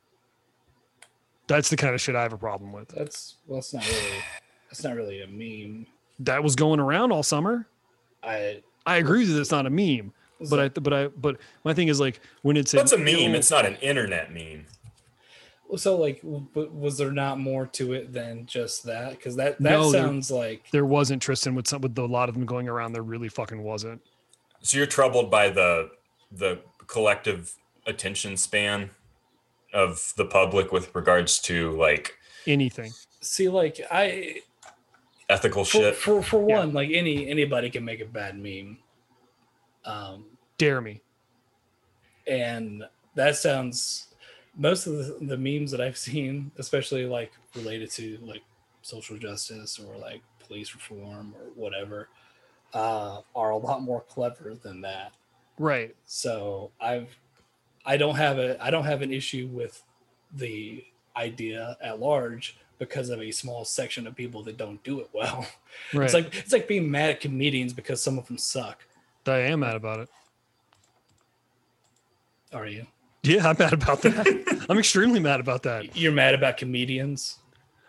That's 1.46 1.68
the 1.68 1.76
kind 1.76 1.94
of 1.94 2.00
shit 2.00 2.14
I 2.14 2.22
have 2.22 2.32
a 2.32 2.38
problem 2.38 2.72
with. 2.72 2.88
That's 2.88 3.36
well, 3.46 3.58
that's 3.58 3.74
not 3.74 3.86
really 3.86 4.22
that's 4.68 4.84
not 4.84 4.96
really 4.96 5.20
a 5.22 5.26
meme. 5.26 5.86
That 6.20 6.42
was 6.42 6.56
going 6.56 6.80
around 6.80 7.12
all 7.12 7.22
summer. 7.22 7.66
I 8.22 8.62
I 8.86 8.96
agree 8.96 9.24
that 9.24 9.38
it's 9.38 9.50
not 9.50 9.66
a 9.66 9.70
meme, 9.70 10.12
but 10.50 10.58
I 10.60 10.68
but 10.68 10.92
I 10.92 11.06
but 11.08 11.36
my 11.64 11.74
thing 11.74 11.88
is 11.88 12.00
like 12.00 12.20
when 12.42 12.56
it's 12.56 12.72
What's 12.74 12.92
a 12.92 12.96
an 12.96 13.04
meme? 13.04 13.14
ill- 13.16 13.34
It's 13.34 13.50
not 13.50 13.66
an 13.66 13.76
internet 13.76 14.32
meme. 14.32 14.66
So 15.76 15.96
like, 15.96 16.20
but 16.52 16.70
was 16.74 16.98
there 16.98 17.10
not 17.10 17.38
more 17.40 17.66
to 17.68 17.94
it 17.94 18.12
than 18.12 18.44
just 18.44 18.84
that? 18.84 19.10
Because 19.12 19.36
that 19.36 19.58
that 19.58 19.70
No, 19.70 19.90
there- 19.90 20.02
sounds 20.02 20.30
like 20.30 20.70
there 20.70 20.84
wasn't 20.84 21.22
Tristan 21.22 21.54
with 21.54 21.66
some 21.66 21.80
with 21.80 21.96
a 21.98 22.04
lot 22.04 22.28
of 22.28 22.34
them 22.34 22.44
going 22.44 22.68
around. 22.68 22.92
There 22.92 23.02
really 23.02 23.30
fucking 23.30 23.62
wasn't. 23.62 24.02
So 24.60 24.76
you're 24.76 24.86
troubled 24.86 25.30
by 25.30 25.48
the 25.48 25.90
the 26.30 26.60
collective 26.86 27.54
attention 27.86 28.36
span 28.36 28.90
of 29.72 30.12
the 30.18 30.26
public 30.26 30.72
with 30.72 30.94
regards 30.94 31.38
to 31.40 31.70
like 31.72 32.18
Anything. 32.46 32.92
see 33.22 33.48
like 33.48 33.80
I 33.90 34.42
ethical 35.30 35.64
for 35.64 35.78
shit. 35.78 35.96
for, 35.96 36.22
for 36.22 36.46
Yeah. 36.46 36.58
one 36.58 36.74
like 36.74 36.90
any 36.92 37.26
anybody 37.28 37.70
can 37.70 37.82
make 37.84 38.00
a 38.00 38.04
bad 38.04 38.38
meme, 38.38 38.76
um, 39.86 40.26
Dare 40.58 40.80
me. 40.80 41.00
and 42.26 42.84
that 43.14 43.36
sounds 43.36 44.08
most 44.56 44.86
of 44.86 44.96
the, 44.96 45.18
the 45.22 45.36
memes 45.36 45.70
that 45.70 45.80
I've 45.80 45.96
seen, 46.08 46.50
especially 46.58 47.06
like 47.06 47.32
related 47.54 47.90
to 47.92 48.18
like 48.22 48.42
social 48.82 49.16
justice 49.18 49.78
or 49.78 49.96
like 49.96 50.22
police 50.46 50.74
reform 50.74 51.34
or 51.38 51.46
whatever, 51.54 52.08
uh, 52.74 53.20
are 53.34 53.50
a 53.50 53.56
lot 53.56 53.82
more 53.82 54.00
clever 54.02 54.54
than 54.54 54.80
that. 54.82 55.12
Right. 55.58 55.94
So 56.06 56.70
I've 56.80 57.08
I 57.84 57.96
don't 57.96 58.16
have 58.16 58.38
a 58.38 58.62
I 58.62 58.70
don't 58.70 58.84
have 58.84 59.02
an 59.02 59.12
issue 59.12 59.48
with 59.52 59.82
the 60.34 60.84
idea 61.16 61.76
at 61.82 62.00
large 62.00 62.56
because 62.78 63.10
of 63.10 63.20
a 63.20 63.30
small 63.30 63.64
section 63.64 64.06
of 64.06 64.16
people 64.16 64.42
that 64.44 64.56
don't 64.56 64.82
do 64.82 65.00
it 65.00 65.08
well. 65.12 65.46
Right. 65.94 66.04
It's 66.04 66.12
like 66.14 66.34
it's 66.36 66.52
like 66.52 66.68
being 66.68 66.90
mad 66.90 67.10
at 67.10 67.20
comedians 67.20 67.72
because 67.72 68.02
some 68.02 68.18
of 68.18 68.26
them 68.26 68.36
suck. 68.36 68.84
I 69.26 69.38
am 69.38 69.60
mad 69.60 69.74
about 69.74 70.00
it. 70.00 70.10
Are 72.52 72.66
you? 72.66 72.86
Yeah, 73.22 73.48
I'm 73.48 73.56
mad 73.58 73.72
about 73.72 74.02
that. 74.02 74.66
I'm 74.68 74.78
extremely 74.78 75.20
mad 75.20 75.40
about 75.40 75.62
that. 75.62 75.96
You're 75.96 76.12
mad 76.12 76.34
about 76.34 76.56
comedians? 76.56 77.38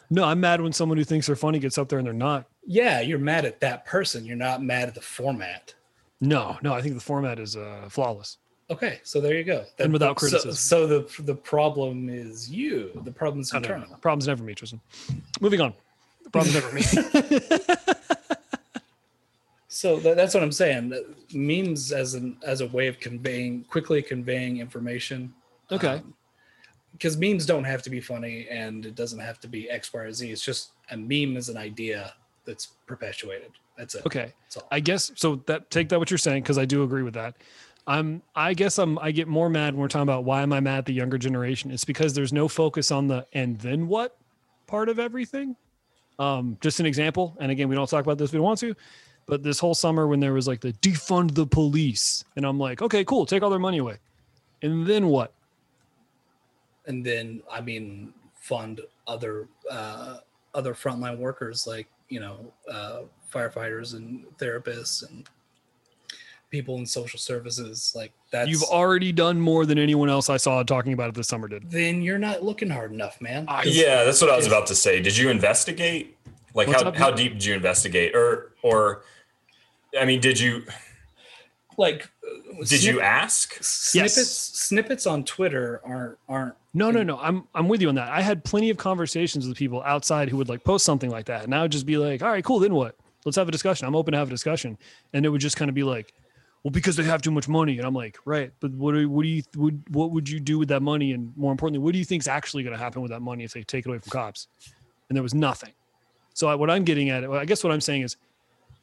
No, 0.10 0.26
I'm 0.26 0.40
mad 0.40 0.62
when 0.62 0.74
someone 0.74 0.98
who 0.98 1.04
thinks 1.04 1.28
they're 1.28 1.36
funny 1.36 1.60
gets 1.60 1.78
up 1.78 1.90
there 1.90 1.98
and 1.98 2.06
they're 2.06 2.14
not. 2.14 2.46
Yeah, 2.66 3.02
you're 3.02 3.20
mad 3.20 3.46
at 3.46 3.60
that 3.62 3.84
person. 3.86 4.26
You're 4.26 4.38
not 4.38 4.62
mad 4.62 4.88
at 4.88 4.96
the 4.96 5.02
format. 5.02 5.74
No, 6.22 6.58
no, 6.62 6.74
I 6.74 6.82
think 6.82 6.94
the 6.94 7.02
format 7.02 7.40
is 7.40 7.58
uh, 7.58 7.88
flawless. 7.90 8.38
Okay, 8.70 9.00
so 9.04 9.20
there 9.20 9.34
you 9.36 9.44
go. 9.44 9.66
And 9.80 9.92
without 9.92 10.16
criticism. 10.16 10.54
So, 10.54 10.88
the 10.88 11.24
the 11.24 11.36
problem 11.36 12.10
is 12.10 12.50
you. 12.50 12.92
The 13.04 13.12
problem 13.12 13.42
is 13.42 13.52
No, 13.52 13.60
no, 13.60 13.68
no, 13.68 13.76
internal. 13.76 13.98
Problem's 13.98 14.28
never 14.28 14.44
me, 14.44 14.54
Tristan. 14.54 14.80
Moving 15.42 15.62
on. 15.62 15.74
The 16.24 16.30
problem's 16.30 16.54
never 16.56 16.72
me. 16.72 17.76
So 19.74 19.98
that, 20.02 20.16
that's 20.16 20.36
what 20.36 20.44
I'm 20.44 20.52
saying. 20.52 20.94
Memes 21.34 21.92
as 21.92 22.14
an 22.14 22.38
as 22.46 22.62
a 22.62 22.68
way 22.68 22.88
of 22.88 23.00
conveying 23.00 23.64
quickly 23.64 24.04
conveying 24.04 24.60
information. 24.60 25.34
Okay. 25.72 26.00
Because 26.92 27.18
memes 27.18 27.48
don't 27.48 27.64
have 27.64 27.82
to 27.82 27.90
be 27.90 28.00
funny, 28.00 28.48
and 28.52 28.86
it 28.86 28.94
doesn't 28.94 29.20
have 29.20 29.40
to 29.40 29.48
be 29.48 29.68
X, 29.72 29.92
Y, 29.92 30.00
or 30.00 30.14
Z. 30.14 30.30
It's 30.30 30.44
just 30.44 30.74
a 30.92 30.98
meme 30.98 31.38
is 31.38 31.50
an 31.50 31.58
idea 31.58 32.14
that's 32.46 32.68
perpetuated. 32.86 33.50
That's 33.76 33.96
it. 33.96 34.06
Okay. 34.06 34.32
That's 34.44 34.58
all. 34.58 34.68
I 34.70 34.80
guess 34.80 35.12
so 35.16 35.38
that 35.48 35.72
take 35.72 35.90
that 35.90 35.98
what 35.98 36.12
you're 36.12 36.20
saying 36.20 36.44
because 36.44 36.60
I 36.60 36.66
do 36.66 36.84
agree 36.84 37.02
with 37.02 37.16
that. 37.16 37.36
I'm 37.88 38.22
I 38.36 38.54
guess 38.54 38.78
I'm 38.78 39.00
I 39.00 39.10
get 39.10 39.28
more 39.28 39.50
mad 39.50 39.74
when 39.74 39.82
we're 39.82 39.88
talking 39.88 40.04
about 40.04 40.24
why 40.24 40.44
am 40.44 40.54
I 40.54 40.60
mad 40.60 40.78
at 40.80 40.86
the 40.86 40.94
younger 40.94 41.18
generation? 41.18 41.72
It's 41.72 41.84
because 41.84 42.14
there's 42.14 42.32
no 42.32 42.48
focus 42.48 42.92
on 42.92 43.08
the 43.08 43.26
and 43.34 43.58
then 43.60 43.88
what 43.88 44.18
part 44.68 44.88
of 44.88 45.00
everything. 45.00 45.56
Um, 46.20 46.60
just 46.62 46.80
an 46.80 46.86
example, 46.86 47.36
and 47.40 47.52
again, 47.52 47.68
we 47.70 47.76
don't 47.76 47.90
talk 47.90 48.06
about 48.06 48.20
this 48.20 48.30
if 48.30 48.34
we 48.34 48.38
don't 48.38 48.46
want 48.46 48.60
to, 48.60 48.76
but 49.26 49.44
this 49.44 49.60
whole 49.60 49.74
summer 49.76 50.08
when 50.08 50.20
there 50.20 50.34
was 50.34 50.48
like 50.48 50.62
the 50.62 50.74
defund 50.74 51.34
the 51.34 51.46
police, 51.46 52.24
and 52.36 52.46
I'm 52.46 52.60
like, 52.60 52.82
okay, 52.82 53.04
cool, 53.06 53.26
take 53.26 53.42
all 53.44 53.50
their 53.50 53.60
money 53.60 53.78
away. 53.80 53.98
And 54.62 54.86
then 54.88 55.08
what? 55.08 55.34
and 56.86 57.06
then 57.06 57.42
I 57.50 57.62
mean 57.62 58.14
fund 58.36 58.82
other 59.08 59.48
uh, 59.72 60.18
other 60.54 60.74
frontline 60.74 61.18
workers 61.18 61.66
like 61.66 61.88
you 62.10 62.20
know 62.20 62.52
uh, 62.70 63.04
firefighters 63.34 63.94
and 63.96 64.26
therapists 64.38 65.08
and 65.10 65.30
people 66.50 66.78
in 66.78 66.86
social 66.86 67.18
services 67.18 67.94
like 67.96 68.12
that 68.32 68.48
You've 68.50 68.64
already 68.64 69.12
done 69.14 69.40
more 69.40 69.66
than 69.66 69.80
anyone 69.80 70.10
else 70.10 70.30
I 70.30 70.36
saw 70.38 70.62
talking 70.62 70.92
about 70.94 71.08
it 71.10 71.16
this 71.16 71.28
summer 71.30 71.48
did. 71.48 71.72
then 71.72 72.02
you're 72.02 72.20
not 72.20 72.44
looking 72.44 72.70
hard 72.70 72.92
enough 72.92 73.20
man 73.22 73.46
I- 73.48 73.64
Yeah, 73.64 74.04
that's 74.04 74.22
what 74.22 74.30
I 74.30 74.36
was 74.36 74.46
about 74.46 74.68
to 74.68 74.76
say. 74.76 75.02
Did 75.02 75.16
you 75.18 75.30
investigate? 75.30 76.18
Like 76.54 76.68
What's 76.68 76.84
how, 76.84 76.90
up? 76.90 76.96
how 76.96 77.12
deep 77.12 77.34
did 77.34 77.46
you 77.46 77.54
investigate? 77.54 78.16
Or 78.16 78.54
or 78.62 79.04
I 80.00 80.06
mean, 80.06 80.20
did 80.20 80.40
you 80.40 80.64
like 81.78 82.10
uh, 82.24 82.64
Did 82.66 82.84
you 82.84 83.02
ask? 83.02 83.56
snippets 83.62 84.28
snippets 84.28 85.08
on 85.08 85.24
Twitter 85.24 85.82
aren't 85.84 86.18
aren't 86.30 86.56
No, 86.74 86.92
no, 86.92 87.04
no. 87.04 87.18
I'm 87.20 87.48
I'm 87.56 87.68
with 87.68 87.82
you 87.82 87.90
on 87.90 87.96
that. 87.96 88.10
I 88.10 88.22
had 88.22 88.44
plenty 88.44 88.70
of 88.70 88.78
conversations 88.78 89.48
with 89.48 89.58
people 89.58 89.82
outside 89.84 90.30
who 90.30 90.38
would 90.38 90.50
like 90.50 90.64
post 90.64 90.86
something 90.86 91.10
like 91.10 91.26
that, 91.26 91.44
and 91.44 91.56
I 91.56 91.62
would 91.64 91.72
just 91.72 91.86
be 91.86 91.98
like, 91.98 92.22
"All 92.22 92.30
right, 92.30 92.44
cool. 92.44 92.60
Then 92.60 92.74
what? 92.74 92.96
Let's 93.26 93.38
have 93.38 93.48
a 93.48 93.52
discussion. 93.52 93.88
I'm 93.88 93.96
open 93.96 94.12
to 94.12 94.18
have 94.18 94.28
a 94.28 94.32
discussion." 94.32 94.78
And 95.14 95.26
it 95.26 95.30
would 95.30 95.42
just 95.42 95.58
kind 95.58 95.70
of 95.70 95.76
be 95.76 95.84
like, 95.84 96.14
"Well, 96.64 96.72
because 96.72 96.96
they 96.96 97.04
have 97.04 97.22
too 97.24 97.32
much 97.32 97.48
money," 97.48 97.78
and 97.78 97.88
I'm 97.88 97.96
like, 97.96 98.18
"Right, 98.26 98.52
but 98.60 98.72
what 98.72 98.94
do 98.94 99.10
what 99.10 99.24
do 99.24 99.30
you 99.30 99.44
would 99.56 99.84
what 99.90 100.12
would 100.12 100.30
you 100.30 100.40
do 100.40 100.60
with 100.60 100.68
that 100.70 100.82
money? 100.82 101.14
And 101.14 101.36
more 101.36 101.52
importantly, 101.52 101.84
what 101.84 101.94
do 101.94 102.00
you 102.00 102.06
think's 102.06 102.28
actually 102.28 102.62
going 102.64 102.76
to 102.78 102.84
happen 102.84 103.02
with 103.02 103.12
that 103.12 103.22
money 103.22 103.44
if 103.44 103.54
they 103.54 103.64
take 103.64 103.86
it 103.86 103.90
away 103.90 103.98
from 103.98 104.12
cops?" 104.12 104.48
And 105.10 105.16
there 105.16 105.24
was 105.24 105.34
nothing. 105.34 105.74
So 106.34 106.48
I, 106.48 106.56
what 106.56 106.70
I'm 106.70 106.84
getting 106.84 107.10
at, 107.10 107.24
I 107.30 107.46
guess 107.46 107.64
what 107.64 107.72
I'm 107.72 107.82
saying 107.82 108.02
is, 108.02 108.18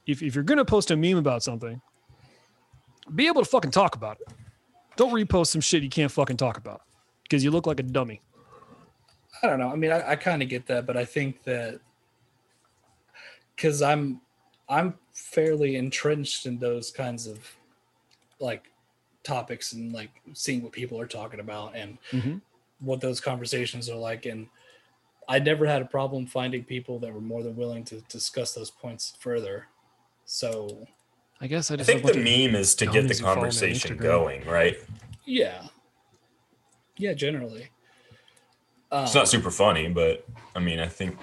if 0.07 0.23
if 0.23 0.35
you're 0.35 0.45
going 0.45 0.59
to 0.59 0.65
post 0.65 0.91
a 0.91 0.97
meme 0.97 1.19
about 1.19 1.43
something, 1.43 1.81
be 3.15 3.27
able 3.27 3.43
to 3.43 3.49
fucking 3.49 3.71
talk 3.71 3.97
about 3.97 4.19
it. 4.21 4.29
Don't 4.97 5.13
repost 5.13 5.49
some 5.49 5.61
shit 5.61 5.83
you 5.83 5.89
can't 5.89 6.11
fucking 6.11 6.37
talk 6.37 6.57
about 6.59 6.83
because 7.25 7.43
you 7.45 7.51
look 7.51 7.67
like 7.67 7.81
a 7.81 7.83
dummy. 7.83 8.21
I 9.43 9.47
don't 9.47 9.59
know. 9.59 9.69
I 9.69 9.77
mean, 9.77 9.91
I, 9.91 10.11
I 10.13 10.17
kind 10.17 10.43
of 10.43 10.49
get 10.49 10.67
that, 10.67 10.87
but 10.87 10.97
I 10.97 11.05
think 11.05 11.43
that 11.45 11.81
because 13.57 13.83
I'm 13.83 14.21
I'm 14.69 14.95
fairly 15.13 15.77
entrenched 15.77 16.47
in 16.47 16.59
those 16.59 16.91
kinds 16.91 17.27
of 17.27 17.39
like 18.39 18.71
topics 19.23 19.73
and 19.73 19.93
like 19.93 20.11
seeing 20.33 20.63
what 20.63 20.73
people 20.73 20.99
are 21.01 21.07
talking 21.07 21.41
about 21.41 21.75
and 21.77 21.99
Mhm. 22.11 22.41
what 22.81 23.01
those 23.01 23.21
conversations 23.21 23.89
are 23.91 23.97
like 23.97 24.25
and 24.27 24.47
I 25.31 25.39
never 25.39 25.65
had 25.65 25.81
a 25.81 25.85
problem 25.85 26.27
finding 26.27 26.65
people 26.65 26.99
that 26.99 27.15
were 27.15 27.21
more 27.21 27.45
than 27.45 27.55
willing 27.55 27.85
to 27.85 28.01
discuss 28.09 28.53
those 28.53 28.69
points 28.69 29.15
further. 29.21 29.69
So 30.25 30.89
I 31.41 31.47
guess 31.47 31.71
I 31.71 31.75
I 31.75 31.77
just 31.77 31.89
think 31.89 32.03
the 32.05 32.15
meme 32.15 32.57
is 32.57 32.75
to 32.75 32.87
get 32.87 32.93
the 32.95 33.01
dummies 33.03 33.19
who 33.21 33.25
follow 33.25 33.35
me 33.37 33.39
on 33.39 33.45
conversation 33.45 33.97
going, 33.97 34.45
right? 34.45 34.77
yeah, 35.25 35.69
yeah, 36.97 37.15
generally. 37.15 37.69
It's 38.93 39.15
Um, 39.15 39.21
not 39.21 39.29
super 39.29 39.53
funny, 39.53 39.89
but 39.89 40.27
I 40.57 40.59
mean, 40.59 40.81
I 40.81 40.89
think 40.89 41.17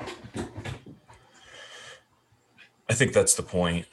I 2.90 2.94
think 2.94 3.12
that's 3.12 3.36
the 3.36 3.44
point. 3.44 3.88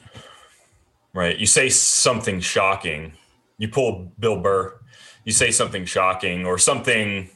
Right? 1.13 1.37
You 1.37 1.45
say 1.45 1.67
something 1.67 2.39
shocking. 2.39 3.13
You 3.57 3.67
pull 3.67 4.13
Bill 4.17 4.39
Burr. 4.39 4.79
You 5.25 5.33
say 5.33 5.51
something 5.51 5.83
shocking 5.83 6.45
or 6.45 6.57
something 6.57 7.29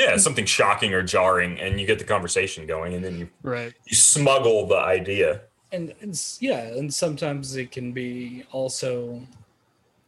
yeah, 0.00 0.16
something 0.16 0.46
shocking 0.46 0.94
or 0.94 1.02
jarring 1.02 1.60
and 1.60 1.78
you 1.80 1.86
get 1.86 1.98
the 1.98 2.04
conversation 2.04 2.66
going 2.66 2.94
and 2.94 3.04
then 3.04 3.18
you 3.18 3.28
right. 3.42 3.74
you 3.86 3.96
smuggle 3.96 4.66
the 4.66 4.78
idea. 4.78 5.42
and 5.72 5.94
it's 6.00 6.40
yeah 6.40 6.62
and 6.78 6.92
sometimes 6.92 7.56
it 7.56 7.70
can 7.70 7.92
be 7.92 8.44
also 8.50 9.20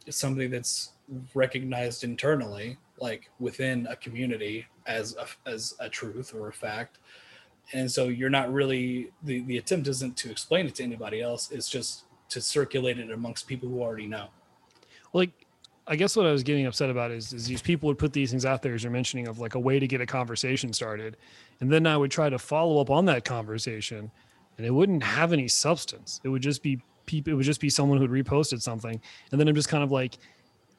something 0.09 0.49
that's 0.51 0.91
recognized 1.33 2.03
internally 2.03 2.77
like 2.99 3.29
within 3.39 3.87
a 3.89 3.95
community 3.95 4.65
as 4.85 5.15
a, 5.15 5.49
as 5.49 5.75
a 5.79 5.89
truth 5.89 6.33
or 6.35 6.49
a 6.49 6.53
fact 6.53 6.99
and 7.71 7.89
so 7.89 8.09
you're 8.09 8.29
not 8.29 8.51
really 8.51 9.11
the, 9.23 9.41
the 9.43 9.57
attempt 9.57 9.87
isn't 9.87 10.17
to 10.17 10.29
explain 10.29 10.65
it 10.65 10.75
to 10.75 10.83
anybody 10.83 11.21
else 11.21 11.51
it's 11.51 11.69
just 11.69 12.03
to 12.29 12.41
circulate 12.41 12.99
it 12.99 13.11
amongst 13.11 13.47
people 13.47 13.69
who 13.69 13.81
already 13.81 14.07
know 14.07 14.27
Like, 15.13 15.42
I 15.85 15.95
guess 15.97 16.15
what 16.15 16.25
I 16.25 16.31
was 16.31 16.43
getting 16.43 16.65
upset 16.65 16.89
about 16.89 17.11
is, 17.11 17.33
is 17.33 17.45
these 17.45 17.61
people 17.61 17.87
would 17.87 17.97
put 17.97 18.13
these 18.13 18.31
things 18.31 18.45
out 18.45 18.61
there 18.61 18.73
as 18.73 18.83
you're 18.83 18.91
mentioning 18.91 19.27
of 19.27 19.39
like 19.39 19.55
a 19.55 19.59
way 19.59 19.79
to 19.79 19.87
get 19.87 19.99
a 19.99 20.05
conversation 20.05 20.71
started, 20.71 21.17
and 21.59 21.71
then 21.71 21.85
I 21.85 21.97
would 21.97 22.11
try 22.11 22.29
to 22.29 22.39
follow 22.39 22.79
up 22.79 22.89
on 22.89 23.05
that 23.05 23.25
conversation, 23.25 24.09
and 24.57 24.65
it 24.65 24.71
wouldn't 24.71 25.03
have 25.03 25.33
any 25.33 25.47
substance. 25.47 26.21
It 26.23 26.29
would 26.29 26.41
just 26.41 26.63
be 26.63 26.79
people. 27.05 27.33
It 27.33 27.35
would 27.35 27.45
just 27.45 27.59
be 27.59 27.69
someone 27.69 27.97
who'd 27.97 28.11
reposted 28.11 28.61
something, 28.61 28.99
and 29.31 29.39
then 29.39 29.47
I'm 29.47 29.55
just 29.55 29.67
kind 29.67 29.83
of 29.83 29.91
like, 29.91 30.17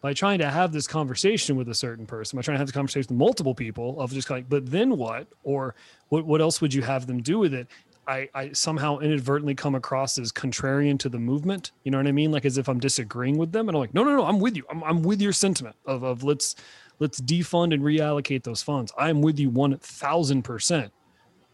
by 0.00 0.14
trying 0.14 0.38
to 0.38 0.50
have 0.50 0.72
this 0.72 0.86
conversation 0.86 1.56
with 1.56 1.68
a 1.68 1.74
certain 1.74 2.06
person, 2.06 2.36
by 2.36 2.42
trying 2.42 2.54
to 2.54 2.58
have 2.58 2.66
the 2.66 2.72
conversation 2.72 3.14
with 3.14 3.18
multiple 3.18 3.54
people, 3.54 4.00
of 4.00 4.12
just 4.12 4.30
like, 4.30 4.48
but 4.48 4.70
then 4.70 4.96
what, 4.96 5.26
or 5.42 5.74
what, 6.08 6.24
what 6.24 6.40
else 6.40 6.60
would 6.60 6.72
you 6.72 6.82
have 6.82 7.06
them 7.06 7.20
do 7.20 7.38
with 7.38 7.52
it? 7.52 7.68
I, 8.06 8.28
I 8.34 8.52
somehow 8.52 8.98
inadvertently 8.98 9.54
come 9.54 9.74
across 9.74 10.18
as 10.18 10.32
contrarian 10.32 10.98
to 11.00 11.08
the 11.08 11.18
movement. 11.18 11.72
You 11.84 11.90
know 11.90 11.98
what 11.98 12.06
I 12.06 12.12
mean? 12.12 12.32
Like 12.32 12.44
as 12.44 12.58
if 12.58 12.68
I'm 12.68 12.78
disagreeing 12.78 13.38
with 13.38 13.52
them. 13.52 13.68
And 13.68 13.76
I'm 13.76 13.80
like, 13.80 13.94
no, 13.94 14.04
no, 14.04 14.16
no, 14.16 14.24
I'm 14.24 14.38
with 14.40 14.56
you. 14.56 14.64
I'm, 14.70 14.82
I'm 14.84 15.02
with 15.02 15.20
your 15.20 15.32
sentiment 15.32 15.76
of, 15.86 16.02
of 16.02 16.22
let's 16.22 16.56
let's 16.98 17.20
defund 17.20 17.74
and 17.74 17.82
reallocate 17.82 18.42
those 18.42 18.62
funds. 18.62 18.92
I'm 18.98 19.22
with 19.22 19.38
you 19.38 19.50
one 19.50 19.78
thousand 19.78 20.42
percent. 20.42 20.92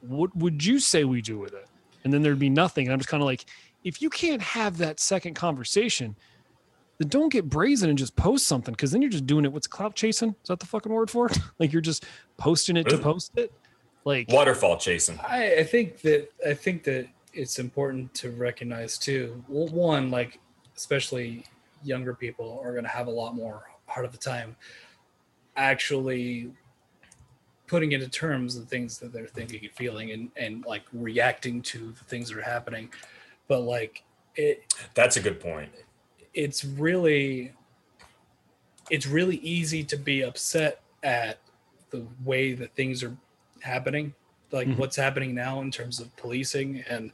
What 0.01 0.35
would 0.37 0.65
you 0.65 0.79
say 0.79 1.05
we 1.05 1.23
do 1.23 1.39
with 1.39 1.53
it? 1.53 1.67
And 2.05 2.13
then 2.13 2.23
there'd 2.23 2.39
be 2.39 2.51
nothing. 2.51 2.87
And 2.87 2.93
I'm 2.93 2.99
just 2.99 3.09
kind 3.09 3.23
of 3.23 3.27
like, 3.27 3.45
if 3.85 4.01
you 4.01 4.11
can't 4.11 4.41
have 4.41 4.79
that 4.79 4.99
second 4.99 5.35
conversation, 5.35 6.17
then 6.99 7.09
don't 7.09 7.31
get 7.31 7.49
brazen 7.49 7.89
and 7.89 7.99
just 7.99 8.17
post 8.17 8.47
something 8.47 8.73
because 8.73 8.91
then 8.91 9.03
you're 9.03 9.11
just 9.11 9.27
doing 9.27 9.45
it. 9.45 9.53
What's 9.53 9.67
clout 9.67 9.95
chasing? 9.95 10.31
Is 10.31 10.49
that 10.49 10.61
the 10.61 10.67
fucking 10.67 10.93
word 10.93 11.11
for 11.11 11.27
it? 11.27 11.39
like 11.59 11.73
you're 11.73 11.83
just 11.83 12.07
posting 12.37 12.77
it 12.77 12.89
to 12.89 12.99
post 12.99 13.33
it. 13.37 13.53
Like 14.05 14.29
Waterfall 14.29 14.79
chasing. 14.79 15.19
I, 15.21 15.57
I 15.57 15.65
think 15.65 16.01
that 16.03 16.31
I 16.47 16.55
think 16.55 16.85
that 16.85 17.07
it's 17.33 17.59
important 17.59 18.13
to 18.15 18.31
recognize 18.31 18.97
too. 18.99 19.45
Well, 19.49 19.69
one, 19.69 20.11
like 20.11 20.41
especially 20.77 21.45
younger 21.85 22.15
people 22.15 22.61
are 22.65 22.73
going 22.73 22.85
to 22.85 22.91
have 22.91 23.07
a 23.07 23.11
lot 23.11 23.35
more 23.35 23.65
hard 23.87 24.05
of 24.07 24.13
the 24.13 24.19
time 24.19 24.57
actually 25.57 26.51
putting 27.67 27.93
into 27.93 28.09
terms 28.09 28.59
the 28.59 28.65
things 28.67 28.99
that 28.99 29.13
they're 29.13 29.27
thinking 29.27 29.61
and 29.63 29.73
feeling 29.73 30.11
and 30.13 30.31
and 30.37 30.65
like 30.67 30.83
reacting 30.93 31.61
to 31.63 31.93
the 31.93 32.05
things 32.05 32.29
that 32.31 32.39
are 32.39 32.43
happening. 32.43 32.91
But 33.49 33.61
like 33.61 34.03
it, 34.37 34.75
That's 34.95 35.17
a 35.17 35.21
good 35.21 35.41
point. 35.41 35.71
it's 36.35 36.65
really 36.65 37.53
it's 38.91 39.07
really 39.07 39.37
easy 39.37 39.85
to 39.85 39.97
be 39.97 40.23
upset 40.23 40.81
at 41.03 41.39
the 41.91 42.05
way 42.25 42.53
that 42.55 42.75
things 42.75 43.03
are 43.05 43.17
happening 43.63 44.15
like 44.53 44.67
Mhm. 44.69 44.77
what's 44.79 44.97
happening 44.97 45.35
now 45.35 45.61
in 45.61 45.71
terms 45.71 46.01
of 46.01 46.15
policing 46.17 46.83
and 46.89 47.13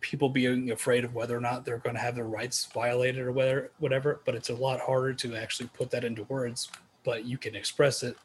people 0.00 0.28
being 0.28 0.72
afraid 0.72 1.04
of 1.04 1.14
whether 1.14 1.36
or 1.36 1.40
not 1.40 1.64
they're 1.64 1.78
going 1.78 1.94
to 1.94 2.00
have 2.00 2.14
their 2.14 2.26
rights 2.26 2.66
violated 2.66 3.22
or 3.22 3.32
whether 3.32 3.70
whatever 3.78 4.20
but 4.24 4.34
it's 4.34 4.50
a 4.50 4.54
lot 4.54 4.80
harder 4.80 5.14
to 5.14 5.34
actually 5.36 5.68
put 5.68 5.90
that 5.90 6.04
into 6.04 6.24
words 6.24 6.70
but 7.04 7.24
you 7.24 7.38
can 7.38 7.54
express 7.54 8.02
it 8.02 8.16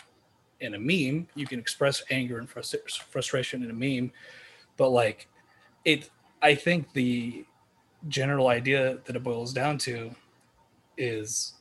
in 0.61 0.73
a 0.73 0.79
meme 0.79 1.27
you 1.35 1.45
can 1.45 1.59
express 1.59 2.03
anger 2.09 2.39
and 2.39 2.49
frustra- 2.49 2.79
frustration 3.09 3.63
in 3.63 3.69
a 3.69 3.73
meme 3.73 4.11
but 4.77 4.89
like 4.89 5.27
it 5.85 6.09
i 6.41 6.53
think 6.53 6.91
the 6.93 7.45
general 8.07 8.47
idea 8.47 8.97
that 9.05 9.15
it 9.15 9.23
boils 9.23 9.53
down 9.53 9.77
to 9.77 10.13
is 10.97 11.53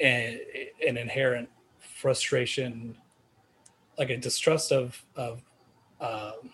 a, 0.00 0.70
an 0.86 0.96
inherent 0.96 1.48
frustration, 1.78 2.96
like 3.98 4.10
a 4.10 4.16
distrust 4.16 4.72
of 4.72 5.02
of 5.16 5.42
um, 6.00 6.50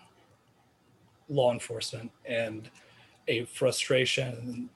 law 1.29 1.51
enforcement 1.51 2.11
and 2.25 2.69
a 3.27 3.45
frustration 3.45 4.69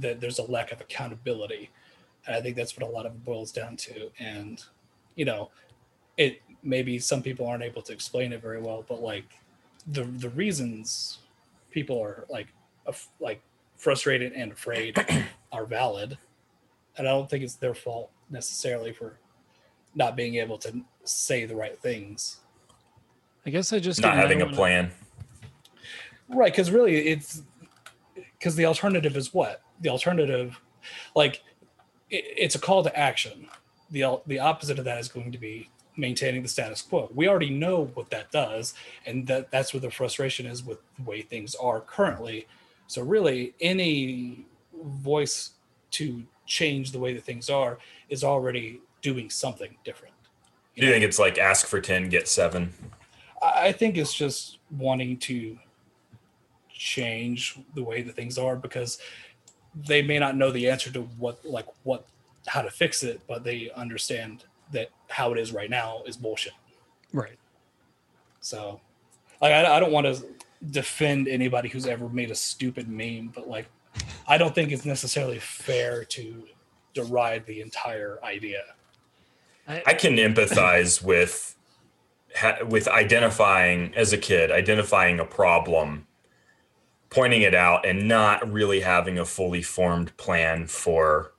that 0.00 0.20
there's 0.20 0.38
a 0.38 0.50
lack 0.50 0.72
of 0.72 0.80
accountability. 0.80 1.70
And 2.26 2.36
I 2.36 2.40
think 2.40 2.56
that's 2.56 2.76
what 2.76 2.88
a 2.88 2.90
lot 2.90 3.06
of 3.06 3.12
it 3.12 3.24
boils 3.24 3.52
down 3.52 3.76
to. 3.76 4.10
And 4.18 4.62
you 5.16 5.24
know, 5.24 5.50
it 6.16 6.42
maybe 6.62 6.98
some 6.98 7.22
people 7.22 7.46
aren't 7.46 7.62
able 7.62 7.82
to 7.82 7.92
explain 7.92 8.32
it 8.32 8.42
very 8.42 8.60
well, 8.60 8.84
but 8.88 9.00
like 9.00 9.38
the 9.86 10.04
the 10.04 10.28
reasons 10.30 11.18
people 11.70 12.00
are 12.00 12.26
like 12.28 12.48
af- 12.86 13.08
like 13.20 13.40
frustrated 13.76 14.32
and 14.32 14.52
afraid 14.52 14.96
are 15.52 15.64
valid 15.64 16.18
and 16.96 17.08
i 17.08 17.10
don't 17.10 17.30
think 17.30 17.42
it's 17.42 17.54
their 17.54 17.74
fault 17.74 18.10
necessarily 18.30 18.92
for 18.92 19.18
not 19.98 20.16
being 20.16 20.36
able 20.36 20.56
to 20.58 20.80
say 21.04 21.44
the 21.44 21.56
right 21.56 21.78
things. 21.78 22.38
I 23.44 23.50
guess 23.50 23.72
I 23.72 23.80
just 23.80 24.00
Not 24.00 24.14
having 24.14 24.40
a 24.40 24.46
mad 24.46 24.50
when- 24.52 24.56
plan. 24.56 24.90
right 26.28 26.52
because 26.52 26.70
really 26.70 27.08
it's 27.08 27.42
because 28.38 28.54
the 28.56 28.64
alternative 28.64 29.16
is 29.16 29.34
what? 29.34 29.60
The 29.80 29.88
alternative 29.90 30.58
like 31.14 31.42
it, 32.10 32.24
it's 32.36 32.54
a 32.54 32.58
call 32.58 32.82
to 32.84 32.96
action. 32.98 33.48
The 33.90 34.20
the 34.26 34.38
opposite 34.38 34.78
of 34.78 34.84
that 34.84 34.98
is 34.98 35.08
going 35.08 35.32
to 35.32 35.38
be 35.38 35.68
maintaining 35.96 36.42
the 36.42 36.48
status 36.48 36.80
quo. 36.80 37.10
We 37.12 37.26
already 37.28 37.50
know 37.50 37.86
what 37.94 38.10
that 38.10 38.30
does 38.30 38.74
and 39.04 39.26
that 39.26 39.50
that's 39.50 39.74
where 39.74 39.80
the 39.80 39.90
frustration 39.90 40.46
is 40.46 40.62
with 40.64 40.78
the 40.96 41.02
way 41.02 41.22
things 41.22 41.54
are 41.56 41.80
currently. 41.80 42.46
So 42.86 43.02
really 43.02 43.54
any 43.60 44.46
voice 44.80 45.50
to 45.92 46.22
change 46.46 46.92
the 46.92 46.98
way 47.00 47.14
that 47.14 47.24
things 47.24 47.50
are 47.50 47.78
is 48.08 48.22
already 48.22 48.80
doing 49.02 49.30
something 49.30 49.76
different 49.84 50.14
Do 50.76 50.86
you 50.86 50.92
think 50.92 51.04
it's 51.04 51.18
like 51.18 51.38
ask 51.38 51.66
for 51.66 51.80
10, 51.80 52.08
get 52.08 52.28
seven? 52.28 52.72
I 53.42 53.68
I 53.68 53.72
think 53.72 53.96
it's 53.96 54.14
just 54.14 54.58
wanting 54.70 55.16
to 55.18 55.58
change 56.70 57.58
the 57.74 57.82
way 57.82 58.02
that 58.02 58.14
things 58.14 58.38
are 58.38 58.56
because 58.56 58.98
they 59.74 60.02
may 60.02 60.18
not 60.18 60.36
know 60.36 60.50
the 60.50 60.68
answer 60.70 60.90
to 60.92 61.02
what 61.18 61.44
like 61.44 61.66
what 61.82 62.06
how 62.46 62.62
to 62.62 62.70
fix 62.70 63.02
it, 63.02 63.20
but 63.28 63.44
they 63.44 63.70
understand 63.76 64.44
that 64.72 64.90
how 65.08 65.32
it 65.32 65.38
is 65.38 65.52
right 65.52 65.70
now 65.70 66.02
is 66.06 66.16
bullshit. 66.16 66.52
Right. 67.12 67.38
So, 68.40 68.80
like, 69.40 69.52
I, 69.52 69.76
I 69.76 69.80
don't 69.80 69.92
want 69.92 70.06
to 70.06 70.24
defend 70.70 71.28
anybody 71.28 71.68
who's 71.68 71.86
ever 71.86 72.08
made 72.08 72.30
a 72.30 72.34
stupid 72.34 72.88
meme, 72.88 73.32
but 73.34 73.48
like, 73.48 73.66
I 74.26 74.38
don't 74.38 74.54
think 74.54 74.72
it's 74.72 74.84
necessarily 74.84 75.38
fair 75.38 76.04
to 76.04 76.44
deride 76.94 77.46
the 77.46 77.60
entire 77.60 78.18
idea. 78.22 78.62
I 79.68 79.94
can 79.94 80.16
empathize 80.16 81.02
with 81.04 81.54
with 82.66 82.88
identifying 82.88 83.94
as 83.94 84.12
a 84.12 84.18
kid, 84.18 84.50
identifying 84.50 85.18
a 85.20 85.24
problem, 85.24 86.06
pointing 87.10 87.42
it 87.42 87.54
out, 87.54 87.84
and 87.86 88.06
not 88.08 88.50
really 88.50 88.80
having 88.80 89.18
a 89.18 89.24
fully 89.24 89.62
formed 89.62 90.16
plan 90.16 90.66
for 90.66 91.32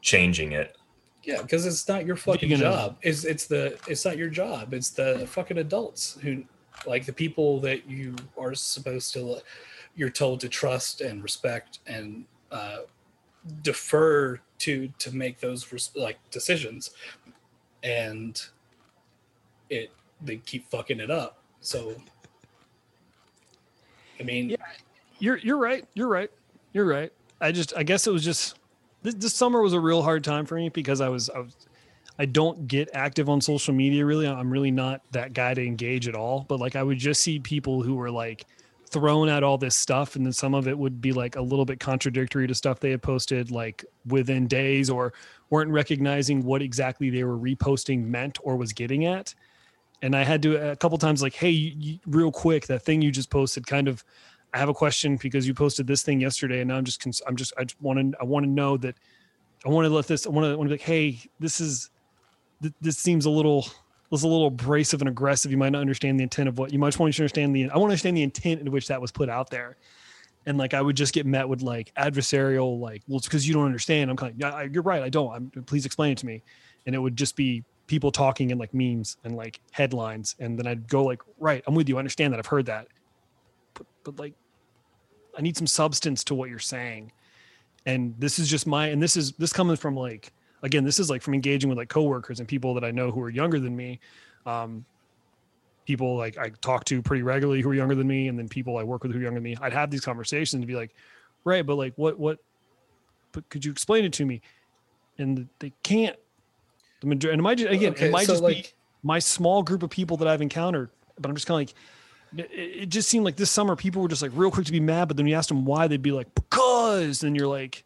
changing 0.00 0.52
it. 0.52 0.76
Yeah, 1.22 1.40
because 1.40 1.64
it's 1.64 1.88
not 1.88 2.04
your 2.04 2.16
fucking 2.16 2.50
gonna- 2.50 2.62
job. 2.62 2.96
It's 3.02 3.24
it's 3.24 3.46
the 3.46 3.78
it's 3.88 4.04
not 4.04 4.18
your 4.18 4.28
job. 4.28 4.74
It's 4.74 4.90
the 4.90 5.26
fucking 5.28 5.58
adults 5.58 6.18
who 6.20 6.44
like 6.86 7.06
the 7.06 7.12
people 7.12 7.60
that 7.60 7.88
you 7.88 8.14
are 8.36 8.54
supposed 8.54 9.12
to 9.14 9.38
you're 9.96 10.10
told 10.10 10.40
to 10.40 10.48
trust 10.48 11.00
and 11.00 11.22
respect 11.22 11.78
and 11.86 12.24
uh, 12.50 12.78
defer 13.62 14.40
to 14.58 14.88
to 14.98 15.14
make 15.14 15.40
those 15.40 15.72
res- 15.72 15.92
like 15.94 16.18
decisions, 16.30 16.90
and 17.84 18.44
it 19.70 19.92
they 20.22 20.36
keep 20.38 20.68
fucking 20.70 20.98
it 20.98 21.10
up. 21.10 21.38
So, 21.60 21.94
I 24.18 24.24
mean, 24.24 24.50
Yeah. 24.50 24.56
You're 25.20 25.38
you're 25.38 25.58
right. 25.58 25.86
You're 25.94 26.08
right. 26.08 26.30
You're 26.72 26.86
right. 26.86 27.12
I 27.40 27.52
just 27.52 27.72
I 27.76 27.82
guess 27.84 28.06
it 28.06 28.10
was 28.12 28.24
just 28.24 28.58
this, 29.02 29.14
this 29.14 29.34
summer 29.34 29.62
was 29.62 29.74
a 29.74 29.80
real 29.80 30.02
hard 30.02 30.24
time 30.24 30.44
for 30.44 30.56
me 30.56 30.70
because 30.70 31.00
I 31.00 31.08
was 31.08 31.30
I 31.30 31.38
was 31.38 31.54
I 32.18 32.26
don't 32.26 32.66
get 32.68 32.88
active 32.94 33.28
on 33.28 33.40
social 33.40 33.74
media 33.74 34.04
really. 34.04 34.26
I'm 34.26 34.50
really 34.50 34.70
not 34.70 35.02
that 35.12 35.32
guy 35.32 35.54
to 35.54 35.64
engage 35.64 36.08
at 36.08 36.14
all. 36.14 36.44
But 36.48 36.58
like 36.58 36.74
I 36.74 36.82
would 36.82 36.98
just 36.98 37.22
see 37.22 37.38
people 37.38 37.82
who 37.82 37.94
were 37.94 38.10
like 38.10 38.44
throwing 38.90 39.30
out 39.30 39.42
all 39.42 39.58
this 39.58 39.74
stuff 39.74 40.14
and 40.14 40.24
then 40.24 40.32
some 40.32 40.54
of 40.54 40.68
it 40.68 40.78
would 40.78 41.00
be 41.00 41.12
like 41.12 41.36
a 41.36 41.40
little 41.40 41.64
bit 41.64 41.80
contradictory 41.80 42.46
to 42.46 42.54
stuff 42.54 42.78
they 42.78 42.90
had 42.90 43.02
posted 43.02 43.50
like 43.50 43.84
within 44.06 44.46
days 44.46 44.88
or 44.88 45.12
weren't 45.54 45.70
recognizing 45.70 46.44
what 46.44 46.60
exactly 46.60 47.10
they 47.10 47.22
were 47.22 47.38
reposting 47.38 48.04
meant 48.04 48.38
or 48.42 48.56
was 48.56 48.72
getting 48.72 49.04
at 49.04 49.32
and 50.02 50.16
i 50.16 50.24
had 50.24 50.42
to 50.42 50.70
a 50.72 50.74
couple 50.74 50.98
times 50.98 51.22
like 51.22 51.34
hey 51.34 51.50
you, 51.50 51.72
you, 51.76 51.98
real 52.06 52.32
quick 52.32 52.66
that 52.66 52.82
thing 52.82 53.00
you 53.00 53.12
just 53.12 53.30
posted 53.30 53.64
kind 53.64 53.86
of 53.86 54.02
i 54.52 54.58
have 54.58 54.68
a 54.68 54.74
question 54.74 55.16
because 55.22 55.46
you 55.46 55.54
posted 55.54 55.86
this 55.86 56.02
thing 56.02 56.20
yesterday 56.20 56.58
and 56.60 56.68
now 56.68 56.76
i'm 56.76 56.84
just 56.84 57.00
cons- 57.00 57.22
i'm 57.28 57.36
just 57.36 57.52
i 57.56 57.62
just 57.62 57.80
want 57.80 58.00
to 58.00 58.18
i 58.20 58.24
want 58.24 58.44
to 58.44 58.50
know 58.50 58.76
that 58.76 58.96
i 59.64 59.68
want 59.68 59.86
to 59.86 59.94
let 59.94 60.08
this 60.08 60.26
i 60.26 60.28
want 60.28 60.44
to 60.44 60.58
want 60.58 60.68
to 60.68 60.74
be 60.74 60.80
like 60.80 60.86
hey 60.86 61.20
this 61.38 61.60
is 61.60 61.90
th- 62.60 62.74
this 62.80 62.98
seems 62.98 63.24
a 63.24 63.30
little 63.30 63.64
was 64.14 64.22
a 64.22 64.28
little 64.28 64.46
abrasive 64.46 65.02
and 65.02 65.08
aggressive. 65.08 65.50
You 65.50 65.56
might 65.56 65.72
not 65.72 65.80
understand 65.80 66.18
the 66.20 66.22
intent 66.22 66.48
of 66.48 66.56
what 66.56 66.72
you 66.72 66.78
might 66.78 66.96
want 66.98 67.12
to 67.12 67.22
understand 67.22 67.54
the. 67.54 67.64
I 67.64 67.76
want 67.76 67.90
to 67.90 67.94
understand 67.94 68.16
the 68.16 68.22
intent 68.22 68.60
in 68.60 68.70
which 68.70 68.86
that 68.88 69.00
was 69.00 69.10
put 69.10 69.28
out 69.28 69.50
there, 69.50 69.76
and 70.46 70.58
like 70.58 70.74
I 70.74 70.82
would 70.82 70.96
just 70.96 71.14
get 71.14 71.26
met 71.26 71.48
with 71.48 71.62
like 71.62 71.92
adversarial, 71.96 72.78
like, 72.78 73.02
well, 73.08 73.18
it's 73.18 73.26
because 73.26 73.46
you 73.46 73.54
don't 73.54 73.66
understand. 73.66 74.10
I'm 74.10 74.16
kind 74.16 74.32
of, 74.32 74.40
yeah, 74.40 74.50
I- 74.54 74.62
you're 74.64 74.82
right, 74.82 75.02
I 75.02 75.08
don't. 75.08 75.32
I'm, 75.32 75.62
please 75.64 75.86
explain 75.86 76.12
it 76.12 76.18
to 76.18 76.26
me, 76.26 76.42
and 76.86 76.94
it 76.94 76.98
would 76.98 77.16
just 77.16 77.36
be 77.36 77.64
people 77.86 78.10
talking 78.10 78.50
in 78.50 78.58
like 78.58 78.72
memes 78.72 79.16
and 79.24 79.36
like 79.36 79.60
headlines, 79.72 80.36
and 80.38 80.58
then 80.58 80.66
I'd 80.66 80.88
go 80.88 81.04
like, 81.04 81.22
right, 81.38 81.62
I'm 81.66 81.74
with 81.74 81.88
you, 81.88 81.96
I 81.96 81.98
understand 81.98 82.32
that, 82.32 82.38
I've 82.38 82.46
heard 82.46 82.66
that, 82.66 82.88
but 83.74 83.86
but 84.04 84.18
like, 84.18 84.34
I 85.36 85.42
need 85.42 85.56
some 85.56 85.66
substance 85.66 86.24
to 86.24 86.34
what 86.34 86.48
you're 86.50 86.58
saying, 86.58 87.12
and 87.86 88.14
this 88.18 88.38
is 88.38 88.48
just 88.48 88.66
my, 88.66 88.88
and 88.88 89.02
this 89.02 89.16
is 89.16 89.32
this 89.32 89.52
coming 89.52 89.76
from 89.76 89.96
like 89.96 90.32
again, 90.62 90.82
this 90.82 90.98
is 90.98 91.10
like 91.10 91.20
from 91.22 91.34
engaging 91.34 91.68
with 91.68 91.76
like 91.78 91.90
coworkers 91.90 92.40
and 92.40 92.48
people 92.48 92.72
that 92.74 92.84
I 92.84 92.90
know 92.90 93.10
who 93.10 93.20
are 93.22 93.28
younger 93.30 93.60
than 93.60 93.76
me. 93.76 94.00
Um, 94.46 94.84
people 95.84 96.16
like 96.16 96.38
I 96.38 96.50
talk 96.60 96.84
to 96.86 97.02
pretty 97.02 97.22
regularly 97.22 97.60
who 97.60 97.70
are 97.70 97.74
younger 97.74 97.94
than 97.94 98.06
me, 98.06 98.28
and 98.28 98.38
then 98.38 98.48
people 98.48 98.78
I 98.78 98.82
work 98.82 99.02
with 99.02 99.12
who 99.12 99.18
are 99.18 99.22
younger 99.22 99.40
than 99.40 99.44
me. 99.44 99.56
I'd 99.60 99.72
have 99.72 99.90
these 99.90 100.00
conversations 100.00 100.54
and 100.54 100.66
be 100.66 100.74
like, 100.76 100.94
right, 101.44 101.64
but 101.64 101.76
like, 101.76 101.92
what, 101.96 102.18
what, 102.18 102.38
but 103.32 103.48
could 103.50 103.64
you 103.64 103.70
explain 103.72 104.04
it 104.04 104.12
to 104.14 104.24
me? 104.24 104.40
And 105.18 105.48
they 105.58 105.72
can't. 105.82 106.16
The 107.00 107.06
majority, 107.06 107.34
and 107.34 107.40
it 107.40 107.42
might 107.42 107.58
just, 107.58 107.70
again, 107.70 107.92
Okay, 107.92 108.06
it 108.06 108.12
might 108.12 108.26
so, 108.26 108.32
just 108.34 108.42
be 108.42 108.54
like- 108.54 108.74
my 109.02 109.18
small 109.18 109.62
group 109.62 109.82
of 109.82 109.90
people 109.90 110.16
that 110.16 110.28
I've 110.28 110.40
encountered, 110.40 110.88
but 111.20 111.28
I'm 111.28 111.34
just 111.34 111.46
kind 111.46 111.68
of 111.68 111.74
like, 112.38 112.50
it, 112.50 112.82
it 112.84 112.88
just 112.88 113.08
seemed 113.08 113.24
like 113.26 113.36
this 113.36 113.50
summer 113.50 113.76
people 113.76 114.00
were 114.00 114.08
just 114.08 114.22
like 114.22 114.30
real 114.34 114.50
quick 114.50 114.64
to 114.66 114.72
be 114.72 114.80
mad, 114.80 115.08
but 115.08 115.18
then 115.18 115.26
you 115.26 115.34
asked 115.34 115.50
them 115.50 115.66
why, 115.66 115.86
they'd 115.86 116.00
be 116.00 116.12
like, 116.12 116.34
because, 116.34 117.22
and 117.22 117.36
you're 117.36 117.46
like, 117.46 117.84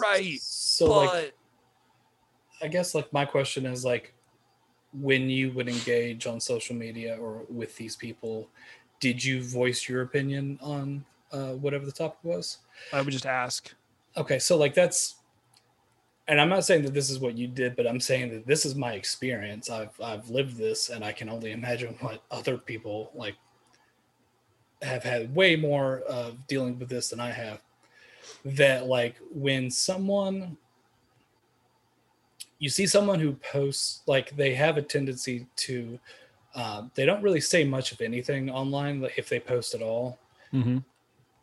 right, 0.00 0.38
So 0.40 0.86
but 0.86 1.06
like 1.06 1.34
I 2.62 2.68
guess 2.68 2.94
like 2.94 3.12
my 3.12 3.24
question 3.24 3.66
is 3.66 3.84
like 3.84 4.14
when 4.92 5.30
you 5.30 5.52
would 5.52 5.68
engage 5.68 6.26
on 6.26 6.40
social 6.40 6.74
media 6.74 7.16
or 7.20 7.42
with 7.48 7.76
these 7.76 7.96
people, 7.96 8.48
did 8.98 9.22
you 9.22 9.42
voice 9.42 9.88
your 9.88 10.02
opinion 10.02 10.58
on 10.60 11.04
uh, 11.32 11.52
whatever 11.52 11.86
the 11.86 11.92
topic 11.92 12.18
was? 12.22 12.58
I 12.92 13.00
would 13.00 13.12
just 13.12 13.26
ask. 13.26 13.72
Okay, 14.16 14.38
so 14.38 14.56
like 14.56 14.74
that's 14.74 15.16
and 16.30 16.40
I'm 16.40 16.48
not 16.48 16.64
saying 16.64 16.82
that 16.82 16.94
this 16.94 17.10
is 17.10 17.18
what 17.18 17.36
you 17.36 17.48
did, 17.48 17.74
but 17.74 17.88
I'm 17.88 17.98
saying 17.98 18.30
that 18.30 18.46
this 18.46 18.64
is 18.64 18.76
my 18.76 18.92
experience. 18.92 19.68
I've 19.68 20.00
I've 20.00 20.30
lived 20.30 20.56
this 20.56 20.88
and 20.88 21.04
I 21.04 21.12
can 21.12 21.28
only 21.28 21.52
imagine 21.52 21.96
what 22.00 22.22
other 22.30 22.56
people 22.56 23.10
like 23.14 23.34
have 24.82 25.02
had 25.02 25.34
way 25.34 25.56
more 25.56 26.00
of 26.08 26.46
dealing 26.46 26.78
with 26.78 26.88
this 26.88 27.10
than 27.10 27.20
I 27.20 27.30
have. 27.30 27.60
That 28.44 28.86
like 28.86 29.16
when 29.32 29.70
someone 29.70 30.56
you 32.60 32.68
see 32.68 32.86
someone 32.86 33.18
who 33.18 33.32
posts 33.52 34.02
like 34.06 34.36
they 34.36 34.54
have 34.54 34.76
a 34.76 34.82
tendency 34.82 35.46
to 35.56 35.98
uh, 36.54 36.82
they 36.94 37.04
don't 37.06 37.22
really 37.22 37.40
say 37.40 37.64
much 37.64 37.90
of 37.92 38.00
anything 38.00 38.50
online 38.50 39.04
if 39.16 39.28
they 39.28 39.40
post 39.40 39.74
at 39.74 39.82
all 39.82 40.18
Mm-hmm. 40.52 40.78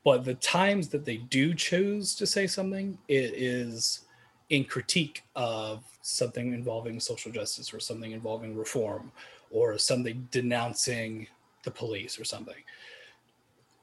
but 0.03 0.25
the 0.25 0.33
times 0.35 0.89
that 0.89 1.05
they 1.05 1.17
do 1.17 1.53
choose 1.53 2.13
to 2.15 2.27
say 2.27 2.45
something 2.45 2.97
it 3.07 3.33
is 3.35 4.01
in 4.49 4.65
critique 4.65 5.23
of 5.35 5.83
something 6.01 6.53
involving 6.53 6.99
social 6.99 7.31
justice 7.31 7.73
or 7.73 7.79
something 7.79 8.11
involving 8.11 8.55
reform 8.55 9.11
or 9.49 9.77
something 9.77 10.27
denouncing 10.31 11.27
the 11.63 11.71
police 11.71 12.19
or 12.19 12.25
something 12.25 12.61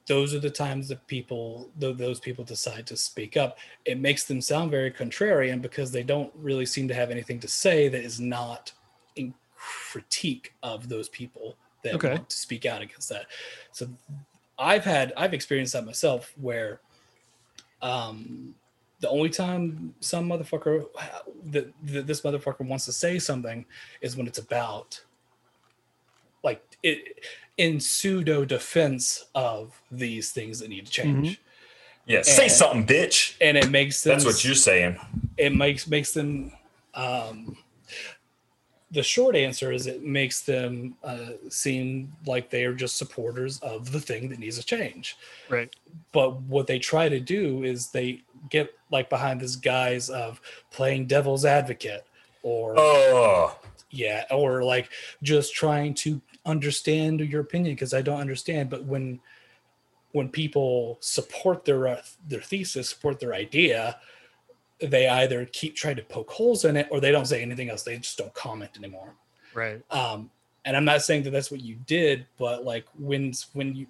those 0.06 0.34
are 0.34 0.38
the 0.38 0.50
times 0.50 0.88
that 0.88 1.06
people 1.06 1.70
th- 1.80 1.96
those 1.96 2.20
people 2.20 2.44
decide 2.44 2.86
to 2.86 2.96
speak 2.96 3.36
up 3.36 3.58
it 3.84 3.98
makes 3.98 4.24
them 4.24 4.40
sound 4.40 4.70
very 4.70 4.90
contrarian 4.90 5.60
because 5.62 5.90
they 5.90 6.02
don't 6.02 6.32
really 6.36 6.66
seem 6.66 6.86
to 6.88 6.94
have 6.94 7.10
anything 7.10 7.38
to 7.40 7.48
say 7.48 7.88
that 7.88 8.02
is 8.02 8.20
not 8.20 8.72
in 9.16 9.32
critique 9.56 10.52
of 10.62 10.88
those 10.88 11.08
people 11.08 11.56
that 11.82 11.94
Okay. 11.94 12.12
want 12.14 12.28
to 12.28 12.36
speak 12.36 12.66
out 12.66 12.82
against 12.82 13.08
that 13.08 13.26
so 13.72 13.88
i've 14.58 14.84
had 14.84 15.12
i've 15.16 15.34
experienced 15.34 15.72
that 15.72 15.86
myself 15.86 16.32
where 16.40 16.80
um 17.82 18.54
the 19.00 19.08
only 19.08 19.28
time 19.28 19.94
some 20.00 20.28
motherfucker 20.28 20.86
that 21.44 21.72
this 21.82 22.22
motherfucker 22.22 22.66
wants 22.66 22.84
to 22.86 22.92
say 22.92 23.18
something 23.18 23.64
is 24.00 24.16
when 24.16 24.26
it's 24.26 24.38
about 24.38 25.02
like 26.42 26.62
it 26.82 27.20
in 27.56 27.78
pseudo 27.80 28.44
defense 28.44 29.26
of 29.34 29.80
these 29.90 30.32
things 30.32 30.58
that 30.58 30.68
need 30.68 30.86
to 30.86 30.92
change 30.92 31.40
Yeah, 32.06 32.22
say 32.22 32.44
And- 32.44 32.52
something, 32.52 32.86
bitch. 32.86 33.34
and 33.40 33.56
it 33.56 33.70
makes 33.70 34.02
them 34.02 34.12
That's 34.14 34.24
what 34.24 34.44
you're 34.44 34.54
saying. 34.54 34.98
it 35.38 35.54
makes 35.54 35.86
makes 35.86 36.12
them 36.12 36.52
um 36.94 37.56
the 38.90 39.02
short 39.02 39.34
answer 39.34 39.72
is 39.72 39.86
it 39.88 40.02
makes 40.04 40.42
them 40.42 40.94
uh, 41.02 41.30
seem 41.48 42.12
like 42.26 42.48
they 42.50 42.64
are 42.64 42.74
just 42.74 42.96
supporters 42.96 43.58
of 43.60 43.90
the 43.90 43.98
thing 44.00 44.28
that 44.28 44.38
needs 44.38 44.56
to 44.58 44.64
change 44.64 45.16
Right. 45.48 45.74
but 46.12 46.40
what 46.42 46.66
they 46.66 46.78
try 46.78 47.08
to 47.08 47.18
do 47.20 47.64
is 47.64 47.88
they 47.90 48.22
get 48.50 48.72
like 48.90 49.08
behind 49.10 49.40
this 49.40 49.56
guise 49.56 50.10
of 50.10 50.40
playing 50.70 51.06
devil's 51.06 51.44
advocate 51.44 52.04
or 52.42 52.74
Oh, 52.78 53.56
yeah 53.90 54.24
or 54.30 54.62
like 54.62 54.90
just 55.22 55.54
trying 55.54 55.94
to 55.94 56.20
understand 56.46 57.20
your 57.20 57.40
opinion 57.40 57.74
because 57.74 57.94
i 57.94 58.02
don't 58.02 58.20
understand 58.20 58.68
but 58.70 58.84
when 58.84 59.20
when 60.12 60.28
people 60.28 60.96
support 61.00 61.64
their 61.64 61.88
uh, 61.88 62.02
their 62.28 62.40
thesis 62.40 62.88
support 62.90 63.18
their 63.18 63.34
idea 63.34 63.98
they 64.80 65.08
either 65.08 65.44
keep 65.46 65.74
trying 65.74 65.96
to 65.96 66.02
poke 66.02 66.30
holes 66.30 66.64
in 66.64 66.76
it 66.76 66.88
or 66.90 67.00
they 67.00 67.12
don't 67.12 67.26
say 67.26 67.42
anything 67.42 67.70
else. 67.70 67.82
They 67.82 67.96
just 67.98 68.18
don't 68.18 68.34
comment 68.34 68.72
anymore. 68.76 69.14
Right. 69.54 69.80
um 69.92 70.30
and 70.64 70.76
i'm 70.76 70.84
not 70.84 71.02
saying 71.02 71.22
that 71.22 71.30
that's 71.30 71.48
what 71.48 71.60
you 71.60 71.76
did 71.86 72.26
but 72.38 72.64
like 72.64 72.86
when 72.98 73.32
when 73.52 73.76
you 73.76 73.86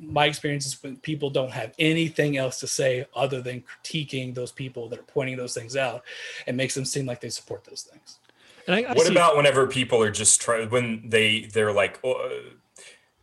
my 0.00 0.24
experience 0.24 0.64
is 0.64 0.82
when 0.82 0.96
people 0.96 1.28
don't 1.28 1.50
have 1.50 1.74
anything 1.78 2.38
else 2.38 2.58
to 2.60 2.66
say 2.66 3.04
other 3.14 3.42
than 3.42 3.62
critiquing 3.62 4.34
those 4.34 4.50
people 4.50 4.88
that 4.88 4.98
are 4.98 5.02
pointing 5.02 5.36
those 5.36 5.52
things 5.52 5.76
out 5.76 6.02
it 6.46 6.54
makes 6.54 6.74
them 6.74 6.86
seem 6.86 7.04
like 7.04 7.20
they 7.20 7.28
support 7.28 7.62
those 7.64 7.82
things 7.82 8.20
And 8.66 8.76
I, 8.76 8.82
I 8.90 8.92
what 8.94 9.06
see- 9.06 9.12
about 9.12 9.36
whenever 9.36 9.66
people 9.66 10.02
are 10.02 10.10
just 10.10 10.40
trying 10.40 10.68
when 10.70 11.08
they 11.08 11.42
they're 11.52 11.72
like 11.72 11.98
oh, 12.04 12.40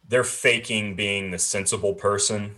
they're 0.07 0.23
faking 0.23 0.95
being 0.95 1.31
the 1.31 1.39
sensible 1.39 1.93
person 1.93 2.55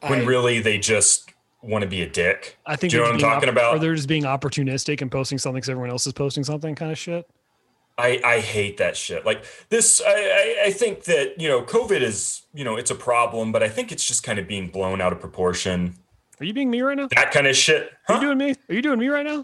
when 0.00 0.20
I- 0.20 0.24
really 0.24 0.60
they 0.60 0.78
just 0.78 1.30
want 1.62 1.82
to 1.82 1.88
be 1.88 2.02
a 2.02 2.08
dick. 2.08 2.58
I 2.66 2.76
think 2.76 2.90
Do 2.90 2.98
you 2.98 3.02
know 3.02 3.08
what 3.10 3.14
I'm 3.14 3.20
talking 3.20 3.48
op- 3.48 3.54
about? 3.54 3.76
Or 3.76 3.78
they're 3.78 3.94
just 3.94 4.08
being 4.08 4.24
opportunistic 4.24 5.00
and 5.00 5.10
posting 5.10 5.38
something 5.38 5.56
because 5.58 5.70
everyone 5.70 5.88
else 5.90 6.06
is 6.06 6.12
posting 6.12 6.44
something 6.44 6.74
kind 6.74 6.92
of 6.92 6.98
shit. 6.98 7.26
I, 7.96 8.20
I 8.24 8.40
hate 8.40 8.76
that 8.78 8.96
shit. 8.98 9.24
Like 9.24 9.44
this, 9.70 10.02
I, 10.04 10.10
I, 10.10 10.62
I 10.66 10.70
think 10.72 11.04
that, 11.04 11.40
you 11.40 11.48
know, 11.48 11.62
COVID 11.62 12.00
is, 12.02 12.42
you 12.52 12.64
know, 12.64 12.76
it's 12.76 12.90
a 12.90 12.94
problem, 12.94 13.50
but 13.52 13.62
I 13.62 13.68
think 13.68 13.92
it's 13.92 14.04
just 14.04 14.22
kind 14.24 14.38
of 14.38 14.46
being 14.48 14.68
blown 14.68 15.00
out 15.00 15.12
of 15.12 15.20
proportion. 15.20 15.94
Are 16.40 16.44
you 16.44 16.52
being 16.52 16.70
me 16.70 16.82
right 16.82 16.96
now? 16.98 17.08
that 17.14 17.30
kind 17.30 17.46
of 17.46 17.54
shit. 17.56 17.92
Are 18.08 18.16
you 18.16 18.20
doing 18.20 18.36
me? 18.38 18.56
Are 18.68 18.74
you 18.74 18.82
doing 18.82 18.98
me 18.98 19.08
right 19.08 19.24
now? 19.24 19.32
Are 19.32 19.36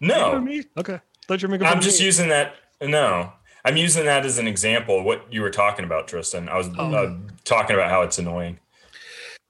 you 0.00 0.08
No, 0.08 0.30
doing 0.32 0.44
me? 0.44 0.64
Okay. 0.76 0.98
Thought 1.30 1.42
you 1.42 1.46
were 1.46 1.52
making 1.52 1.68
I'm 1.68 1.80
just 1.80 2.00
me. 2.00 2.06
using 2.06 2.28
that. 2.30 2.56
No, 2.82 3.32
I'm 3.64 3.76
using 3.76 4.04
that 4.06 4.26
as 4.26 4.38
an 4.38 4.48
example. 4.48 4.98
of 4.98 5.04
What 5.04 5.32
you 5.32 5.42
were 5.42 5.50
talking 5.50 5.84
about, 5.84 6.08
Tristan. 6.08 6.48
I 6.48 6.56
was 6.56 6.68
Oh. 6.76 6.92
uh, 6.92 7.16
talking 7.44 7.76
about 7.76 7.88
how 7.88 8.02
it's 8.02 8.18
annoying. 8.18 8.58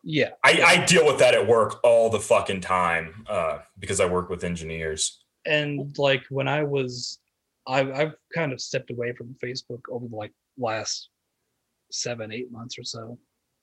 Yeah. 0.03 0.33
I, 0.45 0.61
I 0.63 0.85
deal 0.85 1.07
with 1.07 1.19
that 1.21 1.33
at 1.33 1.47
work 1.47 1.81
all 1.83 2.11
the 2.11 2.21
fucking 2.21 2.61
time 2.61 3.25
uh, 3.31 3.61
because 3.79 3.99
I 3.99 4.05
work 4.05 4.29
with 4.29 4.45
engineers. 4.45 5.25
and 5.47 5.97
like 5.97 6.23
when 6.29 6.49
I 6.49 6.65
was, 6.65 7.19
I've 7.67 7.91
I've 7.93 8.15
kind 8.35 8.53
of 8.53 8.61
stepped 8.61 8.91
away 8.91 9.15
from 9.15 9.35
Facebook 9.43 9.81
over 9.91 10.07
the 10.07 10.17
like 10.17 10.33
last 10.59 11.09
seven 11.91 12.31
eight 12.31 12.53
months 12.53 12.79
or 12.79 12.85
so, 12.85 13.19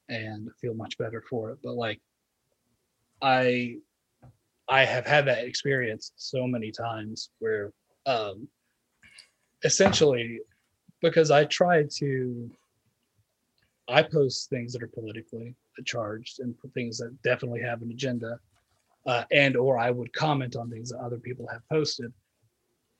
and 0.09 0.49
feel 0.59 0.73
much 0.73 0.97
better 0.97 1.23
for 1.29 1.51
it. 1.51 1.59
But 1.63 1.75
like, 1.75 2.01
I 3.21 3.75
I 4.67 4.85
have 4.85 5.05
had 5.05 5.25
that 5.27 5.43
experience 5.45 6.13
so 6.15 6.47
many 6.47 6.71
times 6.71 7.29
where, 7.37 7.73
um, 8.07 8.47
essentially, 9.63 10.39
because 11.01 11.29
I 11.29 11.45
try 11.45 11.83
to, 11.97 12.49
I 13.87 14.01
post 14.01 14.49
things 14.49 14.73
that 14.73 14.81
are 14.81 14.87
politically 14.87 15.55
charged 15.85 16.39
and 16.39 16.55
things 16.73 16.97
that 16.97 17.21
definitely 17.21 17.61
have 17.61 17.83
an 17.83 17.91
agenda 17.91 18.39
uh, 19.07 19.23
and 19.31 19.55
or 19.55 19.77
I 19.77 19.89
would 19.89 20.11
comment 20.13 20.55
on 20.55 20.69
things 20.69 20.89
that 20.89 20.99
other 20.99 21.17
people 21.17 21.47
have 21.51 21.61
posted, 21.69 22.11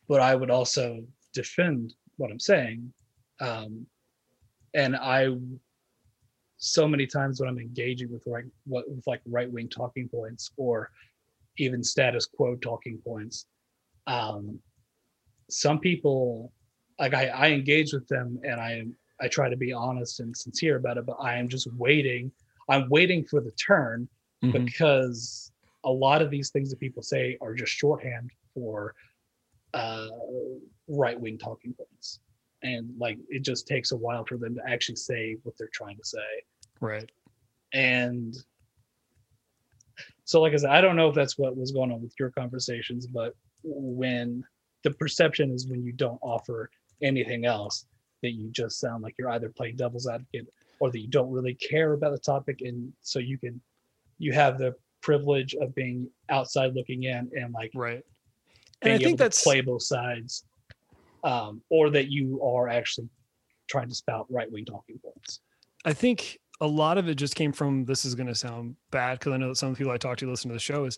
but 0.08 0.22
I 0.22 0.36
would 0.36 0.50
also 0.50 1.04
defend 1.34 1.94
what 2.16 2.32
I'm 2.32 2.40
saying. 2.40 2.94
Um, 3.42 3.86
and 4.74 4.96
I, 4.96 5.36
so 6.58 6.88
many 6.88 7.06
times 7.08 7.40
when 7.40 7.50
I'm 7.50 7.60
engaging 7.60 8.12
with 8.12 8.24
right, 8.26 8.46
what 8.66 8.90
with 8.90 9.06
like 9.06 9.22
right 9.26 9.52
wing 9.52 9.68
talking 9.68 10.08
points 10.08 10.50
or 10.56 10.90
even 11.58 11.84
status 11.84 12.26
quo 12.26 12.56
talking 12.56 13.00
points, 13.06 13.46
um, 14.08 14.60
some 15.49 15.80
people 15.80 16.52
like 16.99 17.14
I, 17.14 17.28
I 17.28 17.48
engage 17.49 17.94
with 17.94 18.07
them 18.07 18.40
and 18.44 18.60
I 18.60 18.84
I 19.19 19.28
try 19.28 19.49
to 19.49 19.57
be 19.57 19.74
honest 19.74 20.19
and 20.19 20.36
sincere 20.36 20.78
about 20.78 20.98
it, 20.98 21.06
but 21.06 21.18
I 21.19 21.38
am 21.38 21.48
just 21.48 21.68
waiting. 21.74 22.32
I'm 22.69 22.88
waiting 22.90 23.24
for 23.26 23.41
the 23.41 23.52
turn 23.52 24.07
Mhm. 24.44 24.65
because 24.65 25.52
a 25.84 25.91
lot 25.91 26.22
of 26.22 26.30
these 26.30 26.52
things 26.52 26.69
that 26.69 26.80
people 26.80 27.02
say 27.02 27.38
are 27.41 27.56
just 27.56 27.72
shorthand 27.72 28.30
for 28.53 28.94
uh, 29.74 30.07
right 30.88 31.19
wing 31.19 31.38
talking 31.38 31.74
points. 31.74 32.19
And 32.64 32.95
like 32.99 33.18
it 33.30 33.44
just 33.44 33.68
takes 33.68 33.91
a 33.91 33.98
while 33.98 34.26
for 34.26 34.38
them 34.38 34.56
to 34.56 34.61
actually 34.68 34.95
say 34.95 35.38
what 35.44 35.56
they're 35.57 35.69
trying 35.74 35.98
to 35.98 36.03
say. 36.03 36.44
Right. 36.82 37.10
And 37.74 38.36
so, 40.24 40.41
like 40.41 40.53
I 40.53 40.57
said, 40.57 40.69
I 40.72 40.82
don't 40.82 40.95
know 40.95 41.10
if 41.10 41.15
that's 41.15 41.38
what 41.38 41.56
was 41.56 41.72
going 41.72 41.91
on 41.91 42.02
with 42.02 42.14
your 42.19 42.32
conversations, 42.32 43.07
but 43.07 43.36
when 43.64 44.44
the 44.84 44.91
perception 44.91 45.52
is 45.52 45.68
when 45.68 45.84
you 45.84 45.91
don't 45.91 46.20
offer 46.22 46.70
anything 47.02 47.45
else, 47.45 47.86
that 48.24 48.32
you 48.32 48.49
just 48.52 48.80
sound 48.80 49.04
like 49.04 49.16
you're 49.18 49.30
either 49.30 49.49
playing 49.49 49.76
devil's 49.76 50.08
advocate 50.08 50.48
or 50.80 50.91
that 50.91 50.99
you 50.99 51.08
don't 51.08 51.32
really 51.32 51.54
care 51.54 51.94
about 51.94 52.12
the 52.12 52.20
topic. 52.20 52.62
And 52.62 52.91
so 53.02 53.20
you 53.20 53.38
can, 53.38 53.62
you 54.18 54.34
have 54.34 54.58
the 54.58 54.76
privilege 55.02 55.56
of 55.56 55.74
being 55.76 56.10
outside 56.30 56.74
looking 56.74 57.04
in 57.04 57.30
and 57.36 57.54
like 57.54 57.72
Right. 57.76 58.04
And 58.82 58.94
I 58.94 58.98
think 58.99 59.18
that's 59.18 59.44
play 59.44 59.62
both 59.62 59.82
sides, 59.82 60.44
um, 61.24 61.62
or 61.70 61.90
that 61.90 62.12
you 62.12 62.41
are 62.44 62.68
actually 62.68 63.10
trying 63.68 63.90
to 63.90 63.95
spout 63.95 64.28
right 64.30 64.52
wing 64.52 64.66
talking 64.66 64.99
points. 64.99 65.40
I 65.84 65.94
think 65.94 66.40
a 66.62 66.68
lot 66.68 66.98
of 66.98 67.08
it 67.08 67.16
just 67.16 67.36
came 67.36 67.52
from 67.52 67.86
this 67.86 68.06
is 68.06 68.14
going 68.14 68.28
to 68.28 68.36
sound 68.36 68.76
bad 68.91 69.20
because 69.20 69.34
I 69.34 69.38
know 69.38 69.49
that 69.49 69.56
some 69.56 69.76
people 69.76 69.91
I 69.91 69.98
talk 69.98 70.18
to 70.18 70.30
listen 70.30 70.49
to 70.49 70.54
the 70.54 70.60
show 70.60 70.86
is 70.86 70.98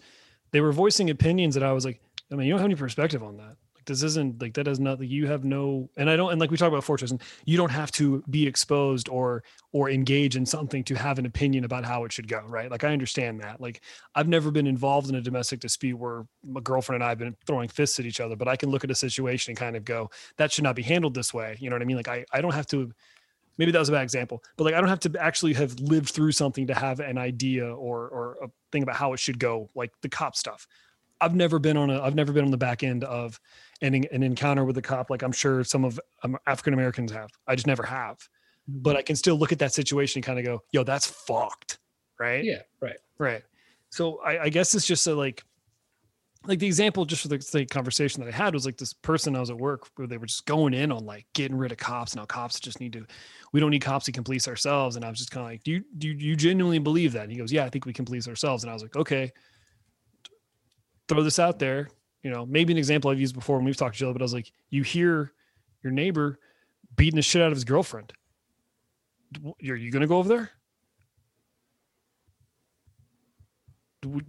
they 0.51 0.61
were 0.61 0.71
voicing 0.71 1.09
opinions 1.09 1.53
that 1.55 1.63
I 1.63 1.71
was 1.71 1.85
like, 1.85 2.01
I 2.31 2.35
mean, 2.35 2.47
you 2.47 2.53
don't 2.53 2.59
have 2.59 2.65
any 2.65 2.75
perspective 2.75 3.23
on 3.23 3.37
that. 3.37 3.55
This 3.89 4.03
isn't 4.03 4.41
like 4.41 4.53
that 4.53 4.67
not 4.79 4.99
like 4.99 5.09
You 5.09 5.27
have 5.27 5.43
no, 5.43 5.89
and 5.97 6.09
I 6.09 6.15
don't, 6.15 6.31
and 6.31 6.39
like 6.39 6.51
we 6.51 6.57
talked 6.57 6.71
about 6.71 6.83
Fortress, 6.83 7.11
and 7.11 7.21
you 7.45 7.57
don't 7.57 7.71
have 7.71 7.91
to 7.93 8.23
be 8.29 8.47
exposed 8.47 9.09
or 9.09 9.43
or 9.71 9.89
engage 9.89 10.35
in 10.35 10.45
something 10.45 10.83
to 10.85 10.95
have 10.95 11.19
an 11.19 11.25
opinion 11.25 11.65
about 11.65 11.85
how 11.85 12.05
it 12.05 12.13
should 12.13 12.27
go, 12.27 12.41
right? 12.47 12.71
Like 12.71 12.83
I 12.83 12.93
understand 12.93 13.41
that. 13.41 13.59
Like 13.59 13.81
I've 14.15 14.27
never 14.27 14.51
been 14.51 14.67
involved 14.67 15.09
in 15.09 15.15
a 15.15 15.21
domestic 15.21 15.59
dispute 15.59 15.97
where 15.97 16.25
my 16.43 16.61
girlfriend 16.61 17.01
and 17.01 17.07
I 17.07 17.09
have 17.09 17.19
been 17.19 17.35
throwing 17.45 17.67
fists 17.67 17.99
at 17.99 18.05
each 18.05 18.19
other, 18.19 18.35
but 18.35 18.47
I 18.47 18.55
can 18.55 18.69
look 18.69 18.83
at 18.83 18.91
a 18.91 18.95
situation 18.95 19.51
and 19.51 19.57
kind 19.57 19.75
of 19.75 19.83
go, 19.83 20.09
that 20.37 20.51
should 20.51 20.63
not 20.63 20.75
be 20.75 20.83
handled 20.83 21.13
this 21.13 21.33
way. 21.33 21.57
You 21.59 21.69
know 21.69 21.75
what 21.75 21.81
I 21.81 21.85
mean? 21.85 21.97
Like 21.97 22.07
I 22.07 22.25
I 22.31 22.41
don't 22.41 22.53
have 22.53 22.67
to 22.67 22.91
maybe 23.59 23.71
that 23.71 23.79
was 23.79 23.89
a 23.89 23.91
bad 23.91 24.03
example, 24.03 24.41
but 24.57 24.63
like 24.63 24.73
I 24.73 24.79
don't 24.79 24.89
have 24.89 25.01
to 25.01 25.13
actually 25.19 25.53
have 25.53 25.79
lived 25.79 26.09
through 26.09 26.31
something 26.31 26.65
to 26.67 26.73
have 26.73 26.99
an 26.99 27.17
idea 27.17 27.65
or 27.65 28.07
or 28.07 28.37
a 28.43 28.47
thing 28.71 28.83
about 28.83 28.95
how 28.95 29.13
it 29.13 29.19
should 29.19 29.37
go, 29.37 29.69
like 29.75 29.91
the 30.01 30.09
cop 30.09 30.35
stuff. 30.35 30.65
I've 31.21 31.35
never 31.35 31.59
been 31.59 31.77
on 31.77 31.89
a 31.89 32.01
I've 32.01 32.15
never 32.15 32.31
been 32.31 32.45
on 32.45 32.51
the 32.51 32.57
back 32.57 32.83
end 32.83 33.03
of 33.03 33.39
an, 33.81 34.05
an 34.11 34.23
encounter 34.23 34.65
with 34.65 34.77
a 34.77 34.81
cop 34.81 35.09
like 35.09 35.21
I'm 35.21 35.31
sure 35.31 35.63
some 35.63 35.85
of 35.85 35.99
um, 36.23 36.37
African 36.47 36.73
Americans 36.73 37.11
have. 37.11 37.29
I 37.47 37.55
just 37.55 37.67
never 37.67 37.83
have. 37.83 38.17
But 38.67 38.95
I 38.95 39.01
can 39.01 39.15
still 39.15 39.35
look 39.35 39.51
at 39.51 39.59
that 39.59 39.73
situation 39.73 40.19
and 40.19 40.25
kind 40.25 40.37
of 40.37 40.45
go, 40.45 40.61
"Yo, 40.71 40.83
that's 40.83 41.07
fucked." 41.07 41.79
Right? 42.19 42.43
Yeah, 42.43 42.61
right. 42.81 42.97
Right. 43.17 43.43
So 43.89 44.19
I, 44.21 44.43
I 44.43 44.49
guess 44.49 44.75
it's 44.75 44.85
just 44.85 45.07
a, 45.07 45.15
like, 45.15 45.43
like 46.45 46.59
the 46.59 46.67
example 46.67 47.05
just 47.05 47.21
for 47.21 47.27
the, 47.27 47.65
conversation 47.65 48.23
that 48.23 48.33
I 48.33 48.35
had 48.35 48.53
was 48.53 48.65
like 48.65 48.77
this 48.77 48.93
person 48.93 49.35
I 49.35 49.39
was 49.39 49.49
at 49.49 49.57
work 49.57 49.87
where 49.95 50.07
they 50.07 50.17
were 50.17 50.25
just 50.25 50.45
going 50.45 50.73
in 50.73 50.91
on 50.91 51.05
like 51.05 51.25
getting 51.33 51.57
rid 51.57 51.71
of 51.71 51.77
cops. 51.77 52.15
Now 52.15 52.25
cops 52.25 52.59
just 52.59 52.79
need 52.79 52.93
to, 52.93 53.05
we 53.51 53.59
don't 53.59 53.71
need 53.71 53.81
cops. 53.81 54.07
We 54.07 54.13
can 54.13 54.23
police 54.23 54.47
ourselves. 54.47 54.95
And 54.95 55.03
I 55.03 55.09
was 55.09 55.19
just 55.19 55.31
kind 55.31 55.45
of 55.45 55.51
like, 55.51 55.63
do 55.63 55.71
you, 55.71 55.83
do 55.97 56.07
you, 56.07 56.13
you 56.13 56.35
genuinely 56.35 56.79
believe 56.79 57.11
that? 57.13 57.23
And 57.23 57.31
he 57.31 57.37
goes, 57.37 57.51
yeah, 57.51 57.65
I 57.65 57.69
think 57.69 57.85
we 57.85 57.93
can 57.93 58.05
police 58.05 58.27
ourselves. 58.27 58.63
And 58.63 58.71
I 58.71 58.73
was 58.73 58.83
like, 58.83 58.95
okay, 58.95 59.31
throw 61.09 61.23
this 61.23 61.39
out 61.39 61.59
there. 61.59 61.89
You 62.23 62.31
know, 62.31 62.45
maybe 62.45 62.73
an 62.73 62.77
example 62.77 63.11
I've 63.11 63.19
used 63.19 63.35
before 63.35 63.57
when 63.57 63.65
we've 63.65 63.77
talked 63.77 63.95
to 63.95 63.99
Jill, 63.99 64.13
but 64.13 64.21
I 64.21 64.25
was 64.25 64.33
like, 64.33 64.51
you 64.69 64.83
hear 64.83 65.33
your 65.83 65.91
neighbor 65.91 66.39
beating 66.95 67.15
the 67.15 67.21
shit 67.21 67.41
out 67.41 67.47
of 67.47 67.55
his 67.55 67.63
girlfriend. 67.63 68.13
Are 69.45 69.75
you 69.75 69.91
going 69.91 70.01
to 70.01 70.07
go 70.07 70.17
over 70.17 70.29
there? 70.29 70.51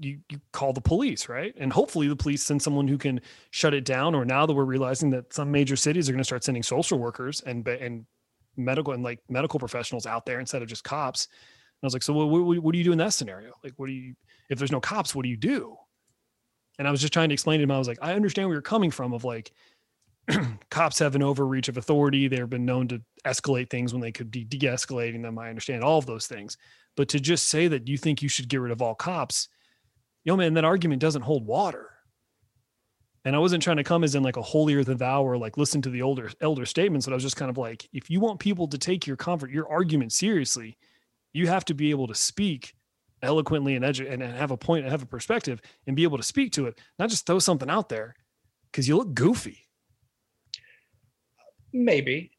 you, 0.00 0.18
you 0.28 0.40
call 0.52 0.72
the 0.72 0.80
police, 0.80 1.28
right? 1.28 1.54
And 1.58 1.72
hopefully 1.72 2.08
the 2.08 2.16
police 2.16 2.42
send 2.42 2.60
someone 2.60 2.88
who 2.88 2.98
can 2.98 3.20
shut 3.50 3.74
it 3.74 3.84
down. 3.84 4.14
Or 4.14 4.24
now 4.24 4.46
that 4.46 4.52
we're 4.52 4.64
realizing 4.64 5.10
that 5.10 5.32
some 5.32 5.50
major 5.50 5.76
cities 5.76 6.08
are 6.08 6.12
going 6.12 6.18
to 6.20 6.24
start 6.24 6.44
sending 6.44 6.62
social 6.62 6.98
workers 6.98 7.40
and 7.42 7.66
and 7.68 8.04
medical 8.56 8.92
and 8.92 9.02
like 9.02 9.20
medical 9.28 9.60
professionals 9.60 10.06
out 10.06 10.26
there 10.26 10.40
instead 10.40 10.62
of 10.62 10.68
just 10.68 10.84
cops. 10.84 11.26
And 11.26 11.84
I 11.84 11.86
was 11.86 11.94
like, 11.94 12.02
so 12.02 12.12
what, 12.12 12.26
what, 12.26 12.58
what 12.58 12.72
do 12.72 12.78
you 12.78 12.84
do 12.84 12.92
in 12.92 12.98
that 12.98 13.12
scenario? 13.12 13.52
Like, 13.62 13.74
what 13.76 13.86
do 13.86 13.92
you 13.92 14.14
if 14.48 14.58
there's 14.58 14.72
no 14.72 14.80
cops? 14.80 15.14
What 15.14 15.22
do 15.22 15.28
you 15.28 15.36
do? 15.36 15.76
And 16.80 16.88
I 16.88 16.90
was 16.90 17.00
just 17.00 17.12
trying 17.12 17.28
to 17.28 17.34
explain 17.34 17.60
to 17.60 17.64
him. 17.64 17.70
I 17.70 17.78
was 17.78 17.86
like, 17.86 17.98
I 18.00 18.14
understand 18.14 18.48
where 18.48 18.54
you're 18.54 18.62
coming 18.62 18.90
from. 18.90 19.12
Of 19.12 19.22
like, 19.22 19.52
cops 20.70 20.98
have 20.98 21.14
an 21.14 21.22
overreach 21.22 21.68
of 21.68 21.76
authority. 21.76 22.26
They've 22.26 22.48
been 22.48 22.64
known 22.64 22.88
to 22.88 23.02
escalate 23.24 23.70
things 23.70 23.92
when 23.92 24.00
they 24.00 24.10
could 24.10 24.30
be 24.30 24.44
de-escalating 24.44 25.22
them. 25.22 25.38
I 25.38 25.50
understand 25.50 25.84
all 25.84 25.98
of 25.98 26.06
those 26.06 26.26
things, 26.26 26.56
but 26.96 27.08
to 27.10 27.20
just 27.20 27.48
say 27.48 27.68
that 27.68 27.86
you 27.86 27.96
think 27.96 28.22
you 28.22 28.28
should 28.28 28.48
get 28.48 28.60
rid 28.60 28.72
of 28.72 28.82
all 28.82 28.94
cops 28.96 29.48
yo 30.24 30.36
man 30.36 30.54
that 30.54 30.64
argument 30.64 31.00
doesn't 31.00 31.22
hold 31.22 31.46
water 31.46 31.90
and 33.24 33.34
i 33.34 33.38
wasn't 33.38 33.62
trying 33.62 33.76
to 33.76 33.84
come 33.84 34.04
as 34.04 34.14
in 34.14 34.22
like 34.22 34.36
a 34.36 34.42
holier 34.42 34.84
than 34.84 34.96
thou 34.96 35.22
or 35.22 35.36
like 35.36 35.56
listen 35.56 35.80
to 35.82 35.90
the 35.90 36.02
older 36.02 36.30
elder 36.40 36.66
statements 36.66 37.06
but 37.06 37.12
i 37.12 37.14
was 37.14 37.22
just 37.22 37.36
kind 37.36 37.50
of 37.50 37.58
like 37.58 37.88
if 37.92 38.10
you 38.10 38.20
want 38.20 38.38
people 38.38 38.68
to 38.68 38.78
take 38.78 39.06
your 39.06 39.16
comfort 39.16 39.50
your 39.50 39.68
argument 39.68 40.12
seriously 40.12 40.76
you 41.32 41.46
have 41.46 41.64
to 41.64 41.74
be 41.74 41.90
able 41.90 42.06
to 42.06 42.14
speak 42.14 42.74
eloquently 43.22 43.76
and 43.76 43.84
edu- 43.84 44.10
and 44.10 44.22
have 44.22 44.50
a 44.50 44.56
point 44.56 44.84
and 44.84 44.90
have 44.90 45.02
a 45.02 45.06
perspective 45.06 45.60
and 45.86 45.96
be 45.96 46.02
able 46.04 46.16
to 46.16 46.22
speak 46.22 46.52
to 46.52 46.66
it 46.66 46.78
not 46.98 47.10
just 47.10 47.26
throw 47.26 47.38
something 47.38 47.70
out 47.70 47.88
there 47.88 48.14
because 48.70 48.88
you 48.88 48.96
look 48.96 49.14
goofy 49.14 49.66
Maybe. 51.72 52.32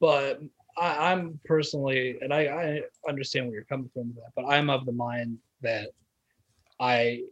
But 0.00 0.40
I, 0.76 1.12
I'm 1.12 1.38
personally, 1.44 2.18
and 2.20 2.32
I, 2.32 2.40
I 2.46 2.80
understand 3.08 3.46
where 3.46 3.54
you're 3.54 3.64
coming 3.64 3.90
from 3.92 4.08
with 4.08 4.16
that, 4.16 4.32
but 4.34 4.46
I'm 4.46 4.70
of 4.70 4.86
the 4.86 4.92
mind 4.92 5.38
that 5.62 5.90
I 6.80 7.22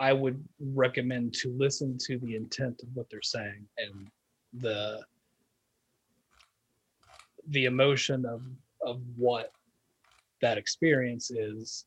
I 0.00 0.12
would 0.12 0.44
recommend 0.60 1.34
to 1.34 1.52
listen 1.58 1.98
to 2.06 2.18
the 2.18 2.36
intent 2.36 2.82
of 2.82 2.88
what 2.94 3.06
they're 3.10 3.20
saying 3.20 3.66
and 3.78 4.08
the 4.60 5.00
the 7.48 7.64
emotion 7.64 8.24
of 8.24 8.42
of 8.86 9.00
what 9.16 9.52
that 10.40 10.58
experience 10.58 11.30
is 11.30 11.84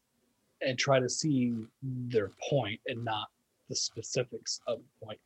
and 0.61 0.78
try 0.78 0.99
to 0.99 1.10
see 1.10 1.53
their 1.82 2.32
point 2.49 2.80
and 2.88 3.03
not 3.03 3.28
the 3.69 3.76
specifics 3.76 4.60
of 4.68 4.80
the 4.80 5.06
point. 5.06 5.19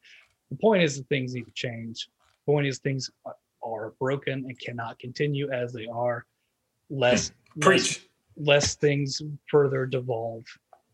The 0.51 0.57
point 0.57 0.83
is 0.83 0.97
that 0.97 1.09
things 1.09 1.33
need 1.33 1.45
to 1.45 1.51
change. 1.51 2.07
The 2.45 2.51
point 2.51 2.67
is 2.67 2.79
things 2.79 3.09
are- 3.25 3.35
broken 3.99 4.45
and 4.45 4.59
cannot 4.59 4.99
continue 4.99 5.49
as 5.51 5.73
they 5.73 5.87
are. 5.87 6.27
Less, 6.91 7.31
less, 7.55 7.61
Preach. 7.61 8.07
less 8.37 8.75
things 8.75 9.23
further 9.49 9.87
devolve, 9.87 10.43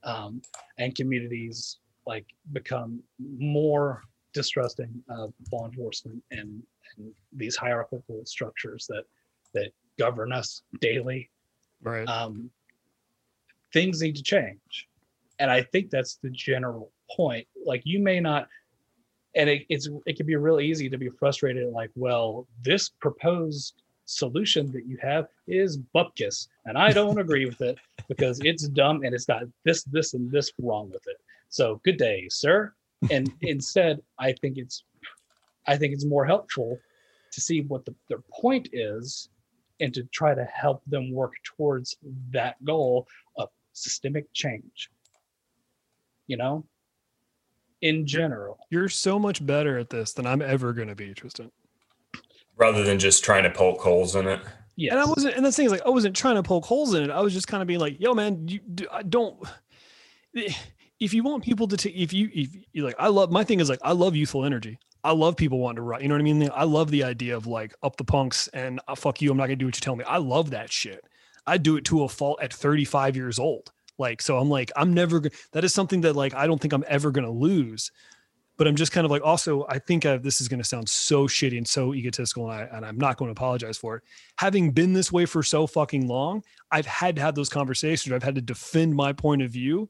um, 0.04 0.42
and 0.78 0.96
communities 0.96 1.80
like 2.08 2.26
become 2.54 3.04
more 3.20 4.04
distrusting 4.34 5.04
of 5.10 5.34
law 5.52 5.66
enforcement 5.68 6.24
and, 6.32 6.64
and 6.96 7.14
these 7.34 7.58
hierarchical 7.58 8.26
structures 8.26 8.88
that 8.88 9.04
that 9.54 9.74
govern 10.00 10.32
us 10.32 10.64
daily 10.80 11.30
right. 11.82 12.08
Um, 12.08 12.50
things 13.74 14.02
need 14.02 14.16
to 14.16 14.24
change. 14.24 14.88
And 15.40 15.50
i 15.50 15.64
think 15.64 15.90
that's 15.90 16.16
the 16.16 16.30
general 16.30 16.92
point. 17.16 17.48
Like 17.66 17.82
you 17.86 18.00
may 18.00 18.20
not 18.20 18.48
and 19.36 19.50
it, 19.50 19.66
it's 19.70 19.90
it 20.06 20.18
can 20.18 20.26
be 20.26 20.36
real 20.36 20.60
easy 20.60 20.90
to 20.90 20.98
be 20.98 21.10
frustrated 21.10 21.72
like 21.72 21.90
well 21.96 22.48
this 22.62 22.90
proposed 22.90 23.82
solution 24.06 24.72
that 24.72 24.86
you 24.86 24.98
have 25.02 25.28
is 25.48 25.78
bupkis 25.96 26.48
and 26.66 26.78
i 26.78 26.92
don't 26.92 27.20
agree 27.26 27.46
with 27.46 27.62
it 27.62 27.78
because 28.10 28.40
it's 28.44 28.68
dumb 28.68 29.04
and 29.04 29.16
it's 29.16 29.26
got 29.26 29.44
this 29.64 29.84
this 29.86 30.14
and 30.14 30.30
this 30.32 30.52
wrong 30.62 30.90
with 30.90 31.06
it. 31.08 31.18
So 31.50 31.82
good 31.84 31.98
day 31.98 32.28
sir. 32.30 32.74
And 33.10 33.32
instead 33.42 34.02
i 34.20 34.34
think 34.34 34.58
it's 34.58 34.84
i 35.68 35.78
think 35.78 35.94
it's 35.94 36.06
more 36.06 36.26
helpful 36.26 36.78
to 37.32 37.42
see 37.42 37.62
what 37.62 37.86
the, 37.86 37.96
their 38.10 38.22
point 38.30 38.70
is 38.74 39.30
and 39.82 39.94
to 39.94 40.04
try 40.14 40.34
to 40.34 40.46
help 40.46 40.82
them 40.88 41.12
work 41.14 41.34
towards 41.44 41.98
that 42.32 42.56
goal 42.64 43.08
of 43.38 43.50
systemic 43.74 44.26
change 44.34 44.90
you 46.28 46.38
know 46.38 46.64
in 47.82 48.06
general 48.06 48.58
You're 48.70 48.90
so 48.90 49.18
much 49.20 49.44
better 49.46 49.78
at 49.78 49.90
this 49.90 50.14
than 50.14 50.26
I'm 50.28 50.42
ever 50.42 50.72
going 50.72 50.88
to 50.88 50.96
be, 50.96 51.14
Tristan. 51.14 51.52
rather 52.56 52.84
than 52.84 53.00
just 53.00 53.24
trying 53.24 53.44
to 53.44 53.50
poke 53.50 53.82
holes 53.82 54.16
in 54.16 54.28
it. 54.28 54.40
Yeah, 54.76 54.92
And 54.92 55.00
I 55.00 55.06
wasn't, 55.06 55.36
and 55.36 55.44
the 55.46 55.52
thing 55.52 55.66
is, 55.66 55.72
like, 55.72 55.86
I 55.86 55.90
wasn't 55.90 56.16
trying 56.16 56.36
to 56.36 56.44
poke 56.44 56.66
holes 56.66 56.94
in 56.94 57.04
it. 57.04 57.10
I 57.10 57.22
was 57.22 57.34
just 57.34 57.48
kind 57.48 57.62
of 57.62 57.68
being 57.68 57.80
like, 57.80 58.00
"Yo, 58.00 58.14
man, 58.14 58.48
you 58.48 58.60
do, 58.60 58.88
I 58.92 59.04
don't." 59.04 59.38
If 61.00 61.16
you 61.16 61.24
want 61.24 61.44
people 61.44 61.68
to 61.68 61.76
take, 61.76 61.96
if 61.96 62.14
you, 62.14 62.30
if 62.32 62.50
you 62.74 62.84
like, 62.84 62.94
I 63.00 63.08
love 63.08 63.32
my 63.32 63.44
thing 63.44 63.60
is 63.60 63.70
like, 63.72 63.80
I 63.82 63.92
love 63.92 64.16
youthful 64.16 64.46
energy. 64.46 64.78
I 65.04 65.12
love 65.14 65.36
people 65.36 65.60
wanting 65.60 65.78
to 65.78 65.82
write. 65.82 66.02
You 66.02 66.08
know 66.10 66.16
what 66.16 66.22
I 66.22 66.24
mean? 66.24 66.50
I 66.54 66.64
love 66.64 66.92
the 66.92 67.04
idea 67.04 67.36
of 67.36 67.48
like 67.48 67.74
up 67.84 67.98
the 67.98 68.04
punks 68.04 68.48
and 68.50 68.80
uh, 68.88 68.96
fuck 68.96 69.22
you. 69.22 69.32
I'm 69.32 69.38
not 69.38 69.46
gonna 69.46 69.56
do 69.56 69.66
what 69.66 69.76
you 69.76 69.82
tell 69.82 69.96
me. 69.96 70.04
I 70.06 70.18
love 70.18 70.52
that 70.52 70.72
shit. 70.72 71.04
I 71.48 71.58
do 71.58 71.78
it 71.78 71.86
to 71.86 72.04
a 72.04 72.10
fault 72.10 72.40
at 72.42 72.54
35 72.54 73.16
years 73.16 73.40
old. 73.40 73.72
Like, 73.98 74.22
so 74.22 74.38
I'm 74.38 74.50
like, 74.50 74.72
I'm 74.76 74.94
never. 74.94 75.20
go- 75.20 75.30
That 75.54 75.64
is 75.64 75.74
something 75.74 76.02
that 76.02 76.16
like 76.16 76.34
I 76.34 76.48
don't 76.48 76.62
think 76.62 76.74
I'm 76.74 76.86
ever 76.88 77.12
gonna 77.12 77.32
lose. 77.32 77.92
But 78.58 78.68
I'm 78.68 78.76
just 78.76 78.92
kind 78.92 79.06
of 79.06 79.12
like, 79.12 79.24
also, 79.24 79.66
I 79.70 79.80
think 79.80 80.06
i 80.06 80.18
this 80.18 80.40
is 80.40 80.48
going 80.48 80.62
to 80.62 80.68
sound 80.68 80.88
so 80.88 81.26
shitty 81.26 81.58
and 81.58 81.68
so 81.68 81.96
egotistical, 81.96 82.52
and, 82.52 82.62
I, 82.62 82.78
and 82.78 82.86
I'm 82.86 82.98
not 82.98 83.18
going 83.18 83.30
to 83.30 83.32
apologize 83.32 83.76
for 83.76 83.96
it. 83.96 84.04
Having 84.38 84.72
been 84.72 84.94
this 84.94 85.12
way 85.12 85.26
for 85.26 85.42
so 85.42 85.66
fucking 85.66 86.08
long, 86.08 86.44
I've 86.70 86.86
had 86.86 87.16
to 87.16 87.24
have 87.24 87.34
those 87.34 87.50
conversations. 87.50 88.14
I've 88.14 88.22
had 88.22 88.36
to 88.36 88.42
defend 88.42 88.94
my 88.94 89.14
point 89.14 89.42
of 89.42 89.50
view 89.50 89.90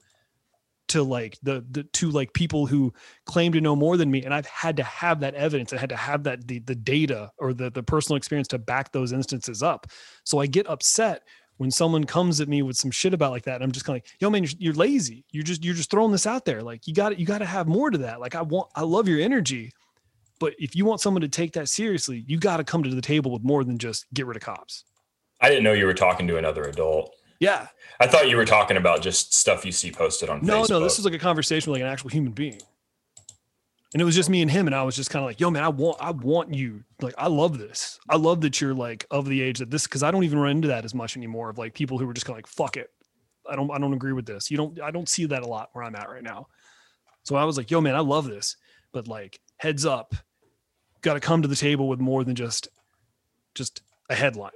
to 0.91 1.03
like 1.03 1.37
the 1.41 1.65
the 1.71 1.83
to 1.83 2.09
like 2.11 2.33
people 2.33 2.65
who 2.65 2.93
claim 3.25 3.53
to 3.53 3.61
know 3.61 3.75
more 3.75 3.97
than 3.97 4.11
me, 4.11 4.23
and 4.23 4.33
I've 4.33 4.45
had 4.45 4.77
to 4.77 4.83
have 4.83 5.21
that 5.21 5.35
evidence. 5.35 5.71
I 5.73 5.77
had 5.77 5.89
to 5.89 5.95
have 5.95 6.23
that 6.23 6.47
the 6.47 6.59
the 6.59 6.75
data 6.75 7.31
or 7.37 7.53
the 7.53 7.69
the 7.69 7.83
personal 7.83 8.17
experience 8.17 8.47
to 8.49 8.59
back 8.59 8.91
those 8.91 9.13
instances 9.13 9.63
up. 9.63 9.87
So 10.23 10.39
I 10.39 10.47
get 10.47 10.67
upset 10.67 11.23
when 11.57 11.71
someone 11.71 12.03
comes 12.03 12.41
at 12.41 12.49
me 12.49 12.61
with 12.61 12.75
some 12.75 12.91
shit 12.91 13.13
about 13.13 13.31
like 13.31 13.43
that. 13.43 13.55
And 13.55 13.63
I'm 13.63 13.71
just 13.71 13.85
kind 13.85 13.95
of 13.95 14.03
like, 14.03 14.11
yo, 14.19 14.29
man, 14.29 14.43
you're, 14.43 14.53
you're 14.57 14.73
lazy. 14.73 15.25
You're 15.31 15.43
just 15.43 15.63
you're 15.63 15.75
just 15.75 15.91
throwing 15.91 16.11
this 16.11 16.27
out 16.27 16.43
there. 16.43 16.61
Like 16.61 16.87
you 16.87 16.93
got 16.93 17.17
you 17.19 17.25
got 17.25 17.37
to 17.37 17.45
have 17.45 17.67
more 17.67 17.89
to 17.89 17.99
that. 17.99 18.19
Like 18.19 18.35
I 18.35 18.41
want 18.41 18.69
I 18.75 18.81
love 18.81 19.07
your 19.07 19.21
energy, 19.21 19.71
but 20.39 20.53
if 20.59 20.75
you 20.75 20.85
want 20.85 20.99
someone 20.99 21.21
to 21.21 21.29
take 21.29 21.53
that 21.53 21.69
seriously, 21.69 22.25
you 22.27 22.37
got 22.37 22.57
to 22.57 22.63
come 22.63 22.83
to 22.83 22.89
the 22.89 23.01
table 23.01 23.31
with 23.31 23.43
more 23.43 23.63
than 23.63 23.77
just 23.77 24.05
get 24.13 24.25
rid 24.25 24.37
of 24.37 24.43
cops. 24.43 24.83
I 25.39 25.49
didn't 25.49 25.63
know 25.63 25.73
you 25.73 25.85
were 25.85 25.93
talking 25.93 26.27
to 26.27 26.37
another 26.37 26.63
adult. 26.63 27.15
Yeah. 27.41 27.67
I 27.99 28.07
thought 28.07 28.29
you 28.29 28.37
were 28.37 28.45
talking 28.45 28.77
about 28.77 29.01
just 29.01 29.33
stuff 29.33 29.65
you 29.65 29.71
see 29.71 29.91
posted 29.91 30.29
on 30.29 30.45
No, 30.45 30.61
Facebook. 30.61 30.69
no, 30.69 30.79
no, 30.79 30.83
this 30.85 30.99
is 30.99 31.05
like 31.05 31.13
a 31.13 31.19
conversation 31.19 31.71
with 31.71 31.81
like 31.81 31.85
an 31.85 31.91
actual 31.91 32.09
human 32.11 32.31
being. 32.31 32.59
And 33.93 34.01
it 34.01 34.05
was 34.05 34.15
just 34.15 34.29
me 34.29 34.41
and 34.41 34.49
him, 34.49 34.67
and 34.67 34.75
I 34.75 34.83
was 34.83 34.95
just 34.95 35.09
kind 35.09 35.21
of 35.21 35.27
like, 35.27 35.41
"Yo, 35.41 35.51
man, 35.51 35.63
I 35.63 35.67
want, 35.67 35.97
I 35.99 36.11
want 36.11 36.53
you. 36.53 36.85
Like, 37.01 37.13
I 37.17 37.27
love 37.27 37.57
this. 37.57 37.99
I 38.09 38.15
love 38.15 38.39
that 38.41 38.61
you're 38.61 38.73
like 38.73 39.05
of 39.11 39.25
the 39.25 39.41
age 39.41 39.59
that 39.59 39.69
this, 39.69 39.85
because 39.85 40.01
I 40.01 40.11
don't 40.11 40.23
even 40.23 40.39
run 40.39 40.51
into 40.51 40.69
that 40.69 40.85
as 40.85 40.95
much 40.95 41.17
anymore. 41.17 41.49
Of 41.49 41.57
like 41.57 41.73
people 41.73 41.97
who 41.97 42.07
are 42.09 42.13
just 42.13 42.25
kind 42.25 42.35
of 42.35 42.37
like, 42.37 42.47
"Fuck 42.47 42.77
it, 42.77 42.89
I 43.49 43.57
don't, 43.57 43.69
I 43.69 43.77
don't 43.79 43.91
agree 43.93 44.13
with 44.13 44.25
this." 44.25 44.49
You 44.49 44.55
don't, 44.55 44.79
I 44.79 44.91
don't 44.91 45.09
see 45.09 45.25
that 45.25 45.41
a 45.43 45.47
lot 45.47 45.71
where 45.73 45.83
I'm 45.83 45.95
at 45.97 46.09
right 46.09 46.23
now. 46.23 46.47
So 47.23 47.35
I 47.35 47.43
was 47.43 47.57
like, 47.57 47.69
"Yo, 47.69 47.81
man, 47.81 47.95
I 47.95 47.99
love 47.99 48.27
this, 48.27 48.55
but 48.93 49.09
like, 49.09 49.41
heads 49.57 49.85
up, 49.85 50.15
got 51.01 51.15
to 51.15 51.19
come 51.19 51.41
to 51.41 51.49
the 51.49 51.55
table 51.57 51.89
with 51.89 51.99
more 51.99 52.23
than 52.23 52.35
just, 52.35 52.69
just 53.55 53.81
a 54.09 54.15
headline." 54.15 54.51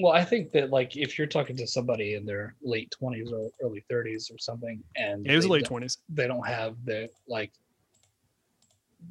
Well, 0.00 0.12
I 0.12 0.24
think 0.24 0.52
that 0.52 0.70
like 0.70 0.96
if 0.96 1.18
you're 1.18 1.26
talking 1.26 1.56
to 1.56 1.66
somebody 1.66 2.14
in 2.14 2.24
their 2.24 2.54
late 2.62 2.94
20s 3.02 3.32
or 3.32 3.50
early 3.62 3.84
30s 3.90 4.32
or 4.32 4.38
something, 4.38 4.82
and 4.96 5.26
Yeah, 5.26 5.32
it 5.32 5.36
was 5.36 5.44
they 5.46 5.50
late 5.50 5.58
don't- 5.64 5.68
twenties. 5.68 5.98
they 6.08 6.28
don't 6.28 6.46
have 6.46 6.76
the 6.84 7.10
like, 7.26 7.52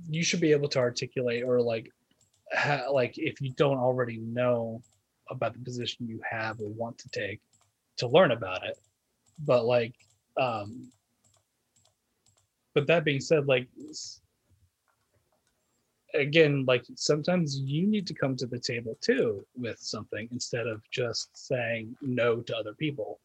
you 0.09 0.23
should 0.23 0.39
be 0.39 0.51
able 0.53 0.69
to 0.69 0.79
articulate 0.79 1.43
or 1.43 1.61
like, 1.61 1.91
ha- 2.53 2.89
like 2.89 3.17
if 3.17 3.41
you 3.41 3.51
don't 3.53 3.77
already 3.79 4.17
know 4.19 4.81
about 5.29 5.53
the 5.53 5.59
position 5.59 6.07
you 6.07 6.21
have 6.29 6.59
or 6.61 6.69
want 6.69 6.97
to 6.99 7.09
take, 7.09 7.41
to 7.97 8.07
learn 8.07 8.31
about 8.31 8.65
it. 8.65 8.77
But 9.45 9.65
like, 9.65 9.93
um, 10.37 10.89
but 12.73 12.87
that 12.87 13.03
being 13.03 13.19
said, 13.19 13.45
like 13.47 13.67
again, 16.13 16.65
like 16.65 16.85
sometimes 16.95 17.59
you 17.59 17.85
need 17.87 18.07
to 18.07 18.13
come 18.13 18.35
to 18.37 18.45
the 18.47 18.59
table 18.59 18.97
too 19.01 19.45
with 19.55 19.79
something 19.79 20.27
instead 20.31 20.67
of 20.67 20.81
just 20.91 21.29
saying 21.47 21.95
no 22.01 22.41
to 22.41 22.55
other 22.55 22.73
people. 22.73 23.19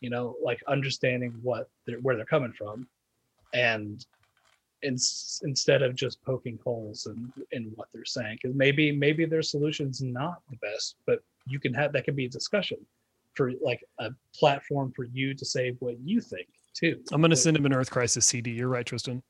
You 0.00 0.10
know, 0.10 0.36
like 0.42 0.62
understanding 0.68 1.34
what 1.42 1.68
they're, 1.86 1.98
where 2.00 2.16
they're 2.16 2.26
coming 2.26 2.52
from, 2.52 2.86
and 3.54 4.04
in, 4.82 4.96
instead 5.42 5.82
of 5.82 5.94
just 5.94 6.22
poking 6.22 6.58
holes 6.62 7.06
in 7.06 7.32
in 7.52 7.72
what 7.76 7.88
they're 7.94 8.04
saying, 8.04 8.38
because 8.42 8.54
maybe 8.54 8.92
maybe 8.92 9.24
their 9.24 9.42
solution's 9.42 10.02
not 10.02 10.42
the 10.50 10.56
best, 10.56 10.96
but 11.06 11.20
you 11.46 11.58
can 11.58 11.72
have 11.72 11.92
that 11.94 12.04
can 12.04 12.14
be 12.14 12.26
a 12.26 12.28
discussion 12.28 12.76
for 13.34 13.52
like 13.62 13.82
a 13.98 14.10
platform 14.34 14.92
for 14.94 15.04
you 15.04 15.32
to 15.34 15.44
say 15.44 15.74
what 15.78 15.98
you 16.00 16.20
think 16.20 16.48
too. 16.74 17.00
I'm 17.10 17.22
gonna 17.22 17.32
But- 17.32 17.38
send 17.38 17.56
him 17.56 17.64
an 17.66 17.72
Earth 17.72 17.90
Crisis 17.90 18.26
CD. 18.26 18.50
You're 18.52 18.68
right, 18.68 18.84
Tristan. 18.84 19.22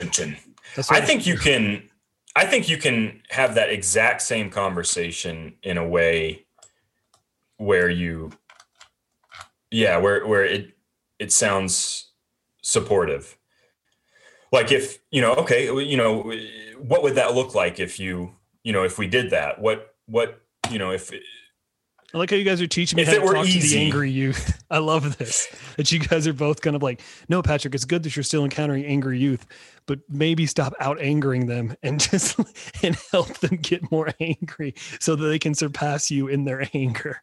Chin 0.00 0.10
chin. 0.10 0.36
That's 0.74 0.90
I 0.90 1.00
think 1.00 1.24
you 1.24 1.36
can 1.36 1.88
I 2.36 2.46
think 2.46 2.68
you 2.68 2.76
can 2.76 3.22
have 3.30 3.54
that 3.54 3.70
exact 3.70 4.22
same 4.22 4.50
conversation 4.50 5.54
in 5.62 5.78
a 5.78 5.86
way 5.86 6.46
where 7.56 7.88
you 7.88 8.30
yeah, 9.70 9.96
where 9.96 10.24
where 10.26 10.44
it 10.44 10.76
it 11.18 11.32
sounds 11.32 12.12
supportive. 12.62 13.36
Like 14.52 14.70
if, 14.70 15.00
you 15.10 15.20
know, 15.20 15.34
okay, 15.34 15.64
you 15.66 15.96
know, 15.96 16.32
what 16.78 17.02
would 17.02 17.16
that 17.16 17.34
look 17.34 17.56
like 17.56 17.80
if 17.80 17.98
you, 17.98 18.36
you 18.62 18.72
know, 18.72 18.84
if 18.84 18.98
we 18.98 19.08
did 19.08 19.30
that? 19.30 19.60
What 19.60 19.96
what, 20.06 20.40
you 20.70 20.78
know, 20.78 20.92
if 20.92 21.12
I 22.14 22.18
like 22.18 22.30
how 22.30 22.36
you 22.36 22.44
guys 22.44 22.62
are 22.62 22.68
teaching 22.68 22.96
me 22.96 23.02
If 23.02 23.08
how 23.08 23.14
to 23.14 23.20
were 23.22 23.34
talk 23.34 23.46
to 23.46 23.58
the 23.58 23.76
angry 23.76 24.08
youth. 24.08 24.62
I 24.70 24.78
love 24.78 25.18
this. 25.18 25.48
That 25.76 25.90
you 25.90 25.98
guys 25.98 26.28
are 26.28 26.32
both 26.32 26.60
kind 26.60 26.76
of 26.76 26.82
like, 26.82 27.02
no, 27.28 27.42
Patrick, 27.42 27.74
it's 27.74 27.84
good 27.84 28.04
that 28.04 28.14
you're 28.14 28.22
still 28.22 28.44
encountering 28.44 28.84
angry 28.84 29.18
youth, 29.18 29.44
but 29.86 29.98
maybe 30.08 30.46
stop 30.46 30.74
out 30.78 31.00
angering 31.00 31.46
them 31.46 31.76
and 31.82 31.98
just 32.10 32.38
and 32.84 32.96
help 33.10 33.36
them 33.38 33.56
get 33.56 33.90
more 33.90 34.12
angry 34.20 34.74
so 35.00 35.16
that 35.16 35.26
they 35.26 35.40
can 35.40 35.54
surpass 35.54 36.08
you 36.08 36.28
in 36.28 36.44
their 36.44 36.68
anger. 36.72 37.20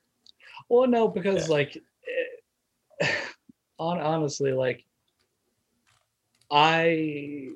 Well, 0.67 0.87
no, 0.87 1.07
because 1.07 1.47
like, 1.47 1.81
eh, 3.01 3.07
on 3.79 3.97
honestly, 3.97 4.51
like, 4.51 4.83
I, 6.51 7.47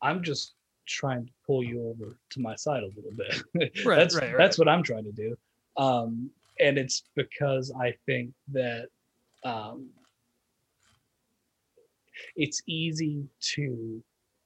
I'm 0.00 0.22
just 0.22 0.54
trying 0.86 1.26
to 1.26 1.32
pull 1.46 1.62
you 1.62 1.88
over 1.90 2.16
to 2.30 2.40
my 2.40 2.56
side 2.56 2.84
a 2.84 2.86
little 2.86 3.12
bit. 3.14 3.42
Right, 3.84 3.98
that's 3.98 4.14
right, 4.14 4.28
right. 4.28 4.38
that's 4.38 4.58
what 4.58 4.66
I'm 4.66 4.82
trying 4.82 5.04
to 5.04 5.12
do, 5.12 5.36
um, 5.76 6.30
and 6.60 6.78
it's 6.78 7.04
because 7.14 7.72
I 7.80 7.94
think 8.06 8.32
that 8.52 8.88
um, 9.44 9.88
it's 12.36 12.62
easy 12.66 13.24
to 13.54 14.02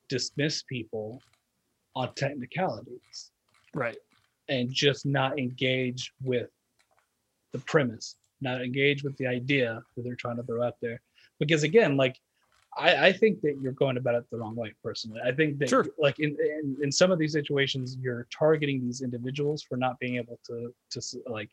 dismiss 0.09 0.63
people 0.63 1.23
on 1.95 2.15
technicalities 2.15 3.31
Right. 3.75 3.97
and 4.49 4.71
just 4.71 5.07
not 5.07 5.39
engage 5.39 6.13
with 6.23 6.51
the 7.53 7.59
premise, 7.61 8.17
not 8.41 8.63
engage 8.63 9.03
with 9.03 9.17
the 9.17 9.27
idea 9.27 9.83
that 9.97 10.03
they're 10.03 10.15
trying 10.17 10.37
to 10.37 10.43
throw 10.43 10.63
out 10.63 10.77
there. 10.81 11.01
Because 11.39 11.63
again, 11.63 11.97
like 11.97 12.19
I, 12.79 13.09
I 13.09 13.13
think 13.13 13.43
that 13.43 13.59
you're 13.63 13.73
going 13.73 13.99
about 13.99 14.15
it 14.15 14.25
the 14.31 14.39
wrong 14.39 14.57
way 14.57 14.73
personally. 14.83 15.21
I 15.25 15.33
think 15.33 15.59
that 15.59 15.69
Sure. 15.69 15.87
like 15.99 16.19
in, 16.21 16.37
in 16.41 16.77
in 16.83 16.91
some 16.93 17.11
of 17.11 17.19
these 17.19 17.33
situations, 17.33 17.97
you're 18.01 18.27
targeting 18.31 18.81
these 18.81 19.03
individuals 19.03 19.63
for 19.63 19.77
not 19.77 19.99
being 19.99 20.17
able 20.17 20.39
to 20.47 20.75
to 20.91 21.01
like 21.27 21.51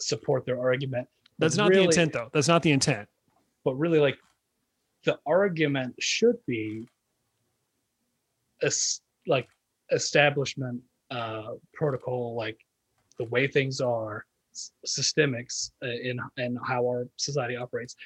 support 0.00 0.44
their 0.46 0.60
argument. 0.60 1.08
That's 1.38 1.56
not 1.56 1.72
the 1.72 1.82
intent 1.82 2.12
though. 2.12 2.28
That's 2.32 2.48
not 2.48 2.62
the 2.62 2.72
intent. 2.72 3.08
But 3.64 3.74
really, 3.74 3.98
like 3.98 4.18
the 5.04 5.18
argument 5.26 5.94
should 5.98 6.36
be 6.46 6.86
as 8.62 9.00
like 9.26 9.48
establishment 9.90 10.80
uh, 11.10 11.54
protocol, 11.72 12.34
like 12.34 12.58
the 13.18 13.24
way 13.24 13.46
things 13.46 13.80
are, 13.80 14.26
s- 14.52 14.72
systemics 14.86 15.70
uh, 15.82 15.86
in 15.88 16.20
in 16.36 16.58
how 16.66 16.84
our 16.84 17.08
society 17.16 17.56
operates. 17.56 17.96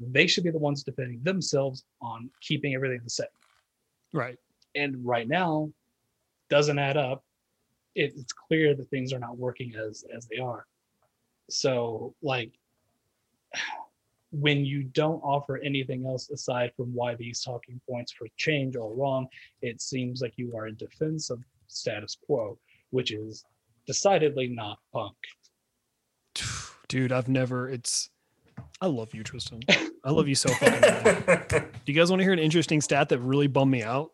They 0.00 0.26
should 0.26 0.44
be 0.44 0.50
the 0.50 0.58
ones 0.58 0.82
defending 0.82 1.22
themselves 1.22 1.84
on 2.00 2.28
keeping 2.40 2.74
everything 2.74 3.00
the 3.04 3.10
same. 3.10 3.26
Right. 4.12 4.38
And 4.74 5.04
right 5.04 5.28
now, 5.28 5.70
doesn't 6.50 6.78
add 6.78 6.96
up. 6.96 7.24
It, 7.94 8.12
it's 8.16 8.32
clear 8.32 8.74
that 8.74 8.88
things 8.90 9.12
are 9.12 9.20
not 9.20 9.38
working 9.38 9.74
as 9.76 10.04
as 10.14 10.26
they 10.26 10.38
are. 10.38 10.66
So 11.50 12.14
like 12.22 12.52
when 14.40 14.64
you 14.64 14.82
don't 14.82 15.20
offer 15.20 15.58
anything 15.58 16.06
else 16.06 16.28
aside 16.30 16.72
from 16.76 16.92
why 16.92 17.14
these 17.14 17.40
talking 17.40 17.80
points 17.88 18.12
for 18.12 18.26
change 18.36 18.76
are 18.76 18.92
wrong, 18.92 19.28
it 19.62 19.80
seems 19.80 20.20
like 20.20 20.32
you 20.36 20.56
are 20.56 20.66
in 20.66 20.74
defense 20.76 21.30
of 21.30 21.38
status 21.68 22.16
quo, 22.26 22.58
which 22.90 23.12
is 23.12 23.44
decidedly 23.86 24.48
not 24.48 24.78
punk. 24.92 25.16
Dude, 26.88 27.12
I've 27.12 27.28
never. 27.28 27.68
It's. 27.68 28.10
I 28.80 28.86
love 28.86 29.14
you, 29.14 29.22
Tristan. 29.22 29.60
I 30.04 30.10
love 30.10 30.28
you 30.28 30.34
so 30.34 30.50
fucking. 30.50 30.80
much. 30.80 31.48
Do 31.48 31.92
you 31.92 31.94
guys 31.94 32.10
want 32.10 32.20
to 32.20 32.24
hear 32.24 32.32
an 32.32 32.38
interesting 32.38 32.80
stat 32.80 33.08
that 33.08 33.20
really 33.20 33.46
bummed 33.46 33.70
me 33.70 33.82
out? 33.82 34.12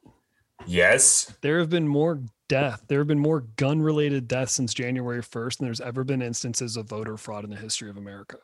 Yes. 0.66 1.35
There 1.41 1.59
have 1.59 1.70
been 1.70 1.89
more 1.89 2.20
death. 2.49 2.85
There 2.89 2.99
have 2.99 3.07
been 3.07 3.19
more 3.19 3.41
gun-related 3.57 4.27
deaths 4.28 4.55
since 4.55 4.74
January 4.74 5.23
1st 5.23 5.59
than 5.59 5.66
there's 5.66 5.81
ever 5.81 6.05
been 6.05 6.23
instances 6.23 6.77
of 6.77 6.87
voter 6.87 7.16
fraud 7.16 7.45
in 7.45 7.51
the 7.51 7.57
history 7.57 7.89
of 7.91 7.97
America. 7.97 8.39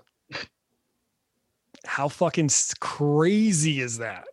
How 1.84 2.08
fucking 2.08 2.50
crazy 2.80 3.80
is 3.80 3.98
that? 3.98 4.24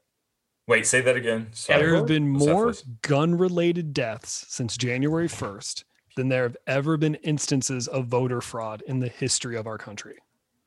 Wait, 0.68 0.86
say 0.86 1.02
that 1.02 1.16
again. 1.16 1.48
Sorry. 1.52 1.80
There 1.80 1.96
have 1.96 2.08
been 2.08 2.30
more 2.30 2.74
gun-related 3.02 3.94
deaths 3.94 4.46
since 4.48 4.78
January 4.78 5.28
1st 5.28 5.84
than 6.16 6.30
there 6.30 6.44
have 6.44 6.58
ever 6.68 6.96
been 6.96 7.16
instances 7.16 7.88
of 7.88 8.06
voter 8.06 8.40
fraud 8.42 8.84
in 8.88 9.00
the 9.00 9.10
history 9.10 9.58
of 9.58 9.68
our 9.68 9.78
country. 9.78 10.16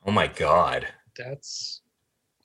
Oh 0.04 0.12
my 0.12 0.26
god. 0.26 0.88
That's 1.16 1.80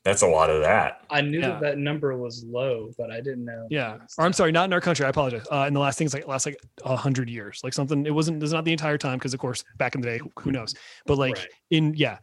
That's 0.04 0.24
a 0.24 0.28
lot 0.28 0.50
of 0.50 0.62
that. 0.62 1.06
I 1.12 1.22
knew 1.22 1.40
Yeah. 1.40 1.50
that 1.50 1.62
that 1.62 1.78
number 1.78 2.18
was 2.18 2.44
low, 2.44 2.90
but 2.98 3.12
I 3.12 3.18
didn't 3.22 3.46
know. 3.46 3.68
Yeah. 3.70 4.00
Or 4.18 4.26
I'm 4.26 4.34
sorry, 4.34 4.52
not 4.52 4.66
in 4.66 4.74
our 4.74 4.82
country. 4.82 5.06
I 5.06 5.10
apologize. 5.10 5.46
Uh, 5.52 5.66
in 5.68 5.74
the 5.76 5.80
last 5.80 5.98
things 6.00 6.14
like 6.14 6.28
last 6.28 6.46
like 6.48 6.58
a 6.84 6.96
hundred 6.96 7.30
years, 7.30 7.62
like 7.64 7.74
something. 7.74 8.06
It 8.08 8.12
wasn't. 8.14 8.42
It's 8.42 8.52
not 8.52 8.66
the 8.66 8.72
entire 8.72 8.98
time 8.98 9.20
because, 9.20 9.34
of 9.36 9.40
course, 9.40 9.64
back 9.78 9.94
in 9.94 10.02
the 10.02 10.08
day, 10.08 10.20
who 10.40 10.52
knows? 10.52 10.74
But 11.06 11.18
like 11.20 11.36
Right. 11.36 11.48
in 11.70 11.94
yeah. 11.96 12.18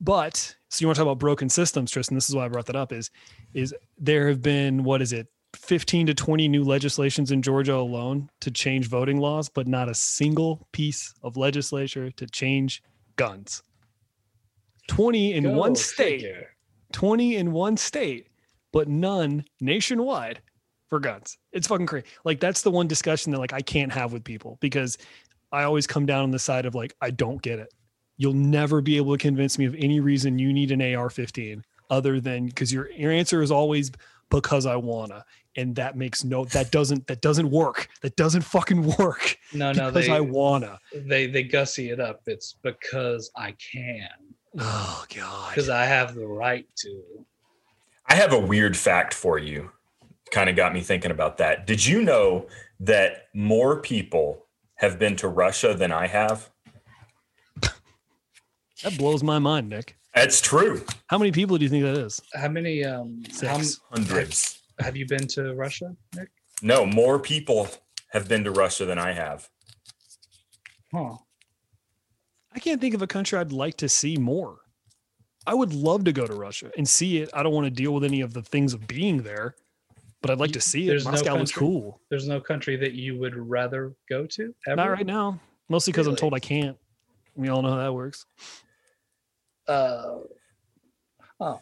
But 0.00 0.56
so 0.68 0.80
you 0.82 0.86
want 0.88 0.96
to 0.96 1.00
talk 1.00 1.06
about 1.06 1.18
broken 1.18 1.48
systems, 1.48 1.90
Tristan? 1.90 2.14
This 2.14 2.28
is 2.28 2.34
why 2.34 2.44
I 2.44 2.48
brought 2.48 2.66
that 2.66 2.76
up. 2.76 2.92
Is 2.92 3.10
is 3.54 3.74
there 3.98 4.28
have 4.28 4.42
been 4.42 4.84
what 4.84 5.00
is 5.02 5.12
it, 5.12 5.26
15 5.54 6.06
to 6.08 6.14
20 6.14 6.48
new 6.48 6.64
legislations 6.64 7.30
in 7.32 7.40
Georgia 7.42 7.74
alone 7.74 8.28
to 8.40 8.50
change 8.50 8.88
voting 8.88 9.18
laws, 9.18 9.48
but 9.48 9.66
not 9.66 9.88
a 9.88 9.94
single 9.94 10.66
piece 10.72 11.14
of 11.22 11.36
legislature 11.36 12.10
to 12.12 12.26
change 12.26 12.82
guns. 13.16 13.62
20 14.88 15.34
in 15.34 15.56
one 15.56 15.74
state. 15.74 16.20
figure. 16.22 16.48
20 16.92 17.36
in 17.36 17.52
one 17.52 17.76
state, 17.76 18.28
but 18.72 18.88
none 18.88 19.44
nationwide 19.60 20.40
for 20.88 21.00
guns. 21.00 21.36
It's 21.52 21.66
fucking 21.66 21.86
crazy. 21.86 22.06
Like 22.24 22.40
that's 22.40 22.62
the 22.62 22.70
one 22.70 22.86
discussion 22.86 23.32
that 23.32 23.38
like 23.38 23.52
I 23.52 23.60
can't 23.60 23.92
have 23.92 24.12
with 24.12 24.24
people 24.24 24.56
because 24.60 24.96
I 25.52 25.64
always 25.64 25.86
come 25.86 26.06
down 26.06 26.22
on 26.22 26.30
the 26.30 26.38
side 26.38 26.64
of 26.66 26.74
like 26.74 26.94
I 27.00 27.10
don't 27.10 27.42
get 27.42 27.58
it. 27.58 27.72
You'll 28.18 28.32
never 28.34 28.80
be 28.80 28.96
able 28.96 29.12
to 29.16 29.18
convince 29.18 29.58
me 29.58 29.66
of 29.66 29.74
any 29.74 30.00
reason 30.00 30.38
you 30.38 30.52
need 30.52 30.70
an 30.70 30.80
AR-15 30.80 31.62
other 31.90 32.20
than 32.20 32.46
because 32.46 32.72
your 32.72 32.90
your 32.92 33.12
answer 33.12 33.42
is 33.42 33.50
always 33.50 33.90
because 34.30 34.66
I 34.66 34.74
wanna, 34.76 35.24
and 35.56 35.74
that 35.76 35.96
makes 35.96 36.24
no 36.24 36.44
that 36.46 36.70
doesn't 36.70 37.06
that 37.08 37.20
doesn't 37.20 37.50
work. 37.50 37.88
That 38.02 38.16
doesn't 38.16 38.42
fucking 38.42 38.94
work 38.98 39.36
No, 39.52 39.72
no, 39.72 39.90
because 39.90 40.06
they 40.06 40.12
I 40.12 40.20
wanna. 40.20 40.78
they 40.94 41.26
they 41.26 41.42
gussy 41.42 41.90
it 41.90 42.00
up. 42.00 42.22
It's 42.26 42.56
because 42.62 43.30
I 43.36 43.52
can, 43.52 44.08
Oh 44.58 45.04
god. 45.14 45.50
because 45.50 45.68
I 45.68 45.84
have 45.86 46.14
the 46.14 46.26
right 46.26 46.66
to. 46.78 47.02
I 48.08 48.14
have 48.14 48.32
a 48.32 48.38
weird 48.38 48.76
fact 48.76 49.12
for 49.14 49.38
you. 49.38 49.70
Kind 50.30 50.48
of 50.48 50.56
got 50.56 50.72
me 50.72 50.80
thinking 50.80 51.10
about 51.10 51.38
that. 51.38 51.66
Did 51.66 51.84
you 51.84 52.02
know 52.02 52.46
that 52.80 53.28
more 53.34 53.80
people 53.80 54.46
have 54.76 54.98
been 54.98 55.16
to 55.16 55.28
Russia 55.28 55.74
than 55.74 55.92
I 55.92 56.06
have? 56.06 56.50
That 58.82 58.98
blows 58.98 59.22
my 59.22 59.38
mind, 59.38 59.68
Nick. 59.68 59.96
That's 60.14 60.40
true. 60.40 60.84
How 61.08 61.18
many 61.18 61.32
people 61.32 61.56
do 61.58 61.64
you 61.64 61.68
think 61.70 61.84
that 61.84 61.96
is? 61.96 62.20
How 62.34 62.48
many? 62.48 62.84
Um, 62.84 63.22
how, 63.42 63.56
m- 63.58 63.64
Hundreds. 63.90 64.60
have 64.80 64.96
you 64.96 65.06
been 65.06 65.26
to 65.28 65.54
Russia, 65.54 65.94
Nick? 66.14 66.28
No, 66.62 66.86
more 66.86 67.18
people 67.18 67.68
have 68.10 68.28
been 68.28 68.44
to 68.44 68.50
Russia 68.50 68.84
than 68.84 68.98
I 68.98 69.12
have. 69.12 69.48
Huh. 70.92 71.16
I 72.56 72.58
can't 72.58 72.80
think 72.80 72.94
of 72.94 73.02
a 73.02 73.06
country 73.06 73.38
I'd 73.38 73.52
like 73.52 73.76
to 73.76 73.88
see 73.88 74.16
more. 74.16 74.60
I 75.46 75.52
would 75.54 75.74
love 75.74 76.04
to 76.04 76.12
go 76.12 76.26
to 76.26 76.34
Russia 76.34 76.72
and 76.76 76.88
see 76.88 77.18
it. 77.18 77.28
I 77.34 77.42
don't 77.42 77.52
want 77.52 77.66
to 77.66 77.70
deal 77.70 77.92
with 77.92 78.02
any 78.02 78.22
of 78.22 78.32
the 78.32 78.42
things 78.42 78.72
of 78.72 78.88
being 78.88 79.22
there, 79.22 79.54
but 80.22 80.30
I'd 80.30 80.38
like 80.38 80.52
to 80.52 80.60
see 80.60 80.84
it. 80.84 80.88
There's 80.88 81.04
no 81.04 81.10
Moscow 81.12 81.36
looks 81.36 81.52
country? 81.52 81.68
cool. 81.68 82.00
There's 82.08 82.26
no 82.26 82.40
country 82.40 82.76
that 82.76 82.94
you 82.94 83.18
would 83.18 83.36
rather 83.36 83.94
go 84.08 84.26
to. 84.26 84.54
Ever? 84.66 84.76
Not 84.76 84.90
right 84.90 85.06
now, 85.06 85.38
mostly 85.68 85.92
because 85.92 86.06
I'm 86.06 86.16
told 86.16 86.32
I 86.32 86.38
can't. 86.38 86.78
We 87.36 87.48
all 87.50 87.60
know 87.60 87.70
how 87.70 87.76
that 87.76 87.92
works. 87.92 88.24
Uh, 89.68 90.20
oh, 91.38 91.60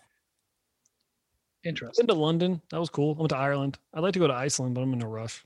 interesting. 1.64 2.06
Been 2.06 2.14
to 2.14 2.20
London. 2.20 2.62
That 2.70 2.78
was 2.78 2.88
cool. 2.88 3.16
I 3.18 3.20
went 3.20 3.30
to 3.30 3.36
Ireland. 3.36 3.78
I'd 3.92 4.00
like 4.00 4.12
to 4.12 4.20
go 4.20 4.28
to 4.28 4.34
Iceland, 4.34 4.76
but 4.76 4.82
I'm 4.82 4.92
in 4.92 5.02
a 5.02 5.08
rush. 5.08 5.44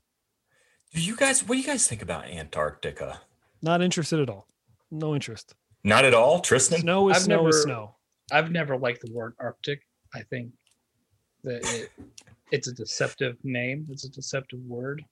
Do 0.93 1.01
you 1.01 1.17
guys 1.17 1.43
what 1.43 1.55
do 1.55 1.61
you 1.61 1.67
guys 1.67 1.87
think 1.87 2.03
about 2.03 2.27
Antarctica? 2.27 3.23
Not 3.63 3.81
interested 3.81 4.21
at 4.21 4.29
all. 4.29 4.47
No 4.91 5.15
interest. 5.15 5.55
Not 5.85 6.05
at 6.05 6.15
all, 6.15 6.41
Tristan? 6.41 6.81
Snow 6.81 7.09
is 7.11 7.17
I've 7.17 7.23
snow 7.23 7.47
is 7.49 7.57
never- 7.57 7.63
snow. 7.63 7.95
I've 8.31 8.51
never 8.51 8.77
liked 8.77 9.01
the 9.03 9.13
word 9.13 9.35
Arctic. 9.41 9.81
I 10.15 10.21
think 10.23 10.51
that 11.45 11.65
it, 11.75 11.91
it's 12.53 12.69
a 12.69 12.73
deceptive 12.75 13.37
name. 13.43 13.87
It's 13.91 14.05
a 14.05 14.11
deceptive 14.11 14.61
word. 14.67 15.03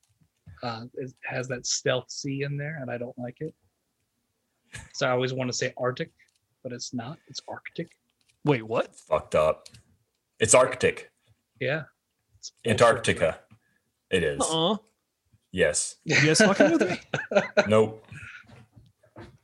Uh, 0.62 0.84
it 0.94 1.12
has 1.24 1.48
that 1.48 1.64
stealth 1.66 2.10
C 2.10 2.42
in 2.42 2.56
there, 2.58 2.78
and 2.80 2.90
I 2.90 2.98
don't 2.98 3.18
like 3.18 3.36
it. 3.40 3.54
So 4.92 5.06
I 5.06 5.10
always 5.12 5.32
want 5.32 5.48
to 5.50 5.56
say 5.56 5.72
Arctic, 5.78 6.10
but 6.62 6.72
it's 6.72 6.92
not. 6.92 7.18
It's 7.28 7.40
Arctic. 7.48 7.88
Wait, 8.44 8.62
what? 8.62 8.94
Fucked 8.94 9.34
up. 9.34 9.68
It's 10.40 10.54
Arctic. 10.54 11.10
Yeah. 11.60 11.84
It's. 12.38 12.52
Antarctica. 12.66 13.38
It 14.10 14.22
is. 14.22 14.40
Uh-uh. 14.42 14.76
Yes. 15.52 15.96
You 16.04 16.16
guys 16.22 16.38
fucking 16.38 16.72
with 16.72 16.90
me? 16.90 17.00
Nope. 17.66 18.04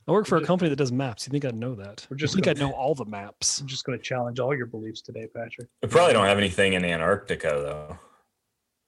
I 0.07 0.11
work 0.11 0.27
for 0.27 0.37
a 0.37 0.43
company 0.45 0.69
that 0.69 0.75
does 0.75 0.91
maps. 0.91 1.25
You 1.25 1.31
think 1.31 1.45
I'd 1.45 1.55
know 1.55 1.75
that? 1.75 2.05
We're 2.09 2.15
I 2.15 2.19
just 2.19 2.33
think 2.33 2.45
gonna- 2.45 2.57
I'd 2.57 2.61
know 2.61 2.73
all 2.75 2.93
the 2.93 3.05
maps. 3.05 3.59
I'm 3.61 3.67
just 3.67 3.85
going 3.85 3.97
to 3.97 4.03
challenge 4.03 4.39
all 4.39 4.55
your 4.55 4.65
beliefs 4.65 5.01
today, 5.01 5.27
Patrick. 5.33 5.69
We 5.81 5.87
probably 5.89 6.13
don't 6.13 6.25
have 6.25 6.37
anything 6.37 6.73
in 6.73 6.83
Antarctica 6.83 7.49
though. 7.49 7.97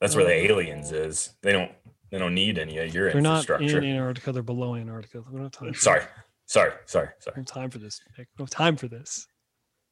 That's 0.01 0.15
where 0.15 0.25
the 0.25 0.31
Uh, 0.31 0.51
aliens 0.53 0.91
is. 0.91 1.35
They 1.41 1.51
don't 1.53 1.71
they 2.11 2.19
don't 2.19 2.35
need 2.35 2.57
any 2.59 2.77
of 2.77 2.93
your 2.93 3.11
They're 3.11 3.21
not 3.21 3.49
in 3.49 3.83
Antarctica. 3.83 4.31
They're 4.31 4.43
below 4.43 4.75
Antarctica. 4.75 5.21
We 5.21 5.33
don't 5.33 5.43
have 5.43 5.51
time. 5.51 5.73
For 5.73 5.79
sorry. 5.79 6.01
Sorry. 6.45 6.71
Sorry. 6.85 7.07
We 7.07 7.13
Sorry. 7.23 7.35
don't 7.35 7.49
have 7.49 7.53
time 7.63 7.69
for 7.71 7.79
this. 7.79 7.99
Nick. 8.17 8.27
We 8.27 8.37
don't 8.37 8.45
have 8.53 8.57
time 8.57 8.75
for 8.77 8.87
this. 8.87 9.27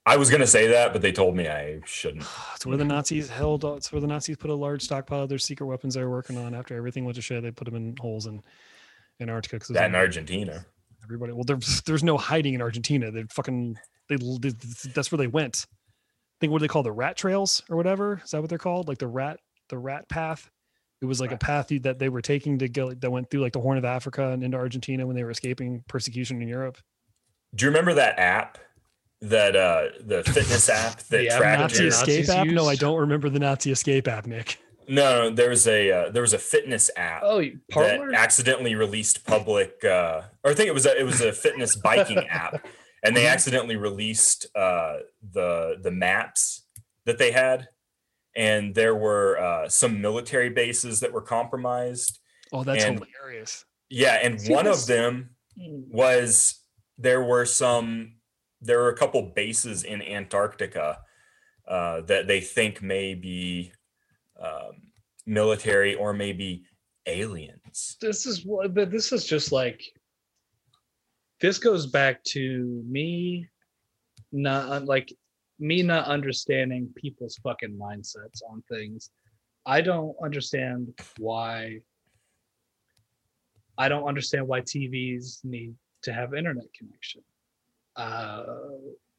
I 0.06 0.18
was 0.18 0.30
gonna 0.30 0.46
say 0.46 0.68
that, 0.68 0.92
but 0.94 1.02
they 1.02 1.12
told 1.14 1.36
me 1.38 1.48
I 1.48 1.80
shouldn't. 1.86 2.26
It's 2.56 2.66
where 2.66 2.78
the 2.78 2.84
Nazis 2.86 3.30
held. 3.30 3.64
It's 3.64 3.92
where 3.94 4.02
the 4.02 4.08
Nazis 4.08 4.36
put 4.38 4.52
a 4.52 4.56
large 4.56 4.84
stockpile 4.84 5.24
of 5.24 5.30
their 5.30 5.38
secret 5.40 5.66
weapons 5.68 5.94
they 5.96 6.04
were 6.04 6.10
working 6.10 6.38
on. 6.38 6.54
After 6.54 6.76
everything 6.76 7.06
went 7.06 7.16
to 7.16 7.22
shit, 7.22 7.42
they 7.44 7.52
put 7.52 7.66
them 7.66 7.76
in 7.76 7.96
holes 8.00 8.26
in 8.28 8.42
Antarctica. 9.22 9.60
'cause 9.60 9.70
it 9.70 9.74
That 9.74 9.86
in 9.88 9.94
like 9.94 10.02
Argentina. 10.02 10.66
Everybody. 11.04 11.34
Well, 11.34 11.44
there's 11.44 11.82
there's 11.86 12.04
no 12.04 12.18
hiding 12.18 12.54
in 12.54 12.62
Argentina. 12.62 13.12
They 13.12 13.24
fucking 13.24 13.78
they, 14.10 14.18
they 14.18 14.50
that's 14.94 15.12
where 15.12 15.18
they 15.18 15.28
went. 15.28 15.66
I 15.70 16.38
think 16.40 16.52
what 16.52 16.60
do 16.60 16.64
they 16.64 16.72
call 16.72 16.84
the 16.84 16.92
rat 16.92 17.16
trails 17.16 17.62
or 17.70 17.78
whatever? 17.78 18.22
Is 18.24 18.32
that 18.32 18.42
what 18.42 18.50
they're 18.50 18.58
called? 18.58 18.88
Like 18.88 18.98
the 18.98 19.08
rat 19.08 19.40
the 19.70 19.78
rat 19.78 20.08
path. 20.10 20.50
It 21.02 21.06
was 21.06 21.20
like 21.20 21.34
a 21.34 21.38
path 21.38 21.68
that 21.82 22.00
they 22.00 22.08
were 22.08 22.22
taking 22.22 22.58
to 22.60 22.70
go 22.70 22.94
that 22.94 23.12
went 23.12 23.30
through 23.30 23.42
like 23.42 23.52
the 23.52 23.60
Horn 23.60 23.78
of 23.78 23.84
Africa 23.84 24.30
and 24.30 24.42
into 24.42 24.56
Argentina 24.56 25.06
when 25.06 25.18
they 25.18 25.24
were 25.26 25.32
escaping 25.32 25.84
persecution 25.90 26.42
in 26.42 26.48
Europe. 26.48 26.78
Do 27.54 27.66
you 27.66 27.70
remember 27.70 27.94
that 27.96 28.18
app? 28.18 28.58
That 29.20 29.56
uh 29.56 29.88
the 30.02 30.24
fitness 30.24 30.70
app 30.70 31.00
that 31.04 31.10
The 31.10 31.30
app 31.30 31.38
tracked 31.40 31.62
Nazi 31.62 31.88
escape 31.88 32.30
app? 32.30 32.48
No, 32.48 32.68
I 32.68 32.76
don't 32.76 33.00
remember 33.00 33.30
the 33.30 33.40
Nazi 33.40 33.72
escape 33.72 34.08
app, 34.08 34.28
Nick. 34.28 34.60
No, 34.88 35.30
there 35.30 35.50
was 35.50 35.68
a 35.68 35.92
uh, 35.92 36.10
there 36.12 36.22
was 36.22 36.34
a 36.34 36.38
fitness 36.40 36.90
app 36.96 37.22
Oh, 37.24 37.40
you- 37.40 37.60
that 37.76 38.14
accidentally 38.14 38.76
released 38.76 39.26
public 39.26 39.84
uh 39.86 40.22
or 40.44 40.52
I 40.52 40.54
think 40.54 40.68
it 40.70 40.74
was 40.74 40.86
a 40.86 40.98
it 41.00 41.04
was 41.04 41.22
a 41.22 41.32
fitness 41.34 41.76
biking 41.76 42.28
app 42.30 42.66
and 43.04 43.16
they 43.16 43.28
accidentally 43.28 43.76
released 43.76 44.46
uh 44.56 44.98
the 45.32 45.78
the 45.82 45.92
maps 45.92 46.66
that 47.06 47.18
they 47.18 47.32
had 47.32 47.68
and 48.36 48.74
there 48.76 48.96
were 48.96 49.38
uh 49.40 49.70
some 49.70 50.02
military 50.02 50.50
bases 50.50 51.00
that 51.02 51.12
were 51.14 51.22
compromised. 51.22 52.20
Oh, 52.52 52.64
that's 52.64 52.84
And- 52.84 53.00
hilarious. 53.04 53.66
Yeah, 53.90 54.20
and 54.24 54.40
See, 54.42 54.54
one 54.54 54.66
this- 54.66 54.82
of 54.84 54.88
them 54.88 55.30
Mm, 55.60 55.88
was 55.92 56.62
there 56.98 57.22
were 57.24 57.46
some 57.46 58.16
there 58.60 58.80
were 58.80 58.90
a 58.90 58.98
couple 58.98 59.22
bases 59.36 59.84
in 59.84 60.02
Antarctica 60.02 60.98
uh, 61.68 62.02
that 62.02 62.26
they 62.28 62.42
think 62.42 62.82
may 62.82 63.14
be 63.14 63.72
um, 64.42 64.72
military 65.26 65.96
or 65.96 66.14
maybe 66.14 66.64
aliens. 67.06 67.98
this 68.02 68.26
is 68.26 68.46
what 68.46 68.74
but 68.74 68.90
this 68.90 69.12
is 69.12 69.26
just 69.26 69.52
like 69.52 69.84
this 71.42 71.58
goes 71.58 71.86
back 71.86 72.24
to 72.24 72.82
me 72.88 73.48
not 74.32 74.86
like 74.86 75.14
me 75.60 75.84
not 75.84 76.08
understanding 76.08 76.90
people's 76.96 77.36
fucking 77.44 77.78
mindsets 77.78 78.42
on 78.50 78.64
things 78.70 79.12
i 79.66 79.82
don't 79.82 80.16
understand 80.24 80.88
why 81.18 81.78
i 83.78 83.90
don't 83.90 84.08
understand 84.08 84.48
why 84.48 84.62
tvs 84.62 85.44
need 85.44 85.76
to 86.02 86.14
have 86.14 86.34
internet 86.34 86.66
connection 86.74 87.22
uh 87.98 88.44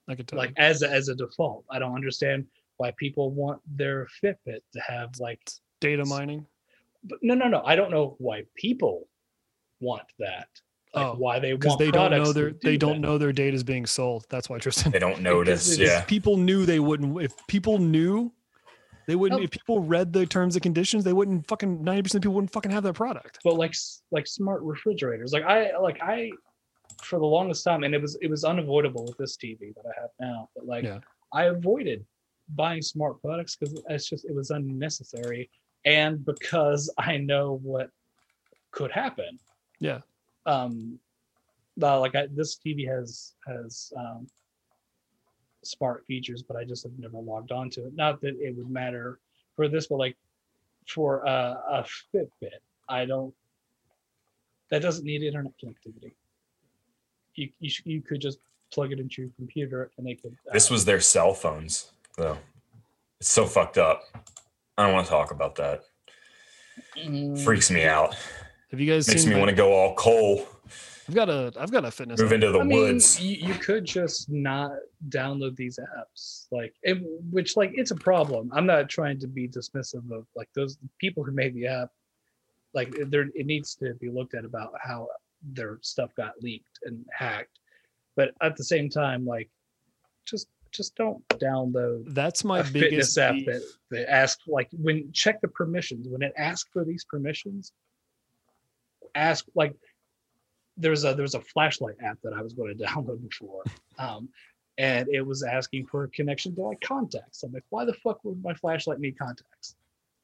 I 0.08 0.14
could 0.14 0.28
tell. 0.28 0.38
like 0.38 0.52
as 0.56 0.82
a, 0.82 0.90
as 0.90 1.08
a 1.08 1.14
default. 1.14 1.64
I 1.70 1.78
don't 1.78 1.94
understand 1.94 2.46
why 2.76 2.92
people 2.98 3.30
want 3.30 3.60
their 3.66 4.08
Fitbit 4.22 4.60
to 4.72 4.80
have 4.80 5.10
like 5.20 5.40
data 5.80 6.04
mining. 6.04 6.46
but 7.04 7.18
no 7.22 7.34
no 7.34 7.48
no. 7.48 7.62
I 7.64 7.76
don't 7.76 7.90
know 7.90 8.16
why 8.18 8.44
people 8.56 9.08
want 9.80 10.04
that. 10.18 10.48
Like 10.94 11.06
Oh, 11.06 11.14
why 11.18 11.38
they 11.40 11.52
Because 11.52 11.70
want 11.70 11.78
they 11.80 11.90
don't 11.90 12.10
know 12.12 12.32
their 12.32 12.50
that 12.50 12.60
they 12.60 12.72
do 12.72 12.78
don't 12.78 13.00
that. 13.00 13.06
know 13.08 13.18
their 13.18 13.32
data 13.32 13.54
is 13.54 13.64
being 13.64 13.84
sold. 13.86 14.26
That's 14.28 14.48
why 14.48 14.58
Tristan. 14.58 14.92
They 14.92 14.98
don't 15.00 15.20
notice. 15.32 15.72
it's- 15.72 15.88
Yeah. 15.90 16.00
If 16.00 16.06
people 16.06 16.36
knew 16.36 16.64
they 16.66 16.78
wouldn't. 16.80 17.20
If 17.20 17.32
people 17.48 17.78
knew, 17.78 18.32
they 19.08 19.16
wouldn't. 19.16 19.40
No. 19.40 19.44
If 19.44 19.50
people 19.50 19.80
read 19.80 20.12
the 20.12 20.24
terms 20.24 20.54
and 20.56 20.62
conditions, 20.62 21.02
they 21.04 21.12
wouldn't 21.12 21.46
fucking 21.48 21.82
ninety 21.82 22.02
percent 22.02 22.20
of 22.20 22.22
people 22.22 22.34
wouldn't 22.36 22.52
fucking 22.52 22.70
have 22.70 22.84
that 22.84 22.94
product. 22.94 23.38
but 23.44 23.54
like 23.56 23.74
like 24.12 24.26
smart 24.26 24.62
refrigerators 24.62 25.32
like 25.32 25.42
i 25.44 25.76
like 25.78 25.98
i 26.00 26.30
for 27.02 27.18
the 27.18 27.26
longest 27.26 27.64
time 27.64 27.82
and 27.82 27.94
it 27.94 28.00
was 28.00 28.16
it 28.22 28.28
was 28.30 28.44
unavoidable 28.44 29.04
with 29.04 29.16
this 29.18 29.36
tv 29.36 29.74
that 29.74 29.84
i 29.86 30.00
have 30.00 30.10
now 30.20 30.48
but 30.54 30.64
like 30.66 30.84
Yeah. 30.84 31.00
i 31.32 31.44
avoided 31.44 32.04
buying 32.50 32.82
smart 32.82 33.20
products 33.20 33.56
because 33.56 33.80
it's 33.88 34.08
just 34.08 34.24
it 34.24 34.34
was 34.34 34.50
unnecessary 34.50 35.48
and 35.84 36.24
because 36.24 36.92
i 36.98 37.16
know 37.16 37.58
what 37.62 37.90
could 38.70 38.90
happen. 38.90 39.38
Yeah. 39.78 40.00
um 40.46 40.98
uh, 41.82 41.98
like 42.00 42.14
I, 42.14 42.26
this 42.32 42.58
tv 42.58 42.88
has 42.88 43.34
has 43.46 43.92
um 43.96 44.26
smart 45.62 46.04
features 46.06 46.42
but 46.42 46.56
i 46.56 46.64
just 46.64 46.82
have 46.82 46.92
never 46.98 47.18
logged 47.18 47.52
on 47.52 47.70
to 47.70 47.86
it. 47.86 47.94
Not 47.94 48.20
that 48.20 48.36
it 48.40 48.56
would 48.56 48.70
matter 48.70 49.18
for 49.56 49.68
this 49.68 49.86
but 49.86 49.96
like 49.96 50.16
for 50.86 51.26
uh, 51.26 51.54
a 51.70 51.86
fitbit 52.14 52.60
i 52.88 53.04
don't 53.06 53.34
that 54.70 54.82
doesn't 54.82 55.04
need 55.04 55.22
internet 55.22 55.52
connectivity. 55.62 56.12
You 57.34 57.48
you, 57.60 57.70
sh- 57.70 57.82
you 57.84 58.02
could 58.02 58.20
just 58.20 58.38
plug 58.72 58.92
it 58.92 58.98
into 58.98 59.22
your 59.22 59.30
computer 59.36 59.90
and 59.96 60.06
they 60.06 60.14
could 60.14 60.36
This 60.52 60.70
uh, 60.70 60.74
was 60.74 60.84
their 60.84 61.00
cell 61.00 61.32
phones, 61.34 61.92
though. 62.16 62.38
It's 63.20 63.30
so 63.30 63.46
fucked 63.46 63.78
up. 63.78 64.02
I 64.76 64.84
don't 64.84 64.94
want 64.94 65.06
to 65.06 65.10
talk 65.10 65.30
about 65.30 65.54
that. 65.56 65.82
mm, 66.96 67.38
Freaks 67.44 67.70
me 67.70 67.84
out. 67.84 68.14
Have 68.70 68.80
you 68.80 68.90
guys 68.92 69.06
Makes 69.08 69.20
seen? 69.22 69.30
me 69.30 69.34
my- 69.36 69.40
want 69.40 69.50
to 69.50 69.56
go 69.56 69.72
all 69.72 69.94
coal, 69.94 70.46
I've 71.08 71.14
got 71.14 71.28
a 71.28 71.52
I've 71.58 71.70
got 71.70 71.84
a 71.84 71.90
fitness. 71.90 72.18
move 72.20 72.30
app. 72.30 72.34
into 72.34 72.50
the 72.50 72.60
I 72.60 72.64
mean, 72.64 72.78
woods. 72.78 73.20
You, 73.20 73.48
you 73.48 73.54
could 73.54 73.84
just 73.84 74.30
not 74.30 74.72
download 75.10 75.54
these 75.54 75.78
apps, 75.78 76.46
like 76.50 76.74
it, 76.82 76.98
which 77.30 77.56
like 77.56 77.72
it's 77.74 77.90
a 77.90 77.96
problem. 77.96 78.50
I'm 78.54 78.66
not 78.66 78.88
trying 78.88 79.18
to 79.20 79.26
be 79.28 79.46
dismissive 79.46 80.10
of 80.10 80.26
like 80.34 80.48
those 80.54 80.78
people 80.98 81.22
who 81.22 81.32
made 81.32 81.54
the 81.54 81.66
app. 81.66 81.90
Like 82.72 82.92
there, 83.08 83.28
it 83.34 83.46
needs 83.46 83.74
to 83.76 83.94
be 84.00 84.08
looked 84.08 84.34
at 84.34 84.44
about 84.44 84.72
how 84.82 85.08
their 85.52 85.78
stuff 85.82 86.10
got 86.16 86.32
leaked 86.42 86.78
and 86.84 87.04
hacked. 87.12 87.60
But 88.16 88.30
at 88.42 88.56
the 88.56 88.64
same 88.64 88.88
time, 88.88 89.24
like 89.26 89.50
just 90.26 90.48
just 90.74 90.94
don't 90.96 91.26
download 91.28 92.12
That's 92.12 92.44
my 92.44 92.62
biggest 92.62 93.16
app 93.16 93.34
beef. 93.34 93.46
that 93.46 93.62
that 93.90 94.10
asks 94.12 94.42
like 94.46 94.68
when 94.72 95.10
check 95.12 95.40
the 95.40 95.48
permissions. 95.48 96.08
When 96.08 96.22
it 96.22 96.32
asks 96.36 96.68
for 96.72 96.84
these 96.84 97.04
permissions 97.04 97.72
ask 99.14 99.44
like 99.54 99.74
there's 100.76 101.04
a 101.04 101.14
there's 101.14 101.34
a 101.34 101.40
flashlight 101.40 101.94
app 102.02 102.18
that 102.22 102.32
i 102.32 102.42
was 102.42 102.52
going 102.52 102.76
to 102.76 102.84
download 102.84 103.22
before 103.28 103.62
um 103.98 104.28
and 104.76 105.08
it 105.08 105.24
was 105.24 105.44
asking 105.44 105.86
for 105.86 106.02
a 106.02 106.08
connection 106.08 106.52
to 106.52 106.62
like 106.62 106.80
contacts. 106.80 107.44
I'm 107.44 107.52
like 107.52 107.62
why 107.70 107.84
the 107.84 107.94
fuck 107.94 108.24
would 108.24 108.42
my 108.42 108.54
flashlight 108.54 108.98
need 108.98 109.16
contacts 109.16 109.76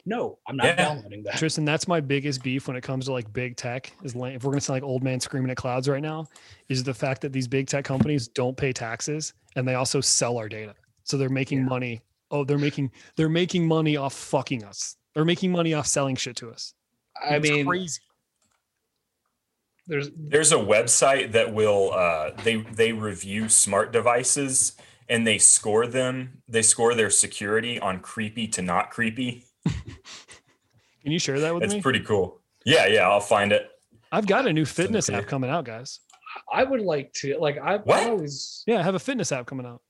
no 0.06 0.38
i'm 0.46 0.56
not 0.56 0.66
Yeah. 0.66 0.74
downloading 0.76 1.22
that 1.24 1.36
Tristan, 1.36 1.64
that's 1.64 1.86
my 1.88 2.00
biggest 2.00 2.42
beef 2.42 2.66
when 2.68 2.76
it 2.76 2.82
comes 2.82 3.06
to 3.06 3.12
like 3.12 3.30
big 3.32 3.56
tech. 3.56 3.92
Is 4.02 4.14
like, 4.16 4.34
if 4.34 4.44
we're 4.44 4.50
gonna 4.52 4.60
sound 4.60 4.76
like 4.76 4.82
old 4.82 5.02
man 5.04 5.20
screaming 5.20 5.50
at 5.50 5.56
clouds 5.56 5.88
right 5.88 6.02
now, 6.02 6.26
is 6.68 6.82
the 6.82 6.94
fact 6.94 7.20
that 7.22 7.32
these 7.32 7.46
big 7.48 7.66
tech 7.66 7.84
companies 7.84 8.28
don't 8.28 8.56
pay 8.56 8.72
taxes 8.72 9.34
and 9.56 9.66
they 9.66 9.74
also 9.74 10.00
sell 10.00 10.38
our 10.38 10.48
data. 10.48 10.74
So 11.04 11.16
they're 11.16 11.28
making 11.28 11.58
Yeah. 11.60 11.64
money. 11.64 12.02
Oh, 12.30 12.44
they're 12.44 12.58
making 12.58 12.90
they're 13.16 13.28
making 13.28 13.66
money 13.66 13.96
off 13.96 14.14
fucking 14.14 14.64
us. 14.64 14.96
They're 15.14 15.24
making 15.24 15.50
money 15.52 15.74
off 15.74 15.86
selling 15.86 16.16
shit 16.16 16.36
to 16.36 16.50
us. 16.50 16.74
i 17.20 17.36
It's 17.36 17.48
mean 17.50 17.66
crazy. 17.66 18.00
there's 19.86 20.10
There's 20.16 20.52
a 20.52 20.56
website 20.56 21.32
that 21.32 21.52
will 21.52 21.92
uh, 21.92 22.30
they 22.44 22.56
they 22.56 22.92
review 22.92 23.48
smart 23.48 23.92
devices 23.92 24.76
and 25.08 25.26
they 25.26 25.38
score 25.38 25.86
them. 25.86 26.42
They 26.48 26.62
score 26.62 26.94
their 26.94 27.10
security 27.10 27.80
on 27.80 27.98
creepy 28.00 28.46
to 28.48 28.62
not 28.62 28.90
creepy. 28.90 29.44
Can 31.02 31.12
you 31.12 31.18
share 31.18 31.40
that 31.40 31.54
with 31.54 31.62
It's 31.64 31.72
me? 31.72 31.78
It's 31.78 31.82
pretty 31.82 32.00
cool. 32.00 32.40
Yeah, 32.64 32.86
yeah, 32.86 33.08
I'll 33.08 33.20
find 33.20 33.52
it. 33.52 33.68
I've 34.12 34.26
got 34.26 34.46
a 34.46 34.52
new 34.52 34.64
fitness 34.64 35.08
app 35.08 35.26
coming 35.26 35.48
out, 35.50 35.64
guys. 35.64 36.00
i 36.52 36.62
would 36.64 36.80
like 36.80 37.12
to 37.14 37.36
like 37.38 37.58
i've 37.58 37.82
What? 37.82 38.06
always 38.08 38.62
Yeah, 38.66 38.78
I 38.78 38.82
have 38.82 38.94
a 38.94 38.98
fitness 38.98 39.32
app 39.32 39.46
coming 39.46 39.66
out. 39.66 39.80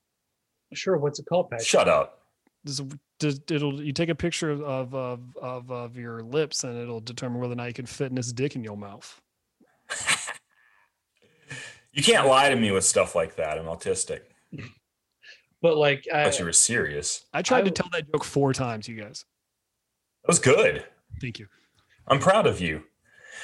sure 0.75 0.97
what's 0.99 1.19
it 1.19 1.27
called 1.29 1.51
Patrick? 1.51 1.67
Shut 1.69 1.89
up. 1.89 2.23
This 2.65 2.79
is- 2.81 2.87
does- 3.19 3.41
it'll 3.51 3.83
you 3.83 3.93
take 3.93 4.09
a 4.09 4.15
picture 4.15 4.51
of 4.51 4.63
of, 4.63 4.95
of 4.95 5.21
of 5.43 5.71
of 5.71 5.97
your 5.99 6.23
lips 6.23 6.65
and 6.65 6.79
it'll 6.79 7.01
determine 7.01 7.39
whether 7.41 7.53
or 7.53 7.57
not 7.57 7.67
you 7.67 7.75
can 7.75 7.85
fit 7.87 8.07
in 8.11 8.15
this 8.15 8.33
dick 8.33 8.57
in 8.57 8.65
your 8.65 8.77
mouth. 8.77 9.21
You 11.93 12.05
can't 12.05 12.29
lie 12.29 12.49
to 12.51 12.55
me 12.57 12.71
with 12.71 12.85
stuff 12.85 13.17
like 13.17 13.35
that. 13.37 13.59
I'm 13.59 13.65
autistic. 13.65 14.21
but 15.63 15.77
like 15.77 16.05
I 16.13 16.21
I, 16.21 16.25
thought 16.25 16.39
you 16.39 16.45
were 16.45 16.53
serious. 16.53 17.25
I 17.33 17.43
tried 17.43 17.65
to 17.65 17.73
tell 17.73 17.89
that 17.93 18.11
joke 18.13 18.23
four 18.23 18.53
times, 18.53 18.87
you 18.89 18.95
guys. 18.95 19.25
That 20.31 20.47
was 20.47 20.57
good. 20.57 20.85
Thank 21.21 21.41
you. 21.41 21.49
I'm 22.07 22.21
proud 22.21 22.47
of 22.47 22.61
you. 22.61 22.85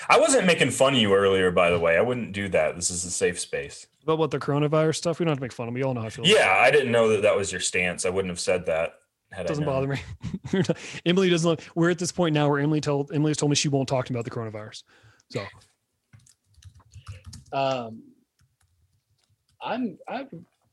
I 0.09 0.21
wasn't 0.21 0.47
making 0.47 0.71
fun 0.71 0.95
of 0.95 1.01
you 1.01 1.15
earlier, 1.15 1.51
by 1.51 1.71
the 1.71 1.81
way. 1.81 1.97
I 1.97 2.01
wouldn't 2.01 2.33
do 2.33 2.49
that. 2.51 2.77
This 2.77 2.91
is 2.91 3.05
a 3.05 3.11
safe 3.11 3.41
space. 3.41 3.89
But 4.05 4.19
what 4.19 4.31
the 4.31 4.39
coronavirus 4.39 4.95
stuff, 4.95 5.19
we 5.19 5.25
don't 5.25 5.33
have 5.33 5.39
to 5.39 5.43
make 5.43 5.53
fun 5.53 5.67
of. 5.67 5.71
'em. 5.71 5.75
We 5.75 5.83
all 5.83 5.95
know 5.95 6.03
how 6.03 6.07
I 6.07 6.11
feel. 6.11 6.25
Yeah, 6.25 6.55
I 6.61 6.71
didn't 6.71 6.93
know 6.93 7.09
that 7.09 7.23
that 7.23 7.35
was 7.35 7.51
your 7.51 7.61
stance. 7.61 8.07
I 8.07 8.11
wouldn't 8.11 8.31
have 8.31 8.39
said 8.39 8.67
that. 8.67 9.01
Had 9.33 9.47
it 9.47 9.49
doesn't 9.49 9.65
I 9.65 9.67
bother 9.67 9.89
me. 9.89 9.99
We're 10.53 10.63
Emily 11.05 11.29
doesn't. 11.29 11.49
love- 11.49 11.71
We're 11.75 11.91
at 11.91 11.99
this 11.99 12.13
point 12.13 12.35
now 12.35 12.49
where 12.49 12.61
Emily 12.61 12.81
told 12.81 13.11
Emily 13.13 13.31
has 13.31 13.37
told 13.37 13.51
me 13.51 13.57
she 13.57 13.69
won't 13.69 13.89
talk 13.89 14.07
to 14.07 14.13
me 14.13 14.19
about 14.21 14.25
the 14.25 14.31
coronavirus. 14.31 14.85
So 15.31 15.45
um 17.53 18.03
i'm 19.63 19.99
i 20.09 20.27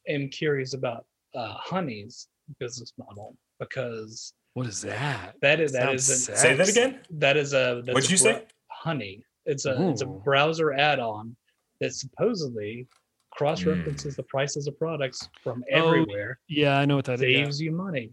am 0.09 0.27
curious 0.29 0.73
about 0.73 1.05
uh 1.35 1.53
honey's 1.53 2.27
business 2.59 2.91
model 2.97 3.35
because 3.59 4.33
what 4.53 4.67
is 4.67 4.81
that? 4.81 5.35
that 5.41 5.59
is 5.59 5.71
that 5.73 5.99
Sounds 5.99 6.29
a. 6.29 6.35
Say 6.37 6.55
that 6.55 6.69
again. 6.69 6.99
that 7.11 7.37
is 7.37 7.53
a 7.53 7.81
that's 7.85 7.93
What'd 7.95 8.09
a 8.09 8.13
you 8.13 8.21
bro- 8.23 8.33
say? 8.39 8.45
honey 8.69 9.23
it's 9.45 9.65
a 9.65 9.89
it's 9.89 10.01
a 10.01 10.05
browser 10.05 10.73
add-on 10.73 11.35
that 11.81 11.93
supposedly 11.93 12.87
cross 13.31 13.63
references 13.63 14.15
hmm. 14.15 14.21
the 14.21 14.23
prices 14.23 14.67
of 14.67 14.77
products 14.77 15.27
from 15.43 15.63
Oh, 15.73 15.87
everywhere 15.87 16.39
Yeah, 16.47 16.77
I 16.77 16.85
know 16.85 16.95
what 16.97 17.05
that 17.05 17.21
is. 17.21 17.21
Yeah. 17.21 17.43
saves 17.45 17.61
you 17.61 17.71
money 17.71 18.11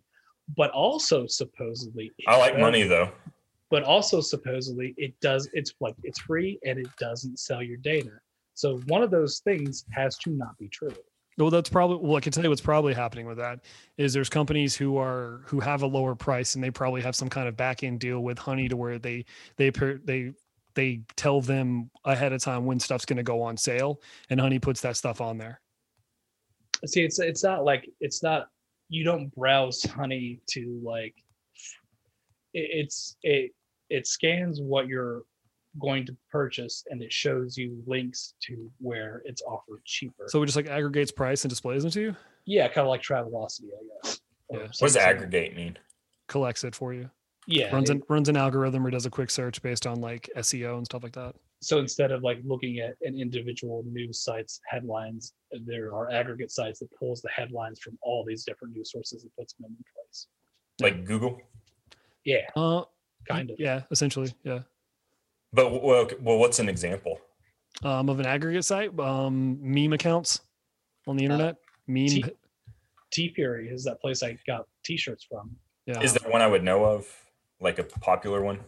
but 0.57 0.71
also 0.73 1.27
supposedly 1.27 2.11
I 2.27 2.37
like 2.39 2.53
does- 2.55 2.61
money 2.61 2.83
though. 2.85 3.11
but 3.71 3.83
also 3.85 4.21
supposedly 4.21 4.95
it 4.97 5.13
does 5.21 5.49
it's 5.53 5.75
like 5.81 5.95
it's 6.05 6.21
free 6.21 6.59
and 6.65 6.79
it 6.79 6.89
doesn't 6.99 7.39
sell 7.39 7.63
your 7.63 7.77
data 7.79 8.13
so 8.55 8.79
one 8.89 9.03
of 9.03 9.11
those 9.11 9.41
things 9.41 9.85
has 9.93 10.17
to 10.19 10.31
not 10.31 10.57
be 10.59 10.69
true 10.69 10.95
Well, 11.41 11.51
that's 11.51 11.71
probably 11.71 11.97
well. 11.97 12.17
I 12.17 12.21
can 12.21 12.33
tell 12.33 12.45
you 12.45 12.51
what's 12.51 12.61
probably 12.61 12.93
happening 12.93 13.27
with 13.27 13.39
that 13.39 13.61
is 13.97 14.13
there's 14.13 14.29
companies 14.29 14.77
who 14.77 14.99
are 14.99 15.41
who 15.47 15.59
have 15.61 15.83
a 15.83 15.87
lower 15.87 16.15
price 16.15 16.55
and 16.55 16.63
they 16.63 16.71
probably 16.71 17.01
have 17.01 17.17
some 17.17 17.29
kind 17.29 17.49
of 17.49 17.57
back 17.57 17.83
end 17.83 18.01
deal 18.01 18.21
with 18.21 18.39
Honey 18.39 18.69
to 18.69 18.77
where 18.77 18.99
they 18.99 19.25
they 19.57 19.71
they 19.71 20.33
they 20.75 21.01
tell 21.17 21.41
them 21.41 21.91
ahead 22.05 22.33
of 22.33 22.43
time 22.43 22.67
when 22.67 22.79
stuff's 22.79 23.05
going 23.05 23.17
to 23.17 23.23
go 23.23 23.41
on 23.43 23.57
sale 23.57 24.01
and 24.29 24.41
Honey 24.41 24.59
puts 24.59 24.81
that 24.83 24.97
stuff 24.97 25.21
on 25.21 25.39
there. 25.39 25.61
see 26.87 27.03
it's 27.03 27.19
it's 27.19 27.43
not 27.43 27.65
like 27.65 27.89
it's 28.01 28.23
not 28.23 28.49
you 28.91 29.05
don't 29.05 29.35
browse 29.35 29.83
honey 29.85 30.41
to 30.49 30.81
like 30.85 31.15
it, 32.53 32.69
it's 32.71 33.17
it 33.23 33.53
it 33.89 34.07
scans 34.07 34.61
what 34.61 34.89
you're 34.89 35.23
going 35.79 36.05
to 36.07 36.17
purchase 36.31 36.85
and 36.91 37.01
it 37.03 37.13
shows 37.13 37.57
you 37.57 37.83
links 37.87 38.35
to 38.43 38.71
where 38.81 39.23
it's 39.25 39.43
offered 39.43 39.85
cheaper 39.85 40.25
So 40.29 40.43
it 40.43 40.47
just 40.47 40.57
like 40.57 40.67
aggregates 40.69 41.13
price 41.13 41.45
and 41.45 41.49
displays 41.51 41.83
them 41.83 41.93
to 41.93 42.01
you, 42.01 42.17
yeah 42.45 42.67
kind 42.69 42.87
of 42.87 42.89
like 42.89 43.03
travelocity 43.03 43.67
i 43.67 44.03
guess 44.03 44.21
Yeah. 44.51 44.59
What 44.59 44.79
does 44.81 44.97
aggregate 44.97 45.55
mean? 45.55 45.79
collects 46.27 46.65
it 46.65 46.75
for 46.75 46.93
you, 46.93 47.09
yeah 47.47 47.73
runs 47.73 47.89
it- 47.91 47.97
an 47.99 48.03
runs 48.09 48.29
an 48.29 48.37
algorithm 48.37 48.85
or 48.87 48.91
does 48.91 49.07
a 49.07 49.11
quick 49.11 49.31
search 49.31 49.63
based 49.63 49.87
on 49.87 50.01
like 50.01 50.29
SEO 50.37 50.77
and 50.79 50.87
stuff 50.87 51.03
like 51.05 51.13
that. 51.13 51.35
so 51.61 51.79
instead 51.79 52.11
of 52.11 52.23
like 52.25 52.39
looking 52.45 52.81
at 52.81 52.95
an 53.03 53.15
individual 53.19 53.85
news 53.87 54.21
sites 54.21 54.61
headlines 54.67 55.35
there 55.67 55.95
are 55.95 56.11
aggregate 56.11 56.51
sites 56.51 56.81
that 56.81 56.89
pulls 56.99 57.21
the 57.23 57.29
headlines 57.31 57.79
from 57.81 57.97
all 58.03 58.25
these 58.25 58.45
different 58.45 58.75
news 58.75 58.91
sources 58.91 59.23
and 59.23 59.31
puts 59.39 59.53
them 59.55 59.67
in 59.71 59.85
place 59.95 60.27
Like 60.81 61.05
Google? 61.05 61.41
yeah 62.25 62.47
Uh, 62.57 62.83
kind 63.29 63.51
of 63.51 63.61
yeah, 63.61 63.83
essentially, 63.93 64.33
yeah. 64.43 64.61
But 65.53 65.83
well, 65.83 65.97
okay, 66.03 66.17
well, 66.21 66.39
what's 66.39 66.59
an 66.59 66.69
example? 66.69 67.21
Um, 67.83 68.09
of 68.09 68.21
an 68.21 68.27
aggregate 68.27 68.65
site, 68.65 68.99
um, 69.01 69.59
meme 69.61 69.93
accounts 69.93 70.41
on 71.07 71.17
the 71.17 71.25
internet, 71.25 71.57
meme. 71.87 72.07
T- 72.09 72.25
TeeFury 73.13 73.73
is 73.73 73.83
that 73.85 74.01
place 74.01 74.23
I 74.23 74.39
got 74.47 74.67
T-shirts 74.85 75.25
from. 75.29 75.57
yeah, 75.87 76.01
Is 76.01 76.13
there 76.15 76.31
one 76.31 76.43
I 76.43 76.47
would 76.47 76.63
know 76.63 76.85
of? 76.85 77.07
Like 77.61 77.79
a 77.79 77.83
popular 77.85 78.43
one? 78.43 78.61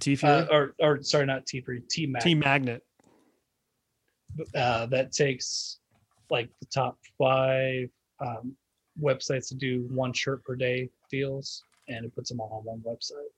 TeeFury, 0.00 0.24
Uh, 0.24 0.46
or, 0.50 0.74
or 0.80 1.02
sorry, 1.02 1.26
not 1.26 1.44
TeeFury, 1.46 1.86
T 1.88 2.06
Mac. 2.06 2.22
T 2.22 2.34
Magnet. 2.34 2.82
uh, 4.54 4.86
that 4.86 5.12
takes 5.12 5.78
like 6.30 6.48
the 6.60 6.66
top 6.66 6.98
five 7.18 7.88
um, 8.20 8.56
websites 9.00 9.48
to 9.48 9.54
do 9.54 9.86
one 9.90 10.12
shirt 10.12 10.42
per 10.44 10.56
day 10.56 10.88
deals, 11.10 11.62
and 11.88 12.04
it 12.04 12.14
puts 12.14 12.28
them 12.30 12.40
all 12.40 12.64
on 12.66 12.80
one 12.82 12.96
website. 12.96 13.28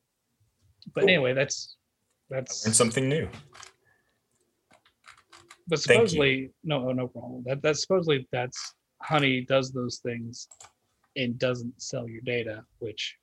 But 0.95 1.01
Cool. 1.03 1.11
anyway, 1.11 1.35
that's 1.35 1.77
I 2.31 2.37
that's 2.37 2.67
learned 2.67 2.77
something 2.77 3.09
new. 3.09 3.29
but 5.69 5.81
supposedly 5.81 6.51
no 6.65 6.89
oh, 6.89 6.93
no 6.93 7.09
problem. 7.09 7.43
That 7.47 7.63
that's 7.63 7.83
supposedly 7.83 8.27
that's 8.33 8.75
Honey 9.03 9.43
does 9.43 9.73
those 9.73 9.99
things 9.99 10.49
and 11.17 11.39
doesn't 11.39 11.81
sell 11.81 12.09
your 12.09 12.21
data, 12.23 12.65
which 12.79 13.17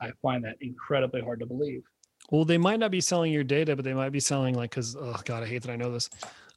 I 0.00 0.10
find 0.22 0.44
that 0.44 0.56
incredibly 0.60 1.20
hard 1.20 1.40
to 1.40 1.46
believe. 1.46 1.82
Well, 2.30 2.44
they 2.44 2.58
might 2.58 2.78
not 2.78 2.90
be 2.90 3.00
selling 3.00 3.32
your 3.32 3.44
data, 3.44 3.76
but 3.76 3.84
they 3.84 3.94
might 3.94 4.10
be 4.10 4.20
selling 4.20 4.54
like 4.54 4.70
because 4.70 4.96
oh 4.96 5.20
god, 5.24 5.42
I 5.42 5.46
hate 5.46 5.62
that 5.62 5.72
I 5.72 5.76
know 5.76 5.92
this. 5.92 6.08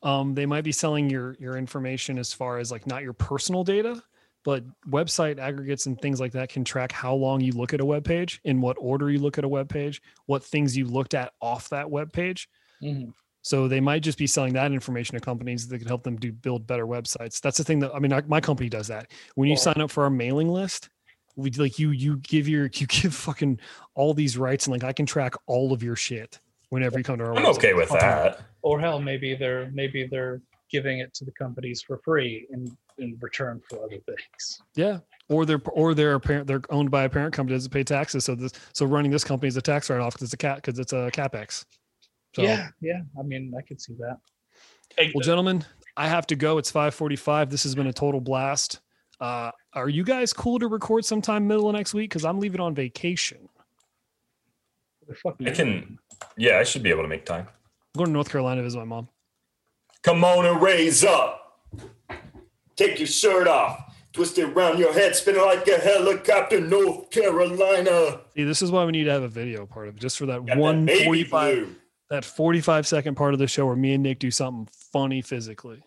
Um, 0.03 0.35
they 0.35 0.45
might 0.45 0.63
be 0.63 0.71
selling 0.71 1.09
your 1.09 1.35
your 1.39 1.57
information 1.57 2.17
as 2.17 2.33
far 2.33 2.59
as 2.59 2.71
like 2.71 2.87
not 2.87 3.03
your 3.03 3.13
personal 3.13 3.63
data, 3.63 4.01
but 4.43 4.63
website 4.89 5.39
aggregates 5.39 5.85
and 5.85 5.99
things 6.01 6.19
like 6.19 6.31
that 6.33 6.49
can 6.49 6.63
track 6.63 6.91
how 6.91 7.13
long 7.15 7.41
you 7.41 7.51
look 7.53 7.73
at 7.73 7.79
a 7.81 7.85
web 7.85 8.03
page, 8.03 8.39
in 8.43 8.59
what 8.61 8.75
order 8.79 9.09
you 9.09 9.19
look 9.19 9.37
at 9.37 9.43
a 9.43 9.47
web 9.47 9.69
page, 9.69 10.01
what 10.25 10.43
things 10.43 10.75
you 10.75 10.85
looked 10.85 11.13
at 11.13 11.31
off 11.41 11.69
that 11.69 11.89
web 11.89 12.11
page. 12.11 12.49
Mhm. 12.81 13.13
So 13.41 13.67
they 13.67 13.81
might 13.81 14.03
just 14.03 14.17
be 14.17 14.27
selling 14.27 14.53
that 14.53 14.71
information 14.71 15.15
to 15.15 15.19
companies 15.19 15.67
that 15.67 15.77
can 15.79 15.87
help 15.87 16.03
them 16.03 16.15
do 16.17 16.31
build 16.31 16.65
better 16.65 16.85
websites. 16.85 17.41
That's 17.41 17.57
the 17.57 17.63
thing 17.63 17.79
that 17.79 17.91
I 17.93 17.99
mean, 17.99 18.11
my 18.27 18.39
company 18.41 18.69
does 18.69 18.87
that. 18.87 19.11
When 19.35 19.47
you 19.47 19.53
Well- 19.53 19.61
sign 19.61 19.81
up 19.81 19.91
for 19.91 20.03
our 20.03 20.09
mailing 20.09 20.47
list, 20.49 20.89
we 21.35 21.49
like 21.51 21.79
you 21.79 21.91
you 21.91 22.17
give 22.17 22.47
your 22.47 22.69
you 22.73 22.87
give 22.87 23.13
fucking 23.13 23.59
all 23.95 24.13
these 24.13 24.37
rights 24.37 24.67
and 24.67 24.71
like 24.73 24.83
I 24.83 24.93
can 24.93 25.05
track 25.05 25.33
all 25.47 25.73
of 25.73 25.81
your 25.83 25.95
shit 25.95 26.39
whenever 26.69 26.97
you 26.97 27.03
come 27.03 27.17
to 27.17 27.25
our 27.25 27.33
I'm 27.35 27.43
website. 27.43 27.57
okay 27.57 27.73
with 27.73 27.89
that. 27.89 28.41
Or 28.61 28.79
hell, 28.79 28.99
maybe 29.01 29.35
they're 29.35 29.69
maybe 29.73 30.05
they're 30.07 30.41
giving 30.69 30.99
it 30.99 31.13
to 31.15 31.25
the 31.25 31.31
companies 31.31 31.81
for 31.81 31.97
free 32.05 32.47
in 32.51 32.75
in 32.97 33.17
return 33.21 33.61
for 33.69 33.83
other 33.83 33.97
things. 34.05 34.61
Yeah. 34.75 34.99
Or 35.29 35.45
they're 35.45 35.61
or 35.71 35.93
they're 35.93 36.15
a 36.15 36.19
parent 36.19 36.47
they're 36.47 36.61
owned 36.69 36.91
by 36.91 37.03
a 37.03 37.09
parent 37.09 37.33
company 37.33 37.53
that 37.53 37.59
doesn't 37.59 37.71
pay 37.71 37.83
taxes. 37.83 38.25
So 38.25 38.35
this 38.35 38.51
so 38.73 38.85
running 38.85 39.11
this 39.11 39.23
company 39.23 39.47
is 39.47 39.57
a 39.57 39.61
tax 39.61 39.89
write 39.89 39.99
off 39.99 40.13
because 40.13 40.25
it's 40.25 40.33
a 40.33 40.37
cat 40.37 40.57
because 40.57 40.79
it's 40.79 40.93
a 40.93 41.09
capex. 41.11 41.65
So 42.35 42.41
Yeah, 42.41 42.69
yeah. 42.81 43.01
I 43.17 43.23
mean, 43.23 43.53
I 43.57 43.61
could 43.61 43.79
see 43.79 43.93
that. 43.99 44.17
Hey, 44.97 45.11
well, 45.13 45.21
gentlemen, 45.21 45.65
I 45.97 46.07
have 46.07 46.27
to 46.27 46.35
go. 46.35 46.57
It's 46.57 46.71
545. 46.71 47.49
This 47.49 47.63
has 47.63 47.75
been 47.75 47.87
a 47.87 47.93
total 47.93 48.21
blast. 48.21 48.79
Uh, 49.19 49.51
are 49.73 49.89
you 49.89 50.03
guys 50.03 50.33
cool 50.33 50.59
to 50.59 50.67
record 50.67 51.05
sometime 51.05 51.47
middle 51.47 51.69
of 51.69 51.75
next 51.75 51.93
week? 51.93 52.09
Because 52.09 52.25
I'm 52.25 52.39
leaving 52.39 52.59
on 52.59 52.75
vacation. 52.75 53.47
the 55.07 55.15
fuck 55.15 55.35
I 55.45 55.51
can, 55.51 55.97
yeah, 56.37 56.57
I 56.57 56.63
should 56.63 56.83
be 56.83 56.89
able 56.89 57.03
to 57.03 57.07
make 57.07 57.25
time. 57.25 57.47
I'm 57.47 57.99
going 57.99 58.07
to 58.07 58.13
North 58.13 58.29
Carolina 58.29 58.61
to 58.61 58.63
visit 58.63 58.79
my 58.79 58.85
mom. 58.85 59.07
Come 60.01 60.23
on 60.23 60.45
and 60.45 60.61
raise 60.61 61.03
up. 61.03 61.42
Take 62.75 62.99
your 62.99 63.07
shirt 63.07 63.47
off. 63.47 63.95
Twist 64.13 64.37
it 64.37 64.43
around 64.49 64.77
your 64.77 64.93
head. 64.93 65.15
Spin 65.15 65.35
it 65.35 65.41
like 65.41 65.67
a 65.67 65.77
helicopter. 65.79 66.59
North 66.61 67.09
Carolina. 67.09 68.21
See, 68.35 68.43
this 68.43 68.61
is 68.61 68.71
why 68.71 68.85
we 68.85 68.91
need 68.91 69.05
to 69.05 69.11
have 69.11 69.23
a 69.23 69.27
video 69.27 69.65
part 69.65 69.87
of 69.87 69.95
it, 69.95 69.99
just 70.01 70.17
for 70.17 70.25
that 70.27 70.39
Got 70.45 70.55
that 70.55 70.57
one 70.57 70.85
baby 70.85 71.03
45 71.05 71.55
blue. 71.65 71.75
that 72.11 72.23
45 72.25 72.85
second 72.87 73.15
part 73.15 73.33
of 73.33 73.39
the 73.39 73.47
show 73.47 73.65
where 73.65 73.75
me 73.75 73.93
and 73.93 74.03
Nick 74.03 74.19
do 74.19 74.29
something 74.31 74.67
funny 74.91 75.21
physically. 75.21 75.81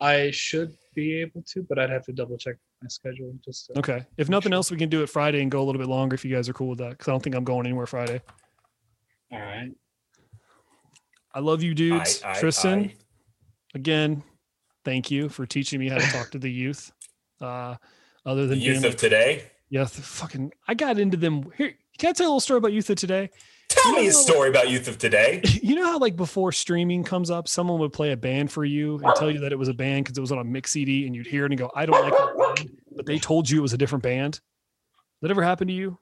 I 0.00 0.30
should 0.30 0.72
be 0.94 1.20
able 1.20 1.42
to, 1.48 1.62
but 1.68 1.78
I'd 1.78 1.90
have 1.90 2.04
to 2.04 2.12
double 2.12 2.38
check 2.38 2.56
my 2.82 2.88
schedule 2.88 3.32
just 3.44 3.66
to, 3.66 3.78
Okay. 3.78 4.04
If 4.16 4.28
nothing 4.28 4.52
else, 4.52 4.70
we 4.70 4.76
can 4.76 4.88
do 4.88 5.02
it 5.02 5.08
Friday 5.08 5.42
and 5.42 5.50
go 5.50 5.60
a 5.60 5.64
little 5.64 5.80
bit 5.80 5.88
longer 5.88 6.14
if 6.14 6.24
you 6.24 6.34
guys 6.34 6.48
are 6.48 6.52
cool 6.52 6.68
with 6.68 6.78
that. 6.78 6.90
Because 6.90 7.08
I 7.08 7.10
don't 7.12 7.22
think 7.22 7.34
I'm 7.34 7.44
going 7.44 7.66
anywhere 7.66 7.86
Friday. 7.86 8.20
all 9.32 9.40
right. 9.40 9.70
I 11.34 11.40
love 11.40 11.62
you, 11.62 11.74
dudes. 11.74 12.22
I- 12.22 12.32
I- 12.32 12.40
Tristan, 12.40 12.84
I- 12.84 12.94
again, 13.74 14.22
thank 14.88 15.10
you 15.10 15.28
for 15.28 15.44
teaching 15.44 15.78
me 15.78 15.88
how 15.88 15.98
to 15.98 16.06
talk 16.06 16.30
to 16.30 16.38
the 16.38 16.50
youth. 16.50 16.92
Uh, 17.40 17.76
other 18.24 18.46
than 18.46 18.58
being 18.58 18.72
youth 18.74 18.82
like, 18.82 18.94
of 18.94 18.96
today. 18.96 19.44
yeah, 19.68 19.84
fucking, 19.84 20.50
I 20.66 20.74
got 20.74 20.98
into 20.98 21.16
them. 21.16 21.50
Here, 21.56 21.74
can 21.98 22.10
I 22.10 22.12
tell 22.12 22.26
a 22.26 22.30
little 22.30 22.40
story 22.40 22.58
about 22.58 22.72
youth 22.72 22.88
of 22.88 22.96
today? 22.96 23.30
Tell 23.68 23.92
You 23.92 24.00
me 24.00 24.06
a 24.08 24.12
story 24.12 24.48
about 24.48 24.70
youth 24.70 24.88
of 24.88 24.96
today. 24.96 25.42
You 25.62 25.74
know 25.74 25.84
how 25.84 25.98
like 25.98 26.16
before 26.16 26.52
streaming 26.52 27.04
comes 27.04 27.30
up, 27.30 27.46
someone 27.48 27.78
would 27.80 27.92
play 27.92 28.12
a 28.12 28.16
band 28.16 28.50
for 28.50 28.64
you 28.64 28.98
and 28.98 29.14
tell 29.16 29.30
you 29.30 29.40
that 29.40 29.52
it 29.52 29.58
was 29.58 29.68
a 29.68 29.74
band 29.74 30.04
because 30.04 30.16
it 30.16 30.22
was 30.22 30.32
on 30.32 30.38
a 30.38 30.44
mix 30.44 30.70
CD, 30.70 31.06
and 31.06 31.14
you'd 31.14 31.26
hear 31.26 31.44
it 31.44 31.52
and 31.52 31.58
go, 31.58 31.70
"I 31.74 31.84
don't 31.84 32.00
like 32.00 32.12
that 32.12 32.56
band," 32.56 32.70
but 32.96 33.04
they 33.04 33.18
told 33.18 33.50
you 33.50 33.58
it 33.58 33.62
was 33.62 33.74
a 33.74 33.78
different 33.78 34.02
band. 34.02 34.40
That 35.20 35.30
ever 35.30 35.42
happened 35.42 35.68
to 35.68 35.74
you? 35.74 35.98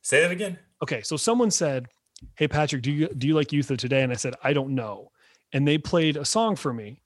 Say 0.00 0.22
that 0.22 0.30
again. 0.30 0.58
Okay, 0.82 1.02
so 1.02 1.16
someone 1.18 1.50
said, 1.50 1.88
"Hey 2.36 2.48
Patrick, 2.48 2.80
do 2.80 2.90
you 2.90 3.08
do 3.08 3.26
you 3.28 3.34
like 3.34 3.52
Youth 3.52 3.70
of 3.70 3.76
Today?" 3.76 4.02
And 4.02 4.10
I 4.10 4.16
said, 4.16 4.34
"I 4.42 4.54
don't 4.54 4.74
know." 4.74 5.10
And 5.52 5.68
they 5.68 5.76
played 5.76 6.16
a 6.16 6.24
song 6.24 6.56
for 6.56 6.72
me 6.72 7.02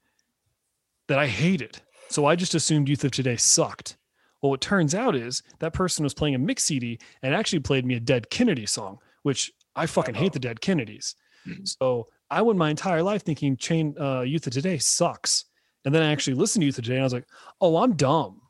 that 1.07 1.19
I 1.19 1.27
hated. 1.27 1.81
So 2.09 2.25
I 2.25 2.35
just 2.35 2.55
assumed 2.55 2.89
Youth 2.89 3.03
of 3.03 3.11
Today 3.11 3.35
sucked. 3.35 3.97
Well, 4.41 4.51
what 4.51 4.61
turns 4.61 4.93
out 4.93 5.15
is 5.15 5.41
that 5.59 5.73
person 5.73 6.03
was 6.03 6.13
playing 6.13 6.35
a 6.35 6.39
mix 6.39 6.65
CD 6.65 6.99
and 7.23 7.33
actually 7.33 7.59
played 7.59 7.85
me 7.85 7.95
a 7.95 7.99
Dead 7.99 8.29
Kennedy 8.29 8.65
song, 8.65 8.99
which 9.23 9.51
I 9.75 9.85
fucking 9.85 10.15
hate 10.15 10.33
the 10.33 10.39
Dead 10.39 10.61
Kennedys. 10.61 11.15
So 11.63 12.07
I 12.29 12.41
went 12.41 12.59
my 12.59 12.69
entire 12.69 13.03
life 13.03 13.23
thinking 13.23 13.57
Chain 13.57 13.95
uh, 13.99 14.21
Youth 14.21 14.47
of 14.47 14.53
Today 14.53 14.77
sucks, 14.77 15.45
and 15.85 15.93
then 15.93 16.03
I 16.03 16.11
actually 16.11 16.35
listened 16.35 16.61
to 16.61 16.65
Youth 16.65 16.77
of 16.77 16.83
Today 16.83 16.95
and 16.95 17.03
I 17.03 17.05
was 17.05 17.13
like, 17.13 17.27
"Oh, 17.61 17.77
I'm 17.77 17.93
dumb." 17.93 18.41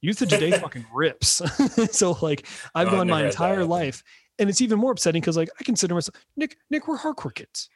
Youth 0.00 0.22
of 0.22 0.28
Today 0.28 0.50
fucking 0.58 0.86
rips. 0.92 1.42
so 1.96 2.16
like 2.22 2.46
I've 2.74 2.88
I've 2.88 2.92
gone 2.92 3.06
my 3.06 3.18
never 3.18 3.18
had 3.18 3.24
that 3.24 3.32
entire 3.32 3.64
life, 3.64 4.02
and 4.38 4.48
it's 4.48 4.60
even 4.60 4.78
more 4.78 4.92
upsetting 4.92 5.20
because 5.20 5.36
like 5.36 5.50
I 5.60 5.64
consider 5.64 5.94
myself 5.94 6.16
Nick. 6.36 6.56
Nick, 6.70 6.88
we're 6.88 6.98
hardcore 6.98 7.34
kids. 7.34 7.68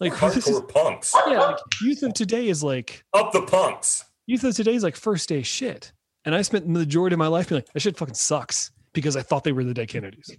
Like 0.00 0.20
We're 0.20 0.30
this 0.34 0.48
is- 0.48 0.60
punks. 0.68 1.14
yeah, 1.28 1.38
like 1.40 1.58
Youth 1.82 2.02
of 2.02 2.14
Today 2.14 2.48
is 2.48 2.62
like 2.64 3.04
Up 3.12 3.32
the 3.32 3.42
punks. 3.42 4.04
Youth 4.26 4.42
of 4.44 4.54
Today 4.54 4.74
is 4.74 4.82
like 4.82 4.96
first 4.96 5.28
day 5.28 5.42
shit, 5.42 5.92
and 6.24 6.34
I 6.34 6.42
spent 6.42 6.64
the 6.64 6.70
majority 6.72 7.14
of 7.14 7.18
my 7.18 7.26
life 7.28 7.48
being 7.48 7.58
like 7.58 7.72
that 7.72 7.80
shit 7.80 7.96
fucking 7.96 8.14
sucks 8.14 8.72
because 8.92 9.16
I 9.16 9.22
thought 9.22 9.44
they 9.44 9.52
were 9.52 9.64
the 9.64 9.74
Dead 9.74 9.88
Kennedys. 9.88 10.30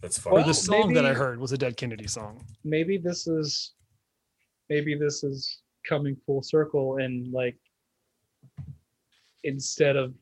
That's 0.00 0.24
Or 0.24 0.38
the 0.40 0.44
Well, 0.44 0.54
song 0.54 0.92
that 0.94 1.04
I 1.04 1.12
heard 1.12 1.40
was 1.40 1.50
a 1.52 1.58
Dead 1.58 1.76
Kennedy 1.76 2.06
song. 2.06 2.44
Maybe 2.64 2.98
this 2.98 3.26
is 3.26 3.72
maybe 4.68 4.94
this 4.96 5.24
is 5.24 5.62
coming 5.88 6.16
full 6.26 6.42
circle 6.42 6.98
and 6.98 7.32
like 7.32 7.56
instead 9.44 9.96
of 9.96 10.14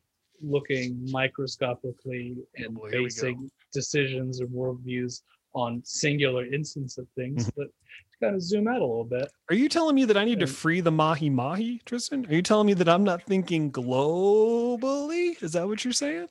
looking 0.42 1.06
microscopically 1.10 2.36
oh, 2.38 2.44
and 2.64 2.74
boy, 2.74 2.90
here 2.90 3.02
we 3.02 3.08
go. 3.08 3.14
basing 3.14 3.50
decisions 3.72 4.40
or 4.40 4.46
worldviews 4.46 5.20
on 5.56 5.80
singular 5.84 6.44
instance 6.52 6.98
of 6.98 7.06
things, 7.16 7.46
Mm-hmm. 7.46 7.60
but 7.60 7.68
to 8.12 8.18
kind 8.20 8.34
of 8.36 8.42
zoom 8.42 8.68
out 8.68 8.80
a 8.80 8.86
little 8.86 9.04
bit. 9.04 9.28
Are 9.50 9.56
you 9.56 9.68
telling 9.68 9.94
me 9.94 10.04
that 10.04 10.16
I 10.16 10.24
need 10.24 10.38
to 10.40 10.46
free 10.46 10.80
the 10.80 10.92
mahi 10.92 11.30
mahi, 11.30 11.80
Tristan? 11.86 12.26
Are 12.26 12.34
you 12.34 12.42
telling 12.42 12.66
me 12.66 12.74
that 12.74 12.88
I'm 12.88 13.04
not 13.04 13.22
thinking 13.22 13.72
globally? 13.72 15.42
Is 15.42 15.52
that 15.52 15.66
what 15.66 15.82
you're 15.84 15.92
saying? 15.92 16.28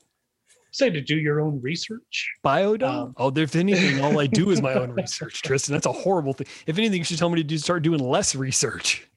Say 0.72 0.90
to 0.90 1.02
do 1.02 1.16
your 1.18 1.42
own 1.42 1.60
research. 1.62 2.32
Biodome? 2.46 2.84
Um, 2.84 3.14
oh, 3.18 3.32
if 3.36 3.56
anything, 3.56 4.02
all 4.04 4.20
I 4.20 4.28
do 4.28 4.52
is 4.52 4.62
my 4.62 4.74
own 4.74 4.92
research, 5.02 5.42
Tristan. 5.42 5.74
That's 5.74 5.86
a 5.86 5.92
horrible 5.92 6.34
thing. 6.34 6.48
If 6.68 6.78
anything, 6.78 7.00
you 7.00 7.06
should 7.06 7.18
tell 7.18 7.30
me 7.30 7.38
to 7.38 7.44
do 7.44 7.58
start 7.58 7.82
doing 7.82 8.00
less 8.00 8.36
research. 8.36 9.08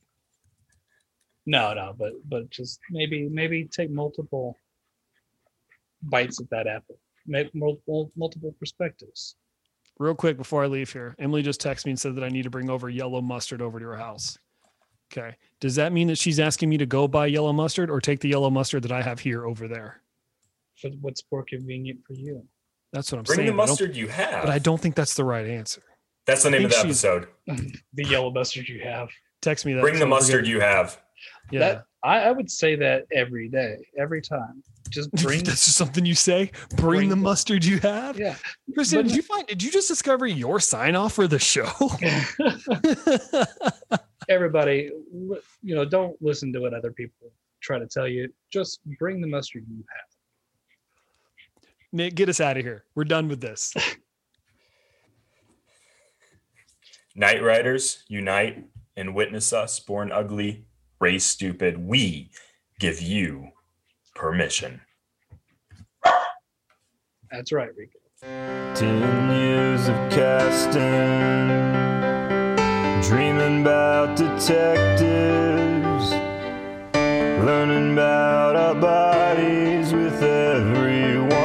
No, 1.46 1.74
no, 1.74 1.94
but 1.98 2.12
but 2.28 2.48
just 2.50 2.78
maybe 2.90 3.28
maybe 3.28 3.64
take 3.64 3.90
multiple 3.90 4.56
bites 6.02 6.40
at 6.40 6.48
that 6.50 6.66
apple. 6.66 6.98
Make 7.26 7.54
multiple 7.54 8.12
multiple 8.16 8.54
perspectives. 8.58 9.34
Real 9.98 10.14
quick 10.14 10.36
before 10.36 10.62
I 10.62 10.66
leave 10.66 10.92
here, 10.92 11.16
Emily 11.18 11.42
just 11.42 11.60
texted 11.60 11.86
me 11.86 11.92
and 11.92 12.00
said 12.00 12.14
that 12.16 12.24
I 12.24 12.28
need 12.28 12.44
to 12.44 12.50
bring 12.50 12.70
over 12.70 12.88
yellow 12.88 13.20
mustard 13.20 13.60
over 13.60 13.80
to 13.80 13.84
her 13.86 13.96
house. 13.96 14.38
Okay. 15.12 15.36
Does 15.60 15.74
that 15.76 15.92
mean 15.92 16.08
that 16.08 16.18
she's 16.18 16.38
asking 16.38 16.68
me 16.68 16.76
to 16.78 16.86
go 16.86 17.08
buy 17.08 17.26
yellow 17.26 17.52
mustard 17.52 17.90
or 17.90 18.00
take 18.00 18.20
the 18.20 18.28
yellow 18.28 18.50
mustard 18.50 18.82
that 18.84 18.92
I 18.92 19.02
have 19.02 19.18
here 19.20 19.46
over 19.46 19.66
there? 19.66 20.02
For 20.80 20.90
what's 21.00 21.24
more 21.32 21.44
convenient 21.48 22.00
for 22.06 22.12
you. 22.12 22.44
That's 22.92 23.10
what 23.10 23.18
I'm 23.18 23.24
Bring 23.24 23.36
saying. 23.36 23.46
Bring 23.48 23.56
the 23.56 23.62
mustard 23.66 23.96
you 23.96 24.08
have. 24.08 24.44
but 24.44 24.50
I 24.50 24.58
don't 24.58 24.80
think 24.80 24.94
that's 24.94 25.14
the 25.14 25.24
right 25.24 25.46
answer. 25.46 25.82
That's 26.26 26.42
the 26.42 26.50
name 26.50 26.64
of 26.66 26.70
the 26.70 26.78
episode. 26.78 27.28
the 27.46 28.04
yellow 28.04 28.30
mustard 28.30 28.68
you 28.68 28.80
have. 28.80 29.08
Text 29.40 29.66
me 29.66 29.72
that. 29.74 29.80
Bring 29.80 29.98
the 29.98 30.06
mustard 30.06 30.46
you 30.46 30.60
have. 30.60 31.00
Yeah. 31.50 31.58
That 31.60 31.84
I, 32.02 32.20
I 32.20 32.32
would 32.32 32.50
say 32.50 32.76
that 32.76 33.04
every 33.12 33.48
day, 33.48 33.76
every 33.98 34.22
time. 34.22 34.62
Just 34.90 35.10
bring 35.22 35.44
that's 35.44 35.66
just 35.66 35.76
something 35.76 36.06
you 36.06 36.14
say. 36.14 36.50
Bring, 36.76 36.98
Bring 36.98 37.08
the 37.10 37.14
the- 37.14 37.20
mustard 37.20 37.64
you 37.64 37.78
have. 37.80 38.18
yeah. 38.18 38.36
Kristen, 38.74 39.06
did 39.06 39.16
you 39.16 39.22
find? 39.22 39.46
Did 39.46 39.62
you 39.62 39.70
just 39.70 39.88
discover 39.88 40.26
your 40.26 40.60
sign 40.60 40.96
off 40.96 41.14
for 41.14 41.26
the 41.26 41.38
show? 41.38 41.68
Everybody, 44.28 44.90
you 45.62 45.74
know, 45.74 45.84
don't 45.84 46.20
listen 46.22 46.52
to 46.52 46.60
what 46.60 46.74
other 46.74 46.92
people 46.92 47.32
try 47.60 47.78
to 47.78 47.86
tell 47.86 48.06
you. 48.06 48.28
Just 48.52 48.80
bring 48.98 49.20
the 49.20 49.26
mustard 49.26 49.64
you 49.68 49.76
have. 49.76 51.64
Nick, 51.92 52.14
get 52.14 52.28
us 52.28 52.40
out 52.40 52.56
of 52.58 52.64
here. 52.64 52.84
We're 52.94 53.04
done 53.04 53.28
with 53.28 53.40
this. 53.40 53.74
Night 57.14 57.42
Riders, 57.42 58.04
unite 58.08 58.64
and 58.96 59.14
witness 59.14 59.52
us, 59.52 59.80
born 59.80 60.12
ugly, 60.12 60.66
raised 61.00 61.26
stupid. 61.26 61.78
We 61.78 62.30
give 62.78 63.00
you 63.00 63.48
permission. 64.14 64.80
That's 67.30 67.52
right, 67.52 67.70
Rico. 67.76 67.98
Ten 68.74 69.30
years 69.30 69.88
of 69.88 69.94
casting, 70.10 71.48
dreaming 73.08 73.60
about 73.62 74.16
detectives, 74.16 76.10
learning 77.44 77.92
about 77.92 78.56
our 78.56 78.74
bodies 78.74 79.92
with 79.92 80.20
everyone, 80.22 81.38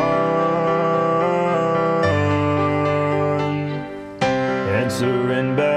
answering 4.21 5.55
bad 5.55 5.72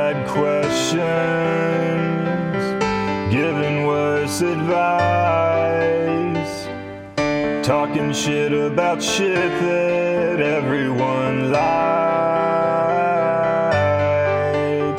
Talking 7.66 8.12
shit 8.12 8.52
about 8.52 9.02
shit 9.02 9.34
that 9.34 10.40
everyone 10.40 11.50
likes. 11.50 11.64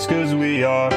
Cause 0.05 0.35
we 0.35 0.65
are. 0.65 0.96